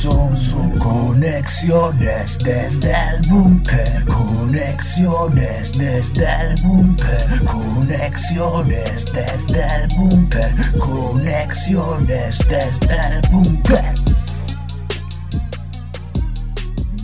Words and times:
Son, 0.00 0.34
son 0.34 0.70
conexiones 0.78 2.38
desde 2.38 2.90
el 2.90 3.20
búnker. 3.28 4.02
Conexiones 4.06 5.76
desde 5.76 6.24
el 6.24 6.54
búnker. 6.62 7.40
Conexiones 7.44 9.12
desde 9.12 9.60
el 9.60 9.88
búnker. 9.98 10.54
Conexiones 10.78 12.38
desde 12.48 12.94
el 12.94 13.28
búnker. 13.30 13.94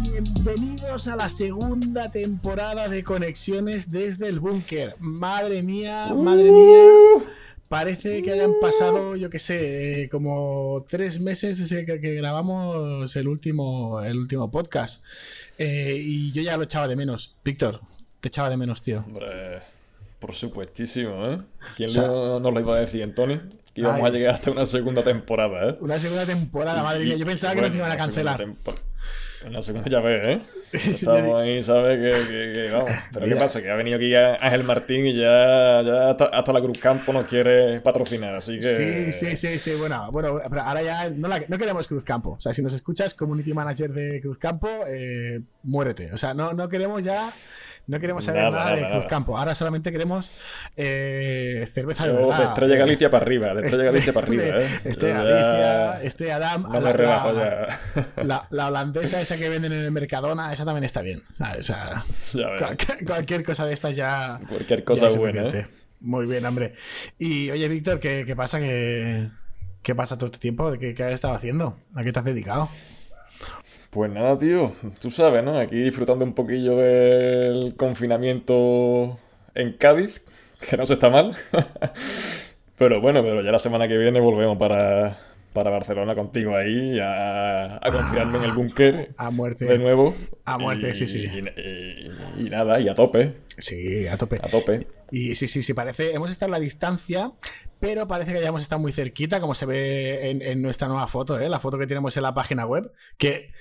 Bienvenidos 0.01 1.07
a 1.07 1.17
la 1.17 1.29
segunda 1.29 2.11
temporada 2.11 2.89
de 2.89 3.05
Conexiones 3.05 3.91
desde 3.91 4.29
el 4.29 4.41
Búnker. 4.41 4.97
Madre 5.01 5.63
mía, 5.63 6.15
madre 6.15 6.51
mía. 6.51 7.36
Parece 7.69 8.23
que 8.23 8.31
hayan 8.33 8.53
pasado, 8.61 9.17
yo 9.17 9.29
qué 9.29 9.41
sé, 9.41 10.03
eh, 10.05 10.09
como 10.09 10.87
tres 10.89 11.19
meses 11.21 11.59
desde 11.59 11.85
que, 11.85 12.01
que 12.01 12.15
grabamos 12.15 13.17
el 13.17 13.27
último, 13.27 14.01
el 14.03 14.17
último 14.19 14.51
podcast. 14.53 15.05
Eh, 15.59 16.01
y 16.01 16.31
yo 16.33 16.43
ya 16.43 16.57
lo 16.57 16.63
echaba 16.63 16.87
de 16.87 16.95
menos. 16.95 17.35
Víctor, 17.45 17.81
te 18.21 18.29
echaba 18.29 18.51
de 18.51 18.57
menos, 18.57 18.83
tío. 18.83 19.03
Hombre, 19.07 19.59
por 20.21 20.33
supuestísimo, 20.35 21.23
¿eh? 21.25 21.37
¿Quién 21.77 21.89
O 21.89 21.93
sea- 21.93 22.07
no 22.07 22.39
nos 22.39 22.55
lo 22.55 22.61
iba 22.61 22.77
a 22.77 22.81
decir, 22.81 23.03
Antonio? 23.03 23.43
Que 23.75 23.81
íbamos 23.81 24.01
Ay. 24.03 24.07
a 24.07 24.11
llegar 24.11 24.35
hasta 24.37 24.51
una 24.53 24.65
segunda 24.65 25.03
temporada, 25.03 25.71
¿eh? 25.71 25.77
Una 25.81 25.99
segunda 25.99 26.25
temporada, 26.25 26.83
madre 26.85 27.05
mía. 27.05 27.17
Yo 27.17 27.27
pensaba 27.27 27.55
que 27.57 27.63
nos 27.63 27.75
iban 27.75 27.91
a 27.91 27.97
cancelar. 27.97 28.47
Una 29.45 29.61
segunda 29.61 29.91
ya 29.91 30.01
ves, 30.01 30.21
¿eh? 30.25 30.43
Estamos 30.73 31.41
ahí, 31.43 31.63
¿sabes? 31.63 31.99
Que, 31.99 32.29
que- 32.29 32.51
que 32.53 32.71
vamos. 32.73 32.91
Pero 33.13 33.27
¿qué 33.27 33.37
pasa? 33.37 33.63
Que 33.63 33.71
ha 33.71 33.77
venido 33.77 33.97
aquí 33.97 34.15
Ángel 34.15 34.65
Martín 34.65 35.07
y 35.07 35.15
ya, 35.15 35.83
ya 35.83 36.11
hasta, 36.11 36.25
hasta 36.27 36.53
la 36.53 36.61
Cruz 36.61 36.79
Campo 36.79 37.13
nos 37.13 37.27
quiere 37.29 37.81
patrocinar, 37.81 38.35
así 38.35 38.61
Sí, 38.61 38.69
que... 38.69 39.13
sí, 39.13 39.37
sí, 39.37 39.59
sí. 39.59 39.73
Bueno, 39.79 40.11
bueno, 40.11 40.41
pero 40.49 40.63
ahora 40.63 40.83
ya 40.83 41.09
no, 41.11 41.29
la- 41.29 41.43
no 41.49 41.59
queremos 41.59 41.87
Cruz 41.89 42.05
Campo. 42.05 42.33
O 42.33 42.41
sea, 42.41 42.53
si 42.53 42.63
nos 42.63 42.75
escuchas, 42.75 43.15
community 43.15 43.53
manager 43.55 43.91
de 43.93 44.21
Cruz 44.21 44.39
Campo, 44.39 44.69
eh, 44.89 45.41
muérete. 45.63 46.13
O 46.13 46.17
sea, 46.17 46.35
no, 46.35 46.53
no 46.53 46.69
queremos 46.69 47.03
ya. 47.05 47.31
No 47.89 48.01
queremos 48.01 48.25
saber 48.25 48.43
Nada, 48.43 48.51
nada, 48.59 48.65
nada, 48.65 48.77
de 48.77 48.83
Cruz 48.83 48.95
nada. 48.97 49.07
Campo. 49.07 49.39
Ahora 49.39 49.55
solamente 49.55 49.93
queremos 49.93 50.33
eh, 50.77 51.69
cerveza 51.73 52.05
de 52.07 52.13
Yo 52.13 52.19
de 52.19 52.27
verdad. 52.27 52.49
Estrella 52.49 52.77
Galicia 52.77 53.11
para 53.11 53.25
arriba, 53.25 53.55
de 53.55 53.65
Estrella 53.67 53.85
Galicia 53.93 54.13
para 54.13 54.27
arriba, 54.27 54.43
¿eh? 54.45 54.81
Estrella 54.85 55.23
Galicia, 55.23 56.03
Estrella 56.03 56.39
Damm. 56.41 56.63
No 56.73 56.81
la- 56.81 56.93
rebajo 56.93 57.33
la- 57.33 57.69
ya. 58.17 58.25
La, 58.25 58.47
la 58.51 58.67
holandesa 58.69 59.21
esa 59.21 59.37
que 59.37 59.49
venden 59.49 59.73
en 59.73 59.85
el 59.85 59.91
Mercadona, 59.93 60.53
esa 60.53 60.65
también 60.65 60.85
está 60.85 61.01
bien. 61.01 61.23
O 61.59 61.63
sea, 61.63 62.05
Ya 62.35 62.49
ves. 62.51 62.63
cual- 62.63 62.77
cualquier 63.07 63.43
cosa 63.45 63.65
de 63.67 63.73
estas 63.73 63.95
ya. 63.95 64.41
Cualquier 64.49 64.83
cosa 64.83 65.09
buena. 65.17 65.49
¿eh? 65.49 65.67
Muy 66.01 66.27
bien, 66.27 66.45
hombre. 66.45 66.75
Y 67.19 67.51
oye, 67.51 67.69
Víctor, 67.69 68.01
¿qué, 68.01 68.25
qué 68.27 68.35
pasa? 68.35 68.59
¿Qué, 68.59 69.29
¿Qué 69.83 69.95
pasa 69.95 70.17
todo 70.17 70.27
este 70.27 70.39
tiempo? 70.39 70.73
¿Qué, 70.79 70.93
¿Qué 70.95 71.05
has 71.05 71.13
estado 71.13 71.35
haciendo? 71.35 71.79
¿A 71.95 72.03
qué 72.03 72.13
te 72.13 72.19
has 72.19 72.25
dedicado? 72.25 72.69
Pues 73.97 74.11
nada, 74.13 74.37
tío, 74.37 74.73
tú 75.01 75.11
sabes, 75.11 75.43
¿no? 75.43 75.59
Aquí 75.59 75.77
disfrutando 75.81 76.23
un 76.23 76.35
poquillo 76.35 76.77
del 76.77 77.75
confinamiento 77.79 79.19
en 79.55 79.73
Cádiz, 79.73 80.21
que 80.69 80.77
no 80.77 80.85
se 80.85 80.93
está 80.93 81.09
mal. 81.09 81.35
Pero 82.79 83.01
bueno, 83.01 83.23
pero 83.23 83.41
ya 83.43 83.51
la 83.51 83.59
semana 83.59 83.89
que 83.89 83.97
viene 83.97 84.21
volvemos 84.21 84.59
para, 84.59 85.17
para 85.55 85.71
Barcelona 85.71 86.15
contigo 86.15 86.55
ahí 86.55 87.01
a, 87.01 87.77
a 87.77 87.91
confinarme 87.91 88.37
en 88.37 88.45
el 88.45 88.53
búnker 88.53 89.15
A 89.17 89.31
muerte. 89.31 89.65
de 89.65 89.79
nuevo. 89.79 90.15
A 90.45 90.59
muerte, 90.59 90.91
Y- 90.91 90.95
sí, 90.95 91.07
sí. 91.07 91.25
Y, 91.25 91.39
y- 92.43 92.47
y 92.47 92.51
nada, 92.51 92.79
y 92.79 92.91
a 92.91 92.95
tope, 92.95 93.33
Sí, 93.57 94.07
a 94.07 94.19
tope. 94.19 94.39
a 94.43 94.49
tope. 94.49 94.87
Y 95.11 95.35
sí, 95.37 95.49
sí, 95.49 95.63
sí, 95.63 95.73
parece. 95.73 96.13
Hemos 96.13 96.31
estado 96.31 96.53
a 96.53 96.59
la 96.59 96.61
distancia, 96.61 97.33
pero 97.81 98.07
parece 98.07 98.33
que 98.33 98.41
ya 98.41 98.49
hemos 98.49 98.63
estado 98.63 98.81
muy 98.81 98.93
cerquita, 98.93 99.41
como 99.41 99.55
se 99.55 99.67
ve 99.67 100.31
en, 100.31 100.63
nuestra 100.63 100.89
nueva 100.89 101.07
foto, 101.09 101.39
¿eh? 101.39 101.49
la 101.49 101.61
foto 101.61 101.79
que 101.79 101.87
tenemos 101.87 102.17
en 102.17 102.23
la 102.23 102.35
página 102.35 102.67
web. 102.67 102.91
Que. 103.19 103.53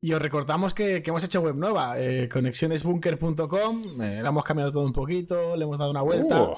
Y 0.00 0.12
os 0.12 0.22
recordamos 0.22 0.74
que, 0.74 1.02
que 1.02 1.10
hemos 1.10 1.24
hecho 1.24 1.40
web 1.40 1.56
nueva, 1.56 1.98
eh, 1.98 2.28
conexionesbunker.com. 2.28 4.02
eh, 4.02 4.20
la 4.22 4.28
hemos 4.28 4.44
cambiado 4.44 4.70
todo 4.70 4.84
un 4.84 4.92
poquito, 4.92 5.56
le 5.56 5.64
hemos 5.64 5.78
dado 5.78 5.90
una 5.90 6.02
vuelta. 6.02 6.42
Uh, 6.42 6.56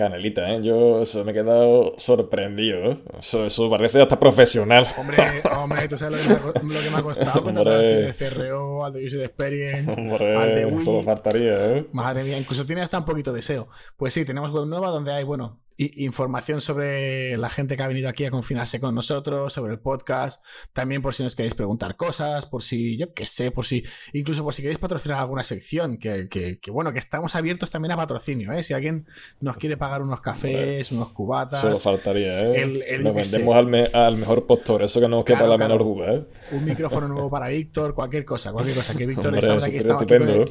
canelita, 0.00 0.50
¿eh? 0.52 0.60
Yo 0.62 1.02
eso 1.02 1.24
me 1.24 1.32
he 1.32 1.34
quedado 1.34 1.94
sorprendido, 1.98 2.78
¿eh? 2.92 2.98
Eso, 3.18 3.44
eso 3.44 3.68
parece 3.68 4.00
hasta 4.00 4.18
profesional. 4.18 4.86
Hombre, 4.96 5.42
hombre, 5.56 5.88
tú 5.88 5.98
sabes 5.98 6.26
lo 6.28 6.36
que 6.52 6.64
me 6.64 6.74
ha, 6.74 6.74
lo 6.74 6.80
que 6.80 6.90
me 6.90 6.96
ha 6.96 7.02
costado 7.02 7.42
tío 7.52 7.64
de 7.64 8.14
CRO, 8.14 8.84
al 8.84 8.92
de 8.94 9.04
User 9.04 9.22
Experience, 9.22 10.00
al 10.00 10.54
de 10.54 10.66
Wii. 10.66 11.04
faltaría, 11.04 11.76
¿eh? 11.76 11.86
Madre 11.92 12.24
mía, 12.24 12.38
incluso 12.38 12.64
tiene 12.64 12.82
hasta 12.82 12.98
un 12.98 13.04
poquito 13.04 13.32
de 13.32 13.42
SEO. 13.42 13.68
Pues 13.96 14.14
sí, 14.14 14.24
tenemos 14.24 14.50
web 14.50 14.66
nueva 14.66 14.88
donde 14.88 15.12
hay, 15.12 15.24
bueno, 15.24 15.60
información 15.96 16.60
sobre 16.60 17.36
la 17.36 17.48
gente 17.50 17.76
que 17.76 17.82
ha 17.82 17.88
venido 17.88 18.08
aquí 18.08 18.24
a 18.24 18.30
confinarse 18.30 18.80
con 18.80 18.94
nosotros, 18.94 19.52
sobre 19.52 19.72
el 19.72 19.78
podcast, 19.78 20.44
también 20.72 21.00
por 21.02 21.14
si 21.14 21.22
nos 21.22 21.34
queréis 21.34 21.54
preguntar 21.54 21.96
cosas, 21.96 22.46
por 22.46 22.62
si, 22.62 22.96
yo 22.98 23.14
qué 23.14 23.24
sé, 23.24 23.50
por 23.50 23.64
si, 23.66 23.84
incluso 24.12 24.42
por 24.44 24.52
si 24.54 24.62
queréis 24.62 24.78
patrocinar 24.78 25.18
alguna 25.20 25.42
sección, 25.44 25.96
que, 25.98 26.28
que- 26.28 26.58
que, 26.58 26.70
bueno, 26.70 26.92
que 26.92 26.98
estamos 26.98 27.34
abiertos 27.36 27.70
también 27.70 27.92
a 27.92 27.96
patrocinio, 27.96 28.52
¿eh? 28.52 28.62
Si 28.62 28.74
alguien 28.74 29.06
nos 29.40 29.56
quiere 29.56 29.76
pagar 29.76 30.02
unos 30.02 30.20
cafés, 30.20 30.92
unos 30.92 31.12
cubatas, 31.12 31.60
Solo 31.60 31.78
faltaría, 31.78 32.40
¿eh? 32.40 32.56
El- 32.86 33.04
Nos 33.04 33.14
vendemos 33.14 33.56
al, 33.56 33.66
me- 33.66 33.86
al 33.86 34.16
mejor 34.16 34.46
postor, 34.46 34.82
eso 34.82 35.00
que 35.00 35.08
no 35.08 35.20
os 35.20 35.24
quepa 35.24 35.40
Claro, 35.40 35.52
la 35.52 35.56
claro. 35.66 35.84
menor 35.84 35.96
duda, 35.96 36.14
¿eh? 36.14 36.24
un 36.56 36.64
micrófono 36.64 37.08
nuevo 37.08 37.30
para 37.30 37.48
Víctor, 37.48 37.94
cualquier 37.94 38.24
cosa, 38.24 38.52
cualquier 38.52 38.76
cosa. 38.76 38.94
Que 38.94 39.06
Víctor 39.06 39.26
Hombre, 39.28 39.38
estamos 39.40 39.64
aquí, 39.64 39.76
estamos 39.76 40.02
aquí, 40.02 40.16
con, 40.18 40.44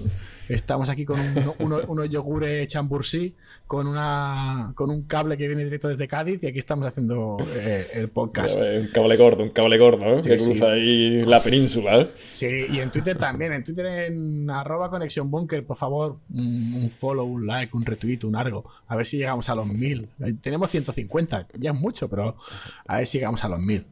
estamos 0.50 0.89
aquí 0.89 1.06
con 1.06 1.19
un- 1.19 1.53
uno- 1.59 1.81
unos 1.88 2.09
yogures 2.09 2.68
chambursí, 2.68 3.35
con 3.68 3.85
una 3.88 4.72
con 4.75 4.89
un 4.89 5.03
cable 5.19 5.38
que 5.38 5.47
viene 5.47 5.66
directo 5.66 5.90
desde 5.90 6.07
Cádiz 6.07 6.41
y 6.41 6.47
aquí 6.47 6.59
estamos 6.59 6.88
haciendo 6.88 7.35
eh, 7.57 7.85
el 7.96 8.07
podcast. 8.07 8.57
Un 8.57 8.88
cable 8.88 9.18
gordo, 9.18 9.44
un 9.44 9.50
cable 9.50 9.78
gordo, 9.78 10.18
¿eh? 10.18 10.24
Sí, 10.24 10.30
que 10.30 10.40
sí. 10.40 10.52
cruza 10.52 10.72
ahí 10.72 11.25
la 11.25 11.44
península, 11.44 12.00
¿eh? 12.00 12.07
Sí, 12.31 12.47
y 12.72 12.80
en 12.80 12.90
Twitter 12.90 13.18
también, 13.18 13.52
en 13.52 13.63
Twitter 13.63 13.85
en 13.85 14.50
arroba 14.50 14.90
conexión 14.90 15.30
bunker, 15.30 15.66
por 15.66 15.75
favor, 15.75 16.19
un, 16.34 16.90
follow, 16.90 17.25
un 17.25 17.46
like, 17.46 17.75
un 17.75 17.85
retweet, 17.85 18.19
un 18.24 18.38
algo. 18.38 18.63
A 18.88 18.96
ver 18.96 19.06
si 19.06 19.18
llegamos 19.18 19.50
a 19.50 19.56
los 19.56 19.68
mil. 19.68 20.07
Tenemos 20.41 20.72
150, 20.72 21.47
ya 21.57 21.72
es 21.72 21.78
mucho, 21.78 22.09
pero 22.09 22.38
a 22.88 22.97
ver 22.97 23.06
si 23.06 23.18
llegamos 23.18 23.44
a 23.44 23.50
los 23.50 23.59
mil. 23.59 23.86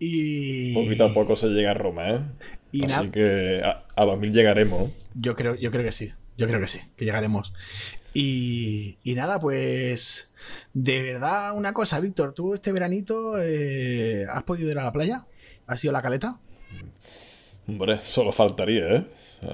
Y... 0.00 0.74
Poquito 0.74 1.04
a 1.04 1.14
poco 1.14 1.36
se 1.36 1.46
llega 1.48 1.70
a 1.70 1.74
Roma, 1.74 2.10
¿eh? 2.10 2.20
Y 2.72 2.90
Así 2.90 3.08
que 3.10 3.62
a, 3.64 3.84
a 3.94 4.04
los 4.04 4.18
mil 4.18 4.32
llegaremos. 4.32 4.90
Yo 5.14 5.36
creo, 5.36 5.54
yo 5.54 5.70
creo 5.70 5.84
que 5.84 5.92
sí. 5.92 6.12
Yo 6.36 6.46
creo 6.48 6.60
que 6.60 6.66
sí, 6.66 6.80
que 6.96 7.04
llegaremos. 7.04 7.54
Y, 8.18 8.96
y 9.02 9.14
nada, 9.14 9.38
pues. 9.38 10.32
De 10.72 11.02
verdad, 11.02 11.54
una 11.54 11.74
cosa, 11.74 12.00
Víctor. 12.00 12.32
¿Tú 12.32 12.54
este 12.54 12.72
veranito 12.72 13.34
eh, 13.38 14.24
has 14.32 14.42
podido 14.44 14.70
ir 14.70 14.78
a 14.78 14.84
la 14.84 14.92
playa? 14.92 15.26
¿Has 15.66 15.84
ido 15.84 15.90
a 15.90 15.92
la 15.92 16.00
caleta? 16.00 16.38
Hombre, 17.68 17.98
solo 18.02 18.32
faltaría, 18.32 18.86
¿eh? 18.86 19.04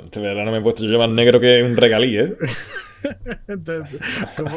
Este 0.04 0.20
verano 0.20 0.52
me 0.52 0.58
he 0.58 0.60
puesto 0.60 0.84
yo 0.84 0.96
más 0.96 1.08
negro 1.08 1.40
que 1.40 1.60
un 1.64 1.76
regalí, 1.76 2.16
¿eh? 2.16 2.36
Entonces, 3.48 4.00
como, 4.36 4.56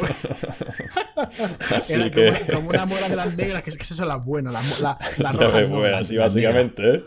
Así 1.74 1.94
era 1.94 2.08
que... 2.08 2.32
como, 2.46 2.58
como 2.58 2.68
una 2.70 2.86
mora 2.86 3.08
de 3.08 3.16
las 3.16 3.36
negras, 3.36 3.64
que, 3.64 3.72
que 3.72 3.82
esas 3.82 3.96
son 3.96 4.06
las 4.06 4.24
buenas, 4.24 4.52
las 4.52 4.80
la, 4.80 4.98
Ya 5.18 5.32
rojas 5.32 5.68
no, 5.68 5.78
pues, 5.78 5.94
así 5.94 6.16
básicamente, 6.16 6.94
¿eh? 6.94 7.04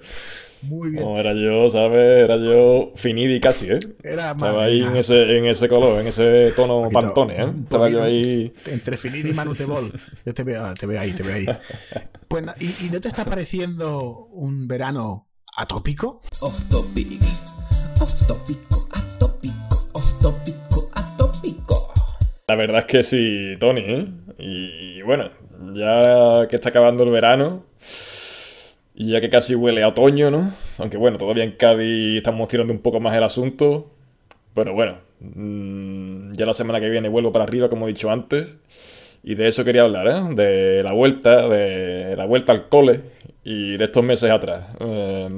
Muy 0.64 0.90
bien. 0.92 1.04
No, 1.04 1.18
era 1.20 1.34
yo, 1.34 1.70
¿sabes? 1.70 2.24
Era 2.24 2.38
yo 2.38 2.92
finidi 2.96 3.40
casi, 3.40 3.72
¿eh? 3.72 3.80
Era 4.04 4.32
Estaba 4.32 4.64
ahí 4.66 4.82
en 4.82 4.96
ese, 4.96 5.38
en 5.38 5.46
ese 5.46 5.70
color, 5.70 6.02
en 6.02 6.08
ese 6.08 6.52
tono 6.56 6.84
poquito, 6.84 7.00
pantone, 7.00 7.36
¿eh? 7.36 7.54
Estaba 7.64 7.90
yo 7.90 8.04
ahí... 8.04 8.52
Entre 8.68 8.98
Finir 8.98 9.26
y 9.26 9.34
Manutebol. 9.34 9.92
Yo 10.26 10.34
te 10.34 10.44
veo, 10.44 10.74
te 10.74 10.86
veo 10.86 11.00
ahí, 11.00 11.12
te 11.14 11.24
veo 11.24 11.36
ahí. 11.36 11.46
Pues, 12.28 12.46
¿y, 12.60 12.88
y 12.88 12.90
no 12.92 13.00
te 13.00 13.08
está 13.08 13.26
pareciendo 13.26 14.28
un 14.32 14.68
verano 14.68 15.28
atópico? 15.56 16.22
Off 16.42 16.70
topic, 16.70 17.22
off 18.02 18.28
tópico, 18.28 18.88
atópico, 18.92 19.90
off 19.94 20.20
tópico, 20.22 20.90
atópico. 20.94 21.94
La 22.48 22.56
verdad 22.56 22.80
es 22.80 22.86
que 22.86 23.04
sí, 23.04 23.56
Tony, 23.60 23.82
¿eh? 23.82 24.08
Y 24.38 25.02
bueno, 25.02 25.32
ya 25.74 26.48
que 26.48 26.56
está 26.56 26.70
acabando 26.70 27.04
el 27.04 27.12
verano 27.12 27.66
y 29.00 29.12
ya 29.12 29.22
que 29.22 29.30
casi 29.30 29.56
huele 29.56 29.82
a 29.82 29.88
otoño, 29.88 30.30
¿no? 30.30 30.52
Aunque 30.78 30.98
bueno, 30.98 31.18
todavía 31.18 31.46
en 31.46 31.54
Cádiz 31.54 32.18
estamos 32.18 32.50
tirando 32.50 32.74
un 32.74 32.80
poco 32.80 33.00
más 33.00 33.16
el 33.16 33.24
asunto. 33.24 33.90
Pero 34.54 34.74
bueno, 34.74 34.98
mm, 35.22 36.34
ya 36.34 36.46
la 36.46 36.54
semana 36.54 36.82
que 36.82 36.90
viene 36.90 37.08
vuelvo 37.10 37.32
para 37.32 37.46
arriba, 37.46 37.70
como 37.70 37.86
he 37.88 37.94
dicho 37.94 38.12
antes. 38.12 38.58
Y 39.24 39.36
de 39.36 39.48
eso 39.48 39.64
quería 39.64 39.84
hablar, 39.84 40.08
¿eh? 40.08 40.36
De 40.36 40.84
la 40.84 40.92
vuelta, 40.92 41.48
de 41.48 42.16
la 42.18 42.26
vuelta 42.26 42.52
al 42.52 42.68
cole 42.68 43.02
y 43.44 43.78
de 43.78 43.86
estos 43.86 44.04
meses 44.04 44.30
atrás. 44.32 44.68
Eh, 44.82 45.30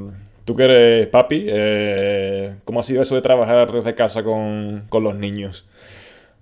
Tú 0.45 0.55
que 0.55 0.63
eres 0.63 1.07
papi, 1.07 1.45
eh, 1.47 2.55
¿cómo 2.65 2.79
ha 2.79 2.83
sido 2.83 3.01
eso 3.03 3.15
de 3.15 3.21
trabajar 3.21 3.71
desde 3.71 3.93
casa 3.93 4.23
con, 4.23 4.85
con 4.89 5.03
los 5.03 5.15
niños? 5.15 5.67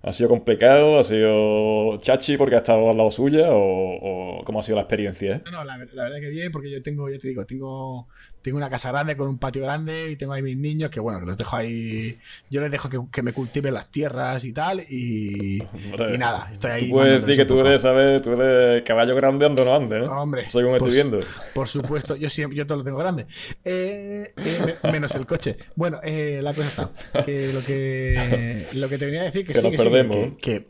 ¿Ha 0.02 0.12
sido 0.14 0.30
complicado? 0.30 0.98
¿Ha 1.00 1.04
sido 1.04 1.98
chachi 2.00 2.38
porque 2.38 2.56
ha 2.56 2.60
estado 2.60 2.90
al 2.90 2.96
lado 2.98 3.12
suya? 3.12 3.52
¿O, 3.52 4.38
o 4.40 4.44
cómo 4.46 4.60
ha 4.60 4.64
sido 4.64 4.78
la 4.78 4.84
experiencia? 4.84 5.36
eh? 5.36 5.42
No, 5.46 5.52
no, 5.52 5.64
la, 5.66 5.78
la 5.78 6.04
verdad 6.06 6.20
que 6.22 6.30
bien, 6.30 6.52
porque 6.52 6.72
yo 6.72 6.82
tengo, 6.82 7.10
ya 7.10 7.18
te 7.18 7.28
digo, 7.28 7.46
tengo, 7.46 8.08
tengo 8.42 8.58
una 8.58 8.70
casa 8.70 8.92
grande 8.92 9.18
con 9.18 9.28
un 9.28 9.38
patio 9.38 9.62
grande 9.64 10.12
y 10.12 10.16
tengo 10.16 10.34
ahí 10.34 10.42
mis 10.42 10.58
niños 10.58 10.90
que, 10.90 11.00
bueno, 11.00 11.20
que 11.20 11.26
los 11.26 11.38
dejo 11.38 11.56
ahí. 11.58 12.18
Yo 12.50 12.62
les 12.62 12.72
dejo 12.72 12.88
que, 12.90 13.00
que 13.12 13.22
me 13.22 13.34
cultiven 13.34 13.74
las 13.74 13.90
tierras 13.92 14.46
y 14.46 14.54
tal. 14.54 14.82
Y, 14.90 15.62
Hombre, 15.62 16.16
y 16.16 16.18
nada, 16.18 16.50
estoy 16.52 16.72
ahí. 16.72 16.86
Tú 16.90 16.96
puedes 16.96 17.26
decir 17.26 17.36
que 17.42 17.46
tú 17.46 17.60
eres, 17.60 17.82
¿sabes? 17.82 18.22
Tú 18.22 18.32
eres 18.40 18.84
caballo 18.84 19.16
grande 19.16 19.46
ando 19.46 19.66
no 19.66 19.76
ande, 19.76 20.00
¿no? 20.00 20.22
Hombre, 20.22 20.50
Según 20.52 20.78
pues- 20.78 20.94
estoy 20.96 21.10
viendo. 21.10 21.20
Por 21.54 21.68
supuesto, 21.68 22.16
yo 22.16 22.30
siempre, 22.30 22.58
yo 22.58 22.66
todo 22.66 22.78
lo 22.80 22.84
tengo 22.84 22.98
grande. 22.98 23.28
Eh, 23.66 24.34
eh, 24.38 24.76
me- 24.84 24.92
menos 24.92 25.14
el 25.16 25.26
coche. 25.26 25.58
Bueno, 25.76 26.00
eh, 26.04 26.40
la 26.42 26.54
cosa 26.54 26.68
está. 26.68 27.24
Que 27.26 27.52
lo 27.54 27.62
que 27.62 28.66
lo 28.76 28.88
que 28.90 28.98
te 28.98 29.06
venía 29.06 29.22
a 29.22 29.26
decir 29.26 29.46
que, 29.46 29.54
Que 29.54 29.60
sí, 29.60 29.66
nos 29.68 29.72
que, 29.72 29.78
sí, 29.78 29.84
perdemos. 29.84 30.16
que, 30.16 30.36
que- 30.60 30.68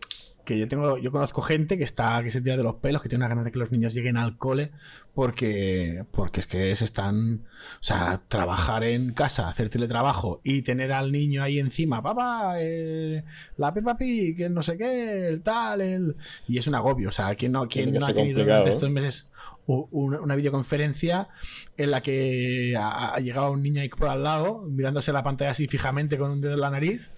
que 0.49 0.57
yo 0.57 0.67
tengo, 0.67 0.97
yo 0.97 1.11
conozco 1.11 1.43
gente 1.43 1.77
que 1.77 1.83
está, 1.83 2.23
que 2.23 2.31
se 2.31 2.41
tira 2.41 2.57
de 2.57 2.63
los 2.63 2.77
pelos, 2.77 3.03
que 3.03 3.07
tiene 3.07 3.23
una 3.23 3.29
ganas 3.29 3.45
de 3.45 3.51
que 3.51 3.59
los 3.59 3.71
niños 3.71 3.93
lleguen 3.93 4.17
al 4.17 4.35
cole, 4.35 4.71
porque, 5.13 6.05
porque 6.09 6.39
es 6.39 6.47
que 6.47 6.73
se 6.73 6.85
están, 6.85 7.45
o 7.75 7.83
sea, 7.83 8.23
trabajar 8.27 8.83
en 8.83 9.13
casa, 9.13 9.47
hacer 9.47 9.69
teletrabajo 9.69 10.41
y 10.43 10.63
tener 10.63 10.91
al 10.91 11.11
niño 11.11 11.43
ahí 11.43 11.59
encima, 11.59 12.01
papá, 12.01 12.55
eh, 12.57 13.23
la 13.57 13.71
Peppa 13.71 13.95
Pig, 13.95 14.41
el 14.41 14.55
no 14.55 14.63
sé 14.63 14.75
qué, 14.75 15.27
el 15.27 15.43
tal, 15.43 15.81
el 15.81 16.15
y 16.47 16.57
es 16.57 16.65
un 16.65 16.73
agobio, 16.73 17.09
o 17.09 17.11
sea, 17.11 17.35
¿quién 17.35 17.51
no, 17.51 17.67
quién 17.67 17.93
no 17.93 18.07
ha 18.07 18.13
tenido 18.13 18.43
durante 18.43 18.71
estos 18.71 18.89
meses 18.89 19.31
una, 19.67 20.35
videoconferencia 20.35 21.29
en 21.77 21.91
la 21.91 22.01
que 22.01 22.75
ha 22.75 23.19
llegado 23.19 23.51
un 23.51 23.61
niño 23.61 23.81
ahí 23.81 23.89
por 23.89 24.09
al 24.09 24.23
lado, 24.23 24.63
mirándose 24.67 25.13
la 25.13 25.21
pantalla 25.21 25.51
así 25.51 25.67
fijamente 25.67 26.17
con 26.17 26.31
un 26.31 26.41
dedo 26.41 26.55
en 26.55 26.61
la 26.61 26.71
nariz. 26.71 27.11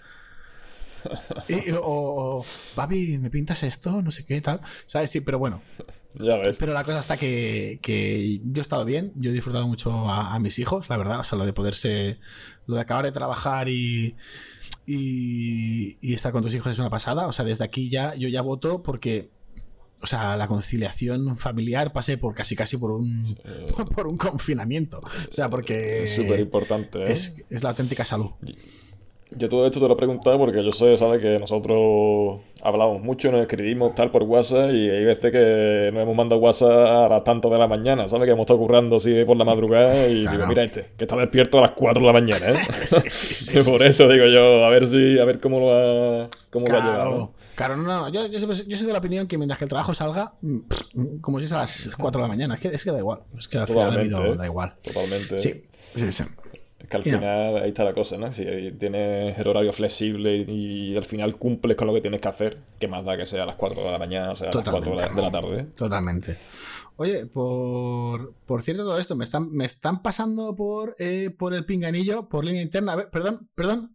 Y- 1.48 1.72
o, 1.82 2.44
papi, 2.76 3.18
¿me 3.18 3.30
pintas 3.30 3.64
esto? 3.64 4.02
No 4.02 4.12
sé 4.12 4.26
qué, 4.26 4.42
tal. 4.42 4.60
¿Sabes? 4.86 5.10
Sí, 5.12 5.22
pero 5.22 5.40
bueno. 5.40 5.62
Ya 6.16 6.36
ves. 6.38 6.58
Pero 6.58 6.74
la 6.74 6.84
cosa 6.84 7.00
está 7.00 7.16
que, 7.18 7.80
que 7.82 8.40
yo 8.44 8.60
he 8.60 8.62
estado 8.62 8.84
bien, 8.84 9.14
yo 9.16 9.30
he 9.30 9.34
disfrutado 9.34 9.66
mucho 9.68 10.10
a, 10.10 10.34
a 10.36 10.40
mis 10.40 10.60
hijos, 10.60 10.90
la 10.90 10.98
verdad. 10.98 11.20
O 11.22 11.24
sea, 11.24 11.38
lo 11.38 11.46
de 11.46 11.54
poderse. 11.54 12.20
Lo 12.68 12.76
de 12.76 12.82
acabar 12.82 13.06
de 13.06 13.12
trabajar 13.12 13.70
y. 13.70 14.16
Y, 14.86 15.98
y 16.02 16.14
estar 16.14 16.32
con 16.32 16.44
tus 16.44 16.54
hijos 16.54 16.72
es 16.72 16.80
una 16.80 16.90
pasada. 16.90 17.28
O 17.28 17.32
sea, 17.32 17.46
desde 17.46 17.64
aquí 17.64 17.90
ya 17.90 18.16
yo 18.16 18.28
ya 18.30 18.42
voto 18.42 18.84
porque. 18.84 19.30
O 20.04 20.08
sea, 20.08 20.36
la 20.36 20.48
conciliación 20.48 21.38
familiar 21.38 21.94
pasé 21.94 22.18
por 22.18 22.34
casi 22.34 22.56
casi 22.56 22.76
por 22.76 22.92
un 22.92 23.38
por 23.96 24.08
un 24.08 24.18
confinamiento. 24.18 25.00
O 25.00 25.32
sea, 25.32 25.48
porque 25.50 26.04
Es 26.04 26.16
súper 26.16 26.40
importante, 26.40 27.04
¿eh? 27.04 27.12
es, 27.12 27.46
es 27.52 27.62
la 27.64 27.70
auténtica 27.70 28.04
salud. 28.04 28.32
Yo 29.34 29.48
todo 29.48 29.66
esto 29.66 29.80
te 29.80 29.88
lo 29.88 29.94
he 29.94 29.98
preguntado 29.98 30.38
porque 30.38 30.62
yo 30.62 30.74
sé, 30.74 30.98
¿sabes? 30.98 31.22
Que 31.22 31.40
nosotros 31.40 32.42
hablamos 32.62 33.02
mucho, 33.02 33.32
nos 33.32 33.42
escribimos 33.42 33.96
tal 33.96 34.12
por 34.12 34.24
WhatsApp 34.24 34.72
y 34.74 34.90
hay 34.90 35.06
veces 35.06 35.32
que 35.32 35.90
nos 35.94 36.04
hemos 36.04 36.16
mandado 36.16 36.42
WhatsApp 36.42 36.70
a 36.70 37.08
las 37.08 37.24
tantas 37.24 37.50
de 37.50 37.58
la 37.58 37.68
mañana, 37.68 38.10
¿sabes? 38.10 38.26
Que 38.26 38.32
hemos 38.32 38.42
estado 38.44 38.60
currando 38.60 38.98
así 38.98 39.24
por 39.24 39.38
la 39.38 39.46
madrugada 39.46 40.08
y 40.10 40.22
Claro. 40.24 40.38
digo, 40.38 40.48
mira 40.50 40.64
este, 40.66 40.86
que 40.98 41.06
está 41.06 41.16
despierto 41.16 41.60
a 41.60 41.62
las 41.62 41.72
4 41.72 42.02
de 42.02 42.08
la 42.08 42.14
mañana, 42.14 42.46
¿eh? 42.50 42.62
Sí, 42.86 43.10
sí, 43.10 43.62
sí, 43.62 43.70
por 43.72 43.82
eso 43.82 44.08
digo 44.10 44.26
yo, 44.26 44.66
a 44.66 44.70
ver 44.70 44.86
si, 44.88 45.18
a 45.18 45.24
ver 45.24 45.40
cómo 45.40 45.60
lo 45.62 45.76
ha, 46.24 46.30
cómo 46.50 46.66
lo 46.68 46.76
ha 46.78 46.82
llevado. 46.82 46.94
Claro, 47.04 47.18
¿no? 47.18 47.34
claro, 47.56 47.78
no, 47.78 47.84
no, 47.84 48.10
yo, 48.10 48.28
yo, 48.28 48.38
yo 48.38 48.78
soy 48.78 48.86
de 48.86 48.92
la 48.94 49.00
opinión 49.00 49.28
que 49.28 49.38
mientras 49.38 49.58
que 49.58 49.64
el 49.64 49.70
trabajo 49.70 49.94
salga, 49.94 50.34
mm, 50.42 51.20
como 51.22 51.40
si 51.40 51.46
es 51.46 51.54
a 51.54 51.60
las 51.60 51.90
4 51.98 52.20
de 52.22 52.28
la 52.28 52.28
mañana, 52.28 52.56
es 52.56 52.60
que, 52.60 52.68
es 52.68 52.84
que 52.84 52.92
da 52.92 53.00
igual, 53.00 53.20
es 53.38 53.48
que 53.48 53.58
al 53.60 53.68
final 53.68 53.98
¿eh? 53.98 54.36
da 54.38 54.46
igual. 54.46 54.74
Totalmente. 54.84 55.38
Sí, 55.40 55.62
sí, 55.96 56.12
sí. 56.12 56.24
Que 56.92 56.98
al 56.98 57.04
final 57.04 57.58
ahí 57.64 57.70
está 57.70 57.86
la 57.86 57.94
cosa, 57.94 58.18
¿no? 58.18 58.34
Si 58.34 58.44
tienes 58.78 59.40
el 59.40 59.48
horario 59.48 59.72
flexible 59.72 60.36
y, 60.48 60.96
al 60.98 61.06
final 61.06 61.38
cumples 61.38 61.78
con 61.78 61.88
lo 61.88 61.94
que 61.94 62.02
tienes 62.02 62.20
que 62.20 62.28
hacer, 62.28 62.58
que 62.78 62.88
más 62.90 63.06
da 63.06 63.16
que 63.16 63.26
sea 63.26 63.44
a 63.44 63.46
las 63.46 63.56
4 63.56 63.82
de 63.82 63.92
la 63.92 63.98
mañana 63.98 64.32
o 64.32 64.36
sea 64.36 64.50
a 64.50 64.54
las 64.54 64.68
4 64.70 64.92
de 64.92 64.98
la, 64.98 65.10
de 65.10 65.22
la 65.22 65.32
tarde. 65.32 65.64
Totalmente. 65.76 66.36
Oye, 66.98 67.26
por, 67.26 68.34
por 68.46 68.62
cierto, 68.62 68.84
todo 68.84 68.98
esto, 68.98 69.16
me 69.16 69.24
están, 69.24 69.52
me 69.52 69.64
están 69.64 70.02
pasando 70.02 70.54
por, 70.54 70.96
eh, 71.00 71.34
por 71.36 71.54
el 71.54 71.66
pinganillo, 71.66 72.28
por 72.28 72.44
línea 72.44 72.62
interna. 72.62 72.94
A 72.94 72.96
ver, 72.98 73.10
perdón, 73.10 73.50
perdón. 73.56 73.94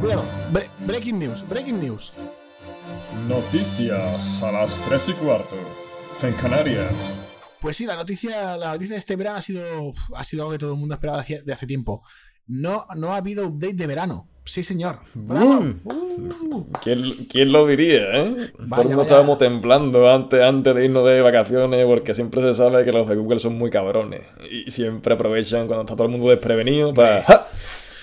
Cuidado. 0.00 0.24
Bre- 0.52 0.68
breaking 0.86 1.18
news, 1.20 1.48
breaking 1.48 1.80
news. 1.80 2.12
Noticias 3.28 4.42
a 4.42 4.52
las 4.52 4.80
3 4.88 5.08
y 5.10 5.12
cuarto. 5.14 5.56
En 6.22 6.32
Canarias. 6.34 7.27
Pues 7.60 7.76
sí, 7.76 7.86
la 7.86 7.96
noticia, 7.96 8.56
la 8.56 8.72
noticia 8.72 8.94
de 8.94 8.98
este 8.98 9.16
verano 9.16 9.38
ha 9.38 9.42
sido, 9.42 9.64
ha 10.14 10.24
sido 10.24 10.42
algo 10.44 10.52
que 10.52 10.58
todo 10.58 10.72
el 10.72 10.78
mundo 10.78 10.94
esperaba 10.94 11.20
hace- 11.20 11.42
de 11.42 11.52
hace 11.52 11.66
tiempo. 11.66 12.02
No, 12.46 12.86
no 12.96 13.12
ha 13.12 13.16
habido 13.16 13.46
update 13.48 13.74
de 13.74 13.86
verano. 13.86 14.28
Sí, 14.44 14.62
señor. 14.62 15.00
¡Bravo! 15.12 15.60
Mm. 15.60 15.80
Uh. 15.84 16.66
¿Quién, 16.82 17.26
quién 17.30 17.52
lo 17.52 17.66
diría, 17.66 18.12
eh? 18.12 18.50
Vaya, 18.58 18.88
vaya. 18.96 19.02
estábamos 19.02 19.36
temblando 19.36 20.10
antes, 20.10 20.42
antes 20.42 20.74
de 20.74 20.84
irnos 20.86 21.06
de 21.06 21.20
vacaciones 21.20 21.84
porque 21.84 22.14
siempre 22.14 22.40
se 22.40 22.54
sabe 22.54 22.82
que 22.84 22.92
los 22.92 23.06
de 23.06 23.16
Google 23.16 23.40
son 23.40 23.58
muy 23.58 23.68
cabrones 23.68 24.22
y 24.50 24.70
siempre 24.70 25.12
aprovechan 25.14 25.66
cuando 25.66 25.82
está 25.82 25.94
todo 25.96 26.06
el 26.06 26.12
mundo 26.12 26.30
desprevenido 26.30 26.94
para... 26.94 27.24
¡ja! 27.24 27.46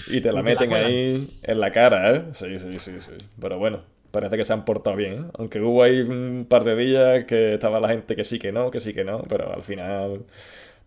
Y 0.08 0.22
te 0.22 0.32
la 0.32 0.42
Y 0.42 0.44
te 0.44 0.44
la 0.44 0.44
meten 0.44 0.74
ahí 0.74 1.28
en 1.42 1.60
la 1.60 1.72
cara, 1.72 2.16
¿eh? 2.16 2.26
Sí, 2.34 2.60
sí, 2.60 2.70
sí, 2.78 2.92
sí. 3.00 3.12
Pero 3.42 3.58
bueno, 3.58 3.82
parece 4.16 4.38
que 4.38 4.46
se 4.46 4.54
han 4.54 4.64
portado 4.66 4.96
bien, 4.96 5.14
¿eh? 5.14 5.26
Aunque 5.38 5.60
hubo 5.60 5.84
ahí 5.84 6.00
un 6.00 6.46
par 6.50 6.64
de 6.64 6.76
días 6.76 7.26
que 7.26 7.56
estaba 7.56 7.80
la 7.82 7.90
gente 7.90 8.16
que 8.16 8.24
sí, 8.24 8.40
que 8.40 8.52
no, 8.54 8.72
que 8.72 8.80
sí, 8.80 8.94
que 8.94 9.04
no, 9.04 9.22
pero 9.28 9.54
al 9.54 9.62
final 9.64 10.26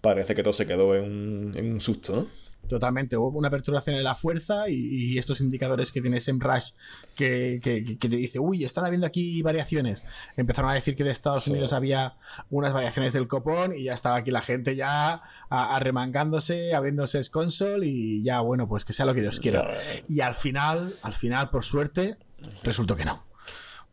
parece 0.01 0.35
que 0.35 0.43
todo 0.43 0.55
se 0.55 0.67
quedó 0.67 0.95
en 0.97 1.05
un, 1.05 1.53
en 1.55 1.73
un 1.73 1.81
susto, 1.81 2.13
¿no? 2.15 2.27
Totalmente, 2.69 3.17
hubo 3.17 3.39
una 3.39 3.49
perturbación 3.49 3.97
en 3.97 4.03
la 4.05 4.15
fuerza 4.15 4.69
y, 4.69 4.75
y 5.15 5.19
estos 5.19 5.41
indicadores 5.41 5.91
que 5.91 6.03
tiene 6.03 6.21
SEMrush 6.21 6.73
que, 7.15 7.61
que, 7.63 7.83
que 7.97 8.09
te 8.09 8.17
dice, 8.17 8.39
uy, 8.39 8.63
están 8.65 8.85
habiendo 8.85 9.07
aquí 9.07 9.41
variaciones. 9.43 10.05
Empezaron 10.37 10.71
a 10.71 10.75
decir 10.75 10.95
que 10.95 11.03
de 11.05 11.11
Estados 11.11 11.45
Sí. 11.45 11.51
Unidos 11.51 11.73
había 11.73 12.17
unas 12.51 12.73
variaciones 12.75 13.13
del 13.15 13.27
copón 13.27 13.75
y 13.75 13.85
ya 13.85 13.95
estaba 13.95 14.17
aquí 14.17 14.31
la 14.31 14.43
gente 14.43 14.77
ya 14.77 15.23
arremangándose, 15.49 16.75
abriéndose 16.75 17.21
es 17.21 17.31
console 17.31 17.87
y 17.87 18.23
ya, 18.23 18.41
bueno, 18.41 18.69
pues 18.69 18.85
que 18.85 18.93
sea 18.93 19.07
lo 19.07 19.15
que 19.15 19.23
Dios 19.23 19.41
quiera. 19.41 19.69
Y 20.09 20.21
al 20.21 20.35
final, 20.35 20.95
al 21.03 21.13
final, 21.15 21.49
por 21.51 21.65
suerte, 21.65 22.17
resultó 22.63 22.97
que 22.97 23.05
no. 23.05 23.25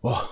Oh, 0.01 0.29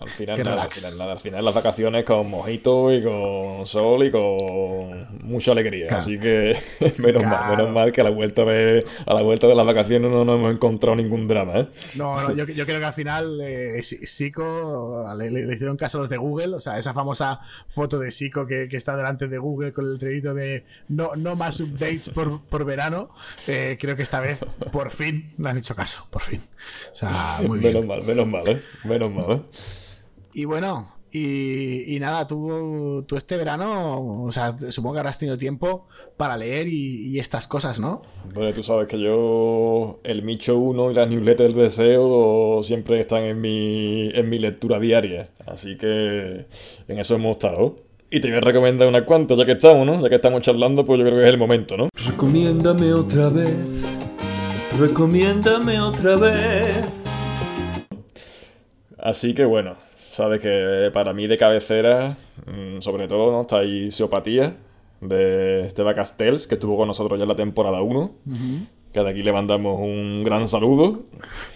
Al 0.00 0.10
final, 0.10 0.36
nada, 0.44 0.62
al 0.62 0.70
final 0.70 0.96
nada. 0.98 1.12
Al 1.12 1.18
final 1.18 1.44
las 1.44 1.54
vacaciones 1.54 2.04
con 2.04 2.30
mojito 2.30 2.92
y 2.92 3.02
con 3.02 3.66
sol 3.66 4.04
y 4.04 4.12
con 4.12 5.08
mucha 5.26 5.50
alegría. 5.50 5.88
Claro. 5.88 6.02
Así 6.02 6.18
que 6.20 6.56
menos 7.02 7.24
mal, 7.24 7.56
menos 7.56 7.70
mal 7.72 7.90
que 7.90 8.00
a 8.00 8.04
la 8.04 8.10
vuelta 8.10 8.44
de, 8.44 8.84
a 9.06 9.14
la 9.14 9.22
vuelta 9.22 9.48
de 9.48 9.56
las 9.56 9.66
vacaciones 9.66 10.08
no 10.14 10.24
nos 10.24 10.36
hemos 10.36 10.54
encontrado 10.54 10.94
ningún 10.94 11.26
drama, 11.26 11.58
¿eh? 11.60 11.66
No, 11.96 12.20
no, 12.20 12.32
yo, 12.32 12.44
yo 12.44 12.64
creo 12.64 12.78
que 12.78 12.86
al 12.86 12.94
final 12.94 13.40
eh, 13.42 13.82
Si- 13.82 14.06
Sico 14.06 15.04
le, 15.18 15.32
le- 15.32 15.46
le 15.46 15.54
hicieron 15.54 15.76
caso 15.76 15.98
a 15.98 16.02
los 16.02 16.10
de 16.10 16.16
Google, 16.16 16.54
o 16.54 16.60
sea, 16.60 16.78
esa 16.78 16.94
famosa 16.94 17.40
foto 17.66 17.98
de 17.98 18.12
Sico 18.12 18.46
que, 18.46 18.68
que 18.68 18.76
está 18.76 18.96
delante 18.96 19.26
de 19.26 19.38
Google 19.38 19.72
con 19.72 19.84
el 19.84 19.94
letrerito 19.94 20.32
de 20.32 20.64
no, 20.88 21.16
no 21.16 21.34
más 21.34 21.58
updates 21.58 22.10
por, 22.10 22.40
por 22.42 22.64
verano, 22.64 23.10
eh, 23.48 23.76
creo 23.80 23.96
que 23.96 24.02
esta 24.02 24.20
vez 24.20 24.38
por 24.70 24.92
fin 24.92 25.32
le 25.38 25.48
han 25.50 25.58
hecho 25.58 25.74
caso, 25.74 26.06
por 26.10 26.22
fin. 26.22 26.40
O 26.92 26.94
sea, 26.94 27.10
muy 27.44 27.58
Menos 27.68 27.84
mal, 27.84 28.04
menos 28.04 28.26
mal, 28.28 28.48
¿eh? 28.48 28.62
Menos 28.84 29.10
mal, 29.10 29.32
¿eh? 29.32 29.40
Y 30.38 30.44
bueno, 30.44 30.88
y, 31.10 31.96
y 31.96 31.98
nada, 31.98 32.28
tú, 32.28 33.02
tú 33.08 33.16
este 33.16 33.36
verano, 33.36 34.22
o 34.22 34.30
sea, 34.30 34.56
supongo 34.56 34.94
que 34.94 35.00
habrás 35.00 35.18
tenido 35.18 35.36
tiempo 35.36 35.88
para 36.16 36.36
leer 36.36 36.68
y, 36.68 37.08
y 37.08 37.18
estas 37.18 37.48
cosas, 37.48 37.80
¿no? 37.80 38.02
Bueno, 38.32 38.52
tú 38.52 38.62
sabes 38.62 38.86
que 38.86 39.00
yo, 39.00 39.98
el 40.04 40.22
Micho 40.22 40.56
1 40.56 40.92
y 40.92 40.94
las 40.94 41.08
newsletters 41.08 41.52
del 41.52 41.64
deseo 41.64 42.62
siempre 42.62 43.00
están 43.00 43.24
en 43.24 43.40
mi, 43.40 44.10
en 44.14 44.28
mi 44.28 44.38
lectura 44.38 44.78
diaria. 44.78 45.30
Así 45.44 45.76
que 45.76 46.46
en 46.86 46.98
eso 47.00 47.16
hemos 47.16 47.32
estado. 47.32 47.74
Y 48.12 48.20
te 48.20 48.28
voy 48.28 48.36
a 48.36 48.40
recomendar 48.40 48.86
unas 48.86 49.02
cuantas, 49.02 49.36
ya 49.38 49.44
que 49.44 49.52
estamos, 49.52 49.84
¿no? 49.84 50.00
Ya 50.00 50.08
que 50.08 50.14
estamos 50.14 50.40
charlando, 50.42 50.84
pues 50.84 51.00
yo 51.00 51.04
creo 51.04 51.18
que 51.18 51.24
es 51.24 51.30
el 51.30 51.38
momento, 51.38 51.76
¿no? 51.76 51.88
Recomiéndame 52.06 52.92
otra 52.92 53.28
vez. 53.28 53.56
Recomiéndame 54.78 55.80
otra 55.80 56.14
vez. 56.14 56.84
Así 58.98 59.34
que 59.34 59.44
bueno, 59.44 59.76
sabes 60.18 60.40
que 60.40 60.90
para 60.92 61.14
mí 61.14 61.26
de 61.28 61.38
cabecera, 61.38 62.16
mm, 62.46 62.80
sobre 62.80 63.06
todo, 63.08 63.30
¿no? 63.32 63.42
Está 63.42 63.58
ahí 63.60 63.90
Seopatía, 63.90 64.56
de 65.00 65.60
Esteba 65.60 65.94
Castells, 65.94 66.46
que 66.48 66.54
estuvo 66.56 66.76
con 66.76 66.88
nosotros 66.88 67.16
ya 67.18 67.22
en 67.22 67.28
la 67.28 67.36
temporada 67.36 67.80
1. 67.82 68.10
Que 68.92 69.00
de 69.00 69.10
aquí 69.10 69.22
le 69.22 69.32
mandamos 69.34 69.78
un 69.78 70.24
gran 70.24 70.48
saludo. 70.48 71.02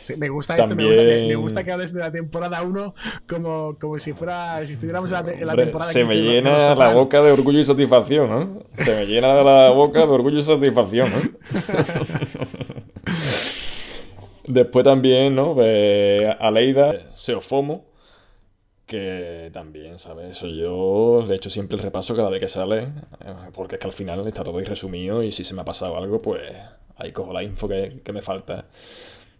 Sí, 0.03 0.15
me 0.17 0.29
gusta 0.29 0.55
esto, 0.55 0.77
me 0.77 0.85
gusta, 0.87 1.01
que, 1.03 1.09
También- 1.09 1.29
me 1.29 1.35
gusta 1.37 1.65
que 1.65 1.73
hables 1.73 1.93
de 1.95 2.01
la 2.01 2.13
temporada 2.13 2.63
1 2.63 2.93
como, 3.29 3.77
como 3.81 3.99
si 3.99 4.13
fuera, 4.13 4.65
si 4.67 4.75
estuviéramos 4.75 5.11
en 5.11 5.27
la, 5.27 5.33
en 5.33 5.47
la 5.47 5.53
Hombre, 5.55 5.65
temporada 5.65 5.91
se 5.93 6.05
me 6.05 6.15
15 6.15 6.29
de- 6.29 6.35
de 6.35 6.43
llena 6.43 6.75
la 6.75 6.93
boca 6.93 7.23
de 7.23 7.33
orgullo 7.33 7.59
y 7.59 7.65
satisfacción, 7.65 8.29
¿no? 8.31 8.59
Se 8.77 8.95
me 8.95 9.07
llena 9.07 9.43
la 9.43 9.71
boca 9.71 10.01
de 10.07 10.13
orgullo 10.13 10.39
y 10.41 10.45
satisfacción, 10.45 11.11
¿no? 11.11 11.17
Después 14.49 14.85
también, 14.85 15.35
¿no? 15.35 15.55
De 15.55 16.37
Aleida, 16.39 16.95
Seofomo, 17.15 17.87
que 18.93 19.51
también, 19.53 19.99
¿sabes? 19.99 20.41
Yo, 20.41 21.25
le 21.27 21.35
echo 21.35 21.49
siempre 21.49 21.77
el 21.79 21.83
repaso 21.83 22.15
cada 22.15 22.29
vez 22.29 22.41
que 22.41 22.49
sale, 22.49 22.83
eh, 23.25 23.35
porque 23.55 23.77
es 23.77 23.81
que 23.81 23.87
al 23.87 23.93
final 23.93 24.27
está 24.29 24.45
todo 24.45 24.59
ahí 24.59 24.65
resumido 24.65 25.23
y 25.23 25.33
si 25.33 25.45
se 25.45 25.55
me 25.55 25.63
ha 25.63 25.65
pasado 25.65 25.97
algo, 25.97 26.21
pues 26.21 26.43
ahí 26.97 27.11
cojo 27.11 27.33
la 27.33 27.43
info 27.43 27.67
que, 27.69 28.03
que 28.05 28.13
me 28.13 28.21
falta. 28.21 28.67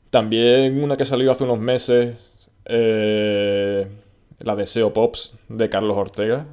También 0.09 0.83
una 0.83 0.97
que 0.97 1.05
salió 1.05 1.31
hace 1.31 1.45
unos 1.45 1.59
meses, 1.59 2.17
eh, 2.65 3.87
la 4.39 4.57
de 4.57 4.65
SEO 4.65 4.95
Pops 4.95 5.35
de 5.51 5.69
Carlos 5.69 5.99
Ortega, 5.99 6.47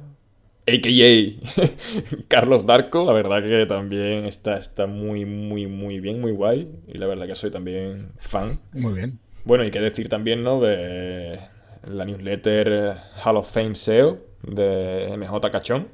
a.k.a. 0.68 2.26
Carlos 2.28 2.66
Darko, 2.66 3.04
la 3.06 3.14
verdad 3.14 3.42
que 3.42 3.64
también 3.64 4.26
está, 4.26 4.58
está 4.58 4.86
muy, 4.86 5.24
muy, 5.24 5.66
muy 5.66 6.00
bien, 6.00 6.20
muy 6.20 6.32
guay. 6.32 6.64
Y 6.86 6.98
la 6.98 7.06
verdad 7.06 7.26
que 7.26 7.34
soy 7.34 7.50
también 7.50 8.12
fan. 8.18 8.60
Muy 8.72 8.92
bien. 8.92 9.18
Bueno, 9.46 9.64
y 9.64 9.70
qué 9.70 9.80
decir 9.80 10.10
también, 10.10 10.42
¿no? 10.42 10.60
De 10.60 11.40
la 11.86 12.04
newsletter 12.04 12.96
Hall 13.24 13.36
of 13.36 13.50
Fame 13.50 13.74
SEO 13.74 14.18
de 14.42 15.14
MJ 15.16 15.50
Cachón, 15.50 15.88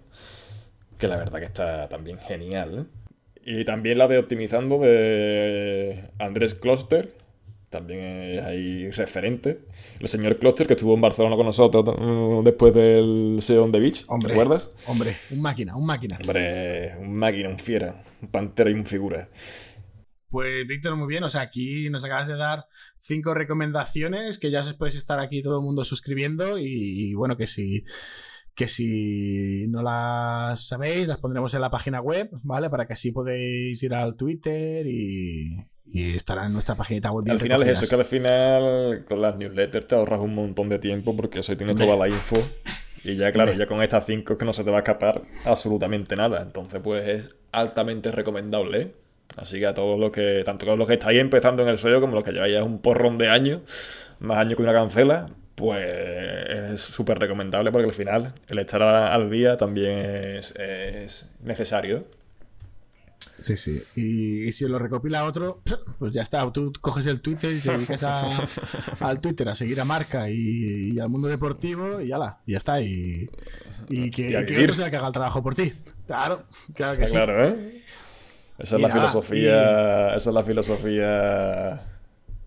que 0.99 1.09
la 1.09 1.17
verdad 1.17 1.39
que 1.41 1.47
está 1.47 1.89
también 1.89 2.19
genial. 2.19 2.89
Y 3.45 3.65
también 3.65 3.99
la 3.99 4.09
de 4.09 4.19
Optimizando 4.19 4.79
de 4.79 6.11
Andrés 6.19 6.55
Kloster, 6.55 7.15
también 7.71 8.01
es 8.01 8.43
ahí 8.43 8.91
referente. 8.91 9.61
El 10.01 10.09
señor 10.09 10.39
Kloster 10.39 10.67
que 10.67 10.73
estuvo 10.73 10.95
en 10.95 11.01
Barcelona 11.01 11.37
con 11.37 11.47
nosotros 11.47 11.85
después 12.45 12.75
del 12.75 13.39
SEO 13.41 13.65
on 13.65 13.73
the 13.73 13.79
Beach, 13.79 14.05
Hombre, 14.09 14.29
¿te 14.29 14.33
acuerdas? 14.33 14.73
Hombre, 14.87 15.13
un 15.31 15.43
máquina, 15.43 15.77
un 15.77 15.87
máquina. 15.87 16.19
Hombre, 16.23 16.97
un 16.99 17.15
máquina, 17.15 17.49
un 17.49 17.59
fiera, 17.59 18.03
un 18.21 18.29
pantera 18.29 18.71
y 18.71 18.75
un 18.75 18.87
figura. 18.87 19.29
Pues 20.29 20.67
Víctor, 20.67 20.97
muy 20.97 21.07
bien. 21.07 21.23
O 21.23 21.29
sea, 21.29 21.43
aquí 21.43 21.89
nos 21.89 22.05
acabas 22.05 22.27
de 22.27 22.37
dar 22.37 22.67
cinco 23.07 23.35
recomendaciones 23.35 24.39
que 24.39 24.51
ya 24.51 24.61
os 24.61 24.75
podéis 24.75 24.97
estar 24.97 25.21
aquí 25.21 25.43
todo 25.43 25.59
el 25.59 25.65
mundo 25.65 25.85
suscribiendo 25.85 26.59
y, 26.59 26.65
y 27.11 27.15
bueno, 27.15 27.37
que 27.37 27.47
si 27.47 27.85
que 28.57 28.69
si 28.69 29.67
no 29.69 29.83
las 29.83 30.67
sabéis, 30.67 31.09
las 31.09 31.19
pondremos 31.19 31.53
en 31.53 31.61
la 31.61 31.71
página 31.71 32.01
web, 32.01 32.31
¿vale? 32.43 32.71
Para 32.71 32.87
que 32.87 32.95
así 32.95 33.13
podéis 33.13 33.83
ir 33.83 33.93
al 33.93 34.17
Twitter 34.17 34.87
y, 34.87 35.59
y 35.85 36.15
estará 36.15 36.47
en 36.47 36.55
nuestra 36.55 36.75
página 36.75 37.13
web. 37.13 37.31
Al 37.31 37.39
final 37.39 37.63
es 37.65 37.83
eso, 37.83 37.87
que 37.87 38.01
al 38.01 38.07
final 38.07 39.05
con 39.07 39.21
las 39.21 39.37
newsletters 39.37 39.87
te 39.87 39.95
ahorras 39.95 40.21
un 40.21 40.35
montón 40.35 40.71
de 40.71 40.79
tiempo 40.79 41.15
porque 41.15 41.41
eso 41.41 41.53
Hombre. 41.53 41.75
toda 41.75 41.97
la 41.97 42.09
info. 42.09 42.37
Y 43.05 43.17
ya, 43.17 43.31
claro, 43.31 43.53
ya 43.53 43.67
con 43.67 43.83
estas 43.83 44.07
cinco 44.07 44.33
es 44.33 44.39
que 44.39 44.47
no 44.47 44.55
se 44.55 44.65
te 44.65 44.71
va 44.71 44.79
a 44.79 44.81
escapar 44.81 45.23
absolutamente 45.45 46.17
nada. 46.17 46.41
Entonces, 46.41 46.81
pues 46.83 47.07
es 47.07 47.37
altamente 47.53 48.11
recomendable. 48.11 48.81
¿eh? 48.81 48.95
Así 49.37 49.59
que 49.59 49.67
a 49.67 49.75
todos 49.75 49.99
los 49.99 50.11
que, 50.13 50.43
tanto 50.45 50.77
los 50.77 50.87
que 50.87 50.95
estáis 50.95 51.21
empezando 51.21 51.63
en 51.63 51.69
el 51.69 51.79
SEO 51.79 52.01
como 52.01 52.15
los 52.15 52.25
que 52.25 52.33
lleváis 52.33 52.55
ya 52.55 52.65
un 52.65 52.81
porrón 52.81 53.19
de 53.19 53.29
años, 53.29 53.61
más 54.21 54.39
años 54.39 54.57
que 54.57 54.63
una 54.63 54.73
cancela, 54.73 55.29
pues 55.55 55.85
es 55.87 56.81
súper 56.81 57.19
recomendable 57.19 57.71
porque 57.73 57.87
al 57.87 57.93
final 57.95 58.35
el 58.49 58.59
estar 58.59 58.83
a- 58.83 59.15
al 59.15 59.31
día 59.31 59.57
también 59.57 59.99
es, 59.99 60.53
es 60.57 61.31
necesario. 61.43 62.05
Sí, 63.39 63.57
sí. 63.57 63.83
Y, 63.97 64.45
y 64.45 64.53
si 64.53 64.67
lo 64.67 64.79
recopila 64.79 65.25
otro, 65.27 65.61
pues 65.99 66.13
ya 66.13 66.23
está. 66.23 66.51
Tú 66.53 66.73
coges 66.81 67.07
el 67.07 67.21
Twitter 67.21 67.53
y 67.53 67.61
te 67.61 67.73
dedicas 67.73 68.03
a- 68.05 68.29
al 69.01 69.21
Twitter 69.21 69.49
a 69.51 69.55
seguir 69.55 69.79
a 69.81 69.85
marca 69.85 70.31
y, 70.31 70.93
y 70.95 71.01
al 71.01 71.09
mundo 71.11 71.29
deportivo 71.29 72.01
y 72.01 72.09
ya 72.09 72.39
y 72.47 72.53
ya 72.53 72.59
está. 72.59 72.81
Y, 72.81 73.29
y 73.91 74.11
que, 74.11 74.31
Y 74.31 74.35
a 74.35 74.47
que 74.47 74.59
otro 74.63 74.75
sea 74.75 74.91
que 74.91 74.97
haga 74.97 75.09
el 75.09 75.13
trabajo 75.13 75.43
por 75.43 75.55
ti. 75.55 75.73
Claro, 76.07 76.45
claro 76.75 76.97
que 76.97 77.05
Está 77.05 77.07
sí. 77.07 77.25
claro, 77.27 77.49
¿eh? 77.49 77.83
Esa 78.59 78.77
es 78.77 78.81
Y 78.81 78.83
la 78.83 78.89
nada, 78.89 79.01
filosofía. 79.01 80.15
Esa 80.15 80.31
es 80.31 80.35
la 80.35 80.45
filosofía 80.45 81.81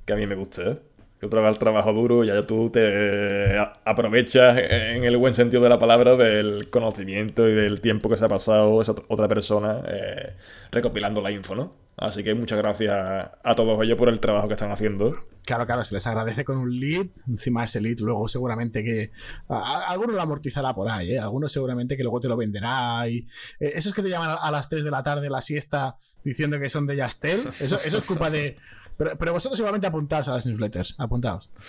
que 0.06 0.14
a 0.14 0.16
mí 0.16 0.26
me 0.28 0.36
gusta, 0.36 0.64
¿eh? 0.64 0.80
Otra 1.22 1.42
vez 1.42 1.50
el 1.52 1.58
trabajo 1.60 1.92
duro, 1.94 2.24
ya 2.24 2.42
tú 2.44 2.70
te 2.70 3.58
a- 3.58 3.74
aprovechas 3.84 4.58
en 4.58 5.04
el 5.04 5.18
buen 5.18 5.34
sentido 5.34 5.62
de 5.62 5.70
la 5.70 5.78
palabra 5.80 6.16
del 6.16 6.70
conocimiento 6.70 7.48
y 7.50 7.54
del 7.54 7.82
tiempo 7.82 8.10
que 8.10 8.16
se 8.18 8.26
ha 8.26 8.30
pasado 8.30 8.82
esa 8.82 8.94
otra 9.10 9.28
persona 9.28 9.82
eh, 9.88 10.36
recopilando 10.72 11.22
la 11.22 11.32
info, 11.32 11.56
¿no? 11.56 11.90
Así 11.98 12.24
que 12.24 12.34
muchas 12.34 12.58
gracias 12.58 12.98
a 13.44 13.56
todos 13.56 13.84
ellos 13.84 13.98
por 13.98 14.08
el 14.08 14.22
trabajo 14.22 14.48
que 14.48 14.54
están 14.54 14.72
haciendo. 14.72 15.14
Claro, 15.46 15.66
claro, 15.66 15.84
se 15.84 15.96
les 15.96 16.08
agradece 16.08 16.46
con 16.46 16.56
un 16.56 16.80
lead. 16.80 17.08
Encima 17.28 17.66
ese 17.66 17.82
lead 17.82 17.98
luego 18.00 18.30
seguramente 18.30 18.82
que... 18.86 19.12
a- 19.50 19.82
alguno 19.90 20.14
lo 20.14 20.22
amortizará 20.22 20.74
por 20.74 20.88
ahí, 20.90 21.12
¿eh? 21.16 21.20
Algunos 21.20 21.52
seguramente 21.52 21.98
que 21.98 22.04
luego 22.04 22.22
te 22.22 22.30
lo 22.30 22.38
venderá. 22.38 23.06
Y, 23.10 23.28
eh, 23.60 23.74
esos 23.76 23.94
que 23.94 24.02
te 24.02 24.08
llaman 24.08 24.30
a, 24.30 24.34
a 24.36 24.50
las 24.52 24.70
3 24.70 24.86
de 24.86 24.92
la 24.92 25.04
tarde 25.04 25.30
la 25.30 25.42
siesta 25.42 25.98
diciendo 26.24 26.58
que 26.58 26.70
son 26.70 26.88
de 26.88 26.96
Yastel, 26.96 27.42
eso, 27.60 27.76
eso 27.84 27.98
es 27.98 28.06
culpa 28.06 28.30
de... 28.30 28.56
Pero, 29.00 29.18
pero 29.18 29.32
vosotros 29.34 29.58
igualmente 29.58 29.88
apuntaos 29.88 30.28
a 30.28 30.34
las 30.36 30.46
newsletters, 30.46 30.94
apuntaos. 31.00 31.50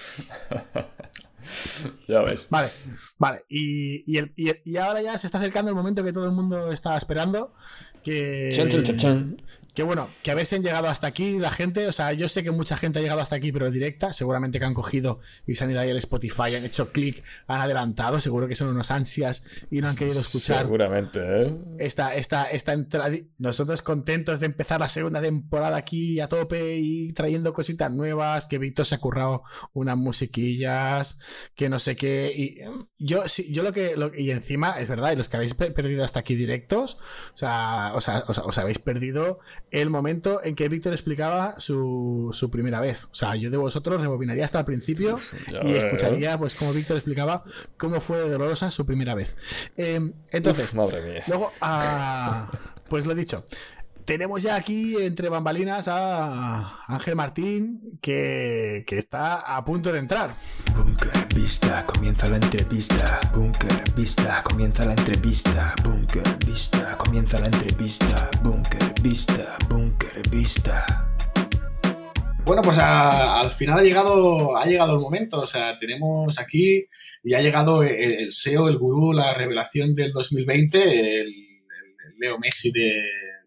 Ya 2.07 2.21
ves. 2.21 2.49
Vale, 2.51 2.69
vale. 3.19 3.45
Y, 3.49 4.03
y, 4.13 4.19
el- 4.19 4.33
y 4.37 4.51
el- 4.51 4.61
y 4.65 4.77
ahora 4.77 5.01
ya 5.01 5.17
se 5.17 5.27
está 5.27 5.39
acercando 5.39 5.71
el 5.71 5.75
momento 5.75 6.05
que 6.05 6.13
todo 6.13 6.27
el 6.27 6.33
mundo 6.33 6.71
está 6.71 6.97
esperando. 6.99 7.55
Que, 8.05 8.51
Chan, 8.55 8.69
chan, 8.69 8.85
chan, 8.85 8.97
chan. 8.99 9.43
Que 9.81 9.85
bueno, 9.85 10.11
que 10.23 10.31
haberse 10.31 10.59
llegado 10.61 10.89
hasta 10.89 11.07
aquí 11.07 11.39
la 11.39 11.51
gente, 11.51 11.87
o 11.87 11.93
sea, 11.93 12.13
yo 12.13 12.29
sé 12.29 12.43
que 12.43 12.51
mucha 12.51 12.77
gente 12.77 12.99
ha 12.99 13.03
llegado 13.03 13.21
hasta 13.23 13.37
aquí, 13.37 13.51
pero 13.51 13.71
directa, 13.71 14.13
seguramente 14.13 14.59
que 14.59 14.67
han 14.67 14.75
cogido 14.75 15.21
y 15.47 15.55
se 15.55 15.65
han 15.65 15.71
ido 15.71 15.81
ahí 15.81 15.89
al 15.91 15.97
Spotify, 15.97 16.55
han 16.55 16.67
hecho 16.67 16.93
clic, 16.93 17.25
han 17.47 17.63
adelantado, 17.63 18.21
seguro 18.21 18.47
que 18.47 18.55
son 18.55 18.69
unos 18.69 18.91
ansias 18.91 19.43
y 19.71 19.81
no 19.81 19.89
han 19.89 19.97
querido 19.97 20.21
escuchar 20.21 20.59
Seguramente, 20.65 21.19
¿eh? 21.23 21.55
esta, 21.79 22.15
esta, 22.15 22.45
esta 22.51 22.75
entrada. 22.75 23.11
Nosotros 23.39 23.81
contentos 23.81 24.39
de 24.41 24.47
empezar 24.47 24.81
la 24.81 24.91
segunda 24.91 25.23
temporada 25.23 25.79
aquí 25.79 26.21
a 26.21 26.29
tope 26.29 26.77
y 26.77 27.15
trayendo 27.15 27.55
cositas 27.55 27.91
nuevas, 27.91 28.45
que 28.45 28.59
Víctor 28.59 28.85
se 28.85 28.97
ha 28.97 28.99
currado 28.99 29.45
unas 29.73 29.97
musiquillas, 29.97 31.19
que 31.55 31.71
no 31.71 31.79
sé 31.79 31.97
qué. 31.97 32.33
Y 32.37 32.69
mm, 32.69 32.85
yo, 32.99 33.27
sí, 33.29 33.51
yo 33.51 33.63
lo 33.63 33.73
que. 33.73 33.97
lo- 33.97 34.15
y 34.15 34.31
encima, 34.31 34.79
es 34.79 34.89
verdad, 34.89 35.13
y 35.13 35.17
los 35.17 35.31
que 35.31 35.37
habéis 35.39 35.55
pe- 35.55 35.71
perdido 35.71 36.05
hasta 36.05 36.21
aquí 36.21 36.35
directos, 36.35 36.99
o 37.33 37.37
sea, 37.37 37.93
os 37.95 38.59
habéis 38.59 38.79
perdido 38.79 39.39
el 39.71 39.91
momento 39.91 40.41
en 40.43 40.55
que 40.55 40.69
Víctor 40.69 40.93
explicaba 40.93 41.55
su, 41.59 42.31
su 42.33 42.51
primera 42.51 42.81
vez. 42.81 43.05
O 43.05 43.15
sea, 43.15 43.37
yo 43.37 43.51
de 43.51 43.57
vosotros 43.57 44.01
rebobinaría 44.01 44.45
hasta 44.45 44.59
el 44.61 44.65
principio 44.65 45.19
Ya 45.51 45.63
y 45.65 45.73
escucharía, 45.73 46.37
pues, 46.39 46.55
como 46.55 46.73
Víctor 46.73 46.97
explicaba 46.97 47.45
cómo 47.77 48.01
fue 48.01 48.19
dolorosa 48.21 48.71
su 48.71 48.85
primera 48.87 49.15
vez. 49.15 49.37
Eh, 49.77 50.13
entonces. 50.31 50.75
Madre 50.75 51.03
mía. 51.03 51.25
Luego, 51.27 51.53
ah, 51.61 52.51
pues 52.89 53.07
lo 53.07 53.15
dicho. 53.15 53.45
Tenemos 54.05 54.43
ya 54.43 54.57
aquí 54.57 54.97
entre 54.97 55.29
bambalinas 55.29 55.87
a 55.87 56.85
Ángel 56.89 57.15
Martín, 57.15 57.99
que, 58.01 58.83
que 58.87 58.99
está 58.99 59.37
a 59.37 59.65
punto 59.65 59.93
de 59.93 60.01
entrar. 60.01 60.35
Bunker, 60.75 61.13
vista, 61.33 61.87
comienza 61.87 62.29
la 62.29 62.37
entrevista. 62.37 63.21
Bunker, 63.33 63.85
vista, 63.95 64.43
comienza 64.43 64.85
la 64.85 64.95
entrevista. 64.95 65.75
Bunker, 65.85 66.25
vista, 66.45 66.99
comienza 66.99 67.39
la 67.39 67.47
entrevista. 67.47 68.31
Bunker, 68.43 68.90
vista, 69.03 69.57
bunker, 69.69 70.23
vista. 70.31 71.07
Bueno, 72.45 72.63
pues 72.63 72.79
al 72.79 73.51
final 73.51 73.79
ha 73.79 73.83
llegado, 73.83 74.57
ha 74.57 74.65
llegado 74.67 74.95
el 74.95 75.01
momento. 75.01 75.41
O 75.41 75.47
sea, 75.47 75.79
tenemos 75.79 76.39
aquí 76.39 76.85
y 77.23 77.35
ha 77.35 77.41
llegado 77.43 77.83
el, 77.83 78.33
SEO, 78.33 78.69
el 78.69 78.79
gurú, 78.79 79.13
la 79.13 79.35
revelación 79.35 79.95
del 79.95 80.13
2020, 80.13 81.21
el, 81.21 81.35
Leo 82.19 82.39
Messi 82.39 82.71
de- 82.73 82.81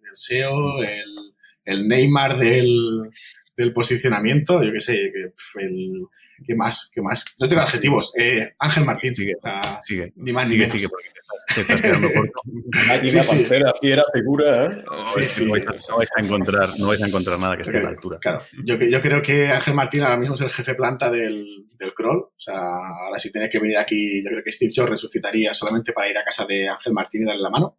del 0.01 0.15
SEO, 0.15 0.83
el, 0.83 1.87
Neymar 1.87 2.37
del, 2.37 3.09
del 3.57 3.73
posicionamiento. 3.73 4.63
Yo 4.63 4.71
qué 4.71 4.79
sé, 4.79 5.11
el, 5.59 6.05
¿qué 6.45 6.55
más? 6.55 6.91
¿Qué 6.93 7.01
más? 7.01 7.35
No 7.39 7.47
tengo 7.47 7.61
adjetivos. 7.61 8.13
Eh, 8.17 8.53
Ángel 8.59 8.85
Martín. 8.85 9.15
Sigue, 9.15 9.33
sea, 9.41 9.79
sigue, 9.83 10.13
ni 10.15 10.31
más 10.33 10.43
ni 10.45 10.49
sigue, 10.49 10.59
menos. 10.59 10.71
sigue, 10.73 10.89
porque 10.89 11.09
te 11.09 11.19
estás, 11.19 11.55
te 11.55 11.61
estás 11.61 11.81
quedando 11.81 12.07
corto. 12.15 12.41
Máquina, 12.87 13.23
Sí, 13.23 13.29
sí. 13.29 13.29
pantera, 13.43 13.73
fiera, 13.79 14.03
figura, 14.13 14.65
¿eh? 14.65 14.83
No, 14.85 15.05
Sí, 15.05 15.21
es 15.21 15.27
que 15.27 15.33
sí. 15.41 15.45
no, 15.45 15.51
vais 15.53 15.67
a, 15.67 15.71
no 15.91 15.97
vais 15.97 16.09
a 16.15 16.21
encontrar, 16.21 16.69
no 16.79 16.87
vais 16.87 17.01
a 17.03 17.07
encontrar 17.07 17.39
nada 17.39 17.55
que 17.55 17.61
esté 17.63 17.77
a 17.77 17.83
la 17.83 17.89
altura. 17.89 18.17
Claro, 18.19 18.39
yo, 18.63 18.75
yo 18.77 19.01
creo 19.01 19.21
que 19.21 19.47
Ángel 19.49 19.73
Martín 19.73 20.01
ahora 20.03 20.17
mismo 20.17 20.35
es 20.35 20.41
el 20.41 20.49
jefe 20.49 20.75
planta 20.75 21.09
del, 21.11 21.65
del 21.77 21.93
crawl. 21.93 22.17
O 22.17 22.33
sea, 22.37 22.55
ahora 22.55 23.17
si 23.17 23.31
tiene 23.31 23.49
que 23.49 23.59
venir 23.59 23.77
aquí, 23.77 24.23
yo 24.23 24.29
creo 24.29 24.43
que 24.43 24.51
Steve 24.51 24.71
Jobs 24.75 24.89
resucitaría 24.89 25.53
solamente 25.53 25.93
para 25.93 26.09
ir 26.09 26.17
a 26.17 26.23
casa 26.23 26.45
de 26.45 26.67
Ángel 26.69 26.93
Martín 26.93 27.23
y 27.23 27.25
darle 27.25 27.41
la 27.43 27.49
mano. 27.49 27.77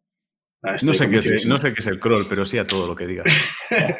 Ah, 0.62 0.76
estoy 0.76 0.88
No 0.88 0.94
sé, 0.94 1.10
qué 1.10 1.18
es, 1.18 1.46
no 1.46 1.58
sé 1.58 1.74
qué 1.74 1.80
es 1.80 1.86
el 1.88 2.00
crawl, 2.00 2.26
pero 2.26 2.46
sí 2.46 2.56
a 2.56 2.64
todo 2.66 2.86
lo 2.86 2.96
que 2.96 3.06
digas. 3.06 3.26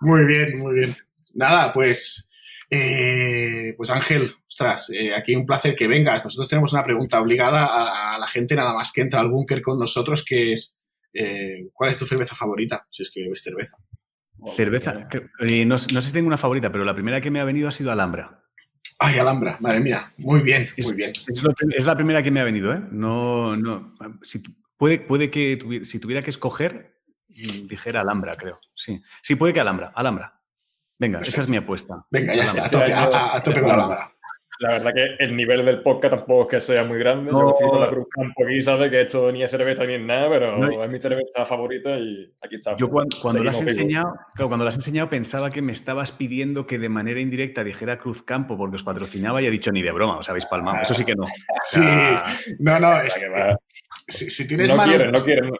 Muy 0.00 0.24
bien, 0.26 0.58
muy 0.58 0.74
bien. 0.74 0.94
Nada, 1.34 1.72
pues, 1.72 2.25
eh, 2.70 3.74
pues 3.76 3.90
Ángel, 3.90 4.30
ostras, 4.48 4.90
eh, 4.90 5.14
aquí 5.14 5.34
un 5.34 5.46
placer 5.46 5.74
que 5.76 5.86
vengas. 5.86 6.24
Nosotros 6.24 6.48
tenemos 6.48 6.72
una 6.72 6.82
pregunta 6.84 7.20
obligada 7.20 7.66
a, 7.66 8.14
a 8.14 8.18
la 8.18 8.26
gente 8.26 8.54
nada 8.54 8.74
más 8.74 8.92
que 8.92 9.02
entra 9.02 9.20
al 9.20 9.30
búnker 9.30 9.62
con 9.62 9.78
nosotros, 9.78 10.24
que 10.24 10.52
es, 10.52 10.80
eh, 11.12 11.68
¿cuál 11.72 11.90
es 11.90 11.98
tu 11.98 12.04
cerveza 12.06 12.34
favorita? 12.34 12.86
Si 12.90 13.02
es 13.02 13.10
que 13.10 13.22
bebes 13.22 13.42
cerveza. 13.42 13.76
Cerveza, 14.54 15.08
que- 15.08 15.26
eh, 15.48 15.64
no, 15.64 15.76
no 15.76 16.00
sé 16.00 16.08
si 16.08 16.12
tengo 16.12 16.26
una 16.28 16.36
favorita, 16.38 16.70
pero 16.70 16.84
la 16.84 16.94
primera 16.94 17.20
que 17.20 17.30
me 17.30 17.40
ha 17.40 17.44
venido 17.44 17.68
ha 17.68 17.72
sido 17.72 17.90
Alhambra. 17.90 18.42
Ay, 18.98 19.18
Alhambra, 19.18 19.56
madre 19.60 19.80
mía. 19.80 20.12
Muy 20.18 20.40
bien, 20.42 20.68
Es- 20.76 20.86
muy 20.86 20.94
bien. 20.96 21.12
Es, 21.26 21.42
lo 21.42 21.54
que- 21.54 21.66
es 21.76 21.84
la 21.86 21.94
primera 21.96 22.22
que 22.22 22.30
me 22.30 22.40
ha 22.40 22.44
venido, 22.44 22.72
¿eh? 22.72 22.80
No, 22.90 23.56
no. 23.56 23.94
Si, 24.22 24.42
puede, 24.76 24.98
puede 25.00 25.30
que 25.30 25.58
tuvi- 25.58 25.84
si 25.84 25.98
tuviera 25.98 26.22
que 26.22 26.30
escoger, 26.30 26.96
dijera 27.28 28.00
Alhambra, 28.02 28.36
creo. 28.36 28.58
Sí, 28.74 29.00
sí, 29.22 29.34
puede 29.34 29.52
que 29.52 29.60
Alhambra. 29.60 29.92
Alhambra. 29.94 30.35
Venga, 30.98 31.20
esa 31.20 31.40
es 31.42 31.48
mi 31.48 31.56
apuesta. 31.56 32.04
Venga, 32.10 32.34
ya 32.34 32.44
está, 32.46 32.66
a 32.66 32.70
tope, 32.70 32.92
a, 32.92 33.02
año- 33.06 33.14
a- 33.14 33.36
a 33.36 33.42
tope 33.42 33.60
con 33.60 33.68
la 33.68 33.74
Alhambra. 33.74 34.12
La 34.58 34.70
verdad 34.70 34.90
que 34.94 35.22
el 35.22 35.36
nivel 35.36 35.66
del 35.66 35.82
podcast 35.82 36.14
tampoco 36.14 36.44
es 36.44 36.48
que 36.64 36.72
sea 36.72 36.82
muy 36.82 36.98
grande. 36.98 37.30
No. 37.30 37.40
Yo 37.42 37.48
estoy 37.50 37.68
con 37.68 37.78
la 37.82 37.90
Cruz 37.90 38.06
Campo 38.10 38.42
aquí, 38.42 38.62
sabe 38.62 38.88
que 38.88 39.02
esto 39.02 39.30
ni 39.30 39.42
es 39.42 39.50
cerveza 39.50 39.84
ni 39.84 39.96
es 39.96 40.00
nada, 40.00 40.30
pero 40.30 40.56
No, 40.56 40.82
es 40.82 40.90
mi 40.90 40.98
cerveza 40.98 41.44
favorita 41.44 41.90
y 41.98 42.32
aquí 42.42 42.54
está. 42.54 42.74
Yo 42.74 42.88
cuando, 42.88 43.14
cuando 43.20 43.44
lo 43.44 43.50
has 43.50 43.60
enseñado, 43.60 44.14
claro, 44.34 44.48
cuando 44.48 44.64
lo 44.64 44.70
has 44.70 44.76
enseñado 44.76 45.10
pensaba 45.10 45.50
que 45.50 45.60
me 45.60 45.72
estabas 45.72 46.12
pidiendo 46.12 46.66
que 46.66 46.78
de 46.78 46.88
manera 46.88 47.20
indirecta 47.20 47.64
dijera 47.64 47.98
Cruz 47.98 48.22
Campo 48.22 48.56
porque 48.56 48.76
os 48.76 48.82
patrocinaba 48.82 49.42
y 49.42 49.46
he 49.46 49.50
dicho 49.50 49.70
ni 49.72 49.82
de 49.82 49.92
broma, 49.92 50.16
os 50.16 50.28
habéis 50.30 50.46
palmado. 50.46 50.78
Eso 50.80 50.94
sí 50.94 51.04
que 51.04 51.14
no. 51.14 51.24
Sí, 51.62 51.80
Ah, 51.84 52.32
no, 52.58 52.80
no, 52.80 53.00
es- 53.02 53.14
si, 54.08 54.30
si 54.30 54.48
tienes 54.48 54.70
No 54.70 54.76
mano, 54.78 54.88
quieren, 54.90 55.12
no 55.12 55.18
quieren. 55.18 55.50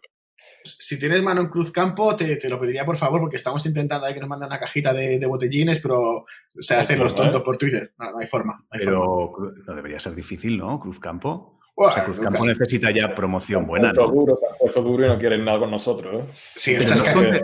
Si 0.67 0.99
tienes 0.99 1.23
mano 1.23 1.41
en 1.41 1.49
Cruz 1.49 1.71
Campo, 1.71 2.15
te, 2.17 2.37
te 2.37 2.49
lo 2.49 2.59
pediría 2.61 2.85
por 2.85 2.97
favor, 2.97 3.21
porque 3.21 3.37
estamos 3.37 3.65
intentando 3.67 4.07
ahí 4.07 4.15
que 4.15 4.21
nos 4.21 4.29
manden 4.29 4.49
una 4.49 4.59
cajita 4.59 4.93
de, 4.93 5.19
de 5.19 5.27
botellines, 5.27 5.79
pero 5.81 6.27
se 6.59 6.75
No 6.75 6.81
hacen 6.83 6.99
los 6.99 7.13
forma, 7.13 7.25
tontos 7.25 7.41
¿eh? 7.41 7.45
por 7.45 7.57
Twitter. 7.57 7.93
No, 7.99 8.11
no 8.13 8.19
hay 8.19 8.27
forma. 8.27 8.53
no 8.59 8.67
hay 8.71 8.81
forma. 8.85 9.01
Pero 9.01 9.55
no 9.67 9.75
debería 9.75 9.99
ser 9.99 10.15
difícil, 10.15 10.57
¿no? 10.59 10.79
Cruz 10.81 10.99
Campo. 11.01 11.59
Buah, 11.77 11.91
O 11.91 11.93
sea, 11.93 12.05
Cruz 12.05 12.17
nunca- 12.19 12.31
Campo 12.31 12.47
necesita 12.47 12.91
ya 12.91 13.15
promoción 13.15 13.67
buena, 13.67 13.93
¿no? 13.93 14.09
duro, 14.09 14.39
duro 14.75 15.05
y 15.05 15.09
no 15.09 15.19
quieren 15.19 15.45
nada 15.45 15.59
con 15.61 15.71
nosotros. 15.71 16.15
¿eh? 16.15 16.33
Sí, 16.55 16.75
el 16.75 16.85
Pero 16.85 17.21
Que- 17.33 17.41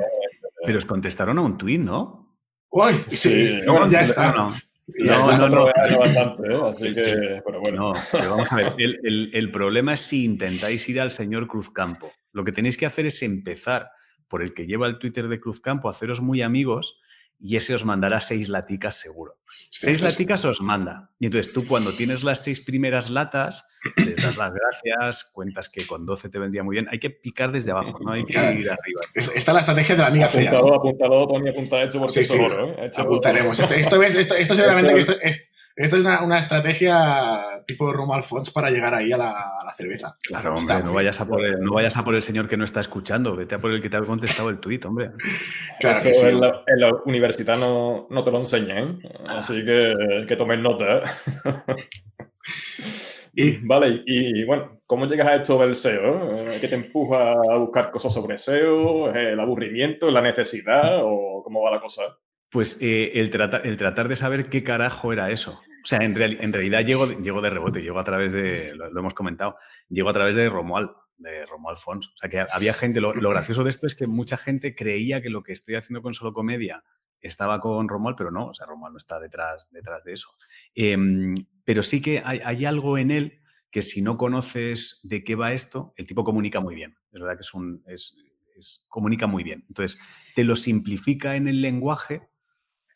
Pero 0.64 0.78
os 0.78 0.86
contestaron 0.86 1.38
a 1.38 1.42
un 1.42 1.58
tuit, 1.58 1.80
¿no? 1.80 2.34
Uy, 2.70 2.92
sí, 3.08 3.16
Sí, 3.16 3.60
no, 3.66 3.72
bueno, 3.72 3.90
ya 3.90 4.02
está. 4.02 4.32
No, 4.32 4.50
no. 4.50 4.54
Ya 4.98 5.16
No, 5.16 5.30
está. 5.30 5.36
no, 5.38 5.48
no. 5.48 5.50
troleando 5.72 5.98
bastante, 6.00 6.48
¿eh? 6.52 6.60
Así 6.68 6.92
que, 6.94 7.42
pero 7.44 7.60
bueno. 7.60 7.92
No, 7.92 8.00
pero 8.10 8.30
vamos 8.30 8.52
a 8.52 8.56
ver. 8.56 8.74
El, 8.78 9.00
el- 9.04 9.30
el 9.34 9.50
problema 9.50 9.94
es 9.94 10.00
si 10.00 10.24
intentáis 10.24 10.88
ir 10.88 11.00
al 11.00 11.10
señor 11.10 11.46
Cruzcampo. 11.46 12.10
Lo 12.32 12.44
que 12.44 12.52
tenéis 12.52 12.76
que 12.76 12.86
hacer 12.86 13.06
es 13.06 13.22
empezar 13.22 13.90
por 14.28 14.42
el 14.42 14.54
que 14.54 14.66
lleva 14.66 14.86
el 14.86 14.98
Twitter 14.98 15.28
de 15.28 15.40
Cruzcampo, 15.40 15.88
haceros 15.88 16.20
muy 16.20 16.40
amigos 16.42 16.98
y 17.44 17.56
ese 17.56 17.74
os 17.74 17.84
mandará 17.84 18.20
seis 18.20 18.48
laticas 18.48 18.94
seguro. 19.00 19.38
Seis 19.68 20.00
laticas 20.00 20.44
os 20.44 20.60
manda. 20.62 21.10
Y 21.18 21.26
entonces 21.26 21.52
tú 21.52 21.66
cuando 21.66 21.92
tienes 21.92 22.22
las 22.22 22.42
seis 22.44 22.60
primeras 22.60 23.10
latas, 23.10 23.66
les 23.96 24.14
das 24.22 24.36
las 24.36 24.52
gracias, 24.54 25.30
cuentas 25.34 25.68
que 25.68 25.84
con 25.86 26.06
12 26.06 26.28
te 26.28 26.38
vendría 26.38 26.62
muy 26.62 26.74
bien. 26.76 26.86
Hay 26.90 27.00
que 27.00 27.10
picar 27.10 27.50
desde 27.50 27.72
abajo, 27.72 27.98
no 28.00 28.12
hay 28.12 28.24
que 28.24 28.32
Claro. 28.34 28.52
ir 28.60 28.70
arriba. 28.70 29.00
es- 29.14 29.32
Esta 29.34 29.50
es 29.50 29.54
la 29.54 29.60
estrategia 29.60 29.96
de 29.96 30.02
la 30.02 30.06
amiga 30.08 30.28
fea. 30.28 30.50
Apúntalo, 30.50 30.68
¿no? 30.68 30.74
apúntalo, 30.76 31.26
Tony, 31.28 31.48
apunta 31.50 31.88
porque 31.98 32.12
Sí, 32.12 32.20
esto 32.20 32.34
sí. 32.36 32.42
¿eh? 32.42 32.90
Apuntaremos. 32.96 33.58
Esto, 33.58 33.74
esto, 33.74 34.02
esto, 34.02 34.34
esto 34.36 34.54
seguramente 34.54 34.94
que 34.94 35.00
esto, 35.00 35.14
es, 35.20 35.50
esto 35.76 35.96
es 35.96 36.02
una, 36.02 36.22
una 36.22 36.38
estrategia 36.38 37.62
tipo 37.66 37.92
Romo 37.92 38.14
Alfons 38.14 38.50
para 38.50 38.70
llegar 38.70 38.92
ahí 38.94 39.12
a 39.12 39.16
la, 39.16 39.30
a 39.30 39.64
la 39.64 39.74
cerveza. 39.76 40.16
Claro, 40.22 40.54
hombre, 40.54 40.82
no 40.82 40.92
vayas, 40.92 41.20
a 41.20 41.26
por 41.26 41.44
el, 41.44 41.60
no 41.60 41.74
vayas 41.74 41.96
a 41.96 42.04
por 42.04 42.14
el 42.14 42.22
señor 42.22 42.48
que 42.48 42.56
no 42.56 42.64
está 42.64 42.80
escuchando, 42.80 43.36
vete 43.36 43.54
a 43.54 43.58
por 43.58 43.70
el 43.72 43.80
que 43.80 43.88
te 43.90 43.96
ha 43.96 44.00
contestado 44.00 44.50
el 44.50 44.58
tuit, 44.58 44.84
hombre. 44.84 45.10
Claro 45.80 45.98
Eso 45.98 46.08
que 46.08 46.14
sí. 46.14 46.26
en, 46.26 46.40
la, 46.40 46.62
en 46.66 46.80
la 46.80 46.92
universidad 47.06 47.58
no, 47.58 48.06
no 48.10 48.24
te 48.24 48.30
lo 48.30 48.38
enseñan, 48.38 49.00
así 49.28 49.64
que, 49.64 50.24
que 50.28 50.36
tomen 50.36 50.62
nota. 50.62 51.02
Y 53.34 53.64
Vale, 53.66 54.02
y 54.04 54.44
bueno, 54.44 54.82
¿cómo 54.86 55.06
llegas 55.06 55.26
a 55.26 55.34
esto 55.36 55.58
del 55.58 55.74
SEO? 55.74 56.50
eh? 56.50 56.58
¿Qué 56.60 56.68
te 56.68 56.74
empuja 56.74 57.32
a 57.32 57.56
buscar 57.56 57.90
cosas 57.90 58.12
sobre 58.12 58.36
SEO? 58.36 59.10
¿El 59.14 59.40
aburrimiento? 59.40 60.10
¿La 60.10 60.20
necesidad? 60.20 61.00
¿O 61.02 61.42
cómo 61.42 61.62
va 61.62 61.70
la 61.70 61.80
cosa? 61.80 62.02
Pues 62.52 62.78
eh, 62.80 63.12
el, 63.14 63.30
tratar, 63.30 63.66
el 63.66 63.76
tratar 63.76 64.08
de 64.08 64.16
saber 64.16 64.48
qué 64.50 64.62
carajo 64.62 65.12
era 65.12 65.30
eso. 65.30 65.58
O 65.82 65.86
sea, 65.86 65.98
en, 66.00 66.14
real- 66.14 66.36
en 66.40 66.52
realidad 66.52 66.84
llego 66.84 67.06
de, 67.06 67.16
llego 67.16 67.40
de 67.40 67.50
rebote, 67.50 67.80
llego 67.80 67.98
a 67.98 68.04
través 68.04 68.32
de, 68.32 68.74
lo, 68.76 68.90
lo 68.90 69.00
hemos 69.00 69.14
comentado, 69.14 69.56
llego 69.88 70.10
a 70.10 70.12
través 70.12 70.36
de 70.36 70.48
Romuald, 70.48 70.90
de 71.16 71.46
Romuald 71.46 71.78
Fons. 71.78 72.08
O 72.08 72.16
sea, 72.18 72.28
que 72.28 72.40
había 72.52 72.74
gente, 72.74 73.00
lo, 73.00 73.14
lo 73.14 73.30
gracioso 73.30 73.64
de 73.64 73.70
esto 73.70 73.86
es 73.86 73.94
que 73.94 74.06
mucha 74.06 74.36
gente 74.36 74.74
creía 74.74 75.22
que 75.22 75.30
lo 75.30 75.42
que 75.42 75.52
estoy 75.52 75.74
haciendo 75.76 76.02
con 76.02 76.14
Solo 76.14 76.32
Comedia 76.32 76.84
estaba 77.20 77.58
con 77.58 77.88
Romuald, 77.88 78.16
pero 78.16 78.30
no, 78.30 78.48
o 78.48 78.54
sea, 78.54 78.66
Romuald 78.66 78.92
no 78.92 78.98
está 78.98 79.18
detrás, 79.18 79.66
detrás 79.70 80.04
de 80.04 80.12
eso. 80.12 80.28
Em, 80.74 81.34
pero 81.64 81.82
sí 81.82 82.02
que 82.02 82.22
hay, 82.24 82.40
hay 82.44 82.64
algo 82.64 82.98
en 82.98 83.10
él 83.10 83.40
que 83.70 83.82
si 83.82 84.02
no 84.02 84.16
conoces 84.18 85.00
de 85.04 85.24
qué 85.24 85.34
va 85.36 85.52
esto, 85.52 85.94
el 85.96 86.06
tipo 86.06 86.22
comunica 86.24 86.60
muy 86.60 86.74
bien. 86.74 86.96
Es 87.12 87.20
verdad 87.20 87.36
que 87.36 87.42
es 87.42 87.54
un, 87.54 87.82
es, 87.86 88.16
es- 88.56 88.84
comunica 88.88 89.26
muy 89.26 89.42
bien. 89.42 89.64
Entonces, 89.68 89.98
te 90.34 90.44
lo 90.44 90.54
simplifica 90.56 91.36
en 91.36 91.48
el 91.48 91.62
lenguaje 91.62 92.28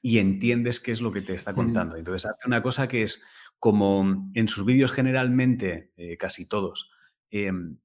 y 0.08 0.18
entiendes 0.20 0.78
qué 0.78 0.92
es 0.92 1.00
lo 1.00 1.10
que 1.10 1.20
te 1.20 1.34
está 1.34 1.52
contando. 1.52 1.96
Entonces, 1.96 2.26
hace 2.30 2.46
una 2.46 2.62
cosa 2.62 2.86
que 2.86 3.02
es 3.02 3.20
como 3.58 4.30
en 4.34 4.46
sus 4.46 4.64
vídeos 4.64 4.92
generalmente, 4.92 5.90
eh, 5.96 6.16
casi 6.16 6.48
todos, 6.48 6.90
em, 7.30 7.78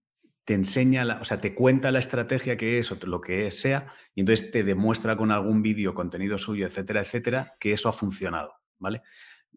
te 0.46 0.54
enseña, 0.54 1.04
la- 1.04 1.20
o 1.20 1.26
sea, 1.26 1.42
te 1.42 1.56
cuenta 1.56 1.92
la 1.92 1.98
estrategia 1.98 2.58
que 2.58 2.78
es 2.78 2.92
o 2.92 2.98
lo 3.08 3.22
que 3.22 3.50
sea, 3.50 3.88
y 4.14 4.20
entonces 4.22 4.52
te 4.52 4.64
demuestra 4.64 5.16
con 5.18 5.32
algún 5.32 5.64
vídeo, 5.64 5.96
contenido 5.96 6.38
suyo, 6.38 6.68
etcétera, 6.68 7.02
etcétera, 7.02 7.56
que 7.60 7.72
eso 7.72 7.90
ha 7.90 7.94
funcionado, 7.94 8.54
¿vale? 8.78 9.02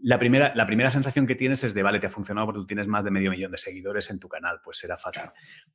La 0.02 0.18
primera, 0.18 0.54
la 0.54 0.64
primera 0.66 0.88
sensación 0.90 1.26
que 1.26 1.34
tienes 1.34 1.64
es 1.64 1.74
de, 1.74 1.82
vale, 1.82 1.98
te 2.00 2.06
ha 2.06 2.10
funcionado 2.10 2.46
porque 2.46 2.60
tú 2.60 2.66
tienes 2.66 2.86
más 2.88 3.04
de 3.04 3.10
medio 3.10 3.30
millón 3.30 3.52
de 3.52 3.58
seguidores 3.58 4.08
en 4.10 4.18
tu 4.20 4.28
canal, 4.28 4.60
pues 4.64 4.78
será 4.78 4.96
fácil. 4.96 5.24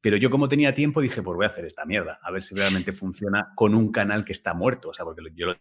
Pero 0.02 0.18
yo 0.18 0.30
como 0.32 0.48
tenía 0.50 0.74
tiempo 0.74 1.02
dije, 1.02 1.22
pues 1.22 1.36
voy 1.36 1.46
a 1.46 1.50
hacer 1.50 1.66
esta 1.66 1.86
mierda, 1.86 2.20
a 2.24 2.32
ver 2.32 2.42
si 2.42 2.56
realmente 2.56 2.94
funciona 2.94 3.54
con 3.56 3.76
un 3.76 3.92
canal 3.92 4.26
que 4.26 4.34
está 4.34 4.54
muerto. 4.56 4.90
O 4.90 4.94
sea, 4.94 5.06
porque 5.06 5.22
yo 5.36 5.46
lo- 5.48 5.58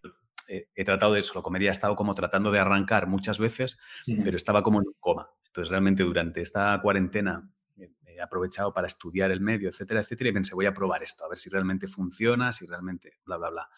he, 0.49 0.69
he 0.75 0.85
tratado 0.85 1.13
de 1.13 1.21
eso, 1.21 1.43
comedia 1.43 1.69
he 1.69 1.73
estado 1.73 1.95
como 1.97 2.15
tratando 2.15 2.51
de 2.51 2.59
arrancar 2.59 3.07
muchas 3.07 3.39
veces, 3.39 3.79
pero 4.07 4.37
estaba 4.37 4.63
como 4.63 4.81
en 4.81 4.89
un 4.89 4.95
coma. 4.99 5.31
Entonces 5.47 5.71
realmente 5.71 6.03
durante 6.03 6.41
esta 6.41 6.81
cuarentena 6.81 7.51
eh, 7.77 7.93
he 8.07 8.21
aprovechado 8.21 8.73
para 8.73 8.87
estudiar 8.87 9.31
el 9.31 9.41
medio, 9.41 9.69
etcétera, 9.69 10.01
etcétera, 10.01 10.31
y 10.31 10.33
pensé, 10.33 10.55
voy 10.55 10.67
a 10.67 10.75
probar 10.75 11.03
esto, 11.03 11.25
a 11.25 11.29
ver 11.29 11.39
si 11.39 11.51
realmente 11.51 11.87
funciona, 11.87 12.53
si 12.53 12.67
realmente, 12.67 13.19
bla, 13.25 13.37
bla, 13.37 13.51
bla. 13.51 13.69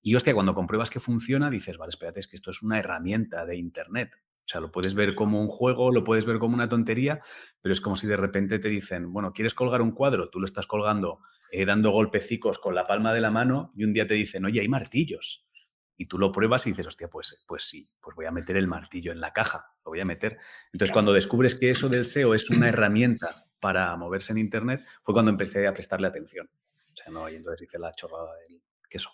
Y 0.00 0.14
hostia, 0.14 0.34
cuando 0.34 0.54
compruebas 0.54 0.90
que 0.90 1.00
funciona, 1.00 1.48
dices, 1.48 1.78
vale, 1.78 1.90
espérate, 1.90 2.20
es 2.20 2.28
que 2.28 2.36
esto 2.36 2.50
es 2.50 2.62
una 2.62 2.78
herramienta 2.78 3.46
de 3.46 3.56
Internet. 3.56 4.14
O 4.44 4.46
sea, 4.46 4.60
lo 4.60 4.70
puedes 4.70 4.94
ver 4.94 5.14
como 5.14 5.40
un 5.40 5.48
juego, 5.48 5.90
lo 5.90 6.04
puedes 6.04 6.26
ver 6.26 6.38
como 6.38 6.54
una 6.54 6.68
tontería, 6.68 7.22
pero 7.62 7.72
es 7.72 7.80
como 7.80 7.96
si 7.96 8.06
de 8.06 8.18
repente 8.18 8.58
te 8.58 8.68
dicen, 8.68 9.10
bueno, 9.10 9.32
¿quieres 9.32 9.54
colgar 9.54 9.80
un 9.80 9.92
cuadro? 9.92 10.28
Tú 10.28 10.38
lo 10.38 10.44
estás 10.44 10.66
colgando 10.66 11.20
eh, 11.50 11.64
dando 11.64 11.90
golpecicos 11.90 12.58
con 12.58 12.74
la 12.74 12.84
palma 12.84 13.14
de 13.14 13.20
la 13.20 13.30
mano 13.30 13.72
y 13.74 13.84
un 13.84 13.92
día 13.92 14.06
te 14.06 14.14
dicen, 14.14 14.44
oye, 14.44 14.60
hay 14.60 14.68
martillos. 14.68 15.46
Y 15.96 16.06
tú 16.06 16.18
lo 16.18 16.32
pruebas 16.32 16.66
y 16.66 16.70
dices, 16.70 16.86
hostia, 16.86 17.08
pues, 17.08 17.44
pues 17.46 17.64
sí, 17.64 17.88
pues 18.00 18.16
voy 18.16 18.26
a 18.26 18.30
meter 18.30 18.56
el 18.56 18.66
martillo 18.66 19.12
en 19.12 19.20
la 19.20 19.32
caja, 19.32 19.72
lo 19.84 19.92
voy 19.92 20.00
a 20.00 20.04
meter. 20.04 20.38
Entonces, 20.72 20.92
cuando 20.92 21.12
descubres 21.12 21.54
que 21.54 21.70
eso 21.70 21.88
del 21.88 22.06
SEO 22.06 22.34
es 22.34 22.50
una 22.50 22.68
herramienta 22.70 23.46
para 23.60 23.96
moverse 23.96 24.32
en 24.32 24.38
Internet, 24.38 24.84
fue 25.02 25.14
cuando 25.14 25.30
empecé 25.30 25.66
a 25.66 25.72
prestarle 25.72 26.08
atención. 26.08 26.50
O 26.92 26.96
sea, 26.96 27.12
no, 27.12 27.28
y 27.28 27.36
entonces 27.36 27.62
hice 27.62 27.78
la 27.78 27.92
chorrada 27.92 28.30
del 28.48 28.60
queso. 28.88 29.10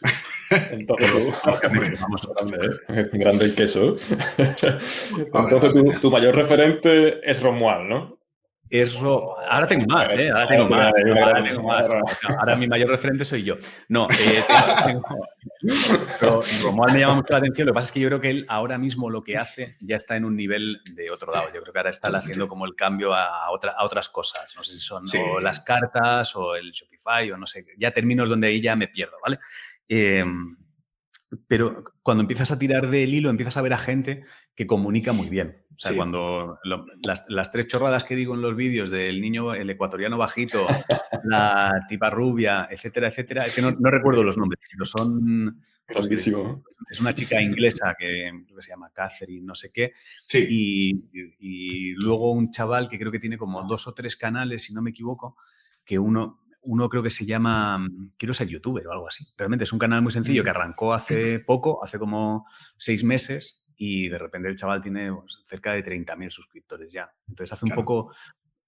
Entonces, 0.70 1.40
Vamos, 2.00 2.28
grande, 3.12 3.44
el 3.44 3.54
queso. 3.54 3.96
Entonces, 4.36 5.72
tu, 5.72 6.00
tu 6.00 6.10
mayor 6.10 6.34
referente 6.34 7.20
es 7.28 7.40
Romuald, 7.40 7.88
¿no? 7.88 8.21
Eso, 8.74 9.38
ahora 9.50 9.66
tengo 9.66 9.84
más, 9.84 10.10
¿eh? 10.14 10.30
Ahora 10.30 10.48
tengo 10.48 10.66
más. 10.70 10.86
Ahora, 10.86 11.44
tengo 11.44 11.62
más. 11.62 12.58
mi 12.58 12.66
mayor 12.66 12.88
referente 12.88 13.22
soy 13.22 13.42
yo. 13.42 13.56
No, 13.88 14.08
eh, 14.10 14.42
tengo- 14.86 15.02
tengo- 15.02 15.28
pero 16.18 16.40
Romuald 16.62 16.94
me 16.94 17.00
llama 17.00 17.16
mucho 17.16 17.26
la 17.32 17.36
atención. 17.38 17.66
Lo 17.66 17.72
que 17.72 17.74
pasa 17.74 17.86
es 17.88 17.92
que 17.92 18.00
yo 18.00 18.08
creo 18.08 18.20
que 18.22 18.30
él 18.30 18.46
ahora 18.48 18.78
mismo 18.78 19.10
lo 19.10 19.22
que 19.22 19.36
hace 19.36 19.76
ya 19.80 19.96
está 19.96 20.16
en 20.16 20.24
un 20.24 20.34
nivel 20.36 20.80
de 20.94 21.10
otro 21.10 21.30
lado. 21.30 21.48
Yo 21.52 21.60
creo 21.60 21.72
que 21.74 21.78
ahora 21.80 21.90
está 21.90 22.08
haciendo 22.08 22.48
como 22.48 22.64
el 22.64 22.74
cambio 22.74 23.12
a, 23.12 23.50
otra, 23.50 23.72
a 23.76 23.84
otras 23.84 24.08
cosas. 24.08 24.54
No 24.56 24.64
sé 24.64 24.72
si 24.72 24.80
son 24.80 25.06
Sí. 25.06 25.18
o 25.18 25.38
las 25.38 25.60
cartas 25.60 26.34
o 26.34 26.54
el 26.56 26.70
Shopify 26.72 27.30
o 27.30 27.36
no 27.36 27.46
sé. 27.46 27.66
Ya 27.76 27.90
términos 27.90 28.30
donde 28.30 28.46
ahí 28.48 28.62
ya 28.62 28.74
me 28.74 28.88
pierdo, 28.88 29.16
¿vale? 29.22 29.38
Eh, 29.86 30.24
pero 31.46 31.84
cuando 32.02 32.22
empiezas 32.22 32.50
a 32.52 32.58
tirar 32.58 32.88
del 32.88 33.12
hilo, 33.12 33.30
empiezas 33.30 33.56
a 33.56 33.62
ver 33.62 33.72
a 33.74 33.78
gente 33.78 34.24
que 34.54 34.66
comunica 34.66 35.12
muy 35.12 35.28
bien. 35.28 35.61
O 35.74 35.78
sea, 35.78 35.92
Sí. 35.92 35.96
cuando 35.96 36.58
lo- 36.64 36.86
las, 37.02 37.24
las 37.28 37.50
tres 37.50 37.66
chorradas 37.66 38.04
que 38.04 38.14
digo 38.14 38.34
en 38.34 38.42
los 38.42 38.54
vídeos 38.54 38.90
del 38.90 39.20
niño, 39.20 39.54
el 39.54 39.70
ecuatoriano 39.70 40.18
bajito, 40.18 40.66
la 41.24 41.72
tipa 41.88 42.10
rubia, 42.10 42.68
etcétera, 42.70 43.08
etcétera, 43.08 43.44
es 43.44 43.54
que 43.54 43.62
no, 43.62 43.70
no 43.72 43.90
recuerdo 43.90 44.22
los 44.22 44.36
nombres, 44.36 44.60
pero 44.70 44.84
son... 44.84 45.62
Es 46.90 47.00
una 47.00 47.14
chica 47.14 47.42
inglesa 47.42 47.94
que 47.98 48.30
creo 48.46 48.56
que 48.56 48.62
se 48.62 48.70
llama 48.70 48.90
Catherine, 48.94 49.44
no 49.44 49.54
sé 49.54 49.70
qué, 49.72 49.92
Sí, 50.24 50.46
y, 50.48 50.92
y 51.38 51.92
luego 52.04 52.32
un 52.32 52.50
chaval 52.50 52.88
que 52.88 52.98
creo 52.98 53.10
que 53.12 53.18
tiene 53.18 53.36
como 53.36 53.62
dos 53.64 53.86
o 53.88 53.94
tres 53.94 54.16
canales, 54.16 54.62
si 54.62 54.72
no 54.74 54.80
me 54.82 54.90
equivoco, 54.90 55.36
que 55.84 55.98
uno, 55.98 56.40
uno 56.62 56.88
creo 56.88 57.02
que 57.02 57.10
se 57.10 57.26
llama 57.26 57.86
Quiero 58.16 58.32
ser 58.34 58.48
youtuber 58.48 58.86
o 58.86 58.92
algo 58.92 59.08
así. 59.08 59.26
Realmente 59.36 59.64
es 59.64 59.72
un 59.72 59.78
canal 59.78 60.00
muy 60.02 60.12
sencillo 60.12 60.44
que 60.44 60.50
arrancó 60.50 60.94
hace 60.94 61.40
poco, 61.40 61.84
hace 61.84 61.98
como 61.98 62.46
seis 62.76 63.02
meses, 63.04 63.61
y 63.84 64.08
de 64.08 64.16
repente 64.18 64.48
el 64.48 64.54
chaval 64.56 64.80
tiene 64.80 65.12
pues, 65.12 65.40
cerca 65.44 65.72
de 65.72 65.82
30.000 65.84 66.30
suscriptores 66.30 66.92
ya. 66.92 67.12
Entonces 67.26 67.52
hace 67.52 67.64
un 67.64 67.72
poco 67.72 68.14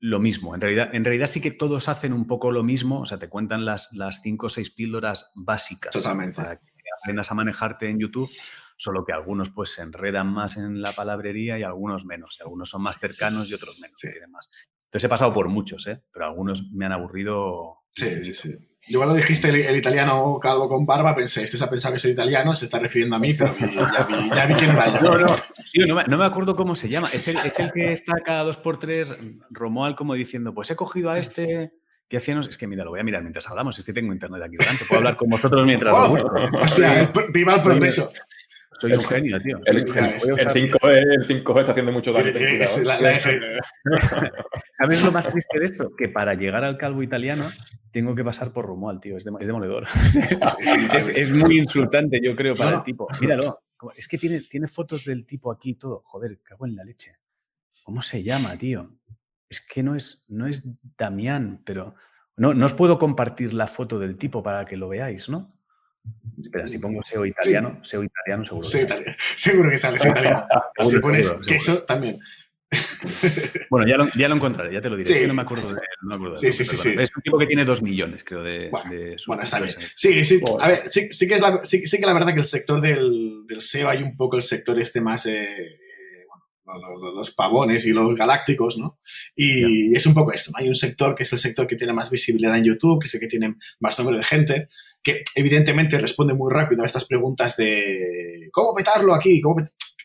lo 0.01 0.19
mismo. 0.19 0.57
En 0.57 0.61
realidad, 0.61 0.93
en 0.93 1.05
realidad 1.05 1.29
sí 1.29 1.41
que 1.41 1.53
todos 1.53 1.89
hacen 1.89 2.13
un 2.13 2.27
poco 2.27 2.51
lo 2.51 2.65
mismo, 2.65 3.01
o 3.03 3.07
sea, 3.07 3.19
te 3.19 3.29
cuentan 3.29 3.65
las, 3.65 3.93
las 3.93 4.23
cinco 4.23 4.47
o 4.47 4.51
seis 4.51 4.71
píldoras 4.73 5.31
básicas 5.37 5.93
Totalmente. 5.93 6.43
para 6.43 6.57
que 6.59 6.67
aprendas 7.01 7.31
a 7.31 7.35
manejarte 7.35 7.89
en 7.89 8.01
YouTube, 8.01 8.29
solo 8.77 9.05
que 9.05 9.13
algunos 9.13 9.51
pues 9.51 9.71
se 9.73 9.83
enredan 9.83 10.27
más 10.33 10.57
en 10.57 10.83
la 10.83 10.91
palabrería 10.93 11.59
y 11.59 11.63
algunos 11.63 12.05
menos, 12.05 12.37
y 12.41 12.43
algunos 12.43 12.69
son 12.69 12.83
más 12.83 12.99
cercanos 12.99 13.49
y 13.51 13.55
otros 13.55 13.79
menos, 13.81 14.01
Sí. 14.01 14.11
tienen 14.11 14.33
más. 14.33 14.51
Entonces 14.87 15.05
he 15.05 15.09
pasado 15.09 15.33
por 15.33 15.49
muchos, 15.49 15.87
¿eh? 15.87 16.03
pero 16.13 16.27
algunos 16.27 16.71
me 16.73 16.87
han 16.87 16.93
aburrido. 16.93 17.85
sí, 17.91 18.25
sí, 18.25 18.35
sí. 18.35 18.53
Yo 18.87 18.99
cuando 18.99 19.15
dijiste 19.15 19.49
el, 19.49 19.77
italiano 19.77 20.39
calvo 20.41 20.69
con 20.69 20.85
barba 20.85 21.15
pensé, 21.15 21.43
este 21.43 21.57
se 21.57 21.65
ha 21.65 21.71
pensado 21.71 21.95
que 21.95 21.99
soy 21.99 22.11
italiano, 22.11 22.55
se 22.55 22.67
está 22.67 22.79
refiriendo 22.79 23.17
a 23.17 23.19
mí, 23.19 23.33
pero 23.33 23.55
ya, 23.59 24.07
vi, 24.07 24.31
ya 24.35 24.47
vi, 24.47 24.55
que 24.55 24.67
no 24.67 24.73
era 24.73 24.93
yo. 24.93 25.01
No, 25.01 25.19
no, 25.19 25.37
Tío, 25.73 25.87
no, 25.87 25.95
me, 25.95 26.05
no, 26.05 26.19
me, 26.19 26.27
acuerdo 26.27 26.55
cómo 26.55 26.75
se 26.75 26.89
llama. 26.89 27.09
Es 27.13 27.27
el, 27.29 27.39
es 27.39 27.59
el 27.59 27.73
que 27.73 27.93
está 27.93 28.15
cada 28.25 28.45
dos 28.45 28.59
por 28.59 28.77
tres, 28.77 29.15
Romual 29.51 29.97
como 29.97 30.15
diciendo, 30.15 30.53
pues 30.53 30.71
he 30.71 30.77
cogido 30.77 31.11
a 31.11 31.19
este 31.19 31.73
que 32.09 32.19
hacíamos. 32.19 32.47
Es 32.49 32.59
que 32.59 32.67
mira, 32.67 32.85
lo 32.85 32.91
voy 32.91 33.01
a 33.01 33.05
mirar 33.05 33.23
mientras 33.23 33.49
hablamos, 33.49 33.79
es 33.79 33.85
que 33.85 33.93
tengo 33.93 34.13
internet 34.13 34.43
aquí 34.43 34.57
delante, 34.57 34.85
puedo 34.87 34.99
hablar 34.99 35.17
con 35.17 35.31
vosotros 35.31 35.65
mientras 35.65 35.93
lo 35.93 36.09
busco. 36.11 36.35
Hostia, 36.61 37.11
viva 37.33 37.55
el 37.55 37.63
progreso. 37.63 38.11
Soy 38.79 38.93
un 38.93 39.05
genio, 39.05 39.41
tío. 39.41 39.61
El, 39.65 39.87
5G, 39.87 41.61
está 41.61 41.73
haciendo 41.73 41.93
mucho 41.93 42.13
daño. 42.13 42.33
¿Sabes 44.73 45.05
lo 45.05 45.13
más 45.13 45.29
triste 45.29 45.61
de 45.61 45.67
esto? 45.67 45.95
Que 45.97 46.09
para 46.09 46.35
llegar 46.35 46.65
al 46.65 46.77
calvo 46.77 47.03
italiano 47.03 47.45
tengo 47.91 48.15
que 48.15 48.25
pasar 48.25 48.53
por 48.53 48.67
Romuald, 48.67 49.01
tío. 49.01 49.17
Es, 49.17 49.25
demoledor. 49.25 49.87
es, 51.15 51.33
muy 51.33 51.59
insultante, 51.59 52.21
yo 52.23 52.35
creo, 52.35 52.55
para 52.55 52.79
el 52.79 52.83
tipo. 52.83 53.07
Míralo. 53.21 53.61
Es 53.97 54.09
que 54.09 54.19
tiene, 54.19 54.41
tiene 54.41 54.67
fotos 54.67 55.05
del 55.05 55.25
tipo 55.27 55.53
aquí 55.53 55.71
y 55.71 55.75
todo. 55.75 56.03
Joder, 56.05 56.41
cago 56.43 56.67
en 56.67 56.77
la 56.77 56.85
leche. 56.85 57.17
¿Cómo 57.85 58.03
se 58.03 58.23
llama, 58.23 58.57
tío? 58.57 58.99
Es 59.49 59.61
que 59.61 59.83
no 59.83 59.95
es, 59.95 60.25
no 60.29 60.47
es 60.47 60.79
Damián, 60.97 61.63
pero... 61.65 61.95
No, 62.37 62.53
no 62.53 62.67
os 62.67 62.75
puedo 62.75 62.99
compartir 62.99 63.55
la 63.55 63.69
foto 63.69 64.01
del 64.01 64.17
tipo 64.17 64.43
para 64.43 64.65
que 64.65 64.77
lo 64.77 64.89
veáis, 64.89 65.29
¿no? 65.29 65.49
Espera, 66.41 66.69
si 66.69 66.79
pongo 66.79 67.01
SEO 67.01 67.25
italiano, 67.25 67.81
SEO 67.83 68.03
italiano 68.03 68.45
seguro 68.45 68.69
que 68.71 68.87
sale. 68.87 69.17
Seguro 69.37 69.71
que 69.71 69.79
sale 69.79 69.99
SEO 69.99 70.11
italiano. 70.13 70.47
si 70.81 70.99
pones 70.99 71.31
queso, 71.47 71.83
también. 71.85 72.19
bueno, 73.71 73.87
ya 73.87 73.97
lo, 73.97 74.09
ya 74.17 74.29
lo, 74.29 74.35
encontraré, 74.35 74.73
ya 74.73 74.81
te 74.81 74.91
lo 74.91 74.97
diré. 74.97 75.13
Es 75.13 75.19
que 75.19 75.27
no 75.27 75.35
me 75.35 75.43
acuerdo 75.43 75.69
de 75.69 75.75
él. 75.75 75.99
No 76.03 76.19
me 76.19 76.37
sí, 76.37 76.51
sí, 76.53 76.65
sí, 76.65 76.97
Es 76.99 77.11
un 77.15 77.23
tipo 77.23 77.39
que 77.39 77.47
tiene 77.47 77.65
dos 77.65 77.83
millones, 77.83 78.25
creo, 78.25 78.43
de, 78.43 78.69
bueno, 78.71 78.91
de 78.91 79.17
bueno 79.27 79.43
está 79.43 79.61
bien. 79.61 79.75
Sí, 79.95 80.25
sí. 80.25 80.41
A 80.61 80.69
ver, 80.69 80.83
sí, 80.87 81.09
sí, 81.11 81.29
que 81.29 81.35
es 81.35 81.41
la, 81.41 81.61
sí, 81.63 81.83
que 81.83 82.07
la 82.07 82.15
verdad 82.15 82.33
que 82.33 82.41
el 82.41 82.45
sector 82.45 82.81
del, 82.81 83.45
del 83.47 83.61
SEO 83.61 83.89
hay 83.89 84.03
un 84.03 84.17
poco 84.17 84.37
el 84.37 84.43
sector 84.43 84.79
este 84.79 85.01
más... 85.01 85.27
Eh, 85.27 85.79
los, 87.15 87.31
pavones 87.33 87.87
y 87.87 87.93
los 87.93 88.15
galácticos, 88.15 88.79
¿no? 88.79 88.99
Y 89.37 89.95
es 89.95 90.07
un 90.07 90.15
poco 90.15 90.33
esto, 90.33 90.51
¿no? 90.51 90.59
Hay 90.59 90.69
un 90.69 90.75
sector 90.75 91.15
que 91.15 91.23
es 91.23 91.33
el 91.33 91.39
sector 91.39 91.67
que 91.67 91.77
tiene 91.77 91.93
más 91.93 92.11
visibilidad 92.11 92.57
en 92.57 92.65
YouTube, 92.65 93.01
que 93.01 93.07
es 93.07 93.15
el 93.15 93.21
que 93.21 93.27
tiene 93.27 93.57
más 93.81 93.99
número 93.99 94.19
de 94.19 94.25
gente, 94.25 94.67
que 95.05 95.23
evidentemente 95.35 95.99
responde 95.99 96.35
muy 96.35 96.51
rápido 96.51 96.83
a 96.83 96.87
estas 96.87 97.05
preguntas 97.05 97.57
de 97.57 98.49
¿cómo 98.51 98.75
petarlo 98.75 99.15
aquí? 99.15 99.41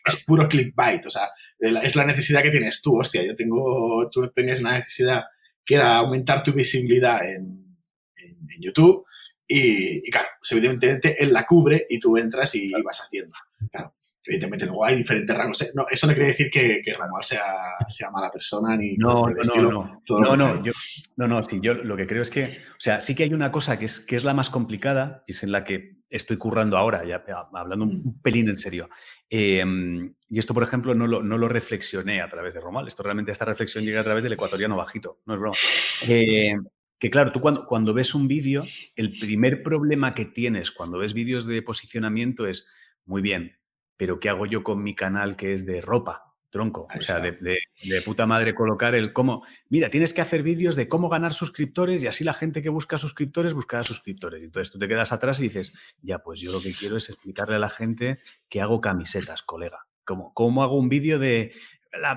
Es 0.06 0.24
puro 0.24 0.46
clickbait, 0.46 1.04
o 1.06 1.10
sea, 1.10 1.30
es 1.58 1.96
la 1.96 2.04
necesidad 2.04 2.42
que 2.42 2.50
tienes 2.50 2.80
tú, 2.82 2.96
hostia, 2.96 3.22
yo 3.24 3.34
tengo, 3.34 4.08
tú 4.10 4.30
tenías 4.30 4.60
una 4.60 4.78
necesidad 4.78 5.24
que 5.64 5.76
era 5.76 5.96
aumentar 5.96 6.42
tu 6.42 6.52
visibilidad 6.52 7.24
en, 7.24 7.76
en, 8.16 8.60
YouTube 8.62 9.06
y, 9.46 10.06
y, 10.06 10.10
claro, 10.10 10.28
pues 10.38 10.52
evidentemente 10.52 11.16
él 11.22 11.32
la 11.32 11.46
cubre 11.46 11.86
y 11.88 11.98
tú 11.98 12.18
entras 12.18 12.54
y 12.54 12.70
vas 12.82 13.00
haciendo. 13.00 13.34
Claro, 13.70 13.94
evidentemente 14.24 14.66
luego 14.66 14.84
hay 14.84 14.96
diferentes 14.96 15.36
rangos. 15.36 15.70
No, 15.74 15.84
eso 15.90 16.06
no 16.06 16.12
quiere 16.12 16.28
decir 16.28 16.50
que, 16.50 16.80
que 16.84 16.94
sea, 17.22 17.42
sea, 17.88 18.10
mala 18.10 18.30
persona 18.30 18.76
ni 18.76 18.96
no, 18.96 19.26
no, 19.28 20.00
no, 20.08 20.20
no, 20.20 20.36
no, 20.36 20.64
yo, 20.64 20.72
no, 21.16 21.28
no, 21.28 21.42
sí, 21.42 21.60
yo 21.62 21.74
lo 21.74 21.96
que 21.96 22.06
creo 22.06 22.22
es 22.22 22.30
que, 22.30 22.44
o 22.44 22.80
sea, 22.80 23.00
sí 23.00 23.14
que 23.14 23.24
hay 23.24 23.34
una 23.34 23.52
cosa 23.52 23.78
que 23.78 23.86
es, 23.86 24.00
que 24.00 24.16
es 24.16 24.24
la 24.24 24.34
más 24.34 24.50
complicada 24.50 25.24
y 25.26 25.32
es 25.32 25.42
en 25.42 25.52
la 25.52 25.64
que 25.64 26.00
estoy 26.10 26.36
currando 26.36 26.76
ahora, 26.76 27.04
ya 27.04 27.24
hablando 27.54 27.84
un, 27.84 28.02
mm. 28.04 28.20
pelín 28.20 28.48
en 28.48 28.58
serio. 28.58 28.88
Em, 29.28 30.14
y 30.28 30.38
esto, 30.38 30.52
por 30.52 30.62
ejemplo, 30.62 30.94
no 30.94 31.06
lo, 31.06 31.22
no 31.22 31.38
lo, 31.38 31.48
reflexioné 31.48 32.20
a 32.20 32.28
través 32.28 32.54
de 32.54 32.60
Romal. 32.60 32.88
Esto 32.88 33.02
realmente, 33.02 33.32
esta 33.32 33.44
reflexión 33.44 33.84
llega 33.84 34.00
a 34.00 34.04
través 34.04 34.22
del 34.22 34.32
ecuatoriano 34.32 34.76
bajito, 34.76 35.20
no 35.26 35.34
es 35.34 35.40
broma. 35.40 35.56
Eh, 36.08 36.54
que 36.98 37.10
claro, 37.10 37.32
tú 37.32 37.40
cuando, 37.40 37.64
cuando 37.64 37.94
ves 37.94 38.14
un 38.14 38.28
vídeo, 38.28 38.64
el 38.96 39.12
primer 39.12 39.62
problema 39.62 40.14
que 40.14 40.26
tienes 40.26 40.70
cuando 40.70 40.98
ves 40.98 41.14
vídeos 41.14 41.46
de 41.46 41.62
posicionamiento 41.62 42.46
es, 42.46 42.66
muy 43.06 43.22
bien, 43.22 43.59
pero 44.00 44.18
¿qué 44.18 44.30
hago 44.30 44.46
yo 44.46 44.64
con 44.64 44.82
mi 44.82 44.94
canal 44.94 45.36
que 45.36 45.52
es 45.52 45.66
de 45.66 45.82
ropa? 45.82 46.32
Tronco. 46.48 46.88
o 46.98 47.02
sea, 47.02 47.20
de, 47.20 47.58
puta 48.02 48.24
madre 48.24 48.54
colocar 48.54 48.94
el 48.94 49.12
cómo. 49.12 49.44
Mira, 49.68 49.90
tienes 49.90 50.14
que 50.14 50.22
hacer 50.22 50.42
vídeos 50.42 50.74
de 50.74 50.88
cómo 50.88 51.10
ganar 51.10 51.34
suscriptores 51.34 52.02
y 52.02 52.06
así 52.06 52.24
la 52.24 52.32
gente 52.32 52.62
que 52.62 52.70
busca 52.70 52.96
suscriptores 52.96 53.52
buscará 53.52 53.84
suscriptores. 53.84 54.42
Entonces 54.42 54.72
tú 54.72 54.78
te 54.78 54.88
quedas 54.88 55.12
atrás 55.12 55.38
y 55.40 55.44
dices, 55.44 55.74
ya, 56.00 56.20
pues 56.20 56.40
yo 56.40 56.50
lo 56.50 56.62
que 56.62 56.72
quiero 56.72 56.96
es 56.96 57.10
explicarle 57.10 57.56
a 57.56 57.58
la 57.58 57.68
gente 57.68 58.20
que 58.48 58.62
hago 58.62 58.80
camisetas, 58.80 59.42
colega. 59.42 59.86
¿Cómo, 60.04 60.32
cómo 60.32 60.62
hago 60.62 60.78
un 60.78 60.88
vídeo 60.88 61.18
de 61.18 61.52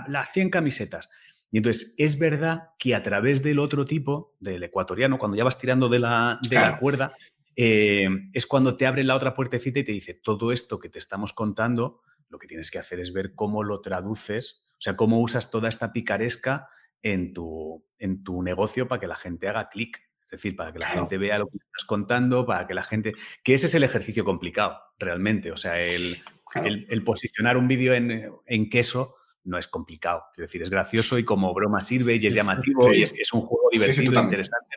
las 0.07 0.31
100 0.31 0.51
camisetas? 0.51 1.09
Y 1.51 1.57
entonces 1.57 1.95
es 1.97 2.17
verdad 2.17 2.69
que 2.79 2.95
a 2.95 3.03
través 3.03 3.43
del 3.43 3.59
otro 3.59 3.83
tipo, 3.83 4.37
del 4.39 4.63
ecuatoriano, 4.63 5.19
cuando 5.19 5.35
ya 5.35 5.43
vas 5.43 5.59
tirando 5.59 5.89
de 5.89 5.99
la, 5.99 6.39
de 6.49 6.55
la 6.55 6.79
cuerda, 6.79 7.13
eh, 7.55 8.07
es 8.33 8.47
cuando 8.47 8.77
te 8.77 8.85
abre 8.85 9.03
la 9.03 9.15
otra 9.15 9.33
puertecita 9.33 9.79
y 9.79 9.83
te 9.83 9.91
dice, 9.91 10.13
todo 10.13 10.51
esto 10.51 10.79
que 10.79 10.89
te 10.89 10.99
estamos 10.99 11.33
contando, 11.33 12.01
lo 12.29 12.39
que 12.39 12.47
tienes 12.47 12.71
que 12.71 12.79
hacer 12.79 12.99
es 12.99 13.13
ver 13.13 13.35
cómo 13.35 13.63
lo 13.63 13.81
traduces, 13.81 14.65
o 14.73 14.81
sea, 14.81 14.95
cómo 14.95 15.21
usas 15.21 15.51
toda 15.51 15.69
esta 15.69 15.93
picaresca 15.93 16.69
en 17.01 17.33
tu, 17.33 17.85
en 17.99 18.23
tu 18.23 18.41
negocio 18.41 18.87
para 18.87 18.99
que 18.99 19.07
la 19.07 19.15
gente 19.15 19.47
haga 19.47 19.69
clic. 19.69 20.01
Es 20.23 20.31
decir, 20.31 20.55
para 20.55 20.71
que 20.71 20.79
la 20.79 20.87
gente 20.87 21.17
vea 21.17 21.37
lo 21.37 21.47
que 21.47 21.57
estás 21.57 21.85
contando, 21.85 22.45
para 22.45 22.65
que 22.65 22.73
la 22.73 22.83
gente... 22.83 23.13
Que 23.43 23.53
ese 23.53 23.67
es 23.67 23.75
el 23.75 23.83
ejercicio 23.83 24.23
complicado, 24.23 24.79
realmente. 24.97 25.51
O 25.51 25.57
sea, 25.57 25.79
el, 25.79 26.17
el, 26.55 27.03
posicionar 27.03 27.57
un 27.57 27.67
vídeo 27.67 27.93
en, 27.93 28.31
en 28.45 28.69
queso 28.69 29.15
no 29.45 29.57
es 29.57 29.67
complicado. 29.67 30.23
Quiero 30.33 30.45
decir, 30.45 30.61
es 30.61 30.69
gracioso 30.69 31.17
y 31.17 31.25
como 31.25 31.53
broma 31.53 31.81
sirve 31.81 32.15
y 32.15 32.27
es 32.27 32.33
llamativo 32.33 32.91
y 32.93 33.03
es, 33.03 33.13
es, 33.13 33.33
un 33.33 33.41
juego 33.41 33.69
divertido, 33.71 34.21
interesante. 34.21 34.75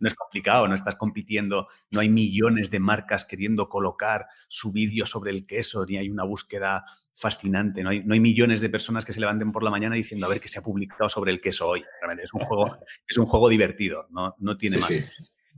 No 0.00 0.08
es, 0.08 0.14
complicado, 0.14 0.66
no 0.68 0.74
estás 0.74 0.96
compitiendo, 0.96 1.68
no 1.90 2.00
hay 2.00 2.08
millones 2.08 2.70
de 2.70 2.80
marcas 2.80 3.24
queriendo 3.24 3.68
colocar 3.68 4.26
su 4.48 4.72
vídeo 4.72 5.06
sobre 5.06 5.30
el 5.30 5.46
queso, 5.46 5.84
ni 5.86 5.98
hay 5.98 6.08
una 6.08 6.24
búsqueda 6.24 6.84
fascinante, 7.14 7.82
no 7.82 7.90
hay, 7.90 8.02
no 8.02 8.14
hay, 8.14 8.20
millones 8.20 8.60
de 8.60 8.70
personas 8.70 9.04
que 9.04 9.12
se 9.12 9.20
levanten 9.20 9.52
por 9.52 9.62
la 9.62 9.70
mañana 9.70 9.94
diciendo 9.94 10.26
a 10.26 10.30
ver 10.30 10.40
qué 10.40 10.48
se 10.48 10.58
ha 10.58 10.62
publicado 10.62 11.08
sobre 11.08 11.30
el 11.30 11.40
queso 11.40 11.68
hoy. 11.68 11.84
Realmente 12.00 12.24
es 12.24 12.32
un 12.32 12.40
juego, 12.40 12.78
es 13.06 13.18
un 13.18 13.26
juego 13.26 13.48
divertido, 13.48 14.06
no, 14.10 14.34
no 14.38 14.54
tiene 14.56 14.78
más. 14.78 14.90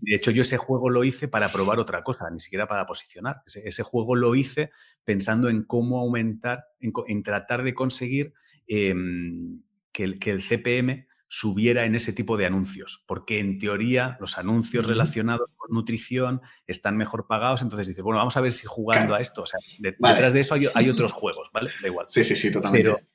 De 0.00 0.14
hecho, 0.14 0.30
yo 0.30 0.42
ese 0.42 0.56
juego 0.56 0.90
lo 0.90 1.04
hice 1.04 1.28
para 1.28 1.48
probar 1.50 1.78
otra 1.78 2.02
cosa, 2.02 2.28
ni 2.30 2.40
siquiera 2.40 2.66
para 2.66 2.86
posicionar. 2.86 3.42
Ese, 3.46 3.82
juego 3.82 4.16
lo 4.16 4.34
hice 4.34 4.70
pensando 5.04 5.48
en 5.48 5.64
cómo 5.64 6.00
aumentar, 6.00 6.64
en, 6.80 7.22
tratar 7.22 7.62
de 7.62 7.74
conseguir 7.74 8.34
em, 8.66 9.62
que, 9.92 10.04
el, 10.04 10.18
que, 10.18 10.30
el, 10.30 10.42
CPM 10.42 11.06
subiera 11.28 11.84
en 11.84 11.94
ese 11.94 12.12
tipo 12.12 12.36
de 12.36 12.46
anuncios, 12.46 13.02
porque 13.06 13.40
en 13.40 13.58
teoría 13.58 14.16
los 14.20 14.38
anuncios 14.38 14.86
relacionados 14.86 15.50
con 15.56 15.74
nutrición 15.74 16.42
están 16.66 16.96
mejor 16.96 17.26
pagados, 17.26 17.62
entonces 17.62 17.88
dice, 17.88 18.02
bueno, 18.02 18.18
vamos 18.18 18.36
a 18.36 18.40
ver 18.40 18.52
si 18.52 18.66
jugando 18.66 19.14
a 19.14 19.20
esto, 19.20 19.42
o 19.42 19.46
sea, 19.46 19.58
detrás 19.78 20.32
de 20.32 20.40
eso 20.40 20.54
hay, 20.54 20.90
otros 20.90 21.12
juegos, 21.12 21.50
¿vale? 21.52 21.70
Da 21.82 21.88
igual. 21.88 22.06
Sí, 22.08 22.22
sí, 22.22 22.36
sí, 22.36 22.52
totalmente. 22.52 22.88
Pero 22.88 23.13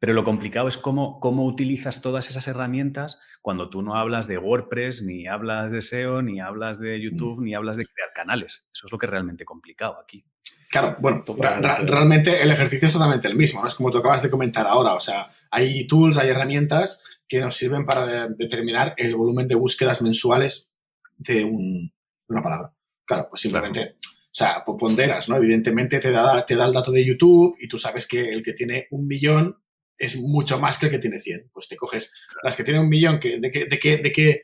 lo 0.00 0.24
complicado 0.24 0.68
es 0.68 0.78
cómo, 0.78 1.20
cómo 1.20 1.44
utilizas 1.44 2.02
todas 2.02 2.30
esas 2.30 2.46
herramientas 2.48 3.20
cuando 3.42 3.70
tú 3.70 3.82
no 3.82 3.96
hablas 3.96 4.26
de 4.26 4.38
WordPress, 4.38 5.02
ni 5.02 5.26
hablas 5.26 5.72
de 5.72 5.82
SEO, 5.82 6.22
ni 6.22 6.40
hablas 6.40 6.78
de 6.78 6.98
mm. 6.98 7.00
YouTube, 7.00 7.40
ni 7.40 7.54
hablas 7.54 7.76
de 7.76 7.86
crear 7.86 8.10
canales. 8.14 8.64
Eso 8.72 8.86
es 8.86 8.92
lo 8.92 8.98
que 8.98 9.06
es 9.06 9.10
realmente 9.10 9.44
complicado 9.44 9.98
aquí. 10.02 10.24
Claro, 10.70 10.96
bueno, 11.00 11.24
realmente 11.38 12.42
el 12.42 12.50
ejercicio 12.50 12.86
es 12.86 12.92
totalmente 12.92 13.26
el 13.26 13.36
mismo, 13.36 13.62
¿no? 13.62 13.68
Es 13.68 13.74
como 13.74 13.90
tú 13.90 13.98
acabas 13.98 14.22
de 14.22 14.28
comentar 14.28 14.66
ahora, 14.66 14.92
o 14.92 15.00
sea, 15.00 15.30
hay 15.50 15.86
tools, 15.86 16.18
hay 16.18 16.28
herramientas 16.28 17.02
que 17.26 17.40
nos 17.40 17.56
sirven 17.56 17.86
para 17.86 18.28
determinar 18.28 18.94
el 18.98 19.16
volumen 19.16 19.48
de 19.48 19.54
búsquedas 19.54 20.02
mensuales 20.02 20.72
de, 21.16 21.44
una 21.44 22.42
palabra. 22.42 22.74
Claro, 23.04 23.28
pues 23.30 23.40
simplemente, 23.40 23.96
o 24.02 24.30
sea, 24.30 24.62
ponderas, 24.64 25.30
¿no? 25.30 25.36
Evidentemente 25.36 26.00
te 26.00 26.10
da, 26.10 26.44
te 26.44 26.54
da 26.54 26.66
el 26.66 26.74
dato 26.74 26.92
de 26.92 27.04
YouTube 27.04 27.56
y 27.58 27.66
tú 27.66 27.78
sabes 27.78 28.06
que 28.06 28.28
el 28.28 28.42
que 28.42 28.52
tiene 28.52 28.88
un 28.90 29.06
millón 29.06 29.56
es 29.98 30.16
mucho 30.16 30.58
más 30.58 30.78
que 30.78 30.86
el 30.86 30.92
que 30.92 30.98
tiene 30.98 31.18
100. 31.18 31.50
Pues 31.52 31.68
te 31.68 31.76
coges 31.76 32.14
las 32.42 32.56
que 32.56 32.64
tienen 32.64 32.82
un 32.82 32.88
millón, 32.88 33.18
que, 33.18 33.38
de, 33.38 33.50
qué, 33.50 33.66
de, 33.66 33.78
qué, 33.78 33.96
de, 33.96 34.12
qué, 34.12 34.42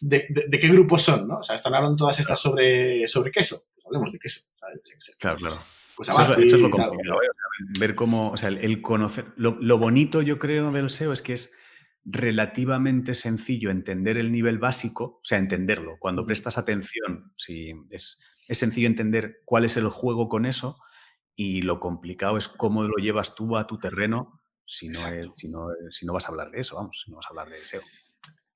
de, 0.00 0.58
qué 0.60 0.68
grupos 0.68 1.02
son, 1.02 1.28
¿no? 1.28 1.38
O 1.38 1.42
sea, 1.42 1.54
están 1.54 1.74
hablando 1.74 1.96
todas 1.96 2.18
estas 2.18 2.40
sobre, 2.40 3.06
sobre 3.06 3.30
queso. 3.30 3.62
Pues 3.74 3.86
hablemos 3.86 4.12
de 4.12 4.18
queso. 4.18 4.40
Claro, 5.18 5.36
claro. 5.36 5.58
Pues 5.96 6.08
eso, 6.08 6.32
es 6.34 6.60
lo 6.60 6.70
complicado. 6.70 7.22
¿eh? 7.22 7.28
Ver 7.78 7.94
cómo, 7.94 8.30
o 8.30 8.36
sea, 8.36 8.48
el, 8.48 8.82
conocer. 8.82 9.26
Lo, 9.36 9.56
lo, 9.60 9.78
bonito, 9.78 10.22
yo 10.22 10.38
creo, 10.38 10.72
del 10.72 10.90
SEO 10.90 11.12
es 11.12 11.22
que 11.22 11.34
es 11.34 11.54
relativamente 12.04 13.14
sencillo 13.14 13.70
entender 13.70 14.18
el 14.18 14.32
nivel 14.32 14.58
básico, 14.58 15.04
o 15.04 15.24
sea, 15.24 15.38
entenderlo. 15.38 15.96
Cuando 16.00 16.26
prestas 16.26 16.58
atención, 16.58 17.32
si 17.36 17.72
es, 17.90 18.18
es 18.48 18.58
sencillo 18.58 18.88
entender 18.88 19.42
cuál 19.44 19.64
es 19.64 19.76
el 19.76 19.88
juego 19.88 20.28
con 20.28 20.46
eso 20.46 20.78
y 21.36 21.62
lo 21.62 21.80
complicado 21.80 22.36
es 22.36 22.48
cómo 22.48 22.82
lo 22.82 22.96
llevas 22.96 23.34
tú 23.34 23.56
a 23.56 23.66
tu 23.66 23.78
terreno 23.78 24.40
si 24.66 24.88
no, 24.88 24.98
si, 25.36 25.48
no, 25.48 25.68
si 25.90 26.06
no 26.06 26.12
vas 26.12 26.26
a 26.26 26.28
hablar 26.28 26.50
de 26.50 26.60
eso, 26.60 26.76
vamos, 26.76 27.02
si 27.04 27.10
no 27.10 27.16
vas 27.18 27.26
a 27.26 27.30
hablar 27.30 27.48
de 27.48 27.64
SEO. 27.64 27.82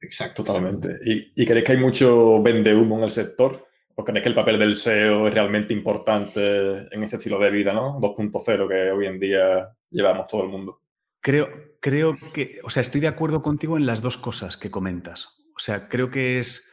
Exacto. 0.01 0.45
Totalmente. 0.45 0.99
¿Y, 1.05 1.33
¿Y 1.43 1.47
creéis 1.47 1.65
que 1.65 1.73
hay 1.73 1.79
mucho 1.79 2.43
vende 2.43 2.75
humo 2.75 2.99
en 2.99 3.05
el 3.05 3.11
sector? 3.11 3.67
¿O 3.95 4.05
creéis 4.05 4.23
que 4.23 4.29
el 4.29 4.35
papel 4.35 4.59
del 4.59 4.77
SEO 4.77 5.27
es 5.27 5.35
realmente 5.35 5.75
importante 5.75 6.87
en 6.95 7.03
ese 7.03 7.17
estilo 7.17 7.39
de 7.39 7.51
vida, 7.51 7.73
¿no? 7.73 7.99
2.0 8.01 8.69
que 8.69 8.91
hoy 8.93 9.07
en 9.07 9.19
día 9.19 9.77
llevamos 9.91 10.27
todo 10.29 10.45
el 10.45 10.49
mundo. 10.51 10.83
Creo, 11.21 11.49
creo 11.81 12.17
que, 12.33 12.61
o 12.63 12.71
sea, 12.71 12.81
estoy 12.81 13.01
de 13.01 13.09
acuerdo 13.09 13.43
contigo 13.43 13.77
en 13.77 13.87
las 13.87 14.01
dos 14.01 14.17
cosas 14.17 14.57
que 14.57 14.71
comentas. 14.71 15.37
O 15.57 15.59
sea, 15.59 15.89
creo 15.89 16.11
que 16.11 16.39
es, 16.39 16.73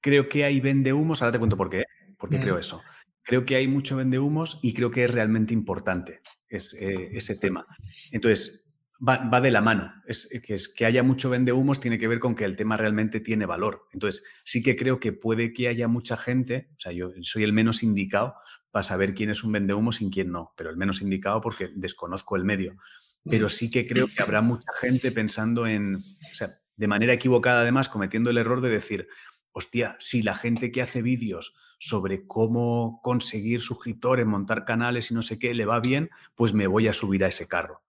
creo 0.00 0.28
que 0.28 0.44
hay 0.44 0.60
vendehumos, 0.60 1.22
ahora 1.22 1.32
te 1.32 1.38
cuento 1.40 1.56
por 1.56 1.70
qué, 1.70 1.84
por 2.16 2.30
qué 2.30 2.38
Mm. 2.38 2.42
creo 2.42 2.58
eso. 2.58 2.80
Creo 3.22 3.44
que 3.44 3.56
hay 3.56 3.66
mucho 3.66 3.96
vendehumos 3.96 4.60
y 4.62 4.72
creo 4.72 4.92
que 4.92 5.04
es 5.04 5.10
realmente 5.12 5.52
importante 5.52 6.20
es, 6.48 6.74
eh, 6.74 7.10
ese 7.12 7.36
tema. 7.36 7.66
Entonces, 8.12 8.64
va, 9.06 9.18
va 9.28 9.40
de 9.40 9.50
la 9.50 9.60
mano. 9.60 9.92
Es, 10.06 10.28
que, 10.44 10.54
es, 10.54 10.68
que 10.68 10.86
haya 10.86 11.02
mucho 11.02 11.30
vendehumos 11.30 11.80
tiene 11.80 11.98
que 11.98 12.08
ver 12.08 12.20
con 12.20 12.34
que 12.34 12.44
el 12.44 12.56
tema 12.56 12.76
realmente 12.76 13.20
tiene 13.20 13.46
valor. 13.46 13.86
Entonces, 13.92 14.24
sí 14.44 14.62
que 14.62 14.76
creo 14.76 15.00
que 15.00 15.12
puede 15.12 15.52
que 15.52 15.68
haya 15.68 15.88
mucha 15.88 16.16
gente, 16.16 16.70
o 16.76 16.80
sea, 16.80 16.92
yo 16.92 17.10
soy 17.22 17.42
el 17.42 17.52
menos 17.52 17.82
indicado 17.82 18.34
para 18.70 18.82
saber 18.82 19.14
quién 19.14 19.30
es 19.30 19.42
un 19.42 19.52
vendehumos 19.52 20.00
y 20.00 20.10
quién 20.10 20.30
no, 20.30 20.52
pero 20.56 20.70
el 20.70 20.76
menos 20.76 21.00
indicado 21.00 21.40
porque 21.40 21.70
desconozco 21.74 22.36
el 22.36 22.44
medio. 22.44 22.76
Pero 23.24 23.50
sí 23.50 23.70
que 23.70 23.86
creo 23.86 24.06
que 24.08 24.22
habrá 24.22 24.40
mucha 24.40 24.72
gente 24.80 25.12
pensando 25.12 25.66
en, 25.66 25.96
o 25.96 26.34
sea, 26.34 26.58
de 26.76 26.88
manera 26.88 27.12
equivocada 27.12 27.60
además, 27.60 27.90
cometiendo 27.90 28.30
el 28.30 28.38
error 28.38 28.62
de 28.62 28.70
decir, 28.70 29.08
hostia, 29.52 29.96
si 29.98 30.22
la 30.22 30.34
gente 30.34 30.72
que 30.72 30.80
hace 30.80 31.02
vídeos 31.02 31.54
sobre 31.78 32.26
cómo 32.26 33.00
conseguir 33.02 33.60
suscriptores, 33.60 34.24
montar 34.24 34.64
canales 34.64 35.10
y 35.10 35.14
no 35.14 35.20
sé 35.20 35.38
qué, 35.38 35.52
le 35.52 35.66
va 35.66 35.80
bien, 35.80 36.08
pues 36.34 36.54
me 36.54 36.66
voy 36.66 36.88
a 36.88 36.94
subir 36.94 37.24
a 37.24 37.28
ese 37.28 37.48
carro. 37.48 37.82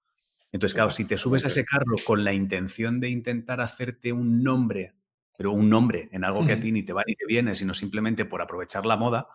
Entonces, 0.51 0.75
claro, 0.75 0.91
si 0.91 1.05
te 1.05 1.17
subes 1.17 1.45
a 1.45 1.47
ese 1.47 1.65
carro 1.65 1.95
con 2.05 2.23
la 2.23 2.33
intención 2.33 2.99
de 2.99 3.09
intentar 3.09 3.61
hacerte 3.61 4.11
un 4.11 4.43
nombre, 4.43 4.93
pero 5.37 5.51
un 5.51 5.69
nombre 5.69 6.09
en 6.11 6.23
algo 6.23 6.45
que 6.45 6.53
a 6.53 6.59
ti 6.59 6.71
ni 6.71 6.83
te 6.83 6.93
va 6.93 7.03
ni 7.07 7.15
te 7.15 7.25
viene, 7.25 7.55
sino 7.55 7.73
simplemente 7.73 8.25
por 8.25 8.41
aprovechar 8.41 8.85
la 8.85 8.97
moda, 8.97 9.27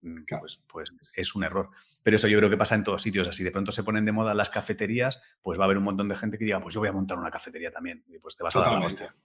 pues, 0.00 0.62
pues 0.66 0.92
es 1.14 1.34
un 1.34 1.44
error. 1.44 1.70
Pero 2.02 2.16
eso 2.16 2.28
yo 2.28 2.38
creo 2.38 2.48
que 2.48 2.56
pasa 2.56 2.74
en 2.74 2.84
todos 2.84 3.02
sitios. 3.02 3.28
Así 3.28 3.44
de 3.44 3.50
pronto 3.50 3.70
se 3.70 3.82
ponen 3.82 4.04
de 4.04 4.12
moda 4.12 4.34
las 4.34 4.50
cafeterías, 4.50 5.20
pues 5.42 5.58
va 5.58 5.64
a 5.64 5.66
haber 5.66 5.78
un 5.78 5.84
montón 5.84 6.08
de 6.08 6.16
gente 6.16 6.38
que 6.38 6.44
diga, 6.44 6.60
pues 6.60 6.74
yo 6.74 6.80
voy 6.80 6.88
a 6.88 6.92
montar 6.92 7.18
una 7.18 7.30
cafetería 7.30 7.70
también. 7.70 8.04
Y 8.08 8.18
pues 8.18 8.36
te 8.36 8.44
vas 8.44 8.54
Totalmente. 8.54 9.02
a 9.02 9.06
dar 9.06 9.14
la. 9.14 9.20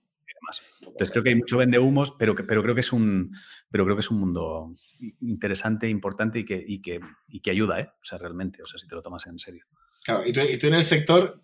Entonces 0.81 1.11
creo 1.11 1.23
que 1.23 1.29
hay 1.29 1.35
mucho 1.35 1.57
vende 1.57 1.79
humos, 1.79 2.11
pero, 2.17 2.35
que, 2.35 2.43
pero, 2.43 2.63
creo 2.63 2.73
que 2.73 2.81
es 2.81 2.91
un, 2.91 3.35
pero 3.69 3.83
creo 3.85 3.95
que 3.95 4.01
es 4.01 4.11
un 4.11 4.19
mundo 4.19 4.75
interesante, 5.21 5.87
importante 5.87 6.39
y 6.39 6.45
que, 6.45 6.63
y 6.65 6.81
que, 6.81 6.99
y 7.27 7.41
que 7.41 7.51
ayuda, 7.51 7.79
¿eh? 7.79 7.91
O 8.01 8.03
sea, 8.03 8.17
realmente, 8.17 8.61
o 8.61 8.65
sea, 8.65 8.79
si 8.79 8.87
te 8.87 8.95
lo 8.95 9.01
tomas 9.01 9.25
en 9.27 9.39
serio. 9.39 9.65
Claro, 10.03 10.25
y 10.25 10.33
tú, 10.33 10.39
y 10.41 10.57
tú 10.57 10.67
en 10.67 10.73
el 10.75 10.83
sector, 10.83 11.41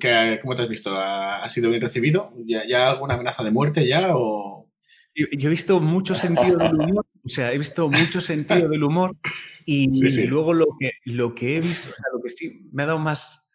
¿qué, 0.00 0.38
¿cómo 0.42 0.56
te 0.56 0.62
has 0.62 0.68
visto? 0.68 0.96
¿Ha, 0.96 1.44
ha 1.44 1.48
sido 1.48 1.70
bien 1.70 1.80
recibido? 1.80 2.32
¿Ya, 2.46 2.66
¿Ya, 2.66 2.90
alguna 2.90 3.14
amenaza 3.14 3.44
de 3.44 3.52
muerte 3.52 3.86
ya? 3.86 4.16
O... 4.16 4.68
Yo, 5.14 5.26
yo, 5.32 5.48
he 5.48 5.50
visto 5.50 5.80
mucho 5.80 6.14
sentido 6.16 6.58
del 6.58 6.74
humor, 6.74 7.06
o 7.24 7.28
sea, 7.28 7.52
he 7.52 7.58
visto 7.58 7.88
mucho 7.88 8.20
sentido 8.20 8.68
del 8.68 8.82
humor 8.82 9.16
y, 9.64 9.94
Sí, 9.94 10.10
sí. 10.10 10.22
y 10.22 10.26
luego 10.26 10.52
lo 10.52 10.66
que, 10.78 10.92
lo 11.04 11.34
que 11.34 11.56
he 11.56 11.60
visto, 11.60 11.90
o 11.90 11.94
sea, 11.94 12.04
lo 12.12 12.20
que 12.22 12.30
sí 12.30 12.68
me 12.72 12.82
ha 12.82 12.86
dado 12.86 12.98
más, 12.98 13.45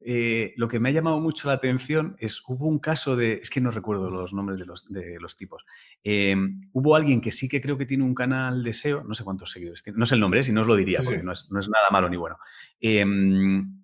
eh, 0.00 0.52
lo 0.56 0.68
que 0.68 0.78
me 0.78 0.88
ha 0.88 0.92
llamado 0.92 1.20
mucho 1.20 1.48
la 1.48 1.54
atención 1.54 2.16
es, 2.18 2.42
hubo 2.46 2.66
un 2.66 2.78
caso 2.78 3.16
de, 3.16 3.34
es 3.34 3.50
que 3.50 3.60
no 3.60 3.70
recuerdo 3.70 4.10
los 4.10 4.32
nombres 4.32 4.58
de 4.58 4.64
los, 4.64 4.88
de 4.88 5.18
los 5.20 5.36
tipos, 5.36 5.64
eh, 6.04 6.36
hubo 6.72 6.94
alguien 6.94 7.20
que 7.20 7.32
sí 7.32 7.48
que 7.48 7.60
creo 7.60 7.76
que 7.76 7.86
tiene 7.86 8.04
un 8.04 8.14
canal 8.14 8.62
de 8.62 8.72
SEO, 8.72 9.02
no 9.04 9.14
sé 9.14 9.24
cuántos 9.24 9.50
seguidores 9.50 9.82
tiene, 9.82 9.98
no 9.98 10.06
sé 10.06 10.14
el 10.14 10.20
nombre, 10.20 10.42
si 10.42 10.52
no 10.52 10.60
os 10.60 10.66
lo 10.66 10.76
diría, 10.76 11.00
Sí, 11.00 11.04
porque 11.04 11.18
sí. 11.20 11.24
No, 11.24 11.32
es, 11.32 11.50
no 11.50 11.58
es 11.58 11.68
nada 11.68 11.90
malo 11.90 12.08
ni 12.08 12.16
bueno. 12.16 12.38
Eh, 12.80 13.04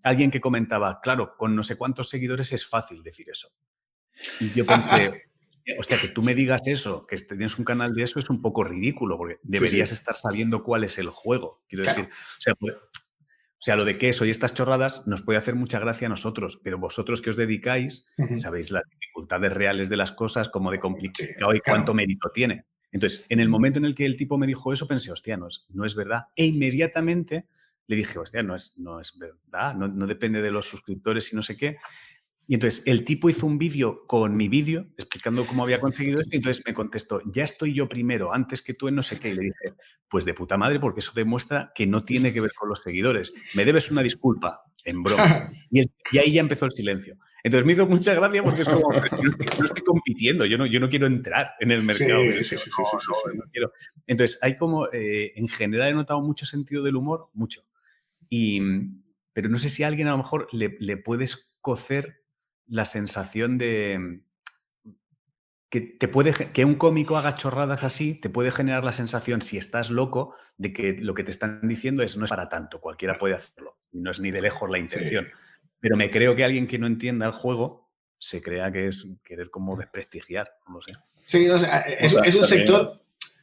alguien 0.03 0.31
que 0.31 0.41
comentaba, 0.41 1.01
claro, 1.03 1.37
con 1.37 1.57
no 1.57 1.63
sé 1.63 1.77
cuántos 1.77 2.09
seguidores 2.09 2.53
es 2.53 2.67
fácil 2.67 3.03
decir 3.03 3.29
eso. 3.31 3.49
Y 4.41 4.51
yo 4.51 4.65
pensé, 4.65 5.25
hostia, 5.79 6.01
que 6.01 6.09
tú 6.09 6.23
me 6.23 6.35
digas 6.35 6.67
eso, 6.67 7.07
que 7.07 7.17
tienes 7.17 7.59
un 7.59 7.65
canal 7.65 7.93
de 7.93 8.05
eso 8.05 8.19
es 8.19 8.31
un 8.31 8.41
poco 8.41 8.63
ridículo, 8.63 9.17
porque 9.17 9.39
deberías 9.43 9.89
sí. 9.89 9.95
estar 9.95 10.15
sabiendo 10.15 10.63
cuál 10.63 10.85
es 10.85 10.99
el 10.99 11.09
juego. 11.09 11.65
Quiero 11.69 11.85
Claro. 11.85 12.03
decir, 12.03 12.15
o 12.15 12.41
sea, 12.41 12.55
pues, 12.55 12.75
sea, 13.65 13.77
lo 13.77 13.87
de 13.87 13.97
queso 13.97 14.27
y 14.27 14.31
estas 14.31 14.53
chorradas 14.53 15.07
nos 15.07 15.23
puede 15.23 15.39
hacer 15.39 15.55
mucha 15.55 15.79
gracia 15.79 16.05
a 16.05 16.11
nosotros, 16.11 16.61
pero 16.63 16.79
vosotros 16.79 17.23
que 17.23 17.31
os 17.31 17.39
dedicáis, 17.39 18.07
sabéis 18.37 18.71
las 18.71 18.83
dificultades 18.91 19.51
reales 19.55 19.89
de 19.89 19.97
las 19.97 20.13
cosas, 20.13 20.51
como 20.51 20.71
de 20.71 20.79
complicado 20.79 21.55
y 21.55 21.61
claro. 21.61 21.63
cuánto 21.65 21.95
mérito 21.95 22.31
tiene. 22.31 22.67
Entonces, 22.93 23.25
en 23.31 23.41
el 23.41 23.49
momento 23.49 23.79
en 23.79 23.87
el 23.87 23.95
que 23.95 24.05
el 24.05 24.17
tipo 24.17 24.37
me 24.37 24.47
dijo 24.47 24.71
eso, 24.71 24.87
pensé, 24.87 25.11
hostia, 25.11 25.39
no 25.39 25.49
es, 25.49 25.65
no 25.71 25.87
es 25.87 25.95
verdad. 25.95 26.25
E 26.37 26.45
inmediatamente 26.45 27.47
le 27.87 27.97
dije, 27.97 28.19
hostia, 28.19 28.43
no 28.43 28.55
es, 28.55 28.77
no 28.77 29.01
es 29.01 29.19
verdad, 29.19 29.75
no, 29.75 29.89
no 29.89 30.07
depende 30.07 30.43
de 30.43 30.51
los 30.51 30.69
suscriptores 30.69 31.33
y 31.33 31.37
no 31.37 31.41
sé 31.41 31.57
qué. 31.57 31.79
Y 32.47 32.55
entonces 32.55 32.83
el 32.87 33.05
tipo 33.05 33.31
hizo 33.31 33.47
un 33.47 33.57
vídeo 33.59 34.07
con 34.07 34.37
mi 34.37 34.49
vídeo 34.49 34.87
explicando 34.99 35.47
cómo 35.47 35.63
había 35.63 35.81
conseguido 35.81 36.21
esto 36.21 36.31
y 36.35 36.37
entonces 36.37 36.63
me 36.67 36.75
contestó, 36.75 37.23
ya 37.33 37.43
estoy 37.45 37.73
yo 37.75 37.89
primero, 37.89 38.35
antes 38.35 38.61
que 38.61 38.75
tú 38.75 38.89
en 38.89 38.97
no 38.97 39.03
sé 39.03 39.19
qué. 39.19 39.31
Y 39.31 39.35
le 39.35 39.41
dije, 39.45 39.75
pues 40.09 40.27
de 40.27 40.35
puta 40.35 40.59
madre, 40.59 40.79
porque 40.79 41.01
eso 41.01 41.13
demuestra 41.15 41.73
que 41.75 41.87
no 41.87 42.05
tiene 42.05 42.33
que 42.35 42.41
ver 42.43 42.53
con 42.53 42.69
los 42.69 42.83
seguidores. 42.83 43.33
Me 43.55 43.65
debes 43.65 43.91
una 43.91 44.03
disculpa, 44.03 44.61
en 44.85 45.03
broma. 45.03 45.51
Y, 45.71 45.81
el- 45.81 45.91
y 46.13 46.19
ahí 46.19 46.33
ya 46.33 46.41
empezó 46.41 46.67
el 46.67 46.71
silencio. 46.71 47.17
Entonces 47.43 47.67
me 47.67 47.73
hizo 47.73 47.85
mucha 47.87 48.15
gracia 48.15 48.45
porque 48.45 48.61
es 48.63 48.69
como, 48.69 48.93
"Pero 48.93 49.09
si 49.17 49.23
no, 49.23 49.31
estoy, 49.31 49.59
no 49.59 49.65
estoy 49.65 49.83
compitiendo, 49.83 50.47
yo 50.47 50.57
no, 50.57 50.67
yo 50.67 50.79
no 50.79 50.89
quiero 50.89 51.07
entrar 51.07 51.51
en 51.59 51.73
el 51.73 51.83
mercado. 51.83 52.21
Sí, 52.21 52.27
de 52.29 52.45
sí, 52.45 52.55
eso, 52.55 52.65
sí, 52.65 52.71
sí, 52.71 52.83
no, 52.83 52.85
sí, 52.85 52.97
sí, 53.01 53.07
no, 53.27 53.33
sí. 53.33 53.39
no 53.39 53.45
quiero". 53.51 53.73
Entonces 54.07 54.39
hay 54.41 54.57
como, 54.57 54.87
eh, 54.93 55.33
en 55.35 55.49
general 55.49 55.89
he 55.89 55.95
notado 55.95 56.21
mucho 56.21 56.47
sentido 56.47 56.83
del 56.85 56.95
humor, 56.95 57.29
mucho. 57.33 57.63
Y, 58.29 58.61
pero 59.33 59.49
no 59.49 59.59
sé 59.59 59.69
si 59.71 59.83
a 59.83 59.89
alguien 59.89 60.07
a 60.07 60.13
lo 60.13 60.19
mejor 60.19 60.47
le, 60.53 60.77
le 60.79 60.97
puedes 60.97 61.57
cocer 61.61 62.24
la 62.67 62.85
sensación 62.85 63.59
de 63.59 64.21
que 65.71 65.81
te 65.81 66.07
puede 66.09 66.33
que 66.53 66.65
un 66.65 66.77
cómico 66.77 67.17
haga 67.17 67.35
chorradas 67.35 67.83
así 67.83 68.15
te 68.15 68.31
puede 68.31 68.51
generar 68.53 68.85
la 68.85 68.93
sensación 68.93 69.43
si 69.43 69.57
estás 69.59 69.91
loco 69.91 70.37
de 70.57 70.73
que 70.73 70.93
lo 71.01 71.15
que 71.15 71.25
te 71.25 71.33
están 71.33 71.67
diciendo 71.67 72.03
es 72.03 72.17
no 72.17 72.25
es 72.27 72.31
para 72.31 72.49
tanto 72.49 72.81
cualquiera 72.81 73.19
puede 73.19 73.35
hacerlo 73.35 73.79
y 73.91 74.01
no 74.01 74.11
es 74.13 74.21
ni 74.21 74.31
de 74.31 74.41
lejos 74.43 74.71
la 74.71 74.79
intención. 74.79 75.27
Pero 75.81 75.97
me 75.97 76.11
creo 76.11 76.37
que 76.37 76.45
alguien 76.45 76.67
que 76.69 76.79
no 76.79 76.87
entienda 76.87 77.27
el 77.27 77.33
juego 77.33 77.91
se 78.19 78.41
crea 78.41 78.71
que 78.73 78.87
es 78.89 79.07
querer 79.25 79.51
como 79.51 79.77
desprestigiar 79.77 80.49
no 80.69 80.75
lo 80.77 80.83
sé. 80.83 80.95
Sí, 81.23 81.47
no 81.47 81.59
sé, 81.59 81.67
es, 81.99 82.13
O 82.15 82.17
sea, 82.19 82.25
es 82.29 82.35
un 82.37 82.43
también- 82.43 82.45
sector. 82.67 83.01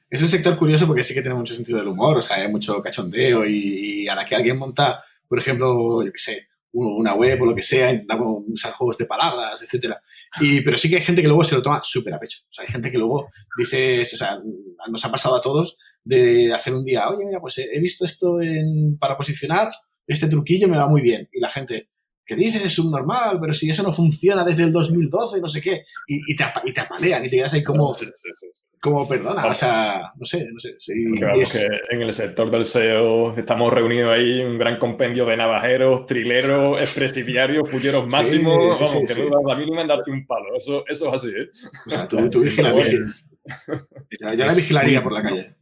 Es 0.09 0.21
un 0.21 0.27
sector 0.27 0.57
curioso 0.57 0.85
porque 0.87 1.03
sí 1.03 1.13
que 1.13 1.21
tiene 1.21 1.37
mucho 1.37 1.53
sentido 1.53 1.77
del 1.79 1.87
humor, 1.87 2.17
o 2.17 2.21
sea, 2.21 2.35
hay 2.35 2.49
mucho 2.49 2.81
cachondeo 2.81 3.45
y, 3.45 4.01
y 4.03 4.07
a 4.09 4.15
la 4.15 4.25
que 4.25 4.35
alguien 4.35 4.57
monta, 4.57 5.01
por 5.25 5.39
ejemplo, 5.39 6.03
yo 6.03 6.11
qué 6.11 6.17
sé, 6.17 6.47
una 6.73 7.13
web 7.15 7.41
o 7.41 7.45
lo 7.47 7.55
que 7.55 7.61
sea, 7.61 7.91
intenta 7.91 8.17
usar 8.21 8.73
juegos 8.73 8.97
de 8.97 9.05
palabras, 9.05 9.61
etcétera. 9.61 10.01
Y, 10.39 10.61
pero 10.61 10.77
sí 10.77 10.89
que 10.89 10.95
hay 10.97 11.01
gente 11.01 11.21
que 11.21 11.27
luego 11.27 11.43
se 11.43 11.55
lo 11.55 11.61
toma 11.61 11.81
súper 11.83 12.13
a 12.13 12.19
pecho. 12.19 12.39
O 12.49 12.51
sea, 12.53 12.63
hay 12.65 12.71
gente 12.71 12.89
que 12.91 12.97
luego 12.97 13.29
dice, 13.57 14.01
o 14.01 14.05
sea, 14.05 14.39
nos 14.89 15.05
ha 15.05 15.11
pasado 15.11 15.35
a 15.35 15.41
todos 15.41 15.77
de 16.03 16.53
hacer 16.53 16.73
un 16.73 16.83
día, 16.85 17.07
oye, 17.09 17.25
mira, 17.25 17.39
pues 17.39 17.57
he 17.59 17.79
visto 17.79 18.05
esto 18.05 18.41
en- 18.41 18.97
para 18.97 19.17
posicionar, 19.17 19.67
este 20.07 20.27
truquillo 20.27 20.67
me 20.67 20.77
va 20.77 20.87
muy 20.87 21.01
bien. 21.01 21.27
Y 21.31 21.39
la 21.39 21.49
gente, 21.49 21.89
¿qué 22.25 22.35
dices? 22.35 22.65
Es 22.65 22.73
subnormal, 22.73 23.37
pero 23.39 23.53
si 23.53 23.69
eso 23.69 23.83
no 23.83 23.91
funciona 23.91 24.43
desde 24.43 24.63
el 24.63 24.71
2012, 24.71 25.41
no 25.41 25.47
sé 25.47 25.61
qué. 25.61 25.83
Y, 26.07 26.35
te, 26.35 26.43
y 26.65 26.73
te 26.73 26.81
apalean 26.81 27.25
y 27.25 27.29
te 27.29 27.35
quedas 27.37 27.53
ahí 27.53 27.63
como. 27.63 27.93
Como 28.81 29.07
perdona, 29.07 29.45
o 29.45 29.53
sea, 29.53 30.11
no 30.17 30.25
sé, 30.25 30.49
no 30.51 30.59
sé. 30.59 30.73
sí, 30.79 31.05
es- 31.39 31.53
que 31.53 31.95
en 31.95 32.01
el 32.01 32.11
sector 32.13 32.49
del 32.51 32.65
SEO 32.65 33.33
estamos 33.37 33.71
reunidos 33.71 34.11
ahí 34.11 34.41
un 34.41 34.57
gran 34.57 34.79
compendio 34.79 35.25
de 35.25 35.37
navajeros, 35.37 36.05
trileros, 36.07 36.79
expresidiarios, 36.81 37.69
fulleros 37.69 38.07
máximos. 38.07 38.77
sí, 38.77 38.85
sí, 38.87 38.93
vamos, 38.93 39.07
que 39.07 39.13
sí. 39.13 39.21
no 39.23 39.35
das 39.37 39.43
la 39.47 39.55
mínima 39.55 39.81
en 39.83 39.87
darte 39.87 40.11
un 40.11 40.25
palo. 40.25 40.55
Eso, 40.57 40.83
eso 40.87 41.07
es 41.09 41.13
así, 41.13 41.27
¿eh? 41.29 41.49
o 41.85 41.89
sea, 41.89 42.07
tú, 42.07 42.29
tú 42.29 42.41
vigilas, 42.43 42.75
yo 42.77 44.45
la 44.45 44.53
vigilaría 44.53 45.01
por 45.03 45.13
la 45.13 45.21
calle. 45.23 45.55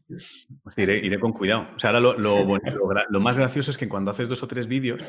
Pues 0.64 0.78
iré, 0.78 0.98
iré 1.06 1.20
con 1.20 1.34
cuidado. 1.34 1.68
O 1.76 1.80
sea, 1.80 1.92
ahora 1.92 2.00
lo, 2.00 2.18
lo 2.18 2.44
bonito- 2.46 2.78
lo 2.78 2.90
lo 3.10 3.20
más 3.20 3.38
gracioso 3.38 3.70
es 3.72 3.78
que 3.78 3.88
cuando 3.88 4.12
haces 4.12 4.28
dos 4.28 4.42
o 4.44 4.48
tres 4.48 4.68
vídeos, 4.68 5.04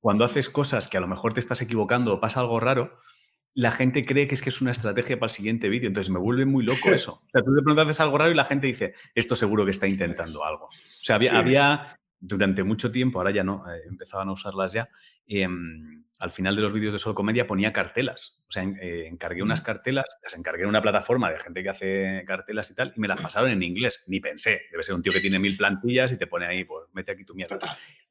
cuando 0.00 0.24
haces 0.24 0.48
cosas 0.48 0.86
que 0.88 0.96
a 0.96 1.00
lo 1.00 1.08
mejor 1.08 1.32
te 1.34 1.40
estás 1.40 1.60
equivocando 1.62 2.14
o 2.14 2.20
pasa 2.20 2.40
algo 2.40 2.60
raro, 2.60 2.98
la 3.54 3.70
gente 3.70 4.04
cree 4.04 4.26
que 4.26 4.34
es 4.34 4.42
que 4.42 4.48
es 4.50 4.60
una 4.60 4.72
estrategia 4.72 5.18
para 5.18 5.28
el 5.28 5.34
siguiente 5.34 5.68
vídeo. 5.68 5.88
Entonces 5.88 6.12
me 6.12 6.18
vuelve 6.18 6.44
muy 6.44 6.64
loco 6.64 6.88
eso. 6.92 7.22
O 7.26 7.30
sea, 7.30 7.42
tú 7.42 7.52
de 7.52 7.62
pronto 7.62 7.82
haces 7.82 8.00
algo 8.00 8.18
raro 8.18 8.30
y 8.30 8.34
la 8.34 8.44
gente 8.44 8.66
dice, 8.66 8.94
esto 9.14 9.36
seguro 9.36 9.64
que 9.64 9.70
está 9.70 9.86
intentando 9.86 10.44
algo. 10.44 10.64
O 10.66 10.70
sea, 10.70 11.16
había, 11.16 11.30
Sí, 11.30 11.36
había 11.36 11.98
durante 12.20 12.64
mucho 12.64 12.90
tiempo, 12.90 13.18
ahora 13.18 13.30
ya 13.30 13.44
no, 13.44 13.64
eh, 13.70 13.82
empezaban 13.86 14.28
a 14.28 14.32
usarlas 14.32 14.72
ya, 14.72 14.88
em, 15.26 16.04
al 16.20 16.30
final 16.30 16.56
de 16.56 16.62
los 16.62 16.72
vídeos 16.72 16.92
de 16.92 16.98
Solo 16.98 17.14
Comedia 17.14 17.46
ponía 17.46 17.72
cartelas. 17.72 18.42
O 18.48 18.52
sea, 18.52 18.62
eh, 18.62 19.06
encargué 19.06 19.42
unas 19.42 19.60
cartelas, 19.60 20.06
las 20.22 20.34
encargué 20.34 20.62
en 20.62 20.70
una 20.70 20.80
plataforma 20.80 21.30
de 21.30 21.38
gente 21.38 21.62
que 21.62 21.68
hace 21.68 22.24
cartelas 22.26 22.70
y 22.70 22.74
tal, 22.74 22.92
y 22.96 23.00
me 23.00 23.08
las 23.08 23.20
pasaron 23.20 23.50
en 23.50 23.62
inglés. 23.62 24.02
Ni 24.06 24.20
pensé. 24.20 24.62
Debe 24.70 24.82
ser 24.82 24.94
un 24.94 25.02
tío 25.02 25.12
que 25.12 25.20
tiene 25.20 25.38
mil 25.38 25.56
plantillas 25.56 26.12
y 26.12 26.16
te 26.16 26.26
pone 26.26 26.46
ahí, 26.46 26.64
pues 26.64 26.86
mete 26.92 27.12
aquí 27.12 27.24
tu 27.24 27.34
mierda. 27.34 27.58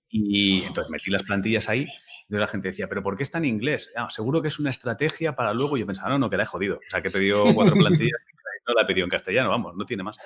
Y 0.10 0.62
entonces 0.64 0.92
metí 0.92 1.10
las 1.10 1.24
plantillas 1.24 1.70
ahí. 1.70 1.88
Entonces 2.24 2.40
la 2.40 2.48
gente 2.48 2.68
decía, 2.70 2.88
¿pero 2.90 3.04
por 3.04 3.16
qué 3.16 3.24
está 3.24 3.38
en 3.38 3.46
inglés? 3.46 3.92
"Ah, 3.96 4.10
seguro 4.10 4.42
que 4.42 4.48
es 4.48 4.60
una 4.60 4.70
estrategia 4.70 5.36
para 5.36 5.54
luego. 5.54 5.78
Yo 5.78 5.86
pensaba, 5.86 6.10
no, 6.10 6.18
no, 6.20 6.30
que 6.30 6.38
la 6.38 6.44
he 6.44 6.48
jodido. 6.48 6.78
O 6.78 6.90
sea, 6.90 7.02
que 7.02 7.10
he 7.10 7.12
pedido 7.12 7.46
cuatro 7.54 7.76
plantillas 7.76 8.22
y 8.32 8.36
no 8.68 8.74
la 8.74 8.82
he 8.84 8.86
pedido 8.86 9.04
en 9.06 9.10
castellano, 9.10 9.50
vamos, 9.50 9.76
no 9.76 9.86
tiene 9.86 10.04
más. 10.04 10.18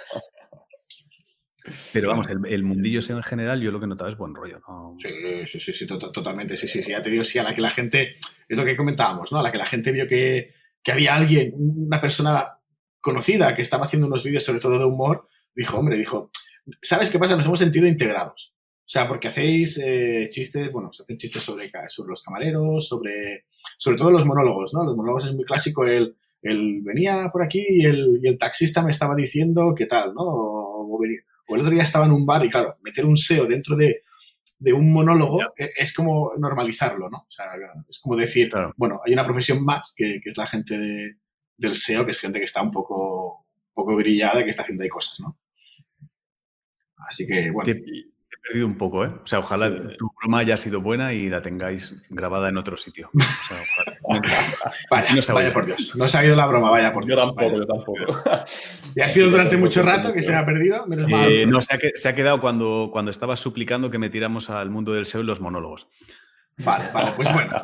Pero 1.92 2.08
vamos, 2.10 2.30
el, 2.30 2.40
el 2.46 2.64
mundillo 2.64 3.02
en 3.10 3.22
general, 3.24 3.60
yo 3.62 3.72
lo 3.72 3.80
que 3.80 3.88
notaba 3.88 4.10
es 4.10 4.18
buen 4.18 4.34
rollo. 4.34 4.62
Sí, 4.98 5.10
sí, 5.46 5.60
sí, 5.60 5.74
sí, 5.74 5.86
to- 5.88 6.12
totalmente. 6.12 6.56
Sí, 6.56 6.66
sí, 6.68 6.82
sí. 6.82 6.92
Ya 6.92 7.04
te 7.04 7.10
digo, 7.10 7.26
sí, 7.26 7.40
a 7.40 7.44
la 7.44 7.54
que 7.54 7.60
la 7.62 7.72
gente, 7.72 8.16
es 8.48 8.58
lo 8.58 8.64
que 8.64 8.78
comentábamos, 8.78 9.34
¿no? 9.34 9.40
A 9.40 9.44
la 9.44 9.52
que 9.52 9.58
la 9.58 9.66
gente 9.66 9.92
vio 9.92 10.08
que, 10.08 10.54
que 10.82 10.92
había 10.94 11.16
alguien, 11.16 11.52
una 11.58 12.00
persona 12.00 12.60
conocida 13.02 13.54
que 13.54 13.62
estaba 13.64 13.86
haciendo 13.86 14.08
unos 14.08 14.24
vídeos 14.24 14.46
sobre 14.46 14.62
todo 14.62 14.80
de 14.80 14.86
humor, 14.86 15.28
dijo, 15.54 15.78
hombre, 15.78 15.98
dijo, 15.98 16.32
¿sabes 16.82 17.10
qué 17.10 17.20
pasa? 17.20 17.36
Nos 17.36 17.46
hemos 17.48 17.60
sentido 17.60 17.86
integrados. 17.86 18.54
O 18.88 18.90
sea, 18.90 19.06
porque 19.06 19.28
hacéis 19.28 19.78
eh, 19.84 20.30
chistes, 20.32 20.72
bueno, 20.72 20.94
se 20.94 21.04
hacen 21.04 21.18
chistes 21.18 21.44
sobre, 21.44 21.70
sobre 21.90 22.10
los 22.10 22.24
camareros, 22.24 22.88
sobre, 22.88 23.44
sobre 23.78 23.98
todo 23.98 24.12
los 24.12 24.26
monólogos, 24.26 24.74
¿no? 24.74 24.86
Los 24.86 24.96
monólogos 24.96 25.26
es 25.26 25.34
muy 25.34 25.44
clásico 25.44 25.84
el, 25.86 26.16
el 26.42 26.82
venía 26.84 27.30
por 27.30 27.44
aquí 27.44 27.66
y 27.70 27.86
el, 27.86 28.22
y 28.24 28.28
el 28.30 28.38
taxista 28.38 28.82
me 28.82 28.92
estaba 28.92 29.14
diciendo 29.14 29.74
qué 29.76 29.88
tal, 29.88 30.14
¿no? 30.14 30.22
O, 30.24 30.98
o 31.50 31.56
el 31.56 31.62
otro 31.62 31.72
día 31.74 31.84
estaba 31.84 32.06
en 32.06 32.14
un 32.14 32.26
bar 32.26 32.46
y 32.46 32.50
claro, 32.50 32.78
meter 32.82 33.06
un 33.06 33.18
SEO 33.18 33.46
dentro 33.46 33.76
de, 33.76 34.04
de 34.60 34.72
un 34.72 34.90
monólogo 34.92 35.42
e- 35.58 35.70
es 35.78 35.94
como 35.94 36.32
normalizarlo, 36.38 37.10
¿no? 37.10 37.18
O 37.20 37.28
sea, 37.32 37.46
es 37.90 38.00
como 38.00 38.16
decir, 38.16 38.50
Claro. 38.50 38.74
bueno, 38.78 39.02
hay 39.06 39.12
una 39.12 39.26
profesión 39.26 39.66
más 39.66 39.94
que, 39.98 40.22
que 40.24 40.30
es 40.30 40.38
la 40.38 40.48
gente 40.48 40.78
de- 40.78 41.18
del 41.58 41.76
SEO, 41.76 42.06
que 42.06 42.12
es 42.12 42.20
gente 42.20 42.40
que 42.40 42.46
está 42.46 42.62
un 42.62 42.72
poco, 42.72 43.40
un 43.40 43.74
poco 43.74 43.98
grillada, 43.98 44.44
que 44.46 44.50
está 44.50 44.62
haciendo 44.64 44.84
ahí 44.84 44.90
cosas, 44.90 45.20
¿no? 45.20 45.38
Así 47.08 47.28
que, 47.28 47.52
bueno, 47.52 47.66
Te- 47.74 47.84
perdido 48.48 48.66
un 48.68 48.78
poco, 48.78 49.06
¿eh? 49.06 49.10
O 49.24 49.28
sea, 49.28 49.40
ojalá 49.40 49.68
Sí. 49.70 49.98
tu 49.98 50.10
broma 50.20 50.40
haya 50.40 50.58
sido 50.58 50.82
buena 50.82 51.14
y 51.14 51.30
la 51.30 51.42
tengáis 51.42 52.02
grabada 52.10 52.50
en 52.50 52.58
otro 52.58 52.78
sitio. 52.78 53.10
O 53.14 53.20
sea, 53.20 53.58
ojalá. 54.02 54.56
vaya, 54.92 55.16
no 55.16 55.34
vaya 55.34 55.54
por 55.54 55.66
Dios. 55.66 55.96
No 55.96 56.08
se 56.08 56.18
ha 56.18 56.26
ido 56.26 56.36
la 56.36 56.46
broma, 56.48 56.70
vaya 56.72 56.92
por 56.94 57.04
Yo 57.08 57.16
Dios. 57.16 57.26
tampoco, 57.26 57.46
vaya. 57.46 57.58
yo 57.58 57.66
tampoco. 57.66 58.46
Y 58.96 59.02
ha 59.02 59.10
sido 59.10 59.30
durante 59.30 59.58
mucho 59.58 59.84
rato 59.84 60.12
que 60.14 60.22
se 60.22 60.34
ha 60.36 60.46
perdido, 60.46 60.88
menos 60.88 61.08
mal. 61.08 61.32
Eh, 61.32 61.46
no, 61.46 61.62
se 61.62 61.76
ha, 61.76 61.78
que- 61.78 61.92
se 61.96 62.10
ha 62.10 62.16
quedado 62.16 62.42
cuando, 62.42 62.90
cuando 62.92 63.12
estaba 63.12 63.36
suplicando 63.36 63.92
que 63.92 64.00
metiéramos 64.00 64.50
al 64.50 64.70
mundo 64.70 64.94
del 64.94 65.06
SEO 65.06 65.22
en 65.22 65.28
los 65.28 65.40
monólogos. 65.40 65.88
Vale, 66.58 66.86
vale, 66.94 67.12
pues 67.16 67.32
bueno. 67.34 67.62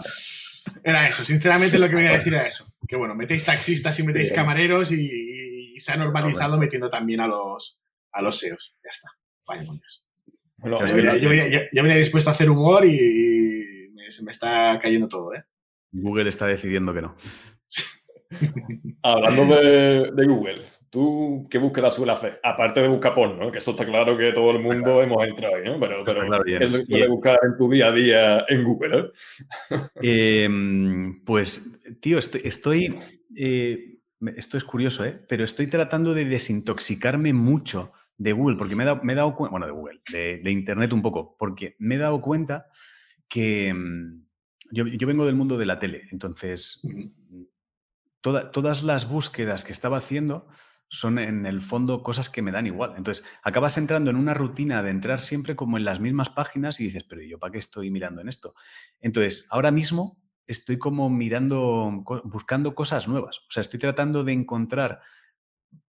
Era 0.83 1.07
eso, 1.07 1.23
sinceramente 1.23 1.77
lo 1.79 1.89
que 1.89 1.95
venía 1.95 2.11
a 2.11 2.17
decir 2.17 2.33
era 2.33 2.45
eso. 2.47 2.65
Que 2.87 2.95
bueno, 2.95 3.15
metéis 3.15 3.43
taxistas 3.43 3.99
y 3.99 4.03
metéis 4.03 4.29
Bien. 4.29 4.35
camareros 4.41 4.91
y, 4.91 5.73
y 5.75 5.79
se 5.79 5.91
ha 5.91 5.97
normalizado 5.97 6.57
metiendo 6.57 6.89
también 6.89 7.19
a 7.21 7.27
los, 7.27 7.81
a 8.11 8.21
los 8.21 8.37
SEOs. 8.39 8.75
Ya 8.83 8.89
está. 8.91 9.09
Vaya 9.45 9.65
por 9.65 9.75
Dios. 9.77 10.05
Yo 10.63 10.95
venía, 10.95 11.17
yo 11.17 11.29
venía- 11.29 11.47
yo- 11.49 11.59
yo 11.71 11.83
venía 11.83 11.97
dispuesto 11.97 12.29
a 12.29 12.33
hacer 12.33 12.49
humor 12.49 12.85
y 12.85 13.89
me- 13.93 14.09
se 14.09 14.23
me 14.23 14.31
está 14.31 14.79
cayendo 14.81 15.07
todo, 15.07 15.33
¿eh? 15.33 15.43
Google 15.91 16.29
está 16.29 16.47
decidiendo 16.47 16.93
que 16.93 17.01
no. 17.01 17.15
Hablando 19.03 19.45
de, 19.55 20.11
de 20.11 20.25
Google, 20.27 20.61
¿tú 20.89 21.45
qué 21.49 21.57
búsqueda 21.59 21.91
suele 21.91 22.13
hacer? 22.13 22.39
Aparte 22.43 22.81
de 22.81 22.87
buscar 22.87 23.13
porno, 23.13 23.35
¿no? 23.45 23.51
que 23.51 23.59
eso 23.59 23.71
está 23.71 23.85
claro 23.85 24.17
que 24.17 24.31
todo 24.31 24.51
el 24.51 24.59
mundo 24.59 25.03
hemos 25.03 25.23
entrado 25.27 25.55
ahí, 25.55 25.63
¿no? 25.65 25.79
Pero, 25.79 26.03
pero 26.03 26.25
claro, 26.25 26.43
¿qué 26.43 26.51
bien. 26.51 26.63
es 26.63 26.71
lo 26.71 26.77
que 26.79 26.85
sueles 26.85 27.09
buscar 27.09 27.39
en 27.43 27.57
tu 27.57 27.69
día 27.69 27.87
a 27.87 27.91
día 27.91 28.45
en 28.47 28.63
Google? 28.63 28.99
eh? 28.99 29.11
Eh, 30.01 30.49
pues, 31.25 31.79
tío, 32.01 32.17
estoy. 32.17 32.41
estoy 32.43 32.97
eh, 33.37 33.89
esto 34.37 34.57
es 34.57 34.63
curioso, 34.63 35.03
¿eh? 35.05 35.19
Pero 35.27 35.43
estoy 35.43 35.67
tratando 35.67 36.13
de 36.13 36.25
desintoxicarme 36.25 37.33
mucho 37.33 37.91
de 38.17 38.33
Google, 38.33 38.57
porque 38.57 38.75
me 38.75 38.83
he 38.83 38.85
dado, 38.87 39.01
me 39.03 39.13
he 39.13 39.15
dado 39.15 39.35
cuenta. 39.35 39.51
Bueno, 39.51 39.65
de 39.65 39.71
Google, 39.73 40.01
de, 40.11 40.41
de 40.43 40.51
Internet 40.51 40.93
un 40.93 41.01
poco, 41.01 41.35
porque 41.37 41.75
me 41.79 41.95
he 41.95 41.97
dado 41.97 42.21
cuenta 42.21 42.67
que. 43.27 43.73
mm, 43.73 44.23
Yo, 44.71 44.87
yo 44.87 45.07
vengo 45.07 45.25
del 45.25 45.35
mundo 45.35 45.57
de 45.57 45.65
la 45.67 45.77
tele, 45.79 46.03
entonces. 46.11 46.81
toda- 48.21 48.51
todas 48.51 48.83
las 48.83 49.07
búsquedas 49.09 49.65
que 49.65 49.71
estaba 49.71 49.97
haciendo 49.97 50.47
son 50.89 51.17
en 51.17 51.45
el 51.47 51.59
fondo 51.61 52.03
cosas 52.03 52.29
que 52.29 52.41
me 52.43 52.51
dan 52.51 52.67
igual. 52.67 52.93
Entonces, 52.97 53.25
acabas 53.43 53.77
entrando 53.77 54.11
en 54.11 54.15
una 54.15 54.33
rutina 54.35 54.83
de 54.83 54.91
entrar 54.91 55.19
siempre 55.19 55.55
como 55.55 55.77
en 55.77 55.85
las 55.85 55.99
mismas 55.99 56.29
páginas 56.29 56.79
y 56.79 56.83
dices, 56.85 57.03
pero 57.03 57.21
¿y 57.23 57.29
¿yo 57.29 57.39
para 57.39 57.51
qué 57.51 57.57
estoy 57.57 57.89
mirando 57.89 58.21
en 58.21 58.29
esto? 58.29 58.53
Entonces, 59.01 59.47
ahora 59.49 59.71
mismo 59.71 60.21
estoy 60.45 60.77
como 60.77 61.09
mirando, 61.09 62.03
buscando 62.25 62.75
cosas 62.75 63.07
nuevas. 63.07 63.39
O 63.39 63.51
sea, 63.51 63.61
estoy 63.61 63.79
tratando 63.79 64.23
de 64.23 64.33
encontrar 64.33 65.01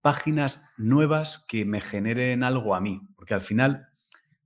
páginas 0.00 0.70
nuevas 0.76 1.44
que 1.48 1.64
me 1.64 1.80
generen 1.80 2.42
algo 2.42 2.74
a 2.74 2.80
mí. 2.80 3.00
Porque 3.16 3.34
al 3.34 3.40
final, 3.40 3.88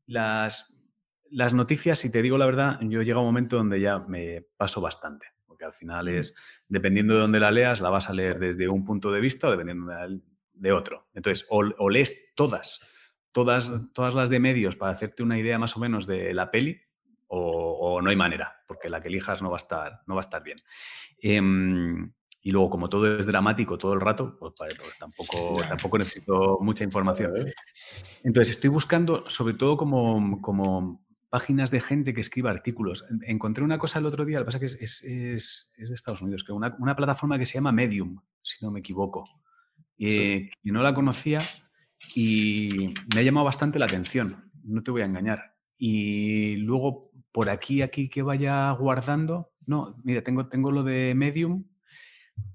las, 0.07 0.83
las 1.31 1.55
noticias, 1.55 1.99
si 1.99 2.13
te 2.13 2.23
digo 2.23 2.39
la 2.39 2.47
verdad, 2.47 2.79
yo 2.83 3.03
llega 3.03 3.19
un 3.19 3.27
momento 3.27 3.57
donde 3.57 3.81
ya 3.81 3.99
me 3.99 4.43
paso 4.57 4.81
bastante. 4.81 5.27
Porque 5.47 5.65
al 5.65 5.75
final 5.75 6.09
es, 6.09 6.35
dependiendo 6.69 7.15
de 7.15 7.21
dónde 7.21 7.41
la 7.41 7.51
leas, 7.51 7.81
la 7.81 7.91
vas 7.91 8.09
a 8.09 8.13
leer 8.13 8.39
desde 8.39 8.69
un 8.69 8.85
punto 8.85 9.11
de 9.11 9.21
vista 9.21 9.49
o 9.49 9.51
dependiendo 9.51 9.87
de, 9.93 10.21
de 10.53 10.73
otro. 10.73 11.09
Entonces, 11.15 11.47
o, 11.51 11.65
o 11.79 11.91
lees 11.91 12.33
todas, 12.35 12.81
todas, 13.33 13.73
todas 13.93 14.15
las 14.15 14.31
de 14.31 14.41
medios 14.41 14.77
para 14.77 14.93
hacerte 14.93 15.23
una 15.23 15.39
idea 15.39 15.59
más 15.59 15.77
o 15.77 15.81
menos 15.81 16.07
de 16.07 16.33
la 16.35 16.51
peli, 16.51 16.81
o, 17.29 17.97
o 17.97 18.03
no 18.03 18.11
hay 18.11 18.17
manera, 18.17 18.63
porque 18.67 18.89
la 18.89 19.01
que 19.01 19.09
elijas 19.09 19.43
no 19.43 19.51
va 19.51 19.57
a 19.57 19.59
estar, 19.59 20.01
no 20.07 20.15
va 20.15 20.21
a 20.21 20.27
estar 20.27 20.43
bien. 20.43 20.57
Em, 21.21 22.13
y 22.49 22.51
luego, 22.51 22.71
como 22.71 22.89
todo 22.89 23.19
es 23.19 23.27
dramático 23.27 23.77
todo 23.77 23.93
el 23.93 24.01
rato, 24.01 24.37
pues, 24.39 24.55
vale, 24.59 24.75
pues 24.77 24.97
tampoco, 24.99 25.61
tampoco 25.69 25.99
necesito 25.99 26.59
mucha 26.63 26.83
información. 26.83 27.31
Entonces, 28.25 28.53
estoy 28.57 28.71
buscando, 28.71 29.29
sobre 29.29 29.53
todo 29.53 29.77
como, 29.77 30.41
como 30.41 31.05
páginas 31.29 31.71
de 31.71 31.81
gente 31.81 32.15
que 32.15 32.23
escriba 32.23 32.51
artículos. 32.51 33.05
En- 33.11 33.21
Encontré 33.31 33.63
una 33.63 33.79
cosa 33.79 33.99
el 33.99 34.07
otro 34.07 34.25
día, 34.25 34.39
lo 34.39 34.45
que 34.47 34.53
pasa 34.53 34.65
es 34.65 34.77
que 34.77 34.85
es, 34.87 35.03
es- 35.05 35.75
es- 35.77 35.89
de 35.91 35.95
Estados 35.95 36.23
Unidos, 36.23 36.43
que 36.43 36.53
una, 36.53 36.75
una 36.79 36.97
plataforma 36.97 37.39
que 37.39 37.45
se 37.45 37.55
llama 37.55 37.71
Medium, 37.71 38.19
si 38.43 38.65
no 38.65 38.71
me 38.71 38.81
equivoco. 38.81 39.25
Eh, 39.99 40.49
que 40.63 40.73
no 40.73 40.83
la 40.83 40.95
conocía 40.95 41.39
y 42.15 42.95
me 43.15 43.21
ha 43.21 43.23
llamado 43.23 43.45
bastante 43.45 43.79
la 43.79 43.85
atención, 43.85 44.51
no 44.65 44.83
te 44.83 44.91
voy 44.91 45.03
a 45.03 45.07
engañar. 45.07 45.55
Y 45.79 46.57
luego, 46.57 47.11
por 47.31 47.51
aquí, 47.51 47.83
aquí 47.83 48.09
que 48.09 48.23
vaya 48.23 48.71
guardando, 48.73 49.51
no, 49.67 49.97
mira, 50.05 50.23
tengo, 50.23 50.49
tengo 50.49 50.71
lo 50.73 50.83
de 50.83 51.13
Medium 51.15 51.65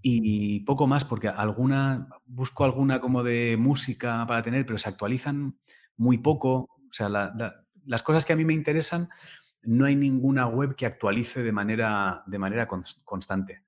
y 0.02 0.60
poco 0.62 0.86
más, 0.88 1.06
porque 1.06 1.28
alguna, 1.30 2.10
busco 2.26 2.66
alguna 2.66 3.00
como 3.00 3.24
de 3.24 3.56
música 3.58 4.26
para 4.28 4.44
tener, 4.44 4.66
pero 4.66 4.78
se 4.78 4.90
actualizan 4.90 5.58
muy 5.98 6.18
poco. 6.18 6.54
O 6.90 6.92
sea, 6.92 7.10
la- 7.10 7.34
la- 7.38 7.66
las 7.86 8.04
cosas 8.04 8.26
que 8.26 8.34
a 8.34 8.36
mí 8.36 8.44
me 8.46 8.54
interesan, 8.54 9.10
no 9.62 9.86
hay 9.86 9.96
ninguna 9.96 10.46
web 10.48 10.76
que 10.76 10.86
actualice 10.86 11.42
de 11.44 11.52
manera, 11.54 12.24
de 12.28 12.38
manera 12.40 12.68
cons- 12.68 13.02
constante. 13.06 13.64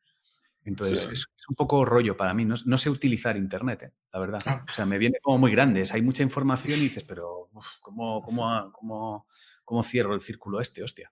Entonces, 0.66 1.02
Sí. 1.02 1.08
es, 1.12 1.20
es 1.38 1.50
un 1.50 1.56
poco 1.56 1.86
rollo 1.86 2.18
para 2.18 2.34
mí. 2.34 2.44
No, 2.44 2.56
no 2.66 2.78
sé 2.78 2.90
utilizar 2.90 3.38
Internet, 3.38 3.84
eh, 3.84 3.92
la 4.12 4.20
verdad. 4.20 4.42
O 4.68 4.74
sea, 4.74 4.86
me 4.86 4.98
viene 4.98 5.20
como 5.22 5.38
muy 5.38 5.52
grande. 5.52 5.84
Hay 5.94 6.02
mucha 6.02 6.24
información 6.24 6.80
y 6.80 6.84
dices, 6.84 7.04
pero 7.04 7.50
uf, 7.54 7.68
¿cómo, 7.82 8.22
cómo, 8.24 8.72
cómo- 8.74 9.28
cómo 9.64 9.84
cierro 9.84 10.16
el 10.16 10.22
círculo 10.22 10.60
este, 10.60 10.84
hostia? 10.84 11.12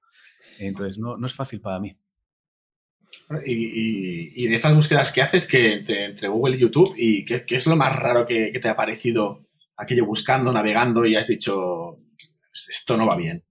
Entonces, 0.60 0.98
no, 0.98 1.18
no 1.18 1.28
es 1.28 1.34
fácil 1.36 1.62
para 1.62 1.80
mí. 1.80 1.96
Y, 3.46 3.52
y- 3.54 4.30
y 4.36 4.46
en 4.48 4.54
estas 4.54 4.74
búsquedas 4.76 5.12
que 5.12 5.22
haces 5.22 5.48
que 5.48 5.74
entre, 5.74 6.06
entre 6.06 6.28
Google 6.28 6.56
y 6.56 6.60
YouTube, 6.60 6.94
¿y 6.98 7.26
qué, 7.26 7.46
qué 7.46 7.56
es 7.56 7.66
lo 7.68 7.76
más 7.76 7.96
raro 7.96 8.26
que, 8.26 8.52
que 8.52 8.60
te 8.60 8.70
ha 8.70 8.76
parecido 8.76 9.48
aquello 9.78 10.06
buscando, 10.06 10.52
navegando 10.52 11.06
y 11.06 11.16
has 11.16 11.28
dicho, 11.28 12.00
esto 12.52 12.98
no 12.98 13.08
va 13.08 13.16
bien? 13.16 13.44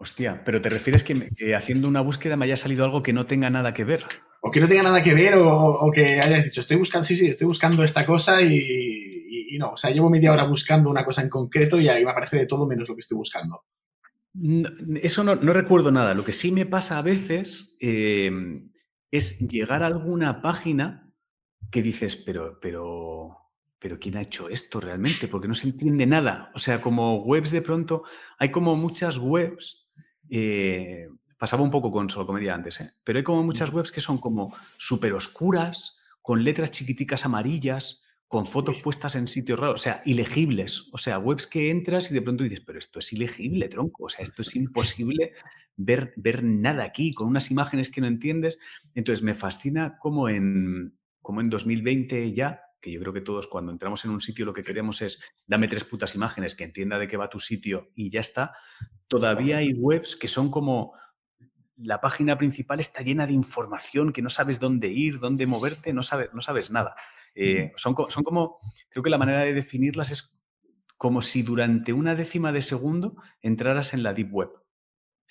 Hostia, 0.00 0.42
pero 0.44 0.60
te 0.60 0.68
refieres 0.68 1.02
que, 1.02 1.14
me- 1.16 1.28
que 1.30 1.56
haciendo 1.56 1.88
una 1.88 2.00
búsqueda 2.00 2.36
me 2.36 2.44
haya 2.44 2.56
salido 2.56 2.84
algo 2.84 3.02
que 3.02 3.12
no 3.12 3.26
tenga 3.26 3.50
nada 3.50 3.74
que 3.74 3.82
ver. 3.84 4.04
O 4.40 4.50
que 4.52 4.60
no 4.60 4.68
tenga 4.68 4.84
nada 4.84 5.02
que 5.02 5.14
ver 5.14 5.34
o, 5.34 5.48
o 5.48 5.90
que 5.90 6.20
hayas 6.20 6.44
dicho, 6.44 6.60
estoy 6.60 6.76
buscando, 6.76 7.04
sí, 7.04 7.16
sí, 7.16 7.26
estoy 7.28 7.46
buscando 7.48 7.82
esta 7.82 8.06
cosa 8.06 8.40
y, 8.40 8.54
y- 8.54 9.56
y 9.56 9.58
no, 9.58 9.70
o 9.72 9.76
sea, 9.76 9.90
llevo 9.90 10.08
media 10.08 10.32
hora 10.32 10.44
buscando 10.44 10.88
una 10.90 11.04
cosa 11.04 11.22
en 11.22 11.28
concreto 11.28 11.80
y 11.80 11.88
ahí 11.88 12.04
me 12.04 12.12
aparece 12.12 12.36
de 12.36 12.46
todo 12.46 12.66
menos 12.68 12.88
lo 12.88 12.94
que 12.94 13.00
estoy 13.00 13.16
buscando. 13.16 13.64
No, 14.34 14.68
eso 15.02 15.24
no, 15.24 15.34
no 15.36 15.52
recuerdo 15.52 15.90
nada. 15.90 16.14
Lo 16.14 16.24
que 16.24 16.32
sí 16.32 16.52
me 16.52 16.66
pasa 16.66 16.98
a 16.98 17.02
veces 17.02 17.76
eh, 17.80 18.30
es 19.10 19.38
llegar 19.40 19.82
a 19.82 19.86
alguna 19.86 20.42
página 20.42 21.12
que 21.70 21.82
dices, 21.82 22.16
pero, 22.16 22.58
pero, 22.60 23.36
pero 23.78 23.98
¿quién 23.98 24.16
ha 24.16 24.22
hecho 24.22 24.48
esto 24.48 24.80
realmente? 24.80 25.28
Porque 25.28 25.48
no 25.48 25.54
se 25.54 25.68
entiende 25.68 26.06
nada. 26.06 26.50
O 26.54 26.58
sea, 26.58 26.80
como 26.80 27.22
webs 27.24 27.50
de 27.50 27.62
pronto, 27.62 28.04
hay 28.38 28.50
como 28.50 28.76
muchas 28.76 29.18
webs. 29.18 29.88
eh, 30.30 31.08
pasaba 31.38 31.62
un 31.62 31.70
poco 31.70 31.92
con 31.92 32.10
Solo 32.10 32.26
Comedia 32.26 32.54
antes, 32.54 32.80
¿eh? 32.80 32.90
pero 33.04 33.18
hay 33.18 33.24
como 33.24 33.42
muchas 33.44 33.72
webs 33.72 33.92
que 33.92 34.00
son 34.00 34.18
como 34.18 34.54
súper 34.76 35.12
oscuras, 35.14 36.00
con 36.20 36.42
letras 36.44 36.72
chiquiticas 36.72 37.24
amarillas, 37.24 38.02
con 38.28 38.46
fotos 38.46 38.76
puestas 38.82 39.16
en 39.16 39.26
sitios 39.26 39.58
raros, 39.58 39.80
o 39.80 39.82
sea, 39.82 40.02
ilegibles. 40.04 40.88
O 40.92 40.98
sea, 40.98 41.18
webs 41.18 41.46
que 41.46 41.70
entras 41.70 42.10
y 42.10 42.14
de 42.14 42.20
pronto 42.20 42.44
dices, 42.44 42.60
pero 42.60 42.78
esto 42.78 42.98
es 42.98 43.12
ilegible, 43.14 43.68
tronco. 43.68 44.04
O 44.04 44.08
sea, 44.10 44.22
esto 44.22 44.42
es 44.42 44.54
imposible 44.54 45.32
ver, 45.76 46.12
ver 46.16 46.44
nada 46.44 46.84
aquí, 46.84 47.12
con 47.12 47.26
unas 47.26 47.50
imágenes 47.50 47.90
que 47.90 48.02
no 48.02 48.06
entiendes. 48.06 48.58
Entonces, 48.94 49.22
me 49.22 49.32
fascina 49.32 49.96
como 49.98 50.28
en, 50.28 50.98
como 51.22 51.40
en 51.40 51.48
2020 51.48 52.34
ya, 52.34 52.60
que 52.82 52.92
yo 52.92 53.00
creo 53.00 53.14
que 53.14 53.22
todos 53.22 53.46
cuando 53.46 53.72
entramos 53.72 54.04
en 54.04 54.10
un 54.10 54.20
sitio 54.20 54.44
lo 54.44 54.54
que 54.54 54.62
queremos 54.62 55.02
es 55.02 55.18
dame 55.46 55.66
tres 55.66 55.84
putas 55.84 56.14
imágenes 56.14 56.54
que 56.54 56.64
entienda 56.64 56.98
de 56.98 57.08
qué 57.08 57.16
va 57.16 57.30
tu 57.30 57.40
sitio 57.40 57.90
y 57.94 58.10
ya 58.10 58.20
está. 58.20 58.52
Todavía 59.08 59.56
hay 59.56 59.72
webs 59.72 60.16
que 60.16 60.28
son 60.28 60.50
como 60.50 60.92
la 61.76 62.00
página 62.00 62.36
principal 62.36 62.80
está 62.80 63.02
llena 63.02 63.26
de 63.26 63.32
información 63.32 64.12
que 64.12 64.22
no 64.22 64.28
sabes 64.28 64.60
dónde 64.60 64.88
ir, 64.88 65.18
dónde 65.18 65.46
moverte, 65.46 65.92
no 65.92 66.02
sabes, 66.02 66.30
no 66.34 66.40
sabes 66.40 66.70
nada. 66.70 66.94
Eh, 67.34 67.72
son, 67.76 67.94
son 68.08 68.24
como, 68.24 68.58
creo 68.88 69.02
que 69.02 69.10
la 69.10 69.18
manera 69.18 69.40
de 69.42 69.52
definirlas 69.54 70.10
es 70.10 70.34
como 70.96 71.22
si 71.22 71.42
durante 71.42 71.92
una 71.92 72.14
décima 72.14 72.50
de 72.52 72.62
segundo 72.62 73.14
entraras 73.42 73.94
en 73.94 74.02
la 74.02 74.12
deep 74.12 74.32
web. 74.34 74.50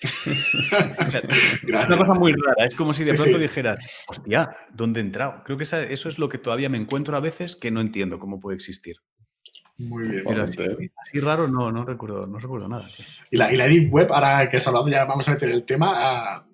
O 0.00 1.10
sea, 1.10 1.20
es 1.62 1.86
una 1.88 1.96
cosa 1.98 2.14
muy 2.14 2.32
rara, 2.32 2.64
es 2.64 2.74
como 2.74 2.92
si 2.92 3.04
de 3.04 3.10
Sí, 3.12 3.16
pronto 3.22 3.36
sí. 3.38 3.42
dijeras, 3.42 4.04
hostia, 4.06 4.56
¿dónde 4.72 5.00
he 5.00 5.02
entrado? 5.02 5.42
Creo 5.44 5.58
que 5.58 5.64
esa- 5.64 5.82
eso 5.82 6.08
es 6.08 6.18
lo 6.18 6.28
que 6.28 6.38
todavía 6.38 6.68
me 6.68 6.78
encuentro 6.78 7.16
a 7.16 7.20
veces 7.20 7.56
que 7.56 7.70
no 7.70 7.80
entiendo 7.80 8.18
cómo 8.18 8.38
puede 8.40 8.56
existir. 8.56 8.96
Muy 9.78 10.08
bien. 10.08 10.24
Pero 10.26 10.42
así, 10.42 10.56
Totalmente. 10.56 10.92
así 10.96 11.20
raro 11.20 11.46
no, 11.48 11.70
no, 11.70 11.84
recuerdo, 11.84 12.26
no 12.26 12.38
recuerdo 12.38 12.68
nada. 12.68 12.84
Y 13.30 13.36
la, 13.36 13.52
y 13.52 13.56
la 13.56 13.66
Deep 13.66 13.92
Web, 13.92 14.12
ahora 14.12 14.48
que 14.48 14.56
has 14.56 14.66
hablado, 14.66 14.88
ya 14.88 15.04
vamos 15.04 15.28
a 15.28 15.32
meter 15.32 15.50
el 15.50 15.64
tema. 15.64 16.47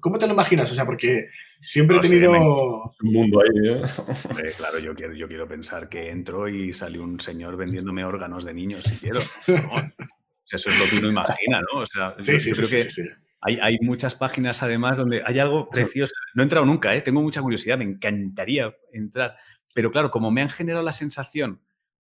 ¿Cómo 0.00 0.18
te 0.18 0.26
lo 0.26 0.32
imaginas? 0.34 0.70
O 0.70 0.74
sea, 0.74 0.84
porque 0.84 1.28
siempre 1.60 1.96
he 1.96 2.00
tenido... 2.00 2.32
Un 2.32 3.12
mundo 3.12 3.40
ahí, 3.40 3.68
¿eh? 3.68 3.82
claro, 4.56 4.78
yo 4.78 4.94
quiero, 4.94 5.14
yo 5.14 5.28
quiero 5.28 5.48
pensar 5.48 5.88
que 5.88 6.10
entro 6.10 6.48
y 6.48 6.72
sale 6.72 6.98
un 6.98 7.20
señor 7.20 7.56
vendiéndome 7.56 8.04
órganos 8.04 8.44
de 8.44 8.54
niños, 8.54 8.82
si 8.82 8.96
quiero. 8.96 9.20
eso 10.50 10.70
es 10.70 10.78
lo 10.78 10.84
que 10.90 10.98
uno 10.98 11.10
imagina, 11.10 11.60
¿no? 11.60 11.80
O 11.80 11.86
sea, 11.86 12.10
sí, 12.20 12.32
yo, 12.32 12.40
sí, 12.40 12.52
creo 12.52 12.66
sí, 12.66 12.76
que 12.76 12.82
sí, 12.82 13.02
sí. 13.02 13.08
Hay, 13.42 13.58
hay, 13.62 13.78
muchas 13.80 14.16
páginas 14.16 14.62
además 14.62 14.96
donde 14.96 15.22
hay 15.24 15.38
algo 15.38 15.68
precioso. 15.68 16.14
No 16.34 16.42
he 16.42 16.44
entrado 16.44 16.66
nunca, 16.66 16.94
¿eh? 16.94 17.02
tengo 17.02 17.22
mucha 17.22 17.42
curiosidad, 17.42 17.78
me 17.78 17.84
encantaría 17.84 18.74
entrar. 18.92 19.36
Pero 19.74 19.92
claro, 19.92 20.10
como 20.10 20.30
me 20.30 20.42
han 20.42 20.48
generado 20.48 20.82
la 20.82 20.92
sensación 20.92 21.60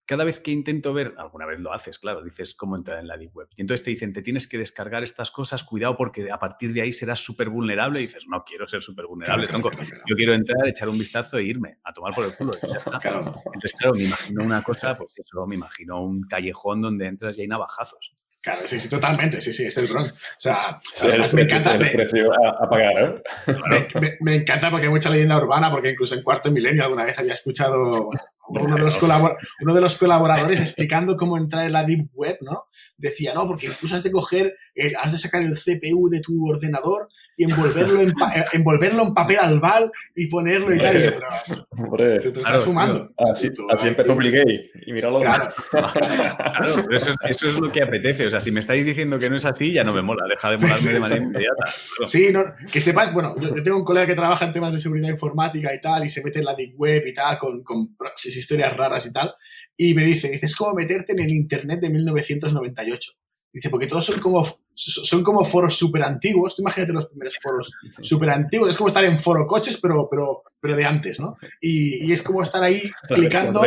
cada 0.09 0.23
vez 0.23 0.39
que 0.39 0.49
intento 0.49 0.91
ver, 0.91 1.13
alguna 1.19 1.45
vez 1.45 1.59
lo 1.59 1.71
haces, 1.71 1.99
claro, 1.99 2.23
dices 2.23 2.55
cómo 2.55 2.75
entrar 2.75 2.97
en 2.97 3.07
la 3.07 3.15
Deep 3.15 3.29
Web. 3.35 3.47
Y 3.55 3.61
entonces 3.61 3.83
te 3.83 3.91
dicen, 3.91 4.11
te 4.11 4.23
tienes 4.23 4.47
que 4.47 4.57
descargar 4.57 5.03
estas 5.03 5.29
cosas, 5.29 5.63
cuidado 5.63 5.95
porque 5.95 6.31
a 6.31 6.39
partir 6.39 6.73
de 6.73 6.81
ahí 6.81 6.91
serás 6.91 7.19
súper 7.19 7.49
vulnerable. 7.49 7.99
Y 7.99 8.03
dices, 8.07 8.25
no 8.27 8.43
quiero 8.43 8.67
ser 8.67 8.81
súper 8.81 9.05
vulnerable, 9.05 9.45
tronco. 9.45 9.69
Yo 10.07 10.15
quiero 10.15 10.33
entrar, 10.33 10.67
echar 10.67 10.89
un 10.89 10.97
vistazo 10.97 11.37
e 11.37 11.43
irme 11.43 11.77
a 11.83 11.93
tomar 11.93 12.15
por 12.15 12.25
el 12.25 12.33
culo. 12.35 12.51
Claro. 13.01 13.19
Entonces, 13.53 13.73
claro, 13.79 13.93
me 13.93 14.03
imagino 14.05 14.43
una 14.43 14.63
cosa, 14.63 14.97
pues 14.97 15.13
eso, 15.17 15.45
me 15.45 15.53
imagino 15.53 16.01
un 16.03 16.23
callejón 16.23 16.81
donde 16.81 17.05
entras 17.05 17.37
y 17.37 17.41
hay 17.41 17.47
navajazos. 17.47 18.11
Claro, 18.41 18.61
sí, 18.65 18.79
sí, 18.79 18.89
totalmente, 18.89 19.39
sí, 19.41 19.53
sí, 19.53 19.65
es 19.65 19.77
el 19.77 19.85
Bronx. 19.87 20.11
O 20.11 20.15
sea, 20.37 20.79
además 21.03 21.33
me 21.35 21.41
encanta, 21.41 21.73
el 21.75 21.81
me, 21.81 21.89
precio 21.91 22.31
a, 22.33 22.63
a 22.65 22.69
pagar, 22.69 23.21
¿eh? 23.47 23.53
me- 23.93 24.01
me- 24.01 24.17
me 24.21 24.35
encanta 24.37 24.71
porque 24.71 24.85
hay 24.87 24.91
mucha 24.91 25.09
leyenda 25.09 25.37
urbana, 25.37 25.69
porque 25.69 25.89
incluso 25.91 26.15
en 26.15 26.23
Cuarto 26.23 26.49
Milenio 26.49 26.83
alguna 26.85 27.03
vez 27.03 27.19
había 27.19 27.33
escuchado 27.33 28.05
bueno, 28.05 28.21
uno 28.49 28.75
de, 28.75 28.81
los 28.83 28.97
colabor- 28.97 29.37
uno 29.61 29.73
de 29.73 29.81
los 29.81 29.95
colaboradores 29.95 30.59
explicando 30.59 31.15
cómo 31.17 31.37
entrar 31.37 31.65
en 31.65 31.73
la 31.73 31.83
Deep 31.83 32.09
Web, 32.13 32.39
¿no? 32.41 32.65
Decía, 32.97 33.33
no, 33.33 33.47
porque 33.47 33.67
incluso 33.67 33.95
has 33.95 34.03
de 34.03 34.11
coger, 34.11 34.55
el- 34.75 34.95
has 34.95 35.11
de 35.11 35.17
sacar 35.17 35.41
el 35.43 35.53
CPU 35.55 36.09
de 36.09 36.21
tu 36.21 36.47
ordenador 36.49 37.09
y 37.39 37.45
envolverlo 37.45 38.01
en, 38.01 38.11
pa- 38.11 38.33
eh, 38.35 38.45
envolverlo 38.51 39.01
en 39.03 39.13
papel 39.13 39.37
albal 39.39 39.89
y 40.13 40.27
ponerlo 40.27 40.75
y 40.75 40.77
tal. 40.77 40.97
Y 40.99 41.03
yo, 41.05 41.11
pero, 41.47 41.65
Hombre, 41.69 42.19
te, 42.19 42.31
te 42.31 42.39
Claro, 42.41 42.57
estás 42.57 42.63
fumando. 42.65 43.09
así, 43.31 43.53
tú, 43.53 43.65
así 43.71 43.87
empezó 43.87 44.13
Gates. 44.17 44.71
Y 44.85 44.91
míralo. 44.91 45.19
Claro, 45.21 45.49
Claro, 45.71 46.83
pero 46.85 46.95
eso 46.97 47.11
es, 47.11 47.15
eso 47.29 47.47
es 47.47 47.57
lo 47.59 47.71
que 47.71 47.81
apetece. 47.81 48.27
O 48.27 48.29
sea, 48.29 48.41
si 48.41 48.51
me 48.51 48.59
estáis 48.59 48.85
diciendo 48.85 49.17
que 49.17 49.29
no 49.29 49.37
es 49.37 49.45
así, 49.45 49.71
ya 49.71 49.85
no 49.85 49.93
me 49.93 50.01
mola. 50.01 50.25
Deja 50.27 50.49
de 50.49 50.57
molarme 50.57 50.77
Sí, 50.77 50.87
sí, 50.87 50.93
de 50.93 50.99
manera 50.99 51.21
sí. 51.21 51.27
inmediata. 51.27 51.63
Claro. 51.63 52.07
Sí, 52.07 52.27
no, 52.33 52.43
que 52.71 52.81
sepas, 52.81 53.13
bueno, 53.13 53.33
yo, 53.39 53.55
yo 53.55 53.63
tengo 53.63 53.77
un 53.77 53.85
colega 53.85 54.05
que 54.05 54.15
trabaja 54.15 54.43
en 54.45 54.51
temas 54.51 54.73
de 54.73 54.79
seguridad 54.79 55.09
informática 55.09 55.73
y 55.73 55.79
tal, 55.79 56.03
y 56.05 56.09
se 56.09 56.21
mete 56.23 56.39
en 56.39 56.45
la 56.45 56.55
Deep 56.55 56.73
Web 56.77 57.03
y 57.07 57.13
tal, 57.13 57.37
con, 57.39 57.63
con 57.63 57.95
proxies, 57.95 58.35
historias 58.35 58.75
raras 58.75 59.05
y 59.05 59.13
tal, 59.13 59.31
y 59.77 59.93
me 59.93 60.03
dice, 60.03 60.29
dice, 60.29 60.45
es 60.45 60.55
como 60.57 60.73
meterte 60.73 61.13
en 61.13 61.19
el 61.21 61.29
Internet 61.29 61.79
de 61.79 61.89
1998. 61.89 63.11
Dice, 63.51 63.69
porque 63.69 63.87
todos 63.87 64.05
son 64.05 64.19
como, 64.19 64.45
son 64.75 65.23
como 65.23 65.43
foros 65.43 65.75
súper 65.75 66.03
antiguos, 66.03 66.55
tú 66.55 66.61
imagínate 66.61 66.93
los 66.93 67.07
primeros 67.07 67.35
foros 67.41 67.71
súper 67.99 68.29
antiguos, 68.29 68.69
es 68.69 68.77
como 68.77 68.89
estar 68.89 69.03
en 69.03 69.17
foro 69.17 69.47
coches, 69.47 69.79
pero, 69.81 70.07
pero, 70.09 70.43
pero 70.59 70.75
de 70.75 70.85
antes, 70.85 71.19
¿no? 71.19 71.35
Y, 71.59 72.05
y 72.05 72.11
es 72.11 72.21
como 72.21 72.43
estar 72.43 72.61
ahí 72.61 72.81
clicando... 73.07 73.61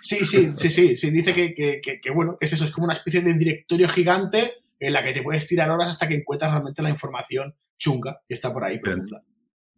Sí, 0.00 0.24
sí, 0.26 0.52
sí, 0.54 0.68
sí, 0.68 0.94
sí. 0.94 1.10
Dice 1.10 1.32
que, 1.32 1.54
que, 1.54 1.80
que, 1.80 2.00
que, 2.00 2.10
bueno, 2.10 2.36
es 2.40 2.52
eso, 2.52 2.64
es 2.66 2.70
como 2.70 2.84
una 2.84 2.94
especie 2.94 3.22
de 3.22 3.32
directorio 3.34 3.88
gigante 3.88 4.52
en 4.78 4.92
la 4.92 5.02
que 5.02 5.12
te 5.12 5.22
puedes 5.22 5.46
tirar 5.48 5.70
horas 5.70 5.88
hasta 5.88 6.06
que 6.08 6.16
encuentras 6.16 6.52
realmente 6.52 6.82
la 6.82 6.90
información 6.90 7.54
chunga 7.78 8.20
que 8.28 8.34
está 8.34 8.52
por 8.52 8.64
ahí 8.64 8.78
Pero- 8.82 8.96
profunda. 8.96 9.24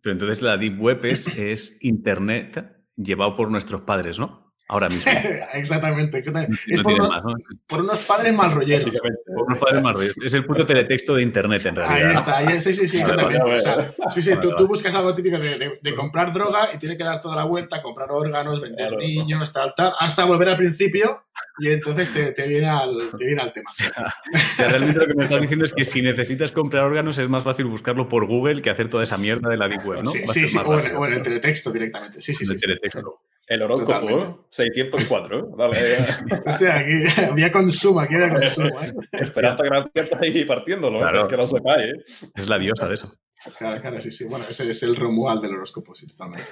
Pero 0.02 0.12
entonces 0.12 0.42
la 0.42 0.58
Deep 0.58 0.82
Web 0.82 1.06
es, 1.06 1.28
es 1.38 1.78
Internet 1.80 2.66
llevado 2.96 3.36
por 3.36 3.50
nuestros 3.50 3.82
padres, 3.82 4.18
¿no? 4.18 4.43
Ahora 4.66 4.88
mismo. 4.88 5.12
exactamente, 5.54 6.18
exactamente. 6.18 6.56
No 6.68 6.74
Es 6.74 6.80
por, 6.82 6.92
tiene 6.92 7.06
uno- 7.06 7.08
más, 7.14 7.24
¿no? 7.24 7.34
por 7.66 7.80
unos 7.82 7.98
padres 8.06 8.34
mal 8.34 8.50
rolleros. 8.52 8.86
Por 9.26 9.42
unos 9.46 9.58
padres 9.58 9.82
más 9.82 9.94
rollos. 9.94 10.14
Es 10.24 10.32
el 10.34 10.44
puto 10.46 10.64
teletexto 10.64 11.14
de 11.16 11.22
Internet, 11.22 11.66
en 11.66 11.76
realidad. 11.76 12.08
Ahí 12.10 12.14
está, 12.16 12.36
ahí, 12.38 12.60
sí, 12.60 12.72
sí, 12.72 12.88
sí, 12.88 13.02
Vale, 13.02 13.12
exactamente. 13.12 13.42
vale, 13.42 13.56
O 13.56 13.60
sea, 13.60 13.76
vale. 13.76 13.94
sí, 14.10 14.22
sí, 14.22 14.30
tú, 14.40 14.66
buscas 14.66 14.94
algo 14.94 15.14
típico 15.14 15.38
de, 15.38 15.58
de- 15.58 15.78
de 15.82 15.94
comprar 15.94 16.32
droga 16.32 16.68
y 16.74 16.78
tiene 16.78 16.96
que 16.96 17.04
dar 17.04 17.20
toda 17.20 17.36
la 17.36 17.44
vuelta, 17.44 17.82
comprar 17.82 18.08
órganos, 18.10 18.60
vender 18.60 18.88
Claro. 18.88 18.98
niños, 18.98 19.52
tal, 19.52 19.74
tal, 19.76 19.92
hasta 20.00 20.24
volver 20.24 20.48
al 20.48 20.56
principio 20.56 21.24
y 21.58 21.68
entonces 21.70 22.10
te, 22.12 22.32
te 22.32 22.48
viene, 22.48 22.68
al, 22.68 22.96
te 23.18 23.26
viene 23.26 23.42
al 23.42 23.52
tema. 23.52 23.70
O 24.34 24.56
sea, 24.56 24.68
realmente 24.68 24.98
lo 24.98 25.06
que 25.06 25.14
me 25.14 25.24
estás 25.24 25.40
diciendo 25.42 25.64
es 25.66 25.72
que 25.74 25.84
si 25.84 26.00
necesitas 26.00 26.52
comprar 26.52 26.84
órganos 26.84 27.18
es 27.18 27.28
más 27.28 27.44
fácil 27.44 27.66
buscarlo 27.66 28.08
por 28.08 28.26
Google 28.26 28.62
que 28.62 28.70
hacer 28.70 28.88
toda 28.88 29.02
esa 29.02 29.18
mierda 29.18 29.48
de 29.50 29.56
la 29.58 29.68
Deep 29.68 29.84
Web, 29.86 30.04
¿no? 30.04 30.10
sí, 30.10 30.20
sí, 30.28 30.48
sí, 30.48 30.56
o 30.58 30.72
en, 30.72 30.78
rápido. 30.78 31.00
o 31.00 31.06
en 31.06 31.12
el 31.12 31.22
teletexto 31.22 31.70
directamente. 31.70 32.20
Sí, 32.20 32.34
sí, 32.34 32.44
En 32.44 32.48
sí. 32.48 32.54
el 32.54 32.60
teletexto. 32.60 33.20
El 33.46 33.62
horóscopo, 33.62 33.92
Totalmente. 34.00 34.32
¿eh? 34.32 34.36
604. 34.48 35.38
¿eh? 35.38 35.42
Dale. 35.58 36.40
Hostia, 36.46 36.78
aquí 36.78 36.92
había 37.30 37.52
consumo, 37.52 38.00
aquí 38.00 38.14
había 38.14 38.30
consumo. 38.30 38.80
¿eh? 38.80 38.92
Esperanza 39.12 39.62
Gracia 39.64 39.90
está 40.02 40.18
ahí 40.20 40.44
partiéndolo, 40.44 40.98
¿eh? 40.98 41.02
Claro. 41.02 41.22
Es 41.22 41.28
que 41.28 41.36
no 41.36 41.46
sepáis, 41.46 41.84
¿eh? 41.84 42.30
Es 42.34 42.48
la 42.48 42.58
diosa 42.58 42.88
de 42.88 42.94
eso. 42.94 43.12
Claro, 43.58 43.78
claro, 43.78 44.00
sí, 44.00 44.10
sí. 44.10 44.24
Bueno, 44.26 44.46
ese 44.48 44.70
es 44.70 44.82
el 44.84 44.96
Romuald 44.96 45.42
del 45.42 45.54
horóscopo, 45.54 45.94
sí, 45.94 46.06
totalmente. 46.06 46.44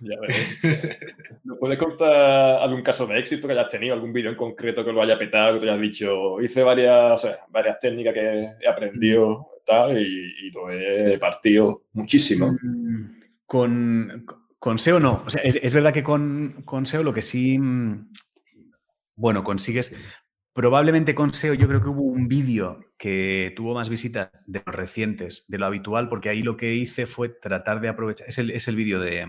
Ya 0.00 0.16
veréis. 0.20 0.58
¿Me 1.44 1.54
puedes 1.54 1.78
contar 1.78 2.60
algún 2.62 2.82
caso 2.82 3.06
de 3.06 3.16
éxito 3.16 3.46
que 3.46 3.52
hayas 3.52 3.68
tenido? 3.68 3.94
¿Algún 3.94 4.12
vídeo 4.12 4.30
en 4.30 4.36
concreto 4.36 4.84
que 4.84 4.92
lo 4.92 5.00
haya 5.00 5.16
petado? 5.16 5.54
Que 5.54 5.60
te 5.60 5.70
hayas 5.70 5.80
dicho, 5.80 6.40
hice 6.40 6.64
varias, 6.64 7.12
o 7.12 7.18
sea, 7.18 7.38
varias 7.48 7.78
técnicas 7.78 8.12
que 8.12 8.50
he 8.60 8.68
aprendido 8.68 9.46
tal, 9.64 9.96
y, 9.96 10.34
y 10.42 10.50
lo 10.50 10.68
he 10.68 11.16
partido 11.18 11.84
muchísimo. 11.92 12.56
Mm, 12.60 13.20
Con, 13.46 14.26
con 14.64 14.78
SEO 14.78 14.98
no. 14.98 15.22
O 15.26 15.28
sea, 15.28 15.42
es, 15.42 15.56
es 15.62 15.74
verdad 15.74 15.92
que 15.92 16.02
con, 16.02 16.62
con 16.64 16.86
SEO 16.86 17.02
lo 17.02 17.12
que 17.12 17.20
sí, 17.20 17.58
mm, 17.58 18.10
bueno, 19.14 19.44
consigues, 19.44 19.94
probablemente 20.54 21.14
con 21.14 21.34
SEO 21.34 21.52
yo 21.52 21.68
creo 21.68 21.82
que 21.82 21.90
hubo 21.90 22.00
un 22.00 22.28
vídeo 22.28 22.80
que 22.96 23.52
tuvo 23.56 23.74
más 23.74 23.90
visitas 23.90 24.30
de 24.46 24.62
los 24.64 24.74
recientes, 24.74 25.44
de 25.48 25.58
lo 25.58 25.66
habitual, 25.66 26.08
porque 26.08 26.30
ahí 26.30 26.42
lo 26.42 26.56
que 26.56 26.74
hice 26.74 27.04
fue 27.04 27.28
tratar 27.28 27.82
de 27.82 27.88
aprovechar, 27.88 28.26
es 28.26 28.38
el, 28.38 28.52
es 28.52 28.66
el 28.66 28.76
vídeo 28.76 29.00
de, 29.00 29.26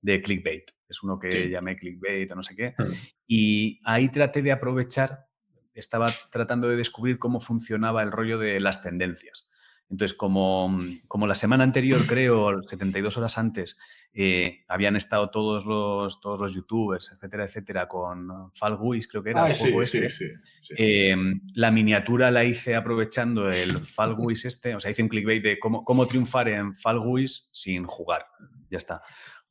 de 0.00 0.22
clickbait, 0.22 0.70
es 0.88 1.02
uno 1.02 1.18
que 1.18 1.30
Sí. 1.30 1.48
llamé 1.50 1.76
clickbait 1.76 2.30
o 2.30 2.34
no 2.34 2.42
sé 2.42 2.56
qué, 2.56 2.74
Mm. 2.78 2.92
y 3.26 3.80
ahí 3.84 4.08
traté 4.08 4.40
de 4.40 4.52
aprovechar, 4.52 5.26
estaba 5.74 6.10
tratando 6.30 6.66
de 6.68 6.76
descubrir 6.76 7.18
cómo 7.18 7.40
funcionaba 7.40 8.02
el 8.02 8.10
rollo 8.10 8.38
de 8.38 8.58
las 8.58 8.80
tendencias. 8.82 9.50
Entonces, 9.92 10.16
como, 10.16 10.74
como 11.06 11.26
la 11.26 11.34
semana 11.34 11.64
anterior, 11.64 12.00
creo, 12.06 12.62
72 12.62 13.18
horas 13.18 13.36
antes, 13.36 13.76
eh, 14.14 14.64
habían 14.66 14.96
estado 14.96 15.28
todos 15.30 15.66
los, 15.66 16.18
todos 16.18 16.40
los 16.40 16.54
youtubers, 16.54 17.12
etcétera, 17.12 17.44
etcétera, 17.44 17.88
con 17.88 18.50
Fall 18.54 18.78
Guys, 18.78 19.06
creo 19.06 19.22
que 19.22 19.30
era. 19.30 19.44
Ah, 19.44 19.48
el 19.50 19.54
sí, 19.54 19.70
sí, 19.70 19.78
este. 19.98 20.08
sí, 20.08 20.26
sí. 20.58 20.74
Eh, 20.78 21.14
la 21.54 21.70
miniatura 21.70 22.30
la 22.30 22.42
hice 22.42 22.74
aprovechando 22.74 23.50
el 23.50 23.84
Fall 23.84 24.14
Guys 24.14 24.46
este, 24.46 24.74
o 24.74 24.80
sea, 24.80 24.90
hice 24.90 25.02
un 25.02 25.10
clickbait 25.10 25.42
de 25.42 25.58
cómo, 25.58 25.84
cómo 25.84 26.06
triunfar 26.06 26.48
en 26.48 26.74
Fall 26.74 26.98
Guys 26.98 27.50
sin 27.52 27.84
jugar. 27.84 28.24
Ya 28.70 28.78
está. 28.78 29.02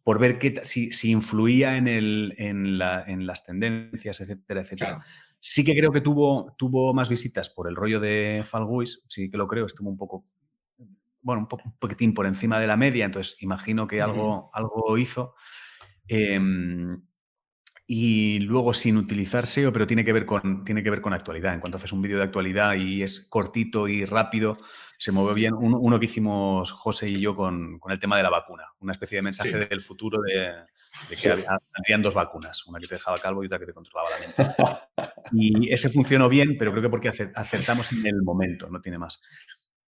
Por 0.04 0.20
ver 0.20 0.40
qué, 0.40 0.62
si, 0.64 0.92
si 0.92 1.12
influía 1.12 1.78
en, 1.78 1.88
el, 1.88 2.34
en, 2.40 2.80
la- 2.80 3.04
en 3.06 3.28
las 3.28 3.46
tendencias, 3.46 4.20
etcétera, 4.22 4.62
etcétera. 4.62 4.90
Claro. 4.96 5.06
Sí 5.44 5.64
que 5.66 5.76
creo 5.76 5.92
que 5.92 6.02
tuvo, 6.02 6.56
tuvo 6.56 6.94
más 6.94 7.10
visitas 7.10 7.50
por 7.50 7.68
el 7.68 7.76
rollo 7.76 8.00
de 8.00 8.44
Fall 8.46 8.64
Guys, 8.66 9.04
sí 9.08 9.30
que 9.32 9.38
lo 9.38 9.48
creo, 9.48 9.66
estuvo 9.66 9.90
un 9.90 9.98
poco, 9.98 10.24
bueno, 11.22 11.42
un, 11.42 11.48
po- 11.48 11.58
un 11.66 11.76
poquitín 11.80 12.14
por 12.14 12.28
encima 12.28 12.60
de 12.60 12.68
la 12.68 12.78
media, 12.78 13.06
entonces 13.06 13.38
imagino 13.42 13.88
que 13.88 14.04
algo, 14.04 14.52
algo 14.54 14.98
hizo. 15.00 15.34
Em, 16.08 17.02
y 17.88 18.40
luego 18.40 18.72
sin 18.74 18.98
utilizar 18.98 19.44
SEO, 19.46 19.74
pero 19.74 19.88
tiene 19.88 20.06
que, 20.06 20.14
ver 20.14 20.26
con, 20.26 20.64
tiene 20.64 20.84
que 20.84 20.90
ver 20.92 21.02
con 21.02 21.14
actualidad. 21.14 21.54
En 21.56 21.60
cuanto 21.60 21.78
haces 21.78 21.92
un 21.92 22.02
vídeo 22.02 22.18
de 22.18 22.24
actualidad 22.24 22.76
y 22.76 23.02
es 23.02 23.28
cortito 23.28 23.88
y 23.88 24.06
rápido, 24.06 24.58
se 24.98 25.12
mueve 25.12 25.34
bien. 25.34 25.54
Uno, 25.56 25.78
uno 25.80 26.00
que 26.00 26.06
hicimos 26.06 26.72
José 26.72 27.10
y 27.10 27.20
yo 27.20 27.36
con, 27.36 27.80
con 27.80 27.92
el 27.92 28.00
tema 28.00 28.16
de 28.16 28.24
la 28.24 28.30
vacuna, 28.30 28.64
una 28.80 28.94
especie 28.94 29.18
de 29.18 29.24
mensaje 29.24 29.52
Sí. 29.52 29.68
del 29.70 29.82
futuro 29.82 30.22
de, 30.22 30.52
de 31.10 31.16
que 31.16 31.22
Sí. 31.22 31.30
había- 31.30 31.58
habrían 31.74 32.02
dos 32.02 32.14
vacunas, 32.14 32.66
una 32.68 32.80
que 32.80 32.88
te 32.88 32.96
dejaba 32.96 33.18
calvo 33.18 33.44
y 33.44 33.48
otra 33.48 33.60
que 33.60 33.66
te 33.66 33.74
controlaba 33.74 34.10
la 34.10 34.20
mente. 34.20 34.36
Y 35.34 35.72
ese 35.72 35.88
funcionó 35.90 36.28
bien, 36.28 36.58
pero 36.60 36.72
creo 36.72 36.84
que 36.84 36.90
porque 36.90 37.08
acer- 37.10 37.32
acertamos 37.36 37.92
en 37.94 38.06
el 38.06 38.22
momento, 38.22 38.70
no 38.70 38.82
tiene 38.82 38.98
más. 38.98 39.22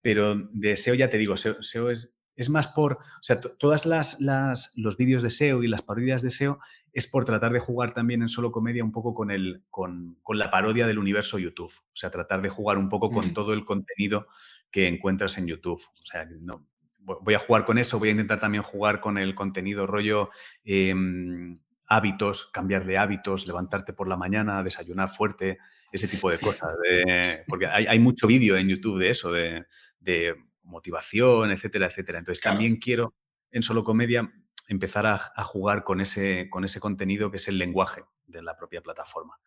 Pero 0.01 0.35
de 0.53 0.77
SEO 0.77 0.95
ya 0.95 1.09
te 1.09 1.17
digo, 1.17 1.35
SEO, 1.35 1.61
SEO 1.61 1.89
es, 1.89 2.13
es 2.35 2.49
más 2.49 2.67
por, 2.69 2.93
o 2.93 2.99
sea, 3.21 3.41
to- 3.41 3.51
todas 3.57 3.85
las, 3.85 4.19
las- 4.21 4.71
los 4.77 4.95
vídeos 4.95 5.21
de 5.21 5.29
SEO 5.29 5.61
y 5.63 5.67
las 5.67 5.81
parodias 5.81 6.21
de 6.21 6.29
SEO 6.29 6.59
es 6.93 7.07
por 7.07 7.25
tratar 7.25 7.51
de 7.51 7.59
jugar 7.59 7.93
también 7.93 8.21
en 8.21 8.29
solo 8.29 8.51
comedia 8.53 8.83
un 8.85 8.91
poco 8.93 9.13
con, 9.13 9.31
el, 9.31 9.63
con, 9.69 10.17
con 10.23 10.39
la 10.39 10.49
parodia 10.49 10.87
del 10.87 10.97
universo 10.99 11.37
YouTube. 11.39 11.71
O 11.73 11.95
sea, 11.95 12.09
tratar 12.09 12.41
de 12.41 12.49
jugar 12.49 12.77
un 12.77 12.87
poco 12.89 13.09
con 13.09 13.27
Mm. 13.27 13.33
todo 13.33 13.53
el 13.53 13.65
contenido 13.65 14.27
que 14.71 14.87
encuentras 14.87 15.37
en 15.37 15.47
YouTube. 15.47 15.81
O 15.81 16.05
sea, 16.05 16.25
no, 16.39 16.65
voy 17.03 17.33
a 17.33 17.39
jugar 17.39 17.65
con 17.65 17.77
eso, 17.77 17.99
voy 17.99 18.09
a 18.09 18.11
intentar 18.11 18.39
también 18.39 18.63
jugar 18.63 18.99
con 18.99 19.17
el 19.17 19.35
contenido 19.35 19.85
rollo 19.87 20.29
em, 20.63 21.59
hábitos, 21.87 22.47
cambiar 22.51 22.85
de 22.85 22.97
hábitos, 22.97 23.47
levantarte 23.47 23.93
por 23.93 24.07
la 24.07 24.17
mañana, 24.17 24.63
desayunar 24.63 25.09
fuerte, 25.09 25.57
ese 25.91 26.07
tipo 26.07 26.31
de 26.31 26.39
cosas. 26.39 26.73
de- 26.81 27.43
porque 27.47 27.67
hay, 27.67 27.85
hay 27.87 27.99
mucho 27.99 28.25
vídeo 28.27 28.57
en 28.57 28.67
YouTube 28.69 28.99
de 28.99 29.09
eso, 29.09 29.31
de, 29.31 29.65
de 29.99 30.35
motivación, 30.63 31.51
etcétera, 31.51 31.87
etcétera. 31.87 32.19
Entonces 32.19 32.41
Claro. 32.41 32.55
también 32.55 32.77
quiero 32.77 33.13
en 33.51 33.61
solo 33.61 33.83
comedia 33.83 34.31
empezar 34.67 35.05
a, 35.05 35.19
a 35.35 35.43
jugar 35.43 35.83
con 35.83 35.99
ese, 36.01 36.49
con 36.49 36.63
ese 36.63 36.79
contenido 36.79 37.29
que 37.29 37.37
es 37.37 37.47
el 37.47 37.57
lenguaje 37.59 38.03
de 38.25 38.41
la 38.41 38.55
propia 38.55 38.81
plataforma. 38.81 39.37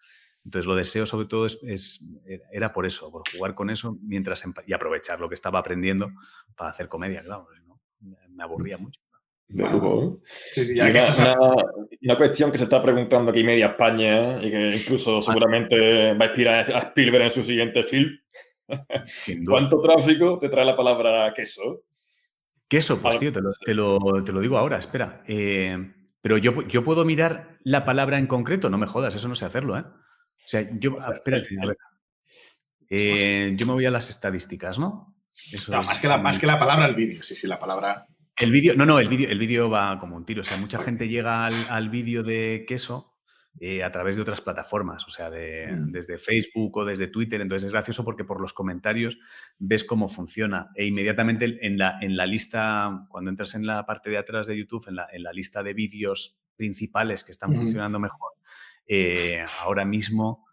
Entonces 0.47 0.67
lo 0.67 0.77
deseo 0.77 1.07
sobre 1.07 1.27
todo 1.27 1.45
es, 1.45 2.05
era 2.53 2.73
por 2.73 2.87
eso, 2.87 3.11
por 3.11 3.23
jugar 3.37 3.57
con 3.57 3.69
eso 3.69 3.99
mientras 4.01 4.45
y 4.65 4.73
aprovechar 4.73 5.21
lo 5.21 5.29
que 5.29 5.35
estaba 5.35 5.59
aprendiendo 5.59 6.09
para 6.57 6.71
hacer 6.71 6.89
comedia, 6.89 7.21
claro. 7.21 7.49
Me 8.31 8.45
aburría 8.45 8.79
mucho. 8.79 9.01
De 9.49 9.69
lujo. 9.69 10.21
una, 12.01 12.17
cuestión 12.17 12.53
que 12.53 12.59
se 12.59 12.65
está 12.65 12.81
preguntando 12.81 13.33
aquí 13.33 13.43
media 13.43 13.69
España 13.69 14.39
y 14.41 14.51
que 14.51 14.69
incluso 14.69 15.19
ah. 15.19 15.23
seguramente 15.23 16.15
va 16.15 16.27
a 16.27 16.29
inspirar 16.29 16.73
a 16.73 16.79
Spielberg 16.79 17.25
en 17.25 17.31
su 17.31 17.43
siguiente 17.43 17.83
film. 17.83 18.17
¿Cuánto 19.49 19.81
tráfico 19.81 20.39
te 20.39 20.49
trae 20.49 20.65
la 20.65 20.77
palabra 20.77 21.35
queso? 21.35 21.83
Queso, 22.69 23.03
pues 23.03 23.19
tío, 23.19 23.33
te 23.33 23.75
lo, 23.75 24.41
digo 24.41 24.59
ahora, 24.59 24.79
espera. 24.79 25.23
Eh, 25.27 25.93
pero 26.21 26.39
yo, 26.39 26.63
yo 26.69 26.85
puedo 26.85 27.05
mirar 27.05 27.59
la 27.65 27.85
palabra 27.85 28.19
en 28.19 28.29
concreto, 28.29 28.71
no 28.71 28.79
me 28.79 28.87
jodas, 28.87 29.17
eso 29.17 29.27
no 29.27 29.35
sé 29.35 29.45
hacerlo, 29.45 29.77
¿eh? 29.77 29.85
O 30.47 30.49
sea, 30.49 30.69
yo, 30.79 30.97
espérate, 31.13 31.49
a 31.61 31.67
ver. 31.67 31.77
Eh, 32.89 33.53
yo 33.57 33.67
me 33.67 33.73
voy 33.73 33.85
a 33.85 33.91
las 33.91 34.09
estadísticas, 34.11 34.79
¿no? 34.79 35.17
más, 35.69 36.01
que 36.01 36.09
la, 36.09 36.19
más 36.19 36.39
que 36.39 36.47
la 36.47 36.59
palabra, 36.59 36.87
el 36.87 36.95
vídeo, 36.95 37.23
sí, 37.23 37.35
sí, 37.35 37.47
la 37.47 37.59
palabra. 37.59 38.07
El 38.37 38.53
vídeo, 38.53 38.75
no, 38.77 38.87
no, 38.87 39.01
el 39.01 39.09
vídeo, 39.09 39.29
el 39.29 39.39
vídeo 39.39 39.69
va 39.69 39.99
como 39.99 40.17
un 40.17 40.25
tiro. 40.25 40.43
O 40.43 40.45
sea, 40.45 40.57
mucha 40.59 40.79
gente 40.79 41.09
llega 41.09 41.47
al, 41.47 41.55
al 41.69 41.91
vídeo 41.91 42.23
de 42.23 42.65
queso 42.69 43.17
eh, 43.59 43.83
a 43.83 43.91
través 43.91 44.17
de 44.17 44.23
otras 44.23 44.43
plataformas, 44.43 45.07
o 45.07 45.11
sea, 45.11 45.31
de, 45.31 45.69
mm. 45.73 45.91
desde 45.91 46.19
Facebook 46.19 46.77
o 46.77 46.85
desde 46.85 47.07
Twitter. 47.07 47.41
Entonces 47.41 47.67
es 47.67 47.73
gracioso 47.73 48.05
porque 48.05 48.25
por 48.25 48.39
los 48.39 48.53
comentarios 48.53 49.19
ves 49.59 49.83
cómo 49.83 50.09
funciona 50.09 50.69
e 50.75 50.85
inmediatamente 50.85 51.67
en 51.67 51.79
la, 51.79 51.97
en 52.03 52.17
la 52.17 52.27
lista, 52.27 53.07
cuando 53.09 53.31
entras 53.31 53.55
en 53.55 53.67
la 53.67 53.87
parte 53.87 54.11
de 54.11 54.19
atrás 54.19 54.47
de 54.47 54.59
YouTube, 54.59 54.87
en 54.89 54.97
la, 54.97 55.09
en 55.11 55.23
la 55.23 55.33
lista 55.33 55.63
de 55.63 55.73
vídeos 55.73 56.39
principales 56.55 57.25
que 57.25 57.33
están 57.33 57.55
funcionando 57.55 57.99
mejor, 57.99 58.26
eh, 58.87 59.45
ahora 59.63 59.85
mismo, 59.85 60.47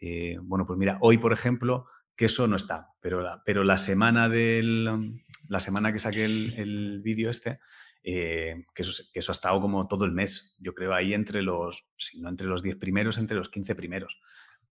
eh, 0.00 0.38
bueno, 0.42 0.66
pues 0.66 0.78
mira, 0.78 0.98
hoy 1.00 1.18
por 1.18 1.32
ejemplo, 1.32 1.86
que 2.16 2.26
eso 2.26 2.46
no 2.46 2.56
está, 2.56 2.88
pero 3.00 3.20
la, 3.20 3.42
pero 3.44 3.64
la 3.64 3.78
semana 3.78 4.28
del, 4.28 5.22
la 5.48 5.60
semana 5.60 5.92
que 5.92 5.98
saqué 5.98 6.24
el, 6.24 6.54
el 6.56 7.00
vídeo 7.02 7.30
este, 7.30 7.60
eh, 8.02 8.64
que, 8.74 8.82
eso, 8.82 9.32
ha 9.32 9.32
estado 9.32 9.60
como 9.60 9.86
todo 9.86 10.04
el 10.04 10.12
mes, 10.12 10.56
yo 10.58 10.74
creo, 10.74 10.94
ahí 10.94 11.12
entre 11.12 11.42
los, 11.42 11.86
si 11.96 12.20
no 12.20 12.28
entre 12.28 12.46
los 12.46 12.62
10 12.62 12.76
primeros, 12.76 13.18
entre 13.18 13.36
los 13.36 13.50
15 13.50 13.74
primeros. 13.74 14.20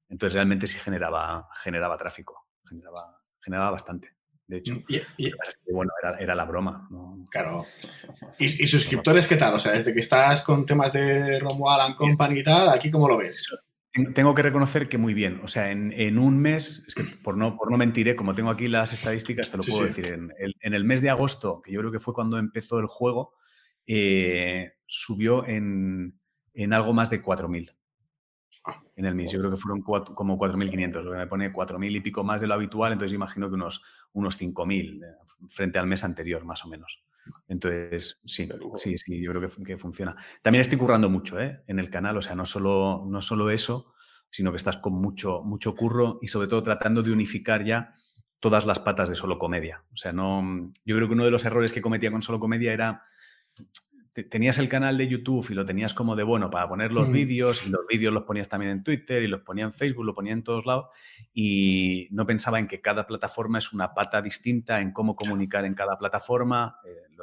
Entonces 0.08 0.34
realmente 0.34 0.66
sí 0.66 0.78
generaba, 0.78 1.48
generaba 1.56 1.96
tráfico, 1.96 2.48
generaba, 2.66 3.22
generaba 3.40 3.70
bastante. 3.70 4.16
De 4.48 4.56
hecho, 4.56 4.78
y, 4.88 5.30
bueno, 5.70 5.92
era, 6.18 6.34
la 6.34 6.44
broma. 6.46 6.88
Claro. 7.30 7.66
¿Y, 8.38 8.66
suscriptores 8.66 9.28
qué 9.28 9.36
tal? 9.36 9.52
O 9.54 9.58
sea, 9.58 9.72
desde 9.72 9.92
que 9.92 10.00
estás 10.00 10.42
con 10.42 10.64
temas 10.64 10.90
de 10.90 11.38
Romuald 11.38 11.82
and 11.82 11.96
Company 11.96 12.40
y 12.40 12.44
tal, 12.44 12.70
¿aquí 12.70 12.90
cómo 12.90 13.08
lo 13.08 13.18
ves? 13.18 13.46
Tengo 14.14 14.34
que 14.34 14.42
reconocer 14.42 14.88
que 14.88 14.96
muy 14.96 15.12
bien. 15.12 15.42
O 15.44 15.48
sea, 15.48 15.70
en, 15.70 16.18
un 16.18 16.38
mes, 16.38 16.82
es 16.88 16.94
que 16.94 17.04
por 17.22 17.36
no, 17.36 17.58
por 17.58 17.70
no 17.70 17.76
mentir, 17.76 18.16
como 18.16 18.34
tengo 18.34 18.48
aquí 18.48 18.68
las 18.68 18.94
estadísticas, 18.94 19.50
te 19.50 19.58
lo 19.58 19.62
puedo 19.62 19.84
decir. 19.84 20.06
En 20.08 20.74
el, 20.74 20.84
mes 20.84 21.02
de 21.02 21.10
agosto, 21.10 21.60
que 21.60 21.70
yo 21.70 21.80
creo 21.80 21.92
que 21.92 22.00
fue 22.00 22.14
cuando 22.14 22.38
empezó 22.38 22.78
el 22.78 22.86
juego, 22.86 23.34
eh, 23.86 24.72
subió 24.86 25.46
en, 25.46 26.18
algo 26.72 26.94
más 26.94 27.10
de 27.10 27.22
4.000 27.22 27.76
en 28.96 29.04
el 29.06 29.14
mes. 29.14 29.32
Yo 29.32 29.38
creo 29.38 29.50
que 29.50 29.56
fueron 29.56 29.82
como 29.82 30.38
4.500, 30.38 31.02
lo 31.02 31.12
que 31.12 31.18
me 31.18 31.26
pone 31.26 31.52
4.000 31.52 31.96
y 31.96 32.00
pico 32.00 32.24
más 32.24 32.40
de 32.40 32.46
lo 32.46 32.54
habitual, 32.54 32.92
entonces 32.92 33.14
imagino 33.14 33.48
que 33.48 33.54
unos, 33.54 33.82
unos 34.12 34.40
5.000 34.40 35.04
eh, 35.04 35.16
frente 35.48 35.78
al 35.78 35.86
mes 35.86 36.04
anterior, 36.04 36.44
más 36.44 36.64
o 36.64 36.68
menos. 36.68 37.02
Entonces, 37.46 38.20
sí, 38.24 38.48
sí, 38.76 38.98
sí, 38.98 39.20
yo 39.20 39.32
creo 39.32 39.50
que, 39.64 39.76
funciona. 39.76 40.16
También 40.42 40.60
estoy 40.60 40.78
currando 40.78 41.10
mucho 41.10 41.40
¿eh? 41.40 41.62
en 41.66 41.78
el 41.78 41.90
canal, 41.90 42.16
o 42.16 42.22
sea, 42.22 42.34
no 42.34 42.44
solo, 42.44 43.04
no 43.06 43.20
solo 43.20 43.50
eso, 43.50 43.92
sino 44.30 44.50
que 44.50 44.56
estás 44.56 44.78
con 44.78 44.94
mucho, 44.94 45.42
mucho 45.42 45.74
curro 45.74 46.18
y 46.20 46.28
sobre 46.28 46.48
todo 46.48 46.62
tratando 46.62 47.02
de 47.02 47.12
unificar 47.12 47.64
ya 47.64 47.94
todas 48.40 48.66
las 48.66 48.80
patas 48.80 49.08
de 49.08 49.16
solo 49.16 49.38
comedia. 49.38 49.84
O 49.92 49.96
sea, 49.96 50.12
no, 50.12 50.72
yo 50.84 50.96
creo 50.96 51.08
que 51.08 51.14
uno 51.14 51.24
de 51.24 51.30
los 51.30 51.44
errores 51.44 51.72
que 51.72 51.82
cometía 51.82 52.10
con 52.10 52.22
solo 52.22 52.38
comedia 52.38 52.72
era 52.72 53.02
tenías 54.24 54.58
el 54.58 54.68
canal 54.68 54.96
de 54.98 55.08
YouTube 55.08 55.46
y 55.50 55.54
lo 55.54 55.64
tenías 55.64 55.94
como 55.94 56.16
de 56.16 56.22
bueno 56.22 56.50
para 56.50 56.68
poner 56.68 56.92
los 56.92 57.10
vídeos 57.10 57.66
y 57.66 57.70
los 57.70 57.86
vídeos 57.88 58.12
los 58.12 58.24
ponías 58.24 58.48
también 58.48 58.72
en 58.72 58.82
Twitter 58.82 59.22
y 59.22 59.28
los 59.28 59.42
ponía 59.42 59.64
en 59.64 59.72
Facebook, 59.72 60.04
lo 60.04 60.14
ponía 60.14 60.32
en 60.32 60.42
todos 60.42 60.66
lados 60.66 60.86
y 61.32 62.08
no 62.10 62.26
pensaba 62.26 62.58
en 62.58 62.66
que 62.66 62.80
cada 62.80 63.06
plataforma 63.06 63.58
es 63.58 63.72
una 63.72 63.94
pata 63.94 64.20
distinta, 64.22 64.80
en 64.80 64.92
cómo 64.92 65.16
comunicar 65.16 65.64
en 65.64 65.74
cada 65.74 65.98
plataforma, 65.98 66.78
eh, 66.84 67.16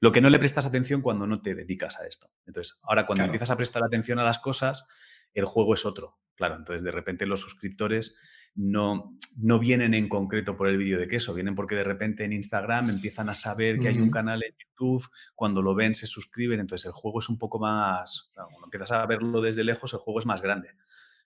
lo, 0.00 0.12
que 0.12 0.20
no 0.20 0.30
le 0.30 0.38
prestas 0.38 0.66
atención 0.66 1.02
cuando 1.02 1.26
no 1.26 1.40
te 1.40 1.54
dedicas 1.54 1.98
a 1.98 2.06
esto. 2.06 2.30
Entonces, 2.46 2.78
ahora 2.82 3.06
cuando 3.06 3.24
empiezas 3.24 3.50
a 3.50 3.56
prestar 3.56 3.82
atención 3.84 4.18
a 4.18 4.24
las 4.24 4.38
cosas, 4.38 4.88
el 5.34 5.44
juego 5.44 5.74
es 5.74 5.84
otro. 5.84 6.18
Claro, 6.34 6.56
entonces 6.56 6.82
de 6.82 6.90
repente 6.90 7.26
los 7.26 7.40
suscriptores 7.40 8.16
no, 8.54 9.16
no 9.36 9.58
vienen 9.58 9.94
en 9.94 10.08
concreto 10.08 10.56
por 10.56 10.68
el 10.68 10.76
vídeo 10.76 10.98
de 10.98 11.08
queso, 11.08 11.34
vienen 11.34 11.54
porque 11.54 11.74
de 11.74 11.84
repente 11.84 12.24
en 12.24 12.32
Instagram 12.32 12.90
empiezan 12.90 13.28
a 13.28 13.34
saber 13.34 13.78
que 13.78 13.88
hay 13.88 13.98
un 13.98 14.10
canal 14.10 14.42
en 14.42 14.54
YouTube, 14.58 15.08
cuando 15.34 15.62
lo 15.62 15.74
ven 15.74 15.94
se 15.94 16.06
suscriben, 16.06 16.60
entonces 16.60 16.86
el 16.86 16.92
juego 16.92 17.20
es 17.20 17.28
un 17.28 17.38
poco 17.38 17.58
más, 17.58 18.30
cuando 18.34 18.64
empiezas 18.64 18.92
a 18.92 19.06
verlo 19.06 19.40
desde 19.40 19.64
lejos, 19.64 19.92
el 19.92 20.00
juego 20.00 20.20
es 20.20 20.26
más 20.26 20.42
grande. 20.42 20.70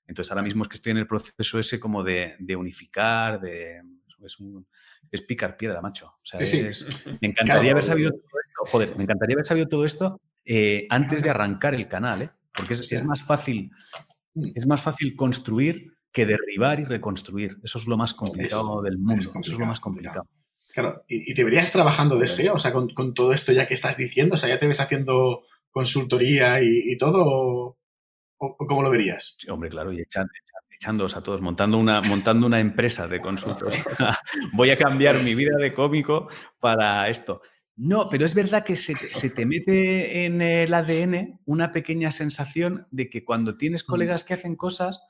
Entonces 0.06 0.30
ahora 0.30 0.42
mismo 0.42 0.62
es 0.62 0.68
que 0.68 0.76
estoy 0.76 0.92
en 0.92 0.98
el 0.98 1.06
proceso 1.06 1.58
ese 1.58 1.80
como 1.80 2.02
de, 2.02 2.36
unificar, 2.56 3.40
de... 3.40 3.82
Es, 5.10 5.20
picar 5.22 5.56
piedra, 5.56 5.82
macho. 5.82 6.14
me 7.20 7.28
encantaría 7.28 7.72
haber 7.72 7.82
sabido 7.82 8.10
todo 8.10 8.40
esto, 8.40 8.70
joder, 8.70 8.96
me 8.96 9.04
encantaría 9.04 9.34
haber 9.34 9.44
sabido 9.44 9.68
todo 9.68 9.84
esto 9.84 10.20
eh, 10.44 10.86
antes 10.88 11.22
de 11.22 11.30
arrancar 11.30 11.74
el 11.74 11.88
canal, 11.88 12.22
¿eh? 12.22 12.30
porque 12.52 12.74
es, 12.74 12.92
es 12.92 13.04
más 13.04 13.22
fácil 13.22 13.70
mm. 14.34 14.52
es 14.54 14.66
más 14.66 14.80
fácil 14.80 15.14
construir 15.14 15.94
que 16.14 16.24
derribar 16.24 16.78
y 16.78 16.84
reconstruir. 16.84 17.58
Eso 17.64 17.78
es 17.78 17.86
lo 17.86 17.96
más 17.96 18.14
complicado 18.14 18.80
del 18.80 18.98
mundo. 18.98 19.20
Eso 19.20 19.40
es 19.40 19.58
lo 19.58 19.66
más 19.66 19.80
complicado. 19.80 20.26
Claro, 20.72 21.04
¿Y, 21.08 21.34
te 21.34 21.44
verías 21.44 21.72
trabajando 21.72 22.16
de 22.16 22.28
SEO? 22.28 22.54
O 22.54 22.58
sea, 22.58 22.72
con, 22.72 23.14
todo 23.14 23.32
esto 23.32 23.52
ya 23.52 23.66
que 23.66 23.74
estás 23.74 23.96
diciendo, 23.96 24.36
o 24.36 24.38
sea, 24.38 24.48
¿ya 24.48 24.58
te 24.58 24.66
ves 24.66 24.80
haciendo 24.80 25.42
consultoría 25.70 26.62
y, 26.62 26.96
todo? 26.96 27.76
O, 28.38 28.56
cómo 28.56 28.82
lo 28.82 28.90
verías? 28.90 29.36
hombre, 29.48 29.68
claro, 29.70 29.92
y 29.92 30.00
echando, 30.00 30.32
echándoos 30.70 31.16
a 31.16 31.22
todos, 31.22 31.40
montando 31.40 31.78
una, 31.78 32.00
montando 32.00 32.46
una 32.46 32.60
empresa 32.60 33.08
de 33.08 33.20
consultoría. 33.20 33.84
Voy 34.52 34.70
a 34.70 34.76
cambiar 34.76 35.20
mi 35.22 35.34
vida 35.34 35.56
de 35.58 35.74
cómico 35.74 36.28
para 36.60 37.08
esto. 37.08 37.42
No, 37.76 38.06
pero 38.08 38.24
es 38.24 38.36
verdad 38.36 38.64
que 38.64 38.76
se 38.76 38.94
te, 38.94 39.46
mete 39.46 40.26
en 40.26 40.40
el 40.42 40.72
ADN 40.72 41.40
una 41.44 41.72
pequeña 41.72 42.12
sensación 42.12 42.86
de 42.92 43.10
que 43.10 43.24
cuando 43.24 43.56
tienes 43.56 43.82
colegas 43.82 44.22
que 44.22 44.34
hacen 44.34 44.54
cosas, 44.54 45.02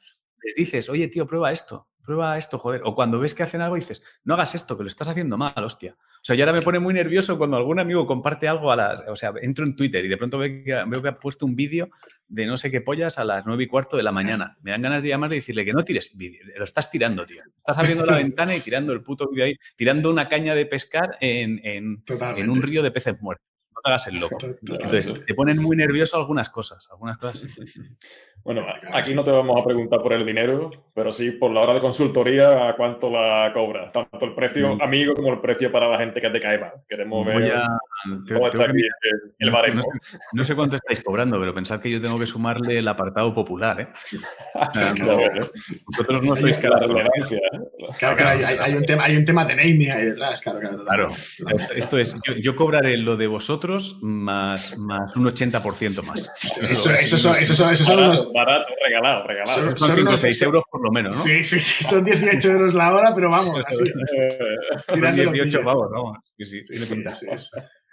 les 0.44 0.54
dices, 0.54 0.88
oye, 0.88 1.08
tío, 1.08 1.26
prueba 1.26 1.52
esto, 1.52 1.88
prueba 2.04 2.36
esto, 2.38 2.58
joder. 2.58 2.82
O 2.84 2.94
cuando 2.94 3.18
ves 3.18 3.34
que 3.34 3.42
hacen 3.42 3.60
algo 3.60 3.76
dices, 3.76 4.02
no 4.24 4.34
hagas 4.34 4.54
esto, 4.54 4.76
que 4.76 4.84
lo 4.84 4.88
estás 4.88 5.08
haciendo 5.08 5.36
mal, 5.36 5.64
hostia. 5.64 5.96
O 5.98 6.24
sea, 6.24 6.36
yo 6.36 6.44
ahora 6.44 6.52
me 6.52 6.62
pone 6.62 6.78
muy 6.78 6.94
nervioso 6.94 7.36
cuando 7.38 7.56
algún 7.56 7.80
amigo 7.80 8.06
comparte 8.06 8.46
algo 8.46 8.70
a 8.70 8.76
las. 8.76 9.00
O 9.08 9.16
sea, 9.16 9.32
entro 9.40 9.64
en 9.64 9.74
Twitter 9.74 10.04
y 10.04 10.08
de 10.08 10.16
pronto 10.16 10.38
veo 10.38 10.64
que, 10.64 10.84
veo 10.86 11.02
que 11.02 11.08
ha 11.08 11.14
puesto 11.14 11.46
un 11.46 11.56
vídeo 11.56 11.88
de 12.28 12.46
no 12.46 12.56
sé 12.56 12.70
qué 12.70 12.80
pollas 12.80 13.18
a 13.18 13.24
las 13.24 13.44
nueve 13.46 13.64
y 13.64 13.66
cuarto 13.66 13.96
de 13.96 14.02
la 14.02 14.12
mañana. 14.12 14.56
Me 14.62 14.70
dan 14.70 14.82
ganas 14.82 15.02
de 15.02 15.08
llamarle 15.08 15.36
y 15.36 15.38
decirle 15.38 15.64
que 15.64 15.72
no 15.72 15.84
tires 15.84 16.16
vídeo, 16.16 16.42
lo 16.56 16.64
estás 16.64 16.90
tirando, 16.90 17.24
tío. 17.24 17.42
Estás 17.56 17.78
abriendo 17.78 18.06
la 18.06 18.16
ventana 18.16 18.54
y 18.54 18.60
tirando 18.60 18.92
el 18.92 19.02
puto 19.02 19.28
vídeo 19.30 19.46
ahí, 19.46 19.56
tirando 19.76 20.10
una 20.10 20.28
caña 20.28 20.54
de 20.54 20.66
pescar 20.66 21.16
en, 21.20 21.60
en, 21.64 22.04
en 22.06 22.50
un 22.50 22.62
río 22.62 22.82
de 22.82 22.90
peces 22.90 23.20
muertos 23.20 23.53
hagas 23.84 24.06
el 24.08 24.18
loco. 24.18 24.38
Entonces, 24.42 25.12
te 25.26 25.34
ponen 25.34 25.62
muy 25.62 25.76
nervioso 25.76 26.16
algunas 26.16 26.48
cosas, 26.50 26.88
algunas 26.90 27.18
cosas. 27.18 27.46
Bueno, 28.44 28.66
aquí 28.92 29.14
no 29.14 29.24
te 29.24 29.30
vamos 29.30 29.58
a 29.58 29.64
preguntar 29.64 30.02
por 30.02 30.12
el 30.12 30.26
dinero, 30.26 30.70
pero 30.92 31.14
sí 31.14 31.30
por 31.30 31.50
la 31.50 31.62
hora 31.62 31.72
de 31.72 31.80
consultoría 31.80 32.68
a 32.68 32.76
cuánto 32.76 33.08
la 33.08 33.50
cobra. 33.54 33.90
Tanto 33.90 34.22
el 34.26 34.34
precio 34.34 34.76
mm. 34.76 34.82
amigo 34.82 35.14
como 35.14 35.32
el 35.32 35.40
precio 35.40 35.72
para 35.72 35.88
la 35.88 35.96
gente 35.96 36.20
que 36.20 36.28
te 36.28 36.42
cae 36.42 36.58
mal. 36.58 36.72
Queremos 36.86 37.24
ver 37.24 37.54
cómo 38.28 38.48
está 38.48 38.64
aquí 38.64 38.82
el, 39.38 39.50
baremo. 39.50 39.80
No 40.34 40.44
sé, 40.44 40.54
cuánto 40.54 40.76
estáis 40.76 41.00
cobrando, 41.02 41.40
pero 41.40 41.54
pensad 41.54 41.80
que 41.80 41.90
yo 41.90 42.02
tengo 42.02 42.18
que 42.18 42.26
sumarle 42.26 42.80
el 42.80 42.86
apartado 42.86 43.32
popular, 43.32 43.80
¿eh? 43.80 43.88
Vosotros 45.86 46.22
no 46.22 46.36
sois 46.36 46.58
cara 46.58 46.80
relevancia. 46.80 47.38
¿eh? 47.38 47.58
Claro, 47.98 48.16
claro, 48.18 48.46
hay, 48.62 48.74
un 48.74 48.84
tema, 48.84 49.04
hay 49.04 49.16
un 49.16 49.24
tema 49.24 49.46
de 49.46 49.56
naming 49.56 49.90
ahí 49.90 50.04
detrás, 50.04 50.42
claro. 50.42 50.60
Claro, 50.84 51.08
esto 51.74 51.96
es, 51.96 52.14
yo, 52.26 52.34
yo 52.34 52.54
cobraré 52.54 52.98
lo 52.98 53.16
de 53.16 53.26
vosotros 53.26 53.73
más, 54.02 54.78
más 54.78 55.16
un 55.16 55.24
80% 55.24 56.02
más. 56.04 56.30
Eso, 56.70 56.90
eso, 56.92 57.18
son, 57.18 57.36
eso, 57.36 57.54
son, 57.54 57.72
eso 57.72 57.84
son 57.84 57.98
unos... 57.98 58.32
Barato, 58.32 58.72
regalado, 58.84 59.26
regalado. 59.26 59.76
Son, 59.76 59.96
5 59.96 60.10
o 60.10 60.16
6 60.16 60.42
euros 60.42 60.62
por 60.70 60.82
lo 60.82 60.90
menos, 60.90 61.16
¿no? 61.16 61.22
Sí, 61.22 61.44
sí, 61.44 61.60
sí, 61.60 61.84
son 61.84 62.04
18 62.04 62.48
euros 62.50 62.74
la 62.74 62.94
hora, 62.94 63.14
pero 63.14 63.30
vamos, 63.30 63.62
así. 63.66 63.84
tirando 64.92 65.32
18 65.32 65.64
pavos, 65.64 65.88
vamos. 65.90 66.18
Sí, 66.38 66.44
sí, 66.44 66.62
sí, 66.62 66.78
sí, 66.78 67.26
es, 67.30 67.50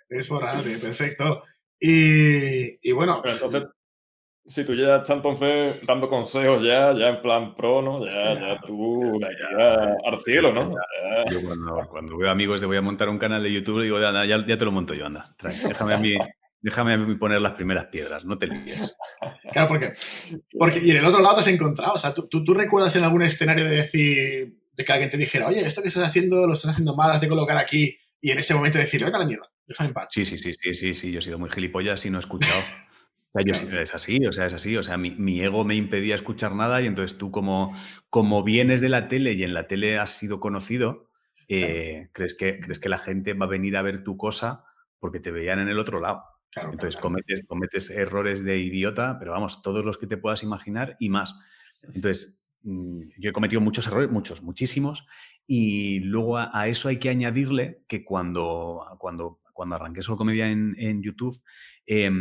es 0.10 0.28
forrable, 0.28 0.78
perfecto. 0.78 1.44
Y, 1.80 2.88
y 2.88 2.92
bueno... 2.92 3.22
Pero 3.22 3.34
entonces, 3.36 3.64
si 4.46 4.66
tú 4.66 4.74
ya 4.74 4.98
estás 4.98 5.18
entonces 5.18 5.80
dando 5.86 6.08
consejos 6.08 6.64
ya, 6.64 6.94
ya 6.94 7.10
en 7.10 7.22
plan 7.22 7.56
pro, 7.56 7.82
¿no? 7.82 7.98
Ya, 8.06 8.34
ya 8.34 8.62
tú, 8.62 9.20
ya, 9.20 9.96
al 10.06 10.20
cielo, 10.22 10.52
¿no? 10.52 10.76
Yo 11.32 11.42
cuando, 11.42 11.88
cuando, 11.90 12.18
veo 12.18 12.30
amigos 12.30 12.60
de 12.60 12.68
voy 12.68 12.78
a 12.78 12.82
montar 12.82 13.10
un 13.10 13.20
canal 13.20 13.44
de 13.44 13.54
YouTube, 13.54 13.84
digo, 13.84 14.00
ya, 14.00 14.26
ya, 14.26 14.58
te 14.58 14.66
lo 14.66 14.72
monto 14.72 14.94
yo, 14.94 15.06
anda. 15.06 15.36
déjame 15.42 15.94
a 15.94 15.98
mí, 15.98 16.16
déjame 16.62 17.16
poner 17.16 17.42
las 17.42 17.54
primeras 17.54 17.86
piedras, 17.88 18.26
no 18.26 18.38
te 18.38 18.48
líes. 18.48 18.96
Claro, 19.52 19.68
porque, 19.68 19.94
porque 20.58 20.80
y 20.80 20.92
en 20.92 20.98
el 20.98 21.06
otro 21.06 21.22
lado 21.22 21.36
te 21.36 21.42
has 21.42 21.48
encontrado, 21.48 21.94
o 21.94 22.00
sea, 22.00 22.14
¿tú, 22.14 22.28
tú, 22.28 22.54
recuerdas 22.54 22.96
en 22.96 23.04
algún 23.04 23.22
escenario 23.22 23.66
de 23.66 23.78
decir, 23.78 24.58
de 24.74 24.86
que 24.86 24.92
alguien 24.92 25.10
te 25.10 25.18
dijera, 25.18 25.48
oye, 25.48 25.66
esto 25.66 25.82
que 25.82 25.90
estás 25.90 26.08
haciendo 26.08 26.48
lo 26.48 26.54
estás 26.54 26.72
haciendo 26.72 26.96
mal, 26.96 27.12
has 27.12 27.22
de 27.22 27.30
colocar 27.30 27.58
aquí, 27.58 27.98
y 28.20 28.32
en 28.32 28.40
ese 28.40 28.56
momento 28.56 28.80
decir, 28.80 29.04
vete 29.04 29.16
a 29.16 29.20
la 29.20 29.26
mierda, 29.26 29.52
déjame 29.68 29.90
en 29.90 29.94
paz. 29.94 30.08
Sí, 30.10 30.26
sí, 30.26 30.38
sí, 30.38 30.54
sí, 30.54 30.74
sí, 30.74 30.94
sí, 30.94 31.12
yo 31.12 31.20
he 31.20 31.22
sido 31.22 31.38
muy 31.38 31.50
gilipollas 31.50 32.06
y 32.06 32.10
no 32.10 32.18
he 32.18 32.22
escuchado. 32.22 32.62
O 33.34 33.40
sea, 33.40 33.46
yo, 33.46 33.80
es 33.80 33.96
así, 33.96 34.26
o 34.26 34.32
sea, 34.32 34.48
es 34.48 34.54
así. 34.54 34.76
O 34.76 34.84
sea, 34.84 34.98
mi, 34.98 35.12
mi, 35.12 35.42
ego 35.42 35.64
me 35.64 35.76
impedía 35.76 36.16
escuchar 36.16 36.54
nada 36.54 36.82
y 36.82 36.88
entonces 36.88 37.18
tú 37.18 37.32
como, 37.32 37.74
como 38.10 38.44
vienes 38.44 38.82
de 38.82 38.90
la 38.90 39.08
tele 39.08 39.34
y 39.34 39.44
en 39.44 39.54
la 39.54 39.68
tele 39.68 39.98
has 40.00 40.12
sido 40.12 40.40
conocido, 40.42 41.10
eh, 41.48 42.10
crees, 42.12 42.34
que, 42.34 42.60
crees 42.60 42.80
que 42.80 42.90
la 42.90 42.98
gente 42.98 43.34
va 43.34 43.46
a 43.46 43.50
venir 43.50 43.78
a 43.78 43.82
ver 43.82 44.04
tu 44.04 44.18
cosa 44.18 44.66
porque 45.00 45.20
te 45.20 45.32
veían 45.32 45.60
en 45.60 45.70
el 45.70 45.80
otro 45.80 46.02
lado. 46.02 46.24
entonces 46.56 47.00
Cometes, 47.00 47.46
cometes 47.48 47.90
errores 47.90 48.44
de 48.44 48.58
idiota, 48.58 49.18
pero 49.18 49.32
vamos, 49.32 49.62
todos 49.62 49.86
los 49.86 49.98
que 49.98 50.08
te 50.08 50.18
puedas 50.18 50.44
imaginar 50.44 50.96
y 51.00 51.10
más. 51.10 51.40
Entonces, 51.84 52.44
mm, 52.64 53.02
yo 53.18 53.30
he 53.30 53.34
cometido 53.34 53.62
muchos 53.62 53.88
errores, 53.88 54.12
muchos, 54.12 54.42
muchísimos, 54.44 55.08
y 55.48 56.00
luego 56.02 56.38
a, 56.38 56.68
eso 56.68 56.90
hay 56.90 57.00
que 57.00 57.10
añadirle 57.10 57.84
que 57.88 58.04
cuando, 58.04 58.86
cuando, 59.00 59.40
cuando 59.54 59.76
arranqué 59.76 60.02
Solo 60.02 60.18
Comedia 60.18 60.50
en, 60.50 60.76
en 60.78 61.02
YouTube, 61.02 61.42
eh, 61.86 62.12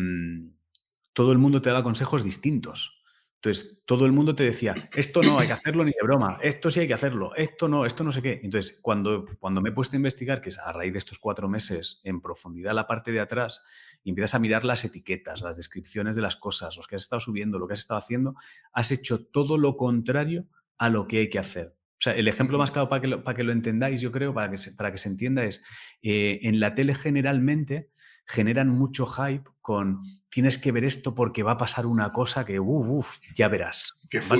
todo 1.12 1.32
el 1.32 1.38
mundo 1.38 1.60
te 1.60 1.70
daba 1.70 1.82
consejos 1.82 2.24
distintos. 2.24 3.00
Entonces, 3.42 3.82
todo 3.86 4.04
el 4.04 4.12
mundo 4.12 4.34
te 4.34 4.44
decía, 4.44 4.74
esto 4.94 5.22
no 5.22 5.38
hay 5.38 5.46
que 5.46 5.54
hacerlo 5.54 5.82
ni 5.82 5.92
de 5.92 6.02
broma, 6.02 6.38
esto 6.42 6.68
sí 6.68 6.80
hay 6.80 6.86
que 6.86 6.92
hacerlo, 6.92 7.34
esto 7.36 7.68
no, 7.68 7.86
esto 7.86 8.04
no 8.04 8.12
sé 8.12 8.20
qué. 8.20 8.38
Entonces, 8.42 8.78
cuando, 8.82 9.24
cuando 9.38 9.62
me 9.62 9.70
he 9.70 9.72
puesto 9.72 9.96
a 9.96 9.98
investigar, 9.98 10.42
que 10.42 10.50
es 10.50 10.58
a 10.58 10.70
raíz 10.72 10.92
de 10.92 10.98
estos 10.98 11.18
cuatro 11.18 11.48
meses, 11.48 12.02
en 12.04 12.20
profundidad 12.20 12.74
la 12.74 12.86
parte 12.86 13.12
de 13.12 13.20
atrás, 13.20 13.64
y 14.04 14.10
empiezas 14.10 14.34
a 14.34 14.40
mirar 14.40 14.66
las 14.66 14.84
etiquetas, 14.84 15.40
las 15.40 15.56
descripciones 15.56 16.16
de 16.16 16.22
las 16.22 16.36
cosas, 16.36 16.76
los 16.76 16.86
que 16.86 16.96
has 16.96 17.02
estado 17.02 17.18
subiendo, 17.18 17.58
lo 17.58 17.66
que 17.66 17.72
has 17.72 17.80
estado 17.80 17.96
haciendo, 17.96 18.34
has 18.74 18.92
hecho 18.92 19.26
todo 19.30 19.56
lo 19.56 19.78
contrario 19.78 20.44
a 20.76 20.90
lo 20.90 21.08
que 21.08 21.20
hay 21.20 21.30
que 21.30 21.38
hacer. 21.38 21.74
O 22.00 22.02
sea, 22.02 22.12
el 22.12 22.28
ejemplo 22.28 22.58
más 22.58 22.70
claro 22.70 22.90
para 22.90 23.00
que 23.00 23.08
lo, 23.08 23.24
para 23.24 23.36
que 23.36 23.44
lo 23.44 23.52
entendáis, 23.52 24.02
yo 24.02 24.12
creo, 24.12 24.34
para 24.34 24.50
que 24.50 24.58
se, 24.58 24.72
para 24.72 24.92
que 24.92 24.98
se 24.98 25.08
entienda, 25.08 25.44
es 25.44 25.62
eh, 26.02 26.40
en 26.42 26.60
la 26.60 26.74
tele 26.74 26.94
generalmente 26.94 27.90
generan 28.30 28.68
mucho 28.68 29.06
hype 29.06 29.50
con 29.60 30.02
tienes 30.28 30.58
que 30.58 30.70
ver 30.70 30.84
esto 30.84 31.14
porque 31.14 31.42
va 31.42 31.52
a 31.52 31.58
pasar 31.58 31.84
una 31.84 32.12
cosa 32.12 32.46
que, 32.46 32.60
uff, 32.60 32.88
uf, 32.88 33.18
ya 33.34 33.48
verás. 33.48 33.94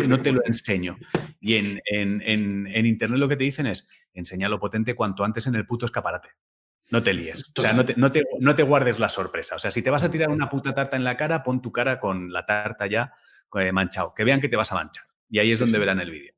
No 0.07 0.20
te 0.20 0.30
lo 0.30 0.45
enseño. 0.45 0.97
Y 1.41 1.57
en, 1.57 1.82
en, 1.86 2.86
Internet 2.86 3.18
lo 3.18 3.28
que 3.28 3.36
te 3.36 3.45
dicen 3.45 3.66
es, 3.66 3.88
enseña 4.14 4.49
lo 4.49 4.61
potente 4.61 4.95
cuanto 4.95 5.24
antes 5.24 5.47
en 5.49 5.57
el 5.57 5.66
puto 5.66 5.86
escaparate. 5.86 6.30
No 6.91 7.03
te 7.03 7.12
líes. 7.12 7.53
O 7.57 7.62
sea, 7.62 7.72
no 7.72 7.84
te, 7.84 7.95
no, 7.97 8.11
te, 8.12 8.22
no 8.38 8.55
te, 8.55 8.62
guardes 8.62 8.99
la 8.99 9.09
sorpresa. 9.09 9.57
O 9.57 9.59
sea, 9.59 9.70
si 9.70 9.82
te 9.82 9.91
vas 9.91 10.03
a 10.03 10.11
tirar 10.11 10.28
una 10.28 10.49
puta 10.49 10.72
tarta 10.72 10.97
en 10.97 11.05
la 11.05 11.16
cara, 11.16 11.43
pon 11.43 11.61
tu 11.61 11.72
cara 11.72 11.99
con 11.99 12.32
la 12.32 12.47
tarta 12.47 12.86
ya 12.86 13.12
eh, 13.55 13.72
manchado. 13.72 14.14
Que 14.14 14.24
vean 14.24 14.41
que 14.41 14.49
te 14.49 14.57
vas 14.57 14.70
a 14.72 14.76
manchar. 14.76 15.05
Y 15.28 15.41
ahí 15.41 15.53
es 15.53 15.59
donde 15.59 15.78
verán 15.78 16.01
el 16.01 16.11
vídeo. 16.11 16.34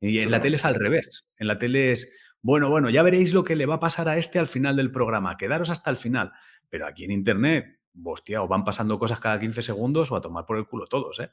Y 0.00 0.18
en 0.18 0.30
la 0.30 0.40
tele 0.40 0.56
es 0.56 0.64
al 0.64 0.74
revés. 0.74 1.32
En 1.38 1.46
la 1.46 1.58
tele 1.58 1.92
es, 1.92 2.12
bueno, 2.42 2.68
bueno, 2.68 2.90
ya 2.90 3.02
veréis 3.02 3.32
lo 3.32 3.44
que 3.44 3.56
le 3.56 3.66
va 3.66 3.76
a 3.76 3.80
pasar 3.80 4.08
a 4.08 4.18
este 4.18 4.38
al 4.38 4.48
final 4.48 4.76
del 4.76 4.90
programa. 4.90 5.36
Quedaros 5.36 5.70
hasta 5.70 5.90
el 5.90 5.96
final. 5.96 6.32
Pero 6.68 6.86
aquí 6.86 7.04
en 7.04 7.12
Internet, 7.12 7.80
hostia, 8.04 8.42
o 8.42 8.48
van 8.48 8.64
pasando 8.64 8.98
cosas 8.98 9.20
cada 9.20 9.38
15 9.38 9.62
segundos 9.62 10.10
o 10.10 10.16
a 10.16 10.20
tomar 10.20 10.44
por 10.44 10.58
el 10.58 10.66
culo 10.66 10.86
todos, 10.86 11.20
¿eh? 11.20 11.30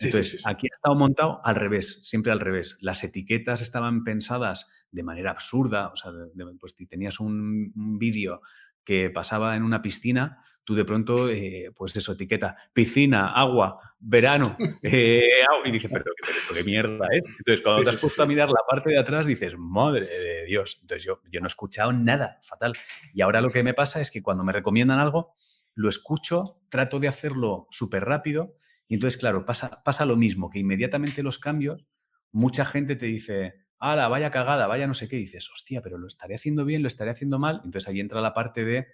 Entonces, 0.00 0.46
aquí 0.46 0.66
ha 0.72 0.76
estado 0.76 0.94
montado 0.94 1.40
al 1.44 1.54
revés, 1.54 2.00
siempre 2.02 2.32
al 2.32 2.40
revés. 2.40 2.78
Las 2.80 3.04
etiquetas 3.04 3.60
estaban 3.60 4.02
pensadas 4.02 4.70
de 4.90 5.02
manera 5.02 5.30
absurda. 5.30 5.88
O 5.88 5.96
sea, 5.96 6.10
pues 6.58 6.74
si 6.76 6.86
tenías 6.86 7.20
un, 7.20 7.72
un 7.76 7.98
vídeo 7.98 8.40
que 8.82 9.10
pasaba 9.10 9.56
en 9.56 9.62
una 9.62 9.82
piscina, 9.82 10.42
tú 10.64 10.74
de 10.74 10.84
pronto, 10.84 11.28
eh, 11.28 11.70
pues 11.76 11.94
eso, 11.96 12.12
etiqueta, 12.12 12.56
piscina, 12.72 13.32
agua, 13.32 13.89
verano, 14.00 14.46
eh, 14.82 15.28
y 15.64 15.70
dices, 15.70 15.90
pero, 15.92 16.04
esto 16.36 16.54
qué 16.54 16.64
mierda 16.64 17.06
es. 17.12 17.26
Entonces, 17.38 17.62
cuando 17.62 17.82
te 17.82 17.90
has 17.90 18.00
puesto 18.00 18.22
a 18.22 18.26
mirar 18.26 18.48
la 18.48 18.62
parte 18.68 18.90
de 18.90 18.98
atrás, 18.98 19.26
dices, 19.26 19.54
madre 19.56 20.06
de 20.06 20.44
Dios. 20.46 20.78
Entonces, 20.80 21.04
yo, 21.04 21.20
yo 21.30 21.40
no 21.40 21.46
he 21.46 21.48
escuchado 21.48 21.92
nada, 21.92 22.38
fatal. 22.42 22.72
Y 23.14 23.20
ahora 23.20 23.40
lo 23.40 23.50
que 23.50 23.62
me 23.62 23.74
pasa 23.74 24.00
es 24.00 24.10
que 24.10 24.22
cuando 24.22 24.42
me 24.42 24.52
recomiendan 24.52 24.98
algo, 24.98 25.34
lo 25.74 25.88
escucho, 25.88 26.60
trato 26.68 26.98
de 26.98 27.08
hacerlo 27.08 27.66
súper 27.70 28.04
rápido, 28.04 28.56
y 28.88 28.94
entonces, 28.94 29.20
claro, 29.20 29.44
pasa, 29.44 29.82
pasa 29.84 30.04
lo 30.04 30.16
mismo, 30.16 30.50
que 30.50 30.58
inmediatamente 30.58 31.22
los 31.22 31.38
cambios, 31.38 31.86
mucha 32.32 32.64
gente 32.64 32.96
te 32.96 33.06
dice, 33.06 33.54
ala, 33.78 34.08
vaya 34.08 34.30
cagada, 34.30 34.66
vaya 34.66 34.86
no 34.86 34.94
sé 34.94 35.08
qué, 35.08 35.16
y 35.16 35.20
dices, 35.20 35.48
hostia, 35.50 35.80
pero 35.80 35.96
lo 35.96 36.06
estaré 36.06 36.34
haciendo 36.34 36.64
bien, 36.64 36.82
lo 36.82 36.88
estaré 36.88 37.10
haciendo 37.10 37.38
mal. 37.38 37.60
Entonces 37.64 37.88
ahí 37.88 38.00
entra 38.00 38.20
la 38.20 38.34
parte 38.34 38.64
de, 38.64 38.88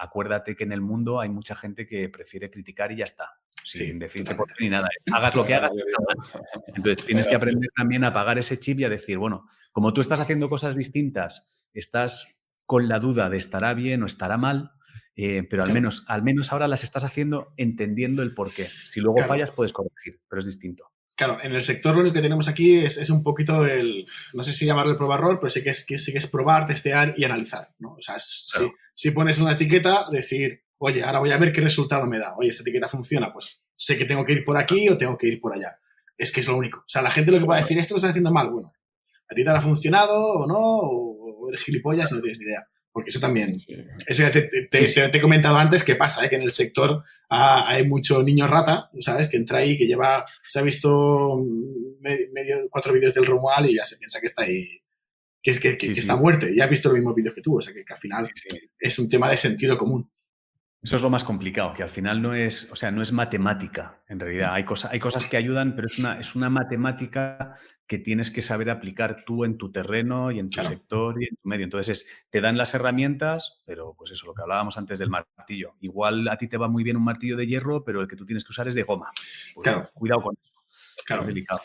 acuérdate 0.00 0.56
que 0.56 0.64
en 0.64 0.72
el 0.72 0.80
mundo 0.80 1.20
hay 1.20 1.28
mucha 1.28 1.54
gente 1.54 1.86
que 1.86 2.08
prefiere 2.08 2.50
criticar 2.50 2.90
y 2.90 2.96
ya 2.96 3.04
está, 3.04 3.38
sin 3.66 3.98
decirte 3.98 4.34
por 4.34 4.48
ni 4.60 4.68
nada. 4.68 4.88
Hagas 5.12 5.34
lo 5.34 5.44
que 5.44 5.54
hagas. 5.54 5.72
Entonces 6.74 7.04
tienes 7.04 7.26
que 7.26 7.34
aprender 7.34 7.70
también 7.76 8.04
a 8.04 8.08
apagar 8.08 8.38
ese 8.38 8.58
chip 8.58 8.80
y 8.80 8.84
a 8.84 8.88
decir, 8.88 9.18
bueno, 9.18 9.48
como 9.72 9.92
tú 9.92 10.00
estás 10.00 10.20
haciendo 10.20 10.48
cosas 10.48 10.76
distintas, 10.76 11.50
estás 11.74 12.42
con 12.64 12.88
la 12.88 12.98
duda 12.98 13.28
de 13.28 13.38
estará 13.38 13.74
bien 13.74 14.02
o 14.02 14.06
estará 14.06 14.36
mal, 14.36 14.72
eh, 15.16 15.42
pero 15.48 15.64
al 15.64 15.72
menos, 15.72 16.04
al 16.08 16.22
menos 16.22 16.52
ahora 16.52 16.68
las 16.68 16.84
estás 16.84 17.04
haciendo 17.04 17.52
entendiendo 17.56 18.22
el 18.22 18.34
por 18.34 18.52
qué. 18.52 18.66
Si 18.66 19.00
luego 19.00 19.22
fallas, 19.24 19.50
puedes 19.50 19.72
corregir, 19.72 20.20
pero 20.28 20.40
es 20.40 20.46
distinto. 20.46 20.92
Claro, 21.16 21.38
en 21.42 21.54
el 21.54 21.62
sector 21.62 21.94
lo 21.94 22.02
único 22.02 22.14
que 22.14 22.22
tenemos 22.22 22.46
aquí 22.46 22.76
es, 22.76 23.08
un 23.08 23.22
poquito 23.22 23.64
el, 23.64 24.04
no 24.34 24.42
sé 24.42 24.52
si 24.52 24.66
llamarlo 24.66 24.92
el 24.92 24.98
probar 24.98 25.20
error, 25.20 25.40
pero 25.40 25.48
sí 25.48 25.62
que, 25.62 25.70
es, 25.70 25.86
que, 25.86 25.96
sí 25.96 26.12
que 26.12 26.18
es 26.18 26.26
probar, 26.26 26.66
testear 26.66 27.14
y 27.16 27.24
analizar, 27.24 27.74
¿no? 27.78 27.94
O 27.94 28.02
sea, 28.02 28.18
si, 28.18 28.70
si, 28.92 29.10
pones 29.12 29.38
una 29.38 29.52
etiqueta, 29.52 30.06
decir, 30.10 30.65
oye, 30.78 31.02
ahora 31.02 31.20
voy 31.20 31.30
a 31.30 31.38
ver 31.38 31.52
qué 31.52 31.60
resultado 31.60 32.06
me 32.06 32.18
da. 32.18 32.34
Oye, 32.36 32.48
esta 32.48 32.62
etiqueta 32.62 32.88
funciona, 32.88 33.32
pues 33.32 33.62
sé 33.74 33.96
que 33.96 34.04
tengo 34.04 34.24
que 34.24 34.32
ir 34.32 34.44
por 34.44 34.56
aquí 34.56 34.88
o 34.88 34.96
tengo 34.96 35.16
que 35.16 35.28
ir 35.28 35.40
por 35.40 35.54
allá. 35.54 35.78
Es 36.16 36.32
que 36.32 36.40
es 36.40 36.48
lo 36.48 36.56
único. 36.56 36.80
O 36.80 36.88
sea, 36.88 37.02
la 37.02 37.10
gente 37.10 37.32
lo 37.32 37.38
que 37.38 37.44
va 37.44 37.56
a 37.56 37.60
decir, 37.60 37.78
esto 37.78 37.94
lo 37.94 37.98
está 37.98 38.08
haciendo 38.08 38.32
mal, 38.32 38.50
bueno, 38.50 38.72
¿a 39.28 39.34
ti 39.34 39.44
te 39.44 39.50
ha 39.50 39.60
funcionado 39.60 40.18
o 40.18 40.46
no? 40.46 40.56
O, 40.58 41.48
eres 41.48 41.62
gilipollas 41.62 42.10
y 42.10 42.14
no 42.16 42.20
tienes 42.20 42.38
ni 42.38 42.46
idea. 42.46 42.66
Porque 42.90 43.10
eso 43.10 43.20
también, 43.20 43.60
eso 44.06 44.22
ya 44.22 44.30
te, 44.30 44.48
he 44.70 45.20
comentado 45.20 45.58
antes 45.58 45.84
que 45.84 45.96
pasa, 45.96 46.24
¿eh? 46.24 46.30
que 46.30 46.36
en 46.36 46.42
el 46.42 46.50
sector 46.50 47.04
hay 47.28 47.86
mucho 47.86 48.22
niño 48.22 48.46
rata, 48.46 48.90
¿sabes? 49.00 49.28
Que 49.28 49.36
entra 49.36 49.58
ahí, 49.58 49.76
que 49.76 49.86
lleva, 49.86 50.24
se 50.42 50.58
ha 50.58 50.62
visto 50.62 51.44
medio, 52.00 52.66
cuatro 52.70 52.94
vídeos 52.94 53.12
del 53.12 53.26
Romual 53.26 53.68
y 53.68 53.74
ya 53.74 53.84
se 53.84 53.98
piensa 53.98 54.18
que 54.18 54.26
está 54.28 54.44
ahí, 54.44 54.80
que, 55.42 55.76
que, 55.76 55.90
está 55.92 56.16
muerto. 56.16 56.46
Ya 56.48 56.64
ha 56.64 56.68
visto 56.68 56.88
los 56.88 56.96
mismos 56.96 57.14
vídeos 57.14 57.34
que 57.34 57.42
tú, 57.42 57.58
o 57.58 57.60
sea 57.60 57.74
que, 57.74 57.84
al 57.86 57.98
final 57.98 58.30
es 58.80 58.98
un 58.98 59.10
tema 59.10 59.28
de 59.28 59.36
sentido 59.36 59.76
común. 59.76 60.10
Eso 60.86 60.94
es 60.94 61.02
lo 61.02 61.10
más 61.10 61.24
complicado, 61.24 61.74
que 61.74 61.82
al 61.82 61.90
final 61.90 62.22
no 62.22 62.32
es, 62.32 62.70
o 62.70 62.76
sea, 62.76 62.92
no 62.92 63.02
es 63.02 63.10
matemática, 63.10 64.04
en 64.08 64.20
realidad. 64.20 64.54
Hay, 64.54 64.64
hay 64.90 65.00
cosas 65.00 65.26
que 65.26 65.36
ayudan, 65.36 65.74
pero 65.74 65.88
es 65.88 65.98
una, 65.98 66.16
es 66.20 66.36
una 66.36 66.48
matemática 66.48 67.56
que 67.88 67.98
tienes 67.98 68.30
que 68.30 68.40
saber 68.40 68.70
aplicar 68.70 69.24
tú 69.24 69.44
en 69.44 69.58
tu 69.58 69.72
terreno 69.72 70.30
y 70.30 70.38
en 70.38 70.48
tu 70.48 70.62
sector 70.62 71.20
y 71.20 71.24
en 71.24 71.34
tu 71.34 71.48
medio. 71.48 71.64
Entonces, 71.64 72.06
te 72.30 72.40
dan 72.40 72.56
las 72.56 72.72
herramientas, 72.72 73.62
pero 73.66 73.94
pues 73.98 74.12
eso, 74.12 74.26
lo 74.26 74.34
que 74.34 74.42
hablábamos 74.42 74.78
antes 74.78 75.00
del 75.00 75.10
martillo. 75.10 75.74
Igual 75.80 76.28
a 76.28 76.36
ti 76.36 76.46
te 76.46 76.56
va 76.56 76.68
muy 76.68 76.84
bien 76.84 76.96
un 76.96 77.04
martillo 77.04 77.36
de 77.36 77.48
hierro, 77.48 77.82
pero 77.82 78.00
el 78.00 78.06
que 78.06 78.14
tú 78.14 78.24
tienes 78.24 78.44
que 78.44 78.50
usar 78.50 78.68
es 78.68 78.76
de 78.76 78.84
goma. 78.84 79.10
Pues 79.54 79.64
claro. 79.64 79.90
Cuidado 79.92 80.22
con 80.22 80.36
eso. 80.40 80.54
Claro. 81.04 81.22
Es 81.22 81.26
delicado. 81.26 81.62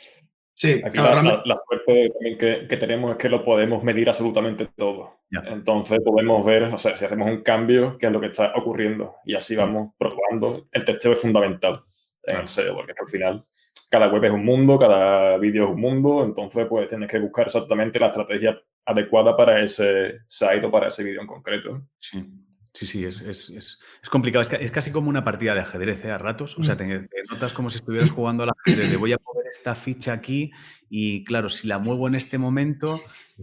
Sí, 0.62 0.80
Aquí 0.86 1.00
la, 1.00 1.60
suerte 1.68 2.12
también 2.12 2.38
que, 2.38 2.78
tenemos 2.78 3.10
es 3.10 3.18
que 3.18 3.30
lo 3.30 3.44
podemos 3.44 3.84
medir 3.84 4.08
absolutamente 4.08 4.68
todo. 4.76 5.22
Entonces 5.32 6.00
podemos 6.06 6.46
ver, 6.46 6.66
o 6.66 6.78
sea, 6.78 6.96
si 6.96 7.04
hacemos 7.04 7.28
un 7.28 7.42
cambio, 7.42 7.98
qué 7.98 8.06
es 8.06 8.12
lo 8.12 8.22
que 8.22 8.28
está 8.28 8.54
ocurriendo. 8.56 9.16
Y 9.26 9.34
así 9.34 9.56
vamos 9.56 9.96
probando. 9.98 10.68
El 10.72 10.86
testeo 10.86 11.14
es 11.14 11.20
fundamental 11.20 11.82
en 12.22 12.38
el 12.42 12.48
SEO, 12.48 12.76
porque 12.76 12.94
al 12.96 13.08
final 13.10 13.44
cada 13.90 14.08
web 14.08 14.24
es 14.24 14.32
un 14.32 14.46
mundo, 14.46 14.78
cada 14.78 15.36
vídeo 15.40 15.64
es 15.64 15.70
un 15.72 15.82
mundo, 15.82 16.24
entonces 16.24 16.68
pues 16.70 16.88
tienes 16.88 17.10
que 17.10 17.18
buscar 17.18 17.48
exactamente 17.48 18.00
la 18.00 18.08
estrategia 18.10 18.62
adecuada 18.86 19.36
para 19.36 19.64
ese 19.64 20.20
site 20.28 20.68
o 20.68 20.70
para 20.70 20.90
ese 20.90 21.04
vídeo 21.04 21.22
en 21.22 21.28
concreto. 21.28 21.82
Sí. 21.98 22.24
Sí, 22.74 22.86
sí, 22.86 23.04
es, 23.04 23.22
es, 23.22 23.50
es, 23.50 24.10
complicado. 24.10 24.42
Es, 24.42 24.72
casi 24.72 24.92
como 24.92 25.10
una 25.10 25.26
partida 25.26 25.54
de 25.54 25.60
ajedrez 25.60 26.06
¿eh? 26.06 26.12
a 26.12 26.18
ratos. 26.18 26.58
O 26.58 26.64
sea, 26.64 26.76
mm. 26.76 26.78
te, 26.78 27.08
notas 27.30 27.52
como 27.52 27.70
si 27.70 27.78
estuvieras 27.78 28.10
jugando 28.10 28.44
al 28.44 28.52
ajedrez. 28.66 28.98
voy 28.98 29.12
a 29.12 29.18
mover 29.26 29.48
esta 29.52 29.76
ficha 29.76 30.14
aquí 30.14 30.52
y, 30.90 31.26
claro, 31.26 31.50
si 31.50 31.68
la 31.68 31.80
muevo 31.80 32.08
en 32.08 32.16
este 32.16 32.38
momento, 32.38 33.02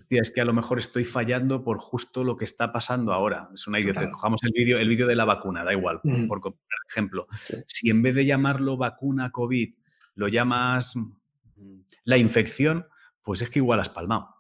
es 0.08 0.30
que 0.30 0.40
a 0.40 0.46
lo 0.46 0.54
mejor 0.54 0.78
estoy 0.78 1.04
fallando 1.04 1.62
por 1.62 1.78
justo 1.78 2.24
lo 2.24 2.36
que 2.36 2.46
está 2.46 2.72
pasando 2.72 3.12
ahora. 3.12 3.50
Es 3.54 3.66
una 3.66 3.78
idea. 3.80 3.92
Cojamos 4.10 4.42
el 4.44 4.52
vídeo 4.52 4.78
el 4.78 4.88
vídeo 4.88 5.06
de 5.06 5.16
la 5.16 5.26
vacuna, 5.26 5.62
da 5.62 5.72
igual, 5.74 6.00
por, 6.26 6.40
por 6.40 6.54
ejemplo. 6.88 7.26
Si 7.66 7.90
en 7.90 8.02
vez 8.02 8.14
de 8.14 8.24
llamarlo 8.24 8.78
vacuna 8.78 9.30
COVID 9.30 9.74
lo 10.14 10.28
llamas 10.28 10.96
mm, 10.96 11.80
la 12.04 12.16
infección, 12.16 12.86
pues 13.22 13.42
es 13.42 13.50
que 13.50 13.58
igual 13.58 13.80
has 13.80 13.90
palmado. 13.90 14.36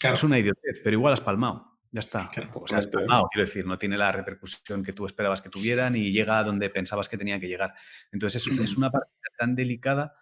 Es 0.00 0.22
una 0.22 0.38
idiotez, 0.38 0.80
pero 0.84 0.94
igual 0.94 1.12
has 1.12 1.20
palmado. 1.20 1.67
Ya 1.90 2.00
está. 2.00 2.28
o 2.54 2.66
sea, 2.66 2.78
has 2.78 2.86
palmado, 2.86 3.28
quiero 3.32 3.46
decir, 3.46 3.66
no 3.66 3.78
tiene 3.78 3.96
la 3.96 4.12
repercusión 4.12 4.82
que 4.82 4.92
tú 4.92 5.06
esperabas 5.06 5.40
que 5.40 5.48
tuviera 5.48 5.88
ni 5.88 6.12
llega 6.12 6.38
a 6.38 6.44
donde 6.44 6.68
pensabas 6.70 7.08
que 7.08 7.16
tenía 7.16 7.40
que 7.40 7.48
llegar. 7.48 7.74
Entonces, 8.12 8.46
es, 8.46 8.58
es 8.58 8.76
una 8.78 8.90
parte 8.90 9.10
tan 9.38 9.54
delicada 9.54 10.14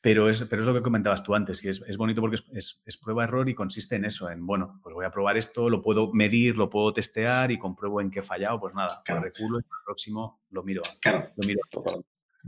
Pero 0.00 0.30
es, 0.30 0.42
pero 0.44 0.62
es 0.62 0.66
lo 0.66 0.72
que 0.72 0.80
comentabas 0.80 1.22
tú 1.22 1.34
antes, 1.34 1.62
y 1.62 1.68
es, 1.68 1.82
es 1.86 1.98
bonito 1.98 2.22
porque 2.22 2.36
es, 2.52 2.80
es, 2.86 2.96
prueba-error 2.96 3.48
y 3.50 3.54
consiste 3.54 3.96
en 3.96 4.06
eso, 4.06 4.30
en, 4.30 4.46
bueno, 4.46 4.80
pues 4.82 4.94
voy 4.94 5.04
a 5.04 5.10
probar 5.10 5.36
esto, 5.36 5.68
lo 5.68 5.82
puedo 5.82 6.10
medir, 6.12 6.56
lo 6.56 6.70
puedo 6.70 6.92
testear 6.94 7.50
y 7.50 7.58
compruebo 7.58 8.00
en 8.00 8.10
qué 8.10 8.20
he 8.20 8.22
fallado, 8.22 8.58
pues 8.60 8.74
nada, 8.74 9.02
claro. 9.04 9.22
reculo 9.22 9.58
y 9.58 9.62
el 9.62 9.84
próximo 9.84 10.40
lo 10.50 10.62
miro. 10.62 10.82
Claro. 11.02 11.30
Lo 11.36 11.46
miro. 11.46 11.60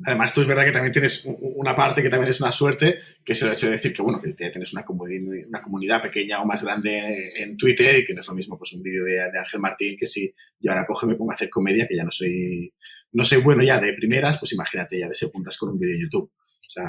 Además, 0.07 0.32
tú 0.32 0.40
es 0.40 0.47
verdad 0.47 0.64
que 0.64 0.72
también 0.72 0.93
tienes 0.93 1.26
una 1.26 1.76
parte 1.76 2.03
que 2.03 2.09
también 2.09 2.30
es 2.30 2.40
una 2.40 2.51
suerte, 2.51 2.99
que 3.24 3.32
es 3.32 3.43
el 3.43 3.53
hecho 3.53 3.66
de 3.66 3.72
decir 3.72 3.93
que, 3.93 4.03
bueno, 4.03 4.20
que 4.22 4.32
tienes 4.32 4.72
una, 4.72 4.84
comunidad, 4.84 5.47
una 5.49 5.62
comunidad 5.62 6.03
pequeña 6.03 6.40
o 6.40 6.47
más 6.47 6.64
grande 6.64 7.32
en 7.36 7.57
Twitter 7.57 7.99
y 7.99 8.05
que 8.05 8.14
no 8.14 8.20
es 8.20 8.28
lo 8.28 8.34
mismo 8.34 8.57
pues 8.57 8.72
un 8.72 8.82
vídeo 8.82 9.05
de, 9.05 9.12
de, 9.12 9.38
Ángel 9.38 9.61
Martín 9.61 9.97
que 9.99 10.07
si 10.07 10.34
yo 10.59 10.70
ahora 10.70 10.86
cojo 10.86 11.07
y 11.07 11.11
me 11.11 11.16
pongo 11.16 11.32
a 11.32 11.34
hacer 11.34 11.51
comedia, 11.51 11.86
que 11.86 11.97
ya 11.97 12.05
no 12.05 12.11
soy, 12.11 12.72
no 13.12 13.24
soy 13.24 13.43
bueno 13.43 13.62
ya 13.62 13.78
de 13.78 13.93
primeras, 13.93 14.38
pues 14.38 14.53
imagínate 14.55 14.99
ya 14.99 15.09
de 15.09 15.14
segundas 15.14 15.57
con 15.59 15.70
un 15.70 15.78
vídeo 15.78 15.95
en 15.95 16.03
YouTube. 16.03 16.32
O 16.32 16.70
sea, 16.70 16.84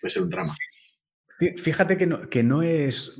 puede 0.00 0.10
ser 0.10 0.22
un 0.22 0.30
drama. 0.30 0.56
Fíjate 1.56 1.96
que 1.96 2.06
no, 2.06 2.28
que 2.30 2.42
no 2.42 2.62
es, 2.62 3.14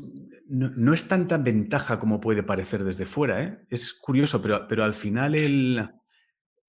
no, 0.49 0.71
no, 0.71 0.95
es 0.95 1.09
tanta 1.09 1.39
ventaja 1.39 1.99
como 1.99 2.21
puede 2.21 2.43
parecer 2.43 2.85
desde 2.85 3.05
fuera. 3.05 3.43
¿eh? 3.43 3.59
Es 3.69 3.93
curioso, 3.93 4.41
pero, 4.41 4.67
pero 4.69 4.85
al 4.85 4.95
final 4.95 5.35
el, 5.35 5.91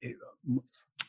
eh, 0.02 0.16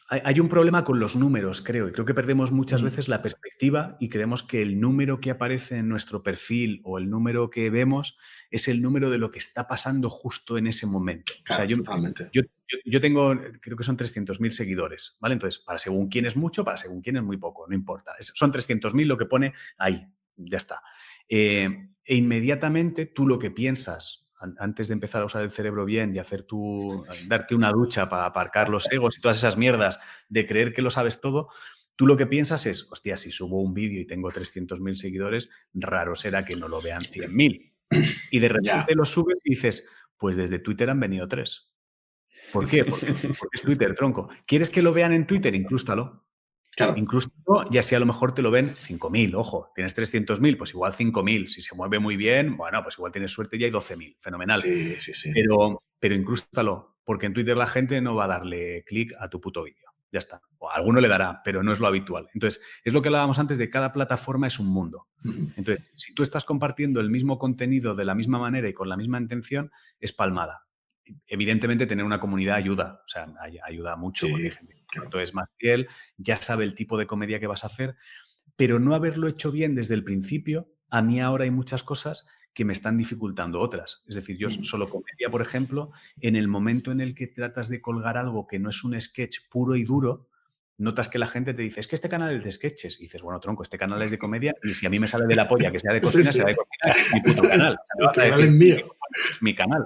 hay 0.08 0.38
un 0.38 0.50
problema 0.50 0.84
con 0.84 1.00
los 1.00 1.16
números, 1.16 1.62
creo, 1.62 1.88
y 1.88 1.92
creo 1.92 2.04
que 2.04 2.12
perdemos 2.12 2.52
muchas 2.52 2.82
veces 2.82 3.08
la 3.08 3.22
perspectiva 3.22 3.96
y 3.98 4.10
creemos 4.10 4.42
que 4.42 4.60
el 4.60 4.78
número 4.78 5.18
que 5.18 5.30
aparece 5.30 5.78
en 5.78 5.88
nuestro 5.88 6.22
perfil 6.22 6.82
o 6.84 6.98
el 6.98 7.08
número 7.08 7.48
que 7.48 7.70
vemos 7.70 8.18
es 8.50 8.68
el 8.68 8.82
número 8.82 9.08
de 9.08 9.16
lo 9.16 9.30
que 9.30 9.38
está 9.38 9.66
pasando 9.66 10.10
justo 10.10 10.58
en 10.58 10.66
ese 10.66 10.86
momento. 10.86 11.32
Claro, 11.42 11.62
o 11.62 11.66
sea, 11.66 11.74
yo, 11.74 11.82
totalmente. 11.82 12.28
Yo, 12.34 12.42
yo, 12.42 12.78
yo, 12.84 13.00
tengo, 13.00 13.34
creo 13.62 13.78
que 13.78 13.84
son 13.84 13.96
300.000 13.96 14.50
seguidores, 14.50 15.16
¿vale? 15.20 15.34
Entonces, 15.34 15.62
para 15.64 15.78
según 15.78 16.08
quién 16.08 16.26
es 16.26 16.36
mucho, 16.36 16.64
para 16.64 16.76
según 16.76 17.00
quién 17.00 17.16
es 17.16 17.22
muy 17.22 17.38
poco, 17.38 17.66
no 17.66 17.74
importa. 17.74 18.12
Es, 18.18 18.30
son 18.34 18.52
300.000 18.52 19.06
lo 19.06 19.16
que 19.16 19.24
pone 19.24 19.54
ahí, 19.78 20.06
ya 20.36 20.58
está. 20.58 20.82
Eh, 21.28 21.88
e 22.04 22.16
inmediatamente 22.16 23.06
tú 23.06 23.26
lo 23.26 23.38
que 23.38 23.50
piensas 23.50 24.23
antes 24.58 24.88
de 24.88 24.94
empezar 24.94 25.22
a 25.22 25.26
usar 25.26 25.42
el 25.42 25.50
cerebro 25.50 25.84
bien 25.84 26.14
y 26.14 26.18
hacer 26.18 26.42
tu, 26.42 27.04
darte 27.28 27.54
una 27.54 27.70
ducha 27.70 28.08
para 28.08 28.26
aparcar 28.26 28.68
los 28.68 28.90
egos 28.90 29.18
y 29.18 29.20
todas 29.20 29.38
esas 29.38 29.56
mierdas 29.56 30.00
de 30.28 30.46
creer 30.46 30.72
que 30.72 30.82
lo 30.82 30.90
sabes 30.90 31.20
todo, 31.20 31.48
tú 31.96 32.06
lo 32.06 32.16
que 32.16 32.26
piensas 32.26 32.66
es, 32.66 32.90
hostia, 32.90 33.16
si 33.16 33.30
subo 33.30 33.60
un 33.60 33.74
vídeo 33.74 34.00
y 34.00 34.06
tengo 34.06 34.28
300.000 34.28 34.94
seguidores, 34.94 35.50
raro 35.72 36.14
será 36.14 36.44
que 36.44 36.56
no 36.56 36.68
lo 36.68 36.82
vean 36.82 37.02
100.000. 37.02 37.72
Y 38.30 38.38
de 38.38 38.48
repente 38.48 38.84
yeah. 38.88 38.96
lo 38.96 39.04
subes 39.04 39.40
y 39.44 39.50
dices, 39.50 39.86
pues 40.16 40.36
desde 40.36 40.58
Twitter 40.58 40.90
han 40.90 41.00
venido 41.00 41.28
tres. 41.28 41.70
¿Por 42.52 42.68
qué? 42.68 42.84
Porque, 42.84 43.06
porque 43.06 43.48
es 43.54 43.62
Twitter, 43.62 43.94
tronco. 43.94 44.28
¿Quieres 44.46 44.70
que 44.70 44.82
lo 44.82 44.92
vean 44.92 45.12
en 45.12 45.26
Twitter? 45.26 45.54
Incrústalo. 45.54 46.23
Claro. 46.76 46.94
Incluso, 46.96 47.30
y 47.70 47.78
así 47.78 47.94
a 47.94 47.98
lo 47.98 48.06
mejor 48.06 48.34
te 48.34 48.42
lo 48.42 48.50
ven 48.50 48.74
5.000, 48.74 49.34
ojo, 49.34 49.70
tienes 49.74 49.96
300.000, 49.96 50.56
pues 50.56 50.70
igual 50.70 50.92
5.000. 50.92 51.46
Si 51.46 51.60
se 51.60 51.74
mueve 51.74 51.98
muy 51.98 52.16
bien, 52.16 52.56
bueno, 52.56 52.82
pues 52.82 52.96
igual 52.96 53.12
tienes 53.12 53.30
suerte 53.30 53.56
y 53.56 53.64
hay 53.64 53.70
12.000, 53.70 54.16
fenomenal. 54.18 54.60
Sí, 54.60 54.98
sí, 54.98 55.14
sí. 55.14 55.32
Pero, 55.32 55.82
pero 55.98 56.14
incrústalo, 56.14 56.96
porque 57.04 57.26
en 57.26 57.34
Twitter 57.34 57.56
la 57.56 57.66
gente 57.66 58.00
no 58.00 58.14
va 58.14 58.24
a 58.24 58.28
darle 58.28 58.84
clic 58.84 59.12
a 59.18 59.28
tu 59.28 59.40
puto 59.40 59.62
vídeo. 59.62 59.90
Ya 60.10 60.18
está. 60.18 60.40
O 60.58 60.70
a 60.70 60.74
alguno 60.74 61.00
le 61.00 61.08
dará, 61.08 61.42
pero 61.44 61.64
no 61.64 61.72
es 61.72 61.80
lo 61.80 61.88
habitual. 61.88 62.28
Entonces, 62.34 62.62
es 62.84 62.92
lo 62.92 63.02
que 63.02 63.08
hablábamos 63.08 63.40
antes 63.40 63.58
de 63.58 63.68
cada 63.68 63.90
plataforma 63.90 64.46
es 64.46 64.60
un 64.60 64.68
mundo. 64.68 65.08
Entonces, 65.56 65.90
si 65.96 66.14
tú 66.14 66.22
estás 66.22 66.44
compartiendo 66.44 67.00
el 67.00 67.10
mismo 67.10 67.36
contenido 67.36 67.94
de 67.94 68.04
la 68.04 68.14
misma 68.14 68.38
manera 68.38 68.68
y 68.68 68.74
con 68.74 68.88
la 68.88 68.96
misma 68.96 69.18
intención, 69.18 69.72
es 69.98 70.12
palmada 70.12 70.64
evidentemente 71.26 71.86
tener 71.86 72.04
una 72.04 72.20
comunidad 72.20 72.56
ayuda, 72.56 73.02
o 73.04 73.08
sea, 73.08 73.26
ayuda 73.66 73.96
mucho, 73.96 74.26
Sí, 74.26 74.32
porque 74.32 74.46
hay 74.46 74.52
gente 74.52 74.83
que 75.02 75.08
claro. 75.08 75.20
es 75.20 75.34
más 75.34 75.48
fiel, 75.56 75.88
ya 76.16 76.36
sabe 76.36 76.64
el 76.64 76.74
tipo 76.74 76.96
de 76.98 77.06
comedia 77.06 77.40
que 77.40 77.46
vas 77.46 77.64
a 77.64 77.68
hacer, 77.68 77.96
pero 78.56 78.78
no 78.78 78.94
haberlo 78.94 79.28
hecho 79.28 79.50
bien 79.52 79.74
desde 79.74 79.94
el 79.94 80.04
principio, 80.04 80.68
a 80.90 81.02
mí 81.02 81.20
ahora 81.20 81.44
hay 81.44 81.50
muchas 81.50 81.82
cosas 81.82 82.26
que 82.52 82.64
me 82.64 82.72
están 82.72 82.96
dificultando 82.96 83.60
otras. 83.60 84.04
Es 84.06 84.14
decir, 84.14 84.36
yo 84.38 84.46
Mm. 84.48 84.62
solo 84.62 84.88
comedia, 84.88 85.28
por 85.28 85.42
ejemplo, 85.42 85.90
en 86.20 86.36
el 86.36 86.46
momento 86.46 86.92
en 86.92 87.00
el 87.00 87.14
que 87.16 87.26
tratas 87.26 87.68
de 87.68 87.80
colgar 87.82 88.16
algo 88.16 88.46
que 88.46 88.60
no 88.60 88.68
es 88.70 88.84
un 88.84 89.00
sketch 89.00 89.48
puro 89.50 89.74
y 89.74 89.82
duro, 89.84 90.28
notas 90.78 91.08
que 91.08 91.18
la 91.18 91.26
gente 91.26 91.52
te 91.54 91.62
dice, 91.62 91.80
es 91.80 91.88
que 91.88 91.96
este 91.96 92.08
canal 92.08 92.32
es 92.34 92.44
de 92.44 92.52
sketches. 92.52 93.00
Y 93.00 93.04
dices, 93.04 93.22
bueno, 93.22 93.40
tronco, 93.40 93.62
este 93.64 93.76
canal 93.78 94.00
es 94.02 94.12
de 94.12 94.18
comedia 94.18 94.54
y 94.62 94.74
si 94.74 94.86
a 94.86 94.90
mí 94.90 95.00
me 95.00 95.08
sale 95.08 95.26
de 95.26 95.34
la 95.34 95.48
polla 95.48 95.70
que 95.72 95.80
sea 95.80 95.92
de 95.92 96.00
Sí, 96.02 96.18
cocina, 96.18 96.30
sí. 96.32 96.38
sea 96.38 96.46
de 96.46 96.54
cocina, 96.54 96.94
es 96.96 97.12
mi 97.12 97.20
puto 97.22 97.42
canal. 97.48 97.76
O 97.78 97.84
sea, 97.86 97.94
no 97.98 98.04
vas 98.04 98.10
Este 98.18 98.22
decir, 98.30 98.44
es 98.44 98.50
mío. 98.52 98.96
es 99.32 99.42
mi 99.42 99.54
canal. 99.56 99.84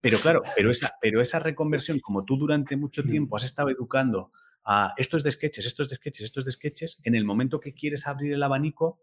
Pero 0.00 0.18
claro, 0.20 0.42
pero 0.54 0.70
esa, 0.70 0.92
pero 1.02 1.20
esa 1.20 1.38
reconversión, 1.38 1.98
como 2.00 2.24
tú 2.24 2.36
durante 2.38 2.76
mucho 2.76 3.02
Mm. 3.02 3.06
tiempo 3.08 3.36
has 3.36 3.44
estado 3.44 3.68
educando 3.70 4.30
a 4.66 4.92
esto 4.96 5.16
es 5.16 5.22
de 5.22 5.30
sketches, 5.30 5.64
esto 5.64 5.82
es 5.82 5.88
de 5.88 5.96
sketches, 5.96 6.24
esto 6.24 6.40
es 6.40 6.46
de 6.46 6.52
sketches, 6.52 7.00
en 7.04 7.14
el 7.14 7.24
momento 7.24 7.60
que 7.60 7.72
quieres 7.72 8.06
abrir 8.06 8.32
el 8.32 8.42
abanico, 8.42 9.00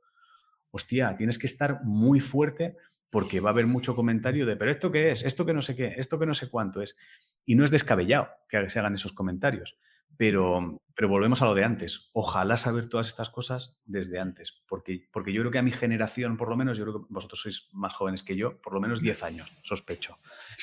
hostia, 0.71 1.15
tienes 1.15 1.39
que 1.39 1.47
estar 1.47 1.83
muy 1.83 2.19
fuerte 2.19 2.75
porque 3.09 3.39
va 3.39 3.51
a 3.51 3.53
haber 3.53 3.67
mucho 3.67 3.95
comentario 3.95 4.45
de, 4.45 4.57
pero 4.57 4.71
esto 4.71 4.91
qué 4.91 5.11
es, 5.11 5.23
esto 5.23 5.45
que 5.45 5.53
no 5.53 5.61
sé 5.61 5.75
qué, 5.75 5.93
esto 5.97 6.17
que 6.17 6.25
no 6.25 6.33
sé 6.33 6.49
cuánto 6.49 6.81
es. 6.81 6.97
Y 7.45 7.53
no 7.53 7.63
es 7.63 7.69
descabellado 7.69 8.27
que 8.49 8.67
se 8.69 8.79
hagan 8.79 8.95
esos 8.95 9.13
comentarios. 9.13 9.77
Pero, 10.17 10.81
pero 10.95 11.09
volvemos 11.09 11.41
a 11.43 11.45
lo 11.45 11.53
de 11.53 11.63
antes. 11.63 12.09
Ojalá 12.13 12.57
saber 12.57 12.89
todas 12.89 13.07
estas 13.07 13.29
cosas 13.29 13.79
desde 13.85 14.19
antes, 14.19 14.63
porque, 14.67 15.07
porque 15.11 15.31
yo 15.31 15.41
creo 15.41 15.51
que 15.51 15.59
a 15.59 15.63
mi 15.63 15.71
generación, 15.71 16.37
por 16.37 16.49
lo 16.49 16.57
menos, 16.57 16.75
yo 16.75 16.85
creo 16.85 17.01
que 17.01 17.07
vosotros 17.09 17.39
sois 17.39 17.69
más 17.71 17.93
jóvenes 17.93 18.23
que 18.23 18.35
yo, 18.35 18.59
por 18.59 18.73
lo 18.73 18.81
menos 18.81 18.99
10 18.99 19.23
años, 19.23 19.53
sospecho. 19.61 20.17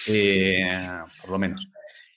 Eh, 0.08 1.02
por 1.20 1.30
lo 1.30 1.38
menos. 1.38 1.68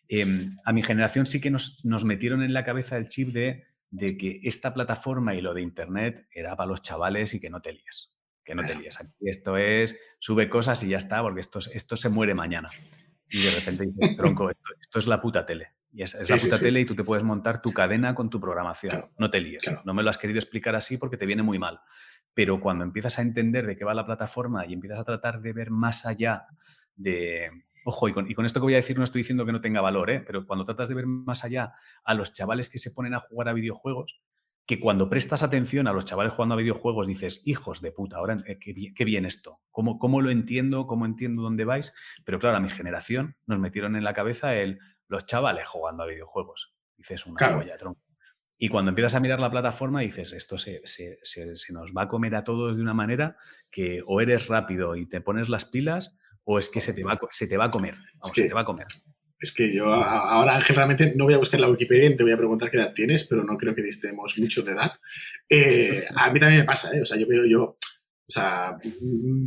Eh, 0.09 0.25
a 0.65 0.73
mi 0.73 0.83
generación 0.83 1.25
sí 1.25 1.39
que 1.41 1.49
nos, 1.51 1.83
nos 1.85 2.03
metieron 2.05 2.43
en 2.43 2.53
la 2.53 2.63
cabeza 2.65 2.97
el 2.97 3.09
chip 3.09 3.29
de, 3.33 3.65
de 3.89 4.17
que 4.17 4.39
esta 4.43 4.73
plataforma 4.73 5.33
y 5.35 5.41
lo 5.41 5.53
de 5.53 5.61
Internet 5.61 6.27
era 6.33 6.55
para 6.55 6.67
los 6.67 6.81
chavales 6.81 7.33
y 7.33 7.39
que 7.39 7.49
no 7.49 7.61
te 7.61 7.73
líes. 7.73 8.11
Que 8.43 8.55
no 8.55 8.63
te 8.65 8.75
líes. 8.75 8.99
Aquí 8.99 9.11
esto 9.21 9.55
es, 9.57 9.97
sube 10.19 10.49
cosas 10.49 10.83
y 10.83 10.89
ya 10.89 10.97
está, 10.97 11.21
porque 11.21 11.39
esto, 11.39 11.59
es- 11.59 11.69
esto 11.73 11.95
se 11.95 12.09
muere 12.09 12.33
mañana. 12.33 12.69
Y 13.29 13.41
de 13.41 13.51
repente 13.51 13.85
dices, 13.85 14.17
tronco, 14.17 14.49
esto, 14.49 14.69
esto 14.79 14.99
es 14.99 15.07
la 15.07 15.21
puta 15.21 15.45
tele. 15.45 15.69
Y 15.93 16.01
es, 16.03 16.13
es 16.15 16.27
Sí, 16.27 16.33
la 16.33 16.39
puta 16.39 16.57
sí. 16.57 16.63
tele 16.65 16.81
y 16.81 16.85
tú 16.85 16.93
te 16.95 17.03
puedes 17.05 17.23
montar 17.23 17.61
tu 17.61 17.71
cadena 17.71 18.13
con 18.13 18.29
tu 18.29 18.41
programación. 18.41 18.89
Claro, 18.91 19.11
no 19.17 19.29
te 19.29 19.39
líes. 19.39 19.63
claro. 19.63 19.81
No 19.85 19.93
me 19.93 20.03
lo 20.03 20.09
has 20.09 20.17
querido 20.17 20.39
explicar 20.39 20.75
así 20.75 20.97
porque 20.97 21.15
te 21.17 21.25
viene 21.25 21.41
muy 21.43 21.57
mal. 21.57 21.79
Pero 22.33 22.59
cuando 22.59 22.83
empiezas 22.83 23.17
a 23.19 23.21
entender 23.21 23.65
de 23.65 23.77
qué 23.77 23.85
va 23.85 23.93
la 23.93 24.05
plataforma 24.05 24.65
y 24.65 24.73
empiezas 24.73 24.99
a 24.99 25.03
tratar 25.05 25.41
de 25.41 25.53
ver 25.53 25.69
más 25.71 26.05
allá 26.05 26.47
de... 26.95 27.49
Ojo, 27.85 28.07
y 28.07 28.13
con, 28.13 28.29
y 28.29 28.33
con 28.33 28.45
esto 28.45 28.59
que 28.59 28.63
voy 28.65 28.73
a 28.73 28.77
decir 28.77 28.97
no 28.97 29.03
estoy 29.03 29.19
diciendo 29.21 29.45
que 29.45 29.51
no 29.51 29.61
tenga 29.61 29.81
valor, 29.81 30.09
¿eh? 30.09 30.23
pero 30.25 30.45
cuando 30.45 30.65
tratas 30.65 30.87
de 30.89 30.95
ver 30.95 31.05
más 31.05 31.43
allá 31.43 31.73
a 32.03 32.13
los 32.13 32.31
chavales 32.33 32.69
que 32.69 32.79
se 32.79 32.91
ponen 32.91 33.13
a 33.13 33.19
jugar 33.19 33.49
a 33.49 33.53
videojuegos, 33.53 34.21
que 34.65 34.79
cuando 34.79 35.09
prestas 35.09 35.43
atención 35.43 35.87
a 35.87 35.93
los 35.93 36.05
chavales 36.05 36.31
jugando 36.31 36.55
a 36.55 36.57
videojuegos 36.57 37.05
dices, 37.07 37.41
hijos 37.45 37.81
de 37.81 37.91
puta, 37.91 38.17
ahora 38.17 38.37
eh, 38.47 38.57
qué, 38.59 38.71
bien, 38.71 38.93
qué 38.93 39.03
bien 39.03 39.25
esto, 39.25 39.59
¿Cómo, 39.71 39.99
¿cómo 39.99 40.21
lo 40.21 40.29
entiendo? 40.29 40.87
¿Cómo 40.87 41.05
entiendo 41.05 41.41
dónde 41.41 41.65
vais? 41.65 41.93
Pero 42.23 42.39
claro, 42.39 42.55
a 42.57 42.59
mi 42.61 42.69
generación 42.69 43.35
nos 43.45 43.59
metieron 43.59 43.97
en 43.97 44.05
la 44.05 44.13
cabeza 44.13 44.55
el, 44.55 44.79
los 45.09 45.25
chavales 45.25 45.67
jugando 45.67 46.03
a 46.03 46.07
videojuegos. 46.07 46.73
Dices 46.95 47.25
una 47.25 47.35
Claro. 47.35 47.57
polla, 47.57 47.75
tronco. 47.75 47.99
Y 48.57 48.69
cuando 48.69 48.89
empiezas 48.89 49.15
a 49.15 49.19
mirar 49.19 49.41
la 49.41 49.51
plataforma 49.51 49.99
dices, 49.99 50.31
esto 50.31 50.57
se, 50.57 50.79
se- 50.85 51.19
se- 51.23 51.57
se 51.57 51.73
nos 51.73 51.91
va 51.91 52.03
a 52.03 52.07
comer 52.07 52.33
a 52.35 52.45
todos 52.45 52.77
de 52.77 52.81
una 52.81 52.93
manera 52.93 53.35
que 53.69 54.01
o 54.05 54.21
eres 54.21 54.47
rápido 54.47 54.95
y 54.95 55.05
te 55.07 55.19
pones 55.19 55.49
las 55.49 55.65
pilas 55.65 56.17
o 56.45 56.59
es 56.59 56.69
que 56.69 56.81
se 56.81 56.93
te 56.93 57.03
va, 57.03 57.19
se 57.31 57.47
te 57.47 57.57
va 57.57 57.65
a 57.65 57.69
comer. 57.69 57.95
Vamos, 57.95 58.31
que- 58.35 58.41
se 58.43 58.47
te 58.49 58.53
va 58.53 58.61
a 58.61 58.65
comer. 58.65 58.87
Es 59.39 59.51
que 59.53 59.73
yo 59.75 59.91
ahora, 59.91 60.55
Ángel, 60.55 60.75
realmente 60.77 61.13
no 61.15 61.25
voy 61.25 61.33
a 61.33 61.37
buscar 61.37 61.59
la 61.59 61.69
Wikipedia 61.69 62.09
y 62.09 62.15
te 62.15 62.23
voy 62.23 62.31
a 62.31 62.37
preguntar 62.37 62.71
qué 62.71 62.77
edad 62.77 62.93
tienes, 62.93 63.25
pero 63.25 63.43
no 63.43 63.57
creo 63.57 63.75
que 63.75 63.81
distemos 63.81 64.33
mucho 64.37 64.61
de 64.63 64.71
edad. 64.71 64.93
Eh, 65.49 66.03
a 66.15 66.31
mí 66.31 66.39
también 66.39 66.61
me 66.61 66.65
pasa, 66.65 66.95
¿eh? 66.95 67.01
O 67.01 67.05
sea, 67.05 67.17
yo 67.17 67.27
veo, 67.27 67.45
yo, 67.45 67.61
o 67.63 67.77
sea, 68.31 68.77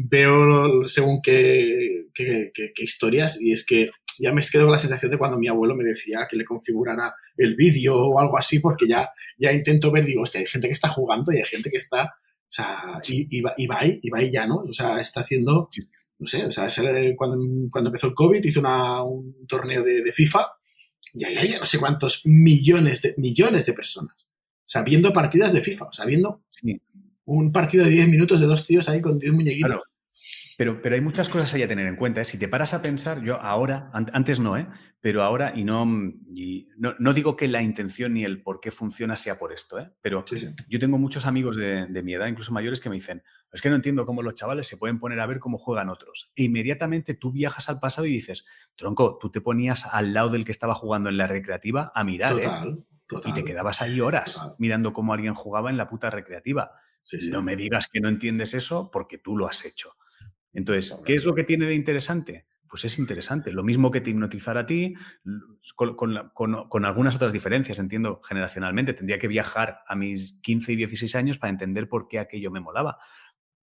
veo 0.09 0.83
según 0.83 1.21
qué, 1.23 2.07
qué- 2.15 2.51
qué- 2.53 2.73
qué 2.75 2.85
historias 2.85 3.41
y 3.41 3.53
es 3.53 3.65
que 3.65 3.91
ya 4.19 4.33
me 4.33 4.43
quedo 4.43 4.65
con 4.65 4.73
la 4.73 4.79
sensación 4.79 5.11
de 5.11 5.19
cuando 5.19 5.39
mi 5.39 5.49
abuelo 5.49 5.75
me 5.75 5.85
decía 5.85 6.27
que 6.31 6.37
le 6.37 6.45
configurara 6.45 7.15
el 7.37 7.55
vídeo 7.55 7.97
o 7.97 8.19
algo 8.19 8.39
así, 8.39 8.61
porque 8.61 8.87
ya, 8.89 9.11
ya 9.39 9.53
intento 9.53 9.91
ver, 9.91 10.05
digo, 10.07 10.23
hostia, 10.23 10.41
hay 10.41 10.47
gente 10.47 10.69
que 10.69 10.73
está 10.73 10.89
jugando 10.89 11.33
y 11.33 11.37
hay 11.39 11.45
gente 11.45 11.71
que 11.71 11.77
está, 11.77 12.05
o 12.05 12.51
sea, 12.51 13.01
y, 13.09 13.27
y, 13.39 13.41
va- 13.43 13.53
Ibai, 13.57 14.01
Ibai 14.03 14.31
ya, 14.31 14.47
¿no? 14.47 14.57
O 14.69 14.73
sea, 14.73 15.01
está 15.01 15.21
haciendo, 15.21 15.69
no 16.19 16.27
sé, 16.27 16.47
o 16.47 16.51
sea, 16.51 16.67
cuando, 17.17 17.37
cuando 17.71 17.89
empezó 17.91 18.07
el 18.09 18.15
COVID 18.15 18.43
hizo 18.45 18.61
una- 18.61 19.03
un 19.03 19.47
torneo 19.47 19.83
de, 19.83 20.03
de 20.03 20.13
FIFA 20.13 20.47
y 21.13 21.25
ahí 21.25 21.37
había 21.37 21.59
no 21.59 21.67
sé 21.67 21.79
cuántos 21.79 22.23
millones 22.25 23.03
de, 23.03 23.15
millones 23.19 23.67
de 23.67 23.73
personas. 23.73 24.29
O 24.31 24.69
sea, 24.69 24.83
viendo 24.83 25.13
partidas 25.13 25.53
de 25.53 25.61
FIFA, 25.63 25.85
o 25.87 25.93
sea, 25.93 26.05
viendo 26.07 26.43
Sí. 26.61 26.81
un 27.27 27.53
partido 27.53 27.85
de 27.85 27.91
10 27.91 28.09
minutos 28.09 28.41
de 28.41 28.47
dos 28.47 28.67
tíos 28.67 28.89
ahí 28.89 29.01
con 29.01 29.19
10 29.19 29.33
muñequitos. 29.33 29.69
Claro. 29.71 29.83
Pero, 30.59 30.81
pero 30.81 30.95
hay 30.95 31.03
muchas 31.03 31.29
cosas 31.29 31.53
ahí 31.53 31.63
a 31.63 31.69
tener 31.69 31.87
en 31.87 31.97
cuenta. 31.97 32.23
¿eh? 32.23 32.25
Si 32.25 32.39
te 32.39 32.49
paras 32.49 32.73
a 32.73 32.81
pensar, 32.81 33.23
yo 33.23 33.41
ahora, 33.41 33.91
an- 33.93 34.11
antes 34.15 34.41
no, 34.41 34.57
¿eh? 34.57 34.67
pero 35.01 35.23
ahora, 35.23 35.53
y 35.55 35.65
no, 35.65 35.87
y 36.35 36.69
no, 36.79 36.95
no 36.99 37.13
digo 37.13 37.37
que 37.37 37.47
la 37.47 37.61
intención 37.63 38.15
ni 38.15 38.25
el 38.25 38.43
por 38.43 38.61
qué 38.61 38.71
funciona 38.71 39.17
sea 39.17 39.39
por 39.39 39.53
esto, 39.53 39.79
¿eh? 39.79 39.93
pero 40.01 40.25
Sí, 40.27 40.41
sí. 40.41 40.49
yo 40.69 40.79
tengo 40.79 40.97
muchos 40.99 41.27
amigos 41.27 41.57
de, 41.57 41.87
de 41.87 42.03
mi 42.03 42.15
edad, 42.15 42.27
incluso 42.27 42.53
mayores, 42.53 42.81
que 42.81 42.89
me 42.89 42.95
dicen, 42.95 43.23
es 43.53 43.61
que 43.61 43.69
no 43.69 43.77
entiendo 43.77 44.07
cómo 44.07 44.23
los 44.23 44.35
chavales 44.35 44.67
se 44.67 44.77
pueden 44.79 44.99
poner 44.99 45.21
a 45.21 45.27
ver 45.27 45.41
cómo 45.41 45.59
juegan 45.59 45.91
otros. 45.91 46.33
E 46.37 46.45
inmediatamente 46.45 47.15
tú 47.15 47.33
viajas 47.33 47.69
al 47.69 47.79
pasado 47.79 48.07
y 48.07 48.13
dices, 48.13 48.47
tronco, 48.77 49.19
tú 49.21 49.31
te 49.31 49.41
ponías 49.43 49.85
al 49.87 50.15
lado 50.15 50.31
del 50.31 50.45
que 50.47 50.53
estaba 50.53 50.75
jugando 50.75 51.11
en 51.11 51.19
la 51.19 51.27
recreativa 51.27 51.93
a 51.95 52.03
mirar, 52.03 52.33
¿eh? 52.33 52.43
Total, 52.45 52.85
total. 53.07 53.31
Y 53.31 53.35
te 53.35 53.45
quedabas 53.45 53.83
ahí 53.83 54.01
horas 54.01 54.35
Total. 54.35 54.55
mirando 54.59 54.93
cómo 54.95 55.13
alguien 55.13 55.35
jugaba 55.35 55.69
en 55.71 55.77
la 55.77 55.87
puta 55.87 56.09
recreativa. 56.11 56.73
Sí. 57.03 57.31
No 57.31 57.43
me 57.43 57.57
digas 57.57 57.89
que 57.93 58.01
no 58.01 58.09
entiendes 58.09 58.55
eso 58.55 58.91
porque 58.91 59.19
tú 59.19 59.37
lo 59.37 59.47
has 59.47 59.65
hecho. 59.67 59.91
Entonces, 60.57 61.01
¿qué 61.05 61.15
es 61.15 61.25
lo 61.25 61.35
que 61.35 61.45
tiene 61.45 61.67
de 61.67 61.75
interesante? 61.75 62.47
Pues 62.69 62.85
es 62.85 62.99
interesante. 62.99 63.53
Lo 63.53 63.63
mismo 63.63 63.91
que 63.93 64.01
te 64.01 64.11
hipnotizar 64.11 64.59
a 64.59 64.67
ti, 64.67 64.95
con, 65.77 65.95
con 65.95 66.15
la- 66.15 66.31
con- 66.31 66.69
con 66.69 66.85
algunas 66.85 67.15
otras 67.15 67.33
diferencias, 67.33 67.79
entiendo, 67.79 68.21
generacionalmente. 68.25 68.93
Tendría 68.93 69.19
que 69.19 69.29
viajar 69.29 69.79
a 69.87 69.95
mis 69.95 70.41
15 70.43 70.73
y 70.73 70.77
16 70.77 71.15
años 71.15 71.39
para 71.39 71.51
entender 71.53 71.89
por 71.89 72.09
qué 72.09 72.19
aquello 72.19 72.51
me 72.51 72.61
molaba. 72.61 72.99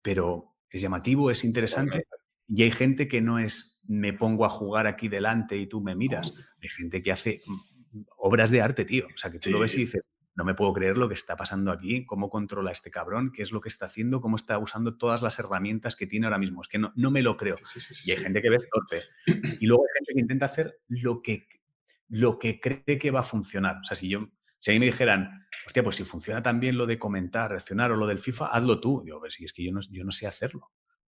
Pero 0.02 0.56
es 0.70 0.82
llamativo, 0.82 1.32
es 1.32 1.44
interesante. 1.44 2.06
Y 2.48 2.64
hay 2.64 2.72
gente 2.72 3.08
que 3.08 3.22
no 3.22 3.40
es 3.40 3.84
me 3.88 4.14
pongo 4.14 4.46
a 4.46 4.50
jugar 4.50 4.86
aquí 4.88 5.08
delante 5.08 5.58
y 5.58 5.68
tú 5.68 5.82
me 5.82 5.96
miras. 5.96 6.34
Hay 6.62 6.70
gente 6.70 7.02
que 7.02 7.12
hace 7.12 7.42
mm, 7.46 8.02
obras 8.18 8.52
de 8.52 8.62
arte, 8.62 8.86
tío. 8.86 9.06
O 9.14 9.18
sea, 9.18 9.32
que 9.32 9.40
tú 9.40 9.50
lo 9.50 9.60
ves 9.60 9.74
y 9.76 9.80
dices, 9.82 10.02
no 10.34 10.46
me 10.46 10.54
puedo 10.54 10.72
creer 10.74 10.98
lo 10.98 11.08
que 11.08 11.14
está 11.14 11.36
pasando 11.36 11.72
aquí, 11.72 12.06
cómo 12.06 12.30
controla 12.30 12.72
este 12.72 12.90
cabrón, 12.90 13.32
qué 13.32 13.42
es 13.42 13.52
lo 13.52 13.60
que 13.60 13.70
está 13.70 13.86
haciendo, 13.88 14.22
cómo 14.22 14.38
está 14.38 14.58
usando 14.58 14.98
todas 14.98 15.22
las 15.22 15.38
herramientas 15.40 15.96
que 15.96 16.08
tiene 16.08 16.28
ahora 16.28 16.38
mismo. 16.38 16.62
Es 16.62 16.68
que 16.68 16.80
no, 16.80 16.94
no 16.96 17.12
me 17.12 17.22
lo 17.22 17.36
creo. 17.36 17.58
Sí, 17.58 17.80
sí, 17.80 17.94
sí, 17.94 18.10
Y 18.10 18.14
hay 18.14 18.20
gente 18.20 18.42
que 18.42 18.50
ves 18.50 18.68
torpe. 18.70 19.02
Y 19.60 19.66
luego 19.66 19.84
hay 19.84 20.00
gente 20.00 20.14
que 20.14 20.22
intenta 20.22 20.46
hacer 20.46 20.80
lo 20.88 21.22
que, 21.22 21.48
lo 22.08 22.40
que 22.40 22.60
cree 22.60 22.98
que 22.98 23.12
va 23.12 23.22
a 23.22 23.24
funcionar. 23.24 23.78
O 23.82 23.84
sea, 23.84 23.96
si 23.96 24.08
yo, 24.08 24.30
si 24.60 24.72
a 24.72 24.74
mí 24.74 24.80
me 24.80 24.86
dijeran, 24.86 25.48
hostia, 25.66 25.84
pues 25.84 25.98
si 25.98 26.04
funciona 26.04 26.42
también 26.42 26.78
lo 26.78 26.86
de 26.86 26.98
comentar, 26.98 27.52
reaccionar 27.52 27.92
o 27.92 27.98
lo 27.98 28.08
del 28.08 28.20
FIFA, 28.20 28.48
hazlo 28.48 28.80
tú. 28.80 29.02
Digo, 29.04 29.20
pues 29.20 29.34
si 29.34 29.44
es 29.44 29.54
que 29.54 29.64
yo 29.64 29.74
no, 29.74 29.82
yo 29.90 30.04
no 30.06 30.12
sé 30.12 30.28
hacerlo. 30.28 30.72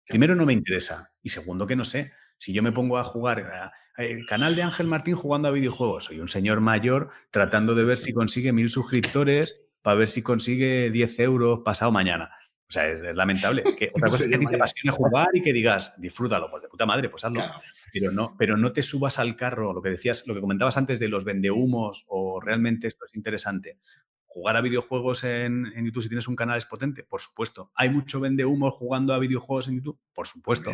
Primero, 0.07 0.35
no 0.37 0.47
me 0.47 0.53
interesa. 0.53 1.13
Y 1.23 1.31
segundo, 1.31 1.67
que 1.67 1.75
no 1.75 1.85
sé. 1.85 2.13
Si 2.39 2.53
yo 2.53 2.63
me 2.63 2.73
pongo 2.73 2.99
a 2.99 3.05
jugar, 3.05 3.73
el 3.97 4.27
canal 4.27 4.57
de 4.57 4.63
Ángel 4.63 4.87
Martín 4.87 5.15
jugando 5.15 5.49
a 5.49 5.53
videojuegos, 5.53 6.05
soy 6.05 6.21
un 6.21 6.29
señor 6.29 6.61
mayor 6.61 7.11
tratando 7.31 7.75
de 7.75 7.85
ver 7.85 7.99
si 7.99 8.13
consigue 8.13 8.53
mil 8.53 8.71
suscriptores 8.71 9.61
para 9.83 9.97
ver 9.97 10.09
si 10.09 10.23
consigue 10.23 10.91
10 10.91 11.21
euros 11.21 11.61
pasado 11.65 11.93
mañana. 11.93 12.31
O 12.69 12.73
sea, 12.73 12.89
es, 12.89 13.01
es 13.01 13.15
lamentable. 13.15 13.63
Que 13.79 13.91
otra 13.95 14.09
cosa 14.09 14.25
es 14.25 14.31
que 14.31 14.37
a 14.37 14.39
ti 14.39 14.47
te 14.47 14.57
apasione 14.57 14.91
jugar 14.91 15.29
y 15.33 15.43
que 15.43 15.53
digas, 15.53 15.95
disfrútalo, 15.99 16.51
pues 16.51 16.63
de 16.63 16.69
puta 16.69 16.85
madre, 16.87 17.09
pues 17.09 17.25
hazlo. 17.25 17.41
Claro. 17.41 17.61
Pero 17.93 18.11
no, 18.11 18.35
pero 18.37 18.57
no 18.57 18.73
te 18.73 18.83
subas 18.83 19.19
al 19.19 19.37
carro, 19.37 19.73
lo 19.73 19.81
que 19.81 19.91
decías, 19.91 20.27
lo 20.27 20.35
que 20.35 20.41
comentabas 20.41 20.77
antes 20.77 20.99
de 20.99 21.09
los 21.09 21.25
vendehumos 21.25 22.05
o 22.09 22.41
realmente 22.41 22.89
esto 22.89 23.05
es 23.05 23.15
interesante. 23.15 23.79
Jugar 24.25 24.57
a 24.57 24.61
videojuegos 24.61 25.25
en, 25.25 25.67
en 25.75 25.87
YouTube 25.87 26.03
si 26.03 26.09
tienes 26.09 26.29
un 26.29 26.37
canal 26.37 26.59
es 26.59 26.67
potente, 26.67 27.05
por 27.05 27.21
supuesto. 27.21 27.71
¿Hay 27.75 27.89
mucho 27.89 28.21
vendehumos 28.21 28.75
jugando 28.75 29.15
a 29.15 29.19
videojuegos 29.19 29.69
en 29.69 29.77
YouTube? 29.77 29.99
Por 30.13 30.27
supuesto. 30.27 30.73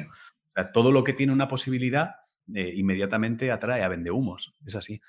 O 0.55 0.61
sea, 0.61 0.73
todo 0.73 0.93
lo 0.93 1.03
que 1.05 1.13
tiene 1.13 1.33
una 1.33 1.49
posibilidad 1.49 2.11
eh, 2.55 2.73
inmediatamente 2.75 3.51
atrae 3.51 3.83
a 3.83 3.89
vendehumos. 3.89 4.55
Es 4.67 4.75
así. 4.77 5.01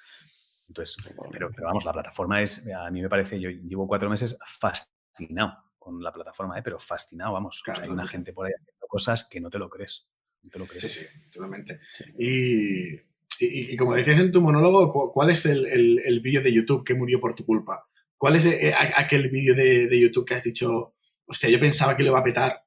Entonces, 0.68 0.96
pero, 1.32 1.50
pero 1.54 1.68
vamos, 1.68 1.84
la 1.86 1.92
plataforma 1.94 2.42
es, 2.42 2.68
a 2.74 2.90
mí 2.90 3.02
me 3.02 3.10
parece, 3.10 3.40
yo 3.40 3.50
llevo 3.50 3.88
cuatro 3.88 4.10
meses 4.10 4.38
fascinado 4.46 5.54
con 5.78 6.02
la 6.02 6.12
plataforma, 6.14 6.58
¿eh? 6.58 6.62
pero 6.64 6.80
fascinado, 6.80 7.34
vamos. 7.34 7.62
O 7.62 7.66
sea, 7.66 7.74
Claro, 7.76 7.88
hay 7.88 7.94
una 7.94 8.08
gente 8.08 8.32
por 8.34 8.46
ahí 8.48 8.54
haciendo 8.54 8.88
cosas 8.88 9.28
que 9.30 9.42
no 9.42 9.50
te 9.50 9.60
lo 9.60 9.70
crees. 9.70 10.08
No 10.42 10.50
te 10.50 10.60
lo 10.60 10.66
crees. 10.66 10.82
Sí, 10.84 10.90
sí, 10.90 11.06
totalmente. 11.32 11.80
Y, 12.18 12.94
y- 12.96 13.74
y 13.74 13.76
como 13.78 13.94
decías 13.96 14.20
en 14.20 14.32
tu 14.32 14.42
monólogo, 14.42 14.92
cu- 14.94 15.12
¿cuál 15.12 15.30
es 15.32 15.46
el, 15.46 15.66
el- 15.66 16.00
el 16.06 16.20
vídeo 16.22 16.42
de 16.42 16.54
YouTube 16.54 16.84
que 16.86 16.94
murió 16.94 17.20
por 17.20 17.36
tu 17.36 17.46
culpa? 17.46 17.88
¿Cuál 18.18 18.38
es 18.38 18.46
eh, 18.46 18.74
a- 18.74 19.02
aquel 19.02 19.30
vídeo 19.30 19.54
de, 19.56 19.88
de 19.88 20.00
YouTube 20.00 20.26
que 20.26 20.36
has 20.36 20.44
dicho, 20.44 20.96
hostia, 21.26 21.50
yo 21.50 21.60
pensaba 21.60 21.98
que 21.98 22.04
lo 22.04 22.10
iba 22.12 22.20
a 22.20 22.24
petar 22.24 22.63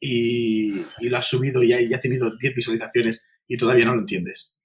y, 0.00 0.82
y 1.00 1.08
lo 1.08 1.16
has 1.16 1.26
subido 1.26 1.62
y 1.62 1.68
ya, 1.68 1.80
y 1.80 1.88
ya 1.88 1.98
ha 1.98 2.00
tenido 2.00 2.36
10 2.36 2.54
visualizaciones 2.54 3.28
y 3.46 3.56
todavía 3.56 3.84
no 3.84 3.94
lo 3.94 4.00
entiendes? 4.00 4.56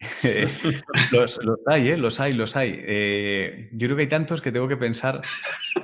los, 1.12 1.38
los 1.42 1.58
hay, 1.66 1.88
¿eh? 1.88 1.96
Los 1.96 2.20
hay, 2.20 2.34
los 2.34 2.56
hay. 2.56 2.76
Eh, 2.78 3.70
yo 3.72 3.86
creo 3.86 3.96
que 3.96 4.02
hay 4.02 4.08
tantos 4.08 4.42
que 4.42 4.52
tengo 4.52 4.68
que 4.68 4.76
pensar 4.76 5.20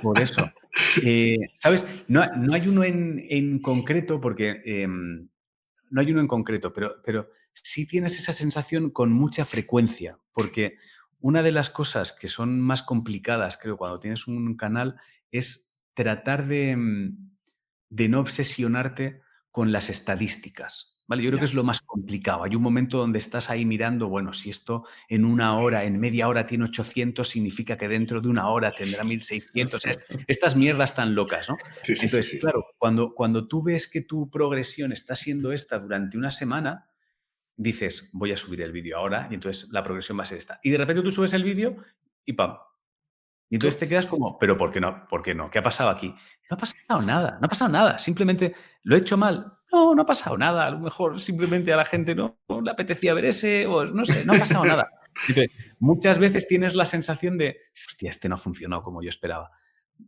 por 0.01 0.19
eso. 0.19 0.51
Eh, 1.05 1.37
¿Sabes? 1.53 1.87
No, 2.07 2.25
no 2.35 2.55
hay 2.55 2.67
uno 2.67 2.83
en, 2.83 3.23
en 3.29 3.59
concreto 3.59 4.19
porque... 4.19 4.59
em, 4.65 5.29
no 5.93 6.01
hay 6.01 6.11
uno 6.11 6.21
en 6.21 6.27
concreto, 6.27 6.73
pero, 6.73 6.95
pero 7.05 7.29
sí 7.53 7.87
tienes 7.87 8.17
esa 8.17 8.33
sensación 8.33 8.89
con 8.89 9.11
mucha 9.13 9.45
frecuencia, 9.45 10.17
porque 10.33 10.77
una 11.19 11.43
de 11.43 11.51
las 11.51 11.69
cosas 11.69 12.11
que 12.11 12.27
son 12.27 12.59
más 12.59 12.81
complicadas, 12.81 13.57
creo, 13.57 13.77
cuando 13.77 13.99
tienes 13.99 14.27
un 14.27 14.57
canal, 14.57 14.95
es 15.31 15.75
tratar 15.93 16.47
de, 16.47 16.75
mm, 16.75 17.32
de 17.93 18.09
no 18.09 18.19
obsesionarte 18.19 19.21
con 19.51 19.71
las 19.71 19.89
estadísticas. 19.89 20.89
¿Vale? 21.05 21.21
Yo 21.21 21.29
creo 21.31 21.37
Ya. 21.37 21.41
que 21.41 21.45
es 21.45 21.53
lo 21.53 21.65
más 21.65 21.81
complicado. 21.81 22.45
Hay 22.45 22.55
un 22.55 22.61
momento 22.63 22.97
donde 22.97 23.19
estás 23.19 23.49
ahí 23.49 23.65
mirando, 23.65 24.07
bueno, 24.07 24.31
si 24.31 24.49
esto 24.49 24.85
en 25.09 25.25
una 25.25 25.57
hora, 25.59 25.83
en 25.83 25.99
media 25.99 26.29
hora 26.29 26.45
tiene 26.45 26.63
800, 26.63 27.27
significa 27.27 27.77
que 27.77 27.89
dentro 27.89 28.21
de 28.21 28.29
una 28.29 28.47
hora 28.47 28.71
tendrá 28.71 29.03
1600. 29.03 29.73
O 29.75 29.79
sea, 29.79 29.91
es- 29.91 29.99
estas 30.27 30.55
mierdas 30.55 30.95
tan 30.95 31.13
locas, 31.13 31.49
¿no? 31.49 31.57
Sí, 31.83 31.95
sí, 31.95 31.95
sí, 31.95 32.05
Entonces, 32.05 32.29
sí. 32.31 32.39
claro, 32.39 32.65
cuando, 32.77 33.13
cuando 33.13 33.47
tú 33.49 33.61
ves 33.61 33.89
que 33.89 34.01
tu 34.01 34.29
progresión 34.29 34.93
está 34.93 35.15
siendo 35.15 35.51
esta 35.51 35.77
durante 35.77 36.17
una 36.17 36.31
semana, 36.31 36.89
dices, 37.57 38.09
voy 38.13 38.31
a 38.31 38.37
subir 38.37 38.61
el 38.61 38.71
vídeo 38.71 38.97
ahora 38.97 39.27
y 39.29 39.35
entonces 39.35 39.69
la 39.71 39.83
progresión 39.83 40.17
va 40.17 40.23
a 40.23 40.25
ser 40.25 40.37
esta. 40.37 40.59
Y 40.63 40.69
de 40.71 40.77
repente 40.77 41.03
tú 41.03 41.11
subes 41.11 41.33
el 41.33 41.43
vídeo 41.43 41.75
y 42.25 42.31
pam. 42.33 42.55
Y 43.49 43.55
entonces 43.55 43.79
te 43.79 43.87
quedas 43.87 44.07
como, 44.07 44.37
pero 44.39 44.57
¿por 44.57 44.71
qué 44.71 44.81
no? 44.81 45.07
¿Por 45.07 45.21
qué 45.21 45.35
no? 45.35 45.49
¿Qué 45.51 45.59
ha 45.59 45.63
pasado 45.63 45.89
aquí? 45.89 46.09
No 46.49 46.55
ha 46.55 46.57
pasado 46.57 47.01
nada, 47.01 47.37
no 47.39 47.45
ha 47.45 47.49
pasado 47.49 47.71
nada. 47.71 47.99
Simplemente 47.99 48.55
lo 48.83 48.95
he 48.95 48.99
hecho 48.99 49.15
mal. 49.17 49.53
No, 49.71 49.93
no 49.93 50.01
ha 50.01 50.05
pasado 50.05 50.37
nada. 50.37 50.65
A 50.65 50.71
lo 50.71 50.79
mejor 50.79 51.19
simplemente 51.19 51.71
a 51.71 51.77
la 51.77 51.85
gente 51.85 52.15
no, 52.15 52.39
no 52.49 52.61
le 52.61 52.71
apetecía 52.71 53.13
ver 53.13 53.25
ese, 53.25 53.67
o 53.67 53.85
no 53.85 54.05
sé, 54.05 54.25
no 54.25 54.33
ha 54.33 54.39
pasado 54.39 54.65
nada. 54.65 54.89
Entonces, 55.27 55.51
muchas 55.79 56.19
veces 56.19 56.47
tienes 56.47 56.75
la 56.75 56.85
sensación 56.85 57.37
de, 57.37 57.57
hostia, 57.87 58.09
este 58.09 58.29
no 58.29 58.35
ha 58.35 58.39
funcionado 58.39 58.81
como 58.81 59.01
yo 59.01 59.09
esperaba. 59.09 59.51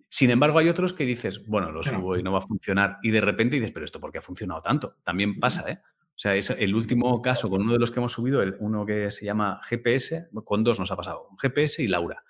Sin 0.10 0.32
embargo, 0.32 0.60
hay 0.60 0.70
otros 0.70 0.94
que 0.94 1.06
dices, 1.06 1.46
bueno, 1.46 1.72
lo 1.72 1.84
subo 1.84 2.18
y 2.18 2.24
no 2.24 2.32
va 2.32 2.40
a 2.40 2.42
funcionar. 2.42 2.98
Y 3.04 3.12
de 3.12 3.22
repente 3.22 3.56
dices, 3.56 3.72
pero 3.72 3.86
esto 3.86 4.00
por 4.00 4.12
qué 4.12 4.18
ha 4.18 4.22
funcionado 4.22 4.62
tanto. 4.62 4.98
También 5.04 5.40
pasa, 5.40 5.70
¿eh? 5.70 5.80
O 6.16 6.18
sea, 6.18 6.34
es 6.36 6.50
el 6.50 6.74
último 6.74 7.22
caso 7.22 7.50
con 7.50 7.62
uno 7.62 7.74
de 7.74 7.80
los 7.80 7.92
que 7.92 8.00
hemos 8.00 8.14
subido, 8.14 8.42
el, 8.42 8.56
uno 8.60 8.86
que 8.86 9.12
se 9.12 9.26
llama 9.26 9.60
GPS, 9.64 10.30
con 10.46 10.64
dos 10.64 10.80
nos 10.80 10.90
ha 10.92 10.96
pasado, 10.96 11.28
GPS 11.42 11.84
y 11.84 11.88
Laura. 11.88 12.24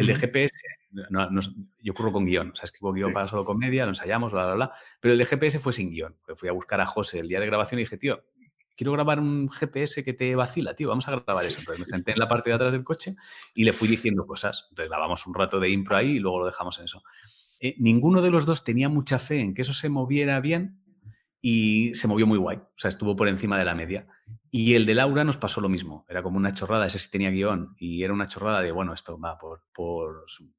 El 0.00 0.06
de. 0.06 0.14
GPS, 0.14 0.54
no- 1.10 1.30
no- 1.30 1.40
yo 1.82 1.94
curro 1.94 2.12
con 2.12 2.24
guion, 2.24 2.50
o 2.50 2.54
sea, 2.56 2.64
escribo 2.64 2.92
guion 2.92 3.08
Sí. 3.10 3.14
para 3.14 3.28
solo 3.28 3.44
comedia, 3.44 3.84
lo 3.84 3.90
ensayamos, 3.90 4.32
bla, 4.32 4.44
bla, 4.46 4.54
bla. 4.54 4.72
Pero 5.00 5.12
el 5.12 5.18
de 5.18 5.26
GPS 5.26 5.58
fue 5.58 5.72
sin 5.72 5.90
guion. 5.90 6.16
Fui 6.36 6.48
a 6.48 6.52
buscar 6.52 6.80
a 6.80 6.86
José 6.86 7.18
el 7.20 7.28
día 7.28 7.40
de 7.40 7.46
grabación 7.46 7.78
y 7.78 7.82
dije, 7.84 7.96
tío, 7.98 8.24
quiero 8.76 8.92
grabar 8.92 9.20
un 9.20 9.48
GPS 9.48 10.04
que 10.04 10.12
te 10.12 10.34
vacila, 10.34 10.74
tío, 10.74 10.88
vamos 10.88 11.08
a 11.08 11.12
grabar 11.12 11.44
eso. 11.44 11.60
Entonces 11.60 11.86
me 11.86 11.90
senté 11.90 12.12
en 12.12 12.18
la 12.18 12.28
parte 12.28 12.50
de 12.50 12.56
atrás 12.56 12.72
del 12.72 12.84
coche 12.84 13.14
y 13.54 13.64
le 13.64 13.72
fui 13.72 13.88
diciendo 13.88 14.26
cosas. 14.26 14.66
Entonces 14.70 14.90
grabamos 14.90 15.26
un 15.26 15.34
rato 15.34 15.58
de 15.60 15.70
impro 15.70 15.96
ahí 15.96 16.16
y 16.16 16.18
luego 16.18 16.40
lo 16.40 16.46
dejamos 16.46 16.78
en 16.78 16.84
eso. 16.84 17.02
Eh, 17.60 17.74
ninguno 17.78 18.20
de 18.20 18.30
los 18.30 18.44
dos 18.44 18.64
tenía 18.64 18.88
mucha 18.90 19.18
fe 19.18 19.40
en 19.40 19.54
que 19.54 19.62
eso 19.62 19.72
se 19.72 19.88
moviera 19.88 20.40
bien 20.40 20.78
y 21.48 21.94
se 21.94 22.08
movió 22.08 22.26
muy 22.26 22.38
guay. 22.38 22.56
O 22.56 22.72
sea, 22.76 22.88
estuvo 22.88 23.14
por 23.14 23.28
encima 23.28 23.56
de 23.56 23.64
la 23.64 23.76
media. 23.76 24.04
Y 24.50 24.74
el 24.74 24.84
de 24.84 24.94
Laura 24.96 25.22
nos 25.22 25.36
pasó 25.36 25.60
lo 25.60 25.68
mismo. 25.68 26.04
Era 26.08 26.20
como 26.20 26.38
una 26.38 26.52
chorrada, 26.52 26.86
ese 26.86 26.98
sí 26.98 27.08
tenía 27.08 27.30
guion. 27.30 27.76
Y 27.78 28.02
era 28.02 28.12
una 28.12 28.26
chorrada 28.26 28.60
de, 28.62 28.72
bueno, 28.72 28.92
esto 28.92 29.16
va 29.20 29.38
por, 29.38 29.62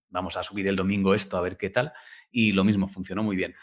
Vamos 0.10 0.38
a 0.38 0.44
subir 0.44 0.66
el 0.70 0.78
domingo 0.78 1.14
esto 1.14 1.36
a 1.36 1.42
ver 1.42 1.58
qué 1.58 1.70
tal. 1.70 1.92
Y 2.32 2.54
lo 2.54 2.64
mismo, 2.64 2.88
funcionó 2.88 3.22
muy 3.22 3.36
bien. 3.36 3.54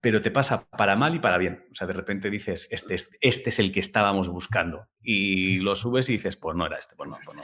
Pero 0.00 0.22
te 0.22 0.30
pasa 0.30 0.66
para 0.70 0.96
mal 0.96 1.14
y 1.14 1.18
para 1.18 1.36
bien. 1.36 1.66
O 1.70 1.74
sea, 1.74 1.86
de 1.86 1.92
repente 1.92 2.30
dices, 2.30 2.68
este, 2.70 2.94
es- 2.94 3.10
este 3.20 3.50
es 3.50 3.58
el 3.58 3.70
que 3.70 3.80
estábamos 3.80 4.30
buscando. 4.30 4.88
Y 5.02 5.58
lo 5.60 5.76
subes 5.76 6.08
y 6.08 6.12
dices, 6.14 6.38
pues 6.38 6.56
no 6.56 6.64
era 6.64 6.78
este, 6.78 6.96
pues 6.96 7.10
no, 7.10 7.18
pues 7.22 7.36
no, 7.36 7.42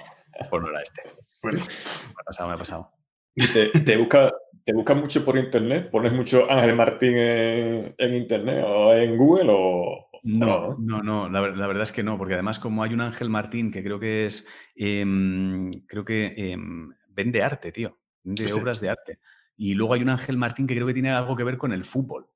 pues 0.48 0.62
no 0.62 0.70
era 0.70 0.80
este. 0.80 1.02
Bueno, 1.42 1.58
Me 1.58 2.12
ha 2.18 2.24
pasado, 2.24 2.48
me 2.48 2.54
ha 2.54 2.58
pasado. 2.58 2.92
¿Y 3.34 3.46
te, 3.48 3.66
te 3.80 3.96
busca, 3.98 4.32
te 4.64 4.72
buscas 4.72 4.96
mucho 4.96 5.24
por 5.24 5.36
internet? 5.38 5.90
¿Pones 5.90 6.12
mucho 6.12 6.50
Ángel 6.50 6.74
Martín 6.76 7.14
en, 7.16 7.94
en 7.98 8.14
internet 8.14 8.64
o 8.66 8.92
en 8.94 9.16
Google 9.16 9.46
o 9.50 10.08
No, 10.22 10.76
no, 10.78 11.02
no, 11.02 11.28
la, 11.28 11.40
ver- 11.40 11.56
la 11.56 11.66
verdad 11.66 11.82
es 11.82 11.92
que 11.92 12.02
no, 12.02 12.16
porque 12.18 12.34
además 12.34 12.58
como 12.58 12.82
hay 12.82 12.94
un 12.94 13.00
Ángel 13.00 13.28
Martín 13.28 13.70
que 13.72 13.82
creo 13.82 13.98
que 13.98 14.26
es, 14.26 14.46
em, 14.76 15.70
creo 15.86 16.04
que 16.04 16.34
em, 16.52 16.92
vende 17.08 17.42
arte, 17.42 17.72
tío, 17.72 17.98
vende 18.22 18.44
Hostia. 18.44 18.60
obras 18.62 18.80
de 18.80 18.90
arte. 18.90 19.18
Y 19.56 19.74
luego 19.74 19.94
hay 19.94 20.02
un 20.02 20.08
Ángel 20.10 20.36
Martín 20.36 20.66
que 20.66 20.74
creo 20.74 20.86
que 20.86 20.94
tiene 20.94 21.10
algo 21.10 21.36
que 21.36 21.44
ver 21.44 21.58
con 21.58 21.72
el 21.72 21.84
fútbol. 21.84 22.26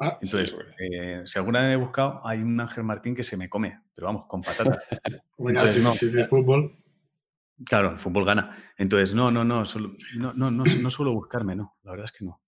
ah, 0.00 0.18
Entonces, 0.20 0.54
güey. 0.54 0.66
eh, 0.78 1.22
si 1.24 1.38
alguna 1.38 1.62
vez 1.62 1.72
he 1.74 1.76
buscado, 1.76 2.20
hay 2.26 2.40
un 2.40 2.60
Ángel 2.60 2.84
Martín 2.84 3.14
que 3.14 3.22
se 3.22 3.36
me 3.36 3.48
come, 3.48 3.80
pero 3.94 4.06
vamos, 4.08 4.26
con 4.26 4.40
patata. 4.42 4.78
bueno, 5.38 5.60
entonces 5.60 5.82
si, 5.82 5.88
no. 5.88 5.92
si 5.94 6.06
es 6.06 6.12
de 6.12 6.26
fútbol, 6.26 6.76
Claro, 7.66 7.90
el 7.92 7.98
fútbol 7.98 8.24
gana. 8.24 8.56
Entonces, 8.76 9.14
no, 9.14 9.30
no, 9.30 9.44
no, 9.44 9.64
solo- 9.64 9.94
no, 10.16 10.32
no, 10.34 10.50
no, 10.50 10.64
no 10.64 10.90
suelo 10.90 11.12
buscarme, 11.12 11.54
no, 11.54 11.76
la 11.82 11.92
verdad 11.92 12.06
es 12.06 12.12
que 12.12 12.24
no. 12.24 12.40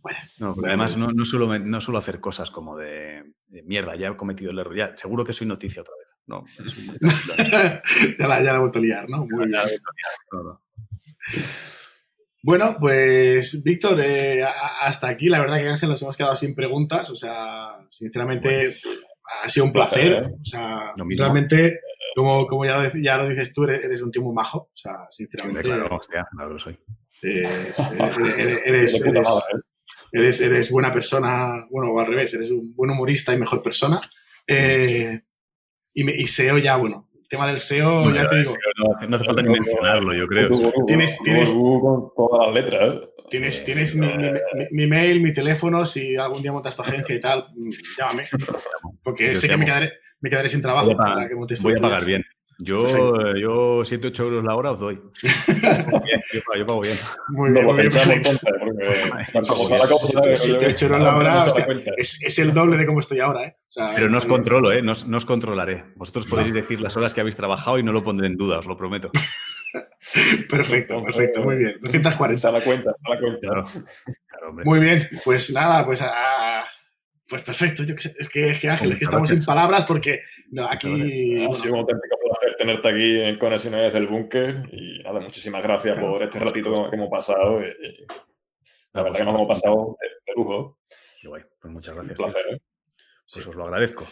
Bueno, 0.00 0.18
No, 0.38 0.56
además 0.64 0.96
no, 0.96 1.12
no, 1.12 1.24
suelo, 1.24 1.58
no 1.58 1.80
suelo 1.80 1.98
hacer 1.98 2.18
cosas 2.20 2.50
como 2.50 2.76
de, 2.78 3.34
de 3.46 3.62
mierda, 3.62 3.94
ya 3.96 4.08
he 4.08 4.16
cometido 4.16 4.50
el 4.50 4.58
error, 4.58 4.74
ya, 4.76 4.96
seguro 4.96 5.24
que 5.24 5.32
soy 5.34 5.46
noticia 5.46 5.82
otra 5.82 5.94
vez. 5.98 6.14
No, 6.26 6.44
ya, 8.18 8.26
la, 8.28 8.42
ya 8.42 8.52
la 8.52 8.56
he 8.56 8.60
vuelto 8.60 8.78
a 8.78 8.82
liar, 8.82 9.08
¿no? 9.08 9.26
Muy 9.26 9.46
bien. 9.48 9.60
no, 10.32 10.42
no. 10.42 10.62
Bueno, 12.44 12.76
pues 12.80 13.62
Víctor, 13.62 14.00
eh, 14.00 14.42
hasta 14.80 15.08
aquí 15.08 15.28
la 15.28 15.38
verdad 15.40 15.58
que 15.58 15.68
Ángel 15.68 15.88
nos 15.90 16.02
hemos 16.02 16.16
quedado 16.16 16.34
sin 16.34 16.54
preguntas, 16.54 17.08
o 17.10 17.14
sea, 17.16 17.76
sinceramente 17.88 18.74
ha 19.44 19.48
sido 19.48 19.66
un 19.66 19.72
placer, 19.72 20.08
Placer, 20.10 20.24
¿eh? 20.32 20.36
o 20.40 20.44
sea, 20.44 20.94
realmente, 21.16 21.80
como, 22.14 22.46
como 22.46 22.64
ya, 22.64 22.76
lo, 22.82 22.90
ya 23.00 23.16
lo 23.18 23.28
dices 23.28 23.52
tú, 23.52 23.64
eres, 23.64 23.84
eres 23.84 24.02
un 24.02 24.10
tío 24.10 24.22
muy 24.22 24.34
majo, 24.34 24.58
o 24.58 24.70
sea, 24.76 24.92
sinceramente, 25.10 25.62
Claro, 25.62 25.96
hostia, 25.96 26.26
claro 26.34 26.52
lo 26.52 26.58
soy. 26.58 26.78
eres, 27.22 27.78
eres- 28.66 29.06
¿eh? 29.06 29.58
eres, 30.12 30.40
eres 30.40 30.70
buena 30.70 30.92
persona, 30.92 31.66
bueno, 31.70 31.92
o 31.92 32.00
al 32.00 32.06
revés, 32.06 32.34
eres 32.34 32.50
un 32.50 32.74
buen 32.74 32.90
humorista 32.90 33.32
y 33.32 33.38
mejor 33.38 33.62
persona. 33.62 34.00
Eh, 34.46 35.20
y, 35.94 36.04
me- 36.04 36.14
y 36.14 36.26
SEO 36.26 36.58
ya, 36.58 36.76
bueno, 36.76 37.08
el 37.20 37.28
tema 37.28 37.46
del 37.46 37.58
SEO, 37.58 38.02
Bueno, 38.02 38.16
ya 38.16 38.28
te 38.28 38.36
digo, 38.40 38.52
No, 39.00 39.06
no 39.08 39.16
hace 39.16 39.24
falta 39.24 39.42
ni 39.42 39.48
mencionarlo, 39.48 40.14
yo 40.14 40.26
creo. 40.26 40.48
Tienes- 40.86 41.18
tienes- 41.22 41.50
con 41.52 42.10
todas 42.16 42.46
las 42.46 42.54
letras, 42.54 42.94
¿eh? 42.94 43.08
tienes, 43.30 43.64
tienes 43.64 43.94
mi, 43.94 44.06
mi- 44.08 44.30
mi- 44.32 44.66
mi 44.72 44.86
mail, 44.86 45.22
mi 45.22 45.32
teléfono, 45.32 45.86
si 45.86 46.16
algún 46.16 46.42
día 46.42 46.52
montas 46.52 46.76
tu 46.76 46.82
agencia 46.82 47.14
y 47.14 47.20
tal, 47.20 47.46
mm, 47.56 47.70
llámame. 47.96 48.24
Porque 49.02 49.34
sé 49.34 49.48
que 49.48 49.56
me 49.56 49.64
quedaré, 49.64 49.92
me 50.22 50.30
quedaré 50.30 50.48
sin 50.48 50.62
trabajo. 50.62 50.86
Voy 50.86 50.94
a 50.94 50.96
pagar, 50.96 51.14
para 51.16 51.28
que 51.28 51.34
voy 51.34 51.74
a 51.74 51.80
pagar 51.80 52.04
bien. 52.06 52.24
Yo, 52.58 53.34
yo 53.34 53.82
7, 53.84 54.08
8 54.08 54.22
euros 54.24 54.44
la 54.44 54.54
hora 54.54 54.70
os 54.70 54.78
doy. 54.78 55.00
Bien, 55.22 55.34
yo, 56.32 56.40
pago, 56.46 56.58
yo 56.58 56.66
pago 56.66 56.80
bien. 56.82 56.96
Muy 57.30 57.48
No 57.50 57.54
bien, 57.54 57.66
lo 57.66 57.72
muy 57.72 57.82
bien, 57.82 57.96
está 57.96 58.06
la 60.98 61.16
hora, 61.16 61.42
hostia. 61.44 61.66
Es, 61.96 62.22
es 62.22 62.38
el 62.38 62.52
doble 62.54 62.76
de 62.76 62.86
cómo 62.86 63.00
estoy 63.00 63.18
ahora, 63.20 63.42
¿eh? 63.44 63.56
O 63.58 63.72
sea, 63.72 63.90
Pero 63.96 64.08
no 64.10 64.18
os 64.18 64.24
bien. 64.26 64.36
controlo, 64.36 64.70
¿eh? 64.70 64.80
No, 64.82 64.92
os- 64.92 65.06
no 65.08 65.16
os 65.16 65.24
controlaré. 65.24 65.86
Vosotros 65.96 66.26
podréis 66.26 66.52
decir 66.54 66.80
las 66.80 66.96
horas 66.96 67.14
que 67.14 67.20
habéis 67.22 67.34
trabajado 67.36 67.78
y 67.78 67.82
no 67.82 67.90
lo 67.92 68.04
pondré 68.04 68.26
en 68.28 68.36
duda, 68.36 68.58
os 68.58 68.66
lo 68.66 68.76
prometo. 68.76 69.10
Perfecto, 70.50 71.02
perfecto, 71.02 71.42
muy 71.42 71.56
bien. 71.56 71.76
240. 71.80 72.34
Está 72.34 72.52
la 72.52 72.60
cuenta, 72.60 72.90
está 72.90 73.14
la 73.14 73.20
cuenta. 73.20 73.48
Claro. 74.28 74.52
Muy 74.64 74.78
bien, 74.80 75.08
pues 75.24 75.50
nada, 75.52 75.86
pues 75.86 76.04
pues 77.32 77.42
perfecto. 77.42 77.82
Yo 77.84 77.94
qué 77.96 78.02
sé, 78.02 78.12
es 78.18 78.28
que, 78.28 78.50
es 78.50 78.60
que 78.60 78.68
Ángel, 78.68 78.92
es 78.92 78.98
que 78.98 79.04
estamos 79.04 79.28
sin 79.30 79.42
palabras 79.44 79.84
porque 79.88 80.20
no, 80.50 80.66
aquí 80.68 81.36
Ha 81.36 81.38
bueno, 81.48 81.54
sido 81.54 81.72
un 81.74 81.80
auténtico 81.80 82.16
placer 82.22 82.56
tenerte 82.58 82.88
aquí 82.88 83.20
en 83.20 83.38
Conexiones 83.38 83.80
desde 83.84 83.98
el 83.98 84.06
Búnker 84.08 84.62
y 84.70 84.98
nada, 85.02 85.18
muchísimas 85.20 85.62
gracias 85.62 85.96
Claro, 85.96 86.12
por 86.12 86.22
este 86.22 86.38
ratito 86.38 86.90
que 86.90 86.96
hemos 86.96 87.08
pasado. 87.08 87.60
y- 87.62 87.64
y 87.64 88.06
la 88.92 89.02
verdad 89.02 89.18
que 89.20 89.24
nos 89.24 89.34
hemos 89.36 89.48
pasado 89.48 89.96
de, 90.00 90.08
de 90.26 90.32
lujo. 90.36 90.78
Qué 91.22 91.28
guay. 91.28 91.42
Pues 91.60 91.72
muchas 91.72 91.90
Un 91.90 91.96
gracias. 91.96 92.18
placer. 92.18 92.42
tíos. 92.46 92.56
¿eh? 92.56 92.62
Pues 93.32 93.46
os 93.46 93.54
lo 93.56 93.64
agradezco. 93.64 94.06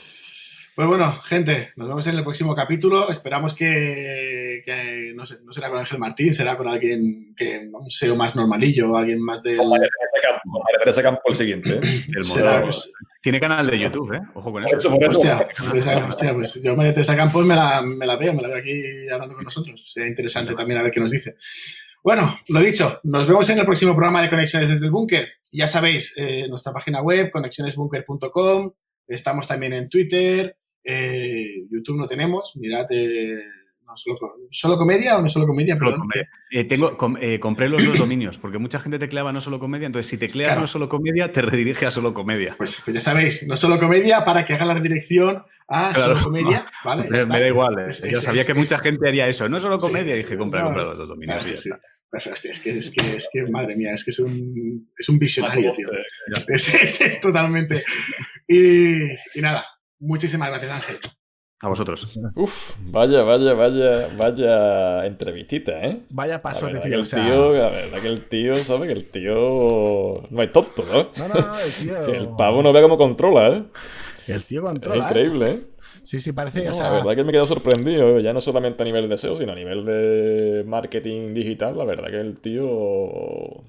Pues 0.77 0.89
bueno, 0.89 1.13
gente, 1.25 1.73
nos 1.77 1.89
vemos 1.89 2.07
en 2.07 2.17
el 2.17 2.23
próximo 2.23 2.55
capítulo. 2.55 3.11
Esperamos 3.11 3.55
que, 3.55 4.63
que 4.65 5.13
no, 5.15 5.27
sé, 5.27 5.39
no 5.45 5.53
será 5.53 5.69
con 5.69 5.79
Ángel 5.81 5.99
Martín, 5.99 6.33
será 6.33 6.57
con 6.57 6.69
alguien 6.69 7.35
que 7.37 7.69
un 7.71 7.91
SEO 7.91 8.17
más 8.17 8.35
normalillo, 8.37 8.97
alguien 8.97 9.21
más 9.21 9.43
del. 9.43 9.59
Con 9.59 9.69
María 9.69 9.89
Teresa 9.89 10.29
Campo, 10.31 10.63
María 10.65 10.79
Teresa 10.79 11.03
Campo 11.03 11.21
el 11.27 11.35
siguiente. 11.35 11.71
¿eh? 11.75 11.81
El 12.17 12.25
será, 12.25 12.51
modelo- 12.53 12.63
pues, 12.67 12.95
Tiene 13.23 13.39
canal 13.39 13.67
de 13.67 13.79
YouTube, 13.79 14.15
¿eh? 14.15 14.21
Ojo 14.35 14.51
con 14.53 14.65
eso. 14.65 14.77
eso, 14.77 14.91
por 14.91 15.03
eso. 15.05 15.19
hostia, 15.19 15.49
Teresa- 15.71 16.07
hostia, 16.07 16.35
pues 16.35 16.63
yo 16.63 16.75
María 16.75 16.93
Teresa 16.95 17.15
Campos 17.17 17.45
me 17.45 17.55
la, 17.55 17.83
me 17.83 18.07
la 18.07 18.17
veo, 18.17 18.33
me 18.33 18.41
la 18.43 18.49
veo 18.49 18.57
aquí 18.59 18.83
hablando 19.13 19.35
con 19.35 19.45
nosotros. 19.45 19.83
Sería 19.93 20.09
interesante 20.09 20.55
también 20.55 20.81
a 20.81 20.83
ver 20.83 20.91
qué 20.93 21.01
nos 21.01 21.11
dice. 21.11 21.37
Bueno, 22.03 22.39
lo 22.49 22.61
dicho, 22.61 22.99
nos 23.05 23.27
vemos 23.27 23.49
en 23.51 23.59
el 23.59 23.67
próximo 23.67 23.93
programa 23.95 24.23
de 24.23 24.31
Conexiones 24.31 24.71
desde 24.71 24.87
el 24.87 24.91
Búnker. 24.91 25.29
Ya 25.53 25.69
sabéis, 25.69 26.15
eh, 26.17 26.47
nuestra 26.49 26.73
página 26.73 27.03
web, 27.03 27.31
conexionesbunker.com. 27.31 28.73
Estamos 29.07 29.47
también 29.47 29.73
en 29.75 29.89
Twitter. 29.89 30.57
eh, 30.83 31.67
YouTube 31.71 31.99
no 31.99 32.07
tenemos. 32.07 32.53
Mirad, 32.57 32.87
eh, 32.91 33.37
no, 33.91 33.97
solo, 33.97 34.17
co- 34.19 34.37
¿solo 34.51 34.77
comedia 34.77 35.19
o 35.19 35.23
no 35.23 35.29
solo 35.29 35.47
comedia? 35.47 35.75
Solo 35.77 35.91
Perdón. 35.91 36.09
comedia. 36.09 36.29
Eh, 36.53 36.65
tengo, 36.65 36.97
com- 36.97 37.17
eh, 37.21 37.41
compré 37.41 37.69
los 37.69 37.85
dos 37.85 37.99
dominios, 37.99 38.39
porque 38.39 38.59
mucha 38.59 38.79
gente 38.81 38.99
tecleaba 38.99 39.33
no 39.33 39.41
solo 39.41 39.59
comedia, 39.59 39.87
entonces 39.87 40.09
si 40.09 40.17
tecleas 40.19 40.49
Claro. 40.51 40.61
no 40.63 40.67
solo 40.67 40.89
comedia, 40.89 41.33
te 41.33 41.43
redirige 41.43 41.87
a 41.87 41.91
solo 41.91 42.15
comedia. 42.15 42.55
Pues, 42.57 42.81
pues 42.85 42.95
ya 42.95 43.01
sabéis, 43.01 43.47
no 43.49 43.57
solo 43.57 43.79
comedia 43.79 44.25
para 44.25 44.45
que 44.45 44.55
haga 44.55 44.65
la 44.65 44.75
redirección 44.75 45.43
a 45.69 45.93
Claro. 45.93 46.13
solo 46.15 46.25
comedia. 46.25 46.65
¿vale? 46.85 47.09
Me, 47.11 47.25
da 47.25 47.47
igual, 47.47 47.79
eh. 47.81 47.87
Es- 47.91 48.03
yo 48.03 48.19
es- 48.19 48.23
sabía 48.23 48.41
es- 48.43 48.47
que 48.47 48.55
mucha 48.55 48.79
gente 48.79 49.09
haría 49.09 49.27
eso. 49.29 49.49
No 49.49 49.59
solo 49.61 49.79
Sí. 49.81 49.87
comedia, 49.87 50.15
dije, 50.15 50.37
compra, 50.37 50.61
No, 50.61 50.67
compra 50.67 50.85
los 50.85 50.99
dos 50.99 51.09
dominios. 51.09 51.43
Claro, 51.43 51.57
sí, 51.57 51.63
sí. 51.63 51.71
hostia, 52.13 52.51
es 52.51 52.61
que, 52.61 52.71
es 52.79 52.91
que, 52.91 53.17
es 53.17 53.29
que, 53.33 53.43
madre 53.51 53.77
mía, 53.77 53.93
es 53.95 54.05
que 54.05 54.11
es 54.11 54.19
un, 54.19 54.91
es 54.99 55.09
un 55.09 55.19
visionario, 55.19 55.73
tío. 55.75 55.89
Eh, 55.93 56.55
es 56.55 57.21
totalmente. 57.21 57.85
Y, 58.49 58.95
y 59.13 59.41
nada, 59.41 59.65
muchísimas 60.01 60.49
gracias, 60.51 60.73
Ángel. 60.73 60.97
A 61.63 61.69
vosotros. 61.69 62.19
Uf, 62.37 62.73
vaya, 62.87 63.23
vaya, 63.23 63.53
vaya, 63.53 64.09
vaya 64.17 65.05
entrevistita, 65.05 65.85
¿eh? 65.85 66.01
Vaya 66.09 66.41
paso 66.41 66.67
de 66.67 66.73
verdad, 66.73 66.83
que 66.85 66.89
tío. 66.89 66.97
el 66.97 67.03
O 67.03 67.05
sea, 67.05 67.25
tío, 67.25 67.53
la 67.53 67.69
verdad 67.69 67.99
que 68.01 68.09
el 68.09 68.25
tío 68.25 68.57
sabe 68.57 68.87
que 68.87 68.93
el 68.95 69.05
tío 69.11 70.23
no 70.31 70.43
es 70.43 70.53
tonto, 70.53 70.85
¿no? 70.91 71.11
no, 71.19 71.29
no, 71.29 71.35
no, 71.35 71.61
el 71.61 71.71
tío. 71.85 72.07
Que 72.07 72.17
el 72.17 72.29
pavo 72.29 72.63
no 72.63 72.73
ve 72.73 72.81
cómo 72.81 72.97
controla, 72.97 73.49
¿eh? 73.59 73.63
El 74.29 74.45
tío 74.47 74.61
Es 74.61 74.67
controla. 74.67 75.05
¿eh? 75.05 75.07
increíble, 75.09 75.51
¿eh? 75.51 75.61
Sí, 76.03 76.19
sí, 76.19 76.33
parece. 76.33 76.65
No, 76.65 76.71
o 76.71 76.75
sea, 76.75 76.87
la 76.87 76.93
verdad 76.93 77.15
que 77.15 77.25
me 77.25 77.29
he 77.29 77.33
quedado 77.33 77.47
sorprendido, 77.47 78.19
ya 78.21 78.33
no 78.33 78.41
solamente 78.41 78.83
a 78.83 78.87
nivel 78.87 79.07
de 79.11 79.19
SEO, 79.19 79.37
sino 79.37 79.53
a 79.53 79.55
nivel 79.55 79.85
de 79.85 80.65
marketing 80.67 81.35
digital. 81.35 81.77
La 81.77 81.85
verdad 81.85 82.09
que 82.09 82.21
el 82.21 82.39
tío 82.39 83.63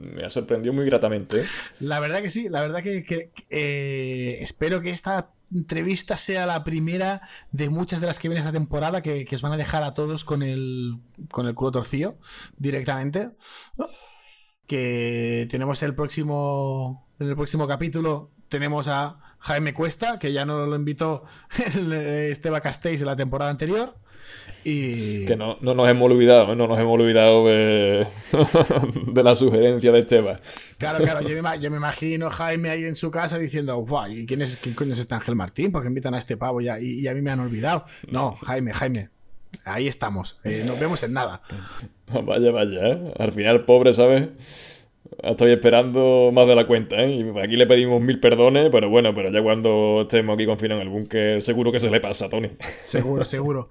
me 0.00 0.24
ha 0.24 0.30
sorprendido 0.30 0.72
muy 0.72 0.86
gratamente. 0.86 1.40
¿eh? 1.40 1.44
La 1.80 2.00
verdad 2.00 2.22
que 2.22 2.30
sí, 2.30 2.48
la 2.48 2.62
verdad 2.62 2.82
que, 2.82 3.04
que- 3.04 3.28
que, 3.34 3.44
eh, 3.50 4.38
espero 4.42 4.80
que 4.80 4.88
esta 4.88 5.28
entrevista 5.52 6.16
sea 6.16 6.46
la 6.46 6.64
primera 6.64 7.22
de 7.52 7.68
muchas 7.70 8.00
de 8.00 8.06
las 8.06 8.18
que 8.18 8.28
viene 8.28 8.40
esta 8.40 8.52
temporada 8.52 9.02
que, 9.02 9.24
que 9.24 9.36
os 9.36 9.42
van 9.42 9.52
a 9.52 9.56
dejar 9.56 9.82
a 9.82 9.94
todos 9.94 10.24
con 10.24 10.42
el, 10.42 10.98
con 11.30 11.46
el 11.46 11.54
culo 11.54 11.72
torcido 11.72 12.18
directamente. 12.56 13.30
Que 14.66 15.48
tenemos 15.50 15.82
el 15.82 15.94
próximo, 15.94 17.08
en 17.18 17.28
el 17.28 17.36
próximo 17.36 17.66
capítulo 17.66 18.30
tenemos 18.50 18.88
a 18.88 19.18
Jaime 19.38 19.72
Cuesta, 19.72 20.18
que 20.18 20.32
ya 20.32 20.44
no 20.44 20.66
lo 20.66 20.76
invitó 20.76 21.24
eh, 21.76 22.28
Esteba 22.30 22.60
Castells 22.60 23.00
de 23.00 23.06
la 23.06 23.16
temporada 23.16 23.50
anterior. 23.50 23.96
Y 24.64 25.24
Que 25.26 25.36
no, 25.36 25.56
no 25.60 25.74
nos 25.74 25.88
hemos 25.88 26.10
olvidado, 26.10 26.54
no 26.54 26.68
nos 26.68 26.78
hemos 26.78 26.94
olvidado 26.94 27.46
de, 27.46 28.06
de 29.06 29.22
la 29.22 29.34
sugerencia 29.34 29.90
de 29.90 30.00
Esteban. 30.00 30.38
Claro, 30.78 31.02
claro, 31.02 31.26
yo 31.26 31.42
me, 31.42 31.60
yo 31.60 31.70
me 31.70 31.78
imagino 31.78 32.26
a 32.26 32.30
Jaime 32.30 32.70
ahí 32.70 32.84
en 32.84 32.94
su 32.94 33.10
casa 33.10 33.38
diciendo, 33.38 33.76
guau, 33.76 34.10
¿y 34.10 34.26
quién 34.26 34.42
es, 34.42 34.56
quién 34.56 34.92
es 34.92 34.98
este 34.98 35.14
Ángel 35.14 35.34
Martín? 35.36 35.72
Porque 35.72 35.88
invitan 35.88 36.14
a 36.14 36.18
este 36.18 36.36
pavo 36.36 36.60
ya, 36.60 36.78
y, 36.78 37.00
y 37.00 37.08
a 37.08 37.14
mí 37.14 37.22
me 37.22 37.30
han 37.30 37.40
olvidado. 37.40 37.84
No, 38.10 38.34
Jaime, 38.44 38.72
Jaime, 38.74 39.08
ahí 39.64 39.88
estamos, 39.88 40.38
eh, 40.44 40.64
nos 40.66 40.78
vemos 40.78 41.02
en 41.02 41.12
nada. 41.12 41.42
Vaya, 42.24 42.50
vaya, 42.50 42.88
¿eh? 42.88 43.14
Al 43.20 43.30
final, 43.30 43.64
pobre, 43.64 43.94
¿sabes? 43.94 44.79
Estoy 45.22 45.52
esperando 45.52 46.30
más 46.32 46.46
de 46.46 46.54
la 46.54 46.66
cuenta, 46.66 46.96
¿eh? 47.02 47.10
Y 47.16 47.38
aquí 47.38 47.56
le 47.56 47.66
pedimos 47.66 48.00
mil 48.00 48.20
perdones, 48.20 48.68
pero 48.72 48.88
bueno, 48.88 49.14
pero 49.14 49.30
ya 49.30 49.42
cuando 49.42 50.02
estemos 50.02 50.34
aquí 50.34 50.46
confinados 50.46 50.82
en 50.82 50.88
el 50.88 50.92
búnker, 50.94 51.42
seguro 51.42 51.70
que 51.72 51.80
se 51.80 51.90
le 51.90 52.00
pasa 52.00 52.26
a 52.26 52.28
Tony. 52.28 52.48
Seguro, 52.84 53.24
seguro. 53.26 53.68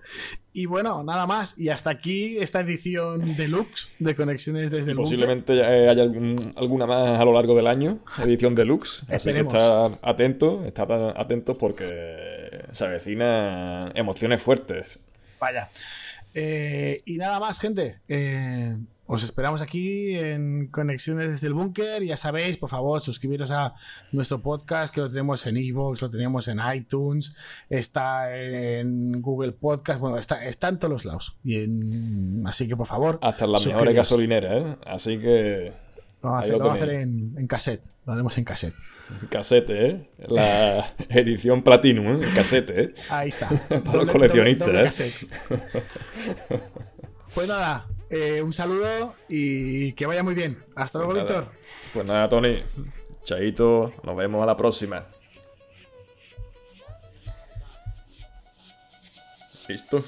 Y 0.53 0.65
bueno, 0.65 1.03
nada 1.03 1.25
más, 1.27 1.57
y 1.59 1.69
hasta 1.69 1.89
aquí 1.89 2.37
esta 2.39 2.59
edición 2.59 3.35
deluxe 3.35 3.89
de 3.99 4.15
Conexiones 4.15 4.71
desde 4.71 4.91
el. 4.91 4.97
Posiblemente 4.97 5.53
eh, 5.59 5.89
haya 5.89 6.03
algún- 6.03 6.53
alguna 6.55 6.85
más 6.85 7.19
a 7.19 7.25
lo 7.25 7.33
largo 7.33 7.55
del 7.55 7.67
año, 7.67 7.99
edición 8.21 8.55
deluxe. 8.55 9.03
Así 9.09 9.31
que 9.33 9.39
estad 9.39 9.91
atentos, 10.01 10.65
estad 10.65 11.09
atentos 11.17 11.57
porque 11.57 12.61
se 12.71 12.85
avecinan 12.85 13.91
emociones 13.95 14.41
fuertes. 14.41 14.99
Vaya. 15.39 15.69
Eh, 16.33 17.01
y 17.05 17.17
nada 17.17 17.39
más, 17.39 17.59
gente. 17.59 17.99
Eh, 18.07 18.75
os 19.11 19.23
esperamos 19.23 19.63
aquí 19.63 20.15
en 20.15 20.67
Conexiones 20.67 21.29
desde 21.29 21.47
el 21.47 21.53
Búnker. 21.55 22.03
Ya 22.03 22.15
sabéis, 22.15 22.57
por 22.57 22.69
favor, 22.69 23.01
suscribiros 23.01 23.49
a 23.49 23.73
nuestro 24.11 24.39
podcast, 24.41 24.93
que 24.93 25.01
lo 25.01 25.09
tenemos 25.09 25.45
en 25.47 25.57
Evox, 25.57 26.03
lo 26.03 26.11
tenemos 26.11 26.47
en 26.47 26.59
iTunes, 26.75 27.35
está 27.71 28.37
en 28.37 29.19
Google 29.21 29.53
Podcast, 29.53 29.99
bueno, 29.99 30.17
está, 30.19 30.45
está 30.45 30.67
en 30.69 30.77
todos 30.77 30.91
los 30.91 31.05
lados. 31.05 31.39
Y 31.43 31.63
en- 31.63 32.43
así 32.45 32.67
que, 32.67 32.75
por 32.77 32.85
favor, 32.85 33.17
Hasta 33.23 33.47
las 33.47 33.65
mejores 33.65 33.95
gasolineras, 33.95 34.63
¿eh? 34.63 34.75
Así 34.85 35.17
que 35.17 35.71
Lo 36.21 36.29
vamos 36.29 36.37
a 36.37 36.41
hacer, 36.41 36.51
lo 36.53 36.57
lo 36.59 36.65
vamos 36.65 36.81
a 36.81 36.83
hacer 36.83 36.95
tenéis. 36.99 37.31
en, 37.33 37.39
en 37.39 37.47
cassette. 37.47 37.87
Lo 38.05 38.13
haremos 38.13 38.37
en 38.37 38.43
cassette. 38.43 38.75
casete, 39.31 39.87
¿eh? 39.87 40.09
La 40.27 40.85
edición 41.09 41.63
Platinum, 41.63 42.13
¿eh? 42.15 42.27
Casete, 42.35 42.81
¿eh? 42.83 42.93
Ahí 43.09 43.29
está. 43.29 43.49
Para 43.83 44.03
los 44.03 44.11
coleccionistas, 44.11 44.67
doble 44.67 44.81
¿eh? 44.81 44.83
cassette. 44.83 45.27
Pues 47.33 47.47
nada, 47.47 47.85
eh, 48.09 48.41
un 48.41 48.53
saludo 48.53 49.15
y 49.27 49.93
que 49.93 50.05
vaya 50.05 50.23
muy 50.23 50.33
bien. 50.33 50.63
Hasta 50.75 50.99
luego, 50.99 51.13
Pues 51.13 51.25
nada. 51.29 51.41
Víctor. 51.41 51.59
Pues 51.93 52.05
nada, 52.05 52.29
Tony. 52.29 52.57
Chaito, 53.23 53.93
nos 54.03 54.15
vemos 54.15 54.41
a 54.41 54.45
la 54.45 54.55
próxima. 54.57 55.05
¿Listo? 59.67 60.03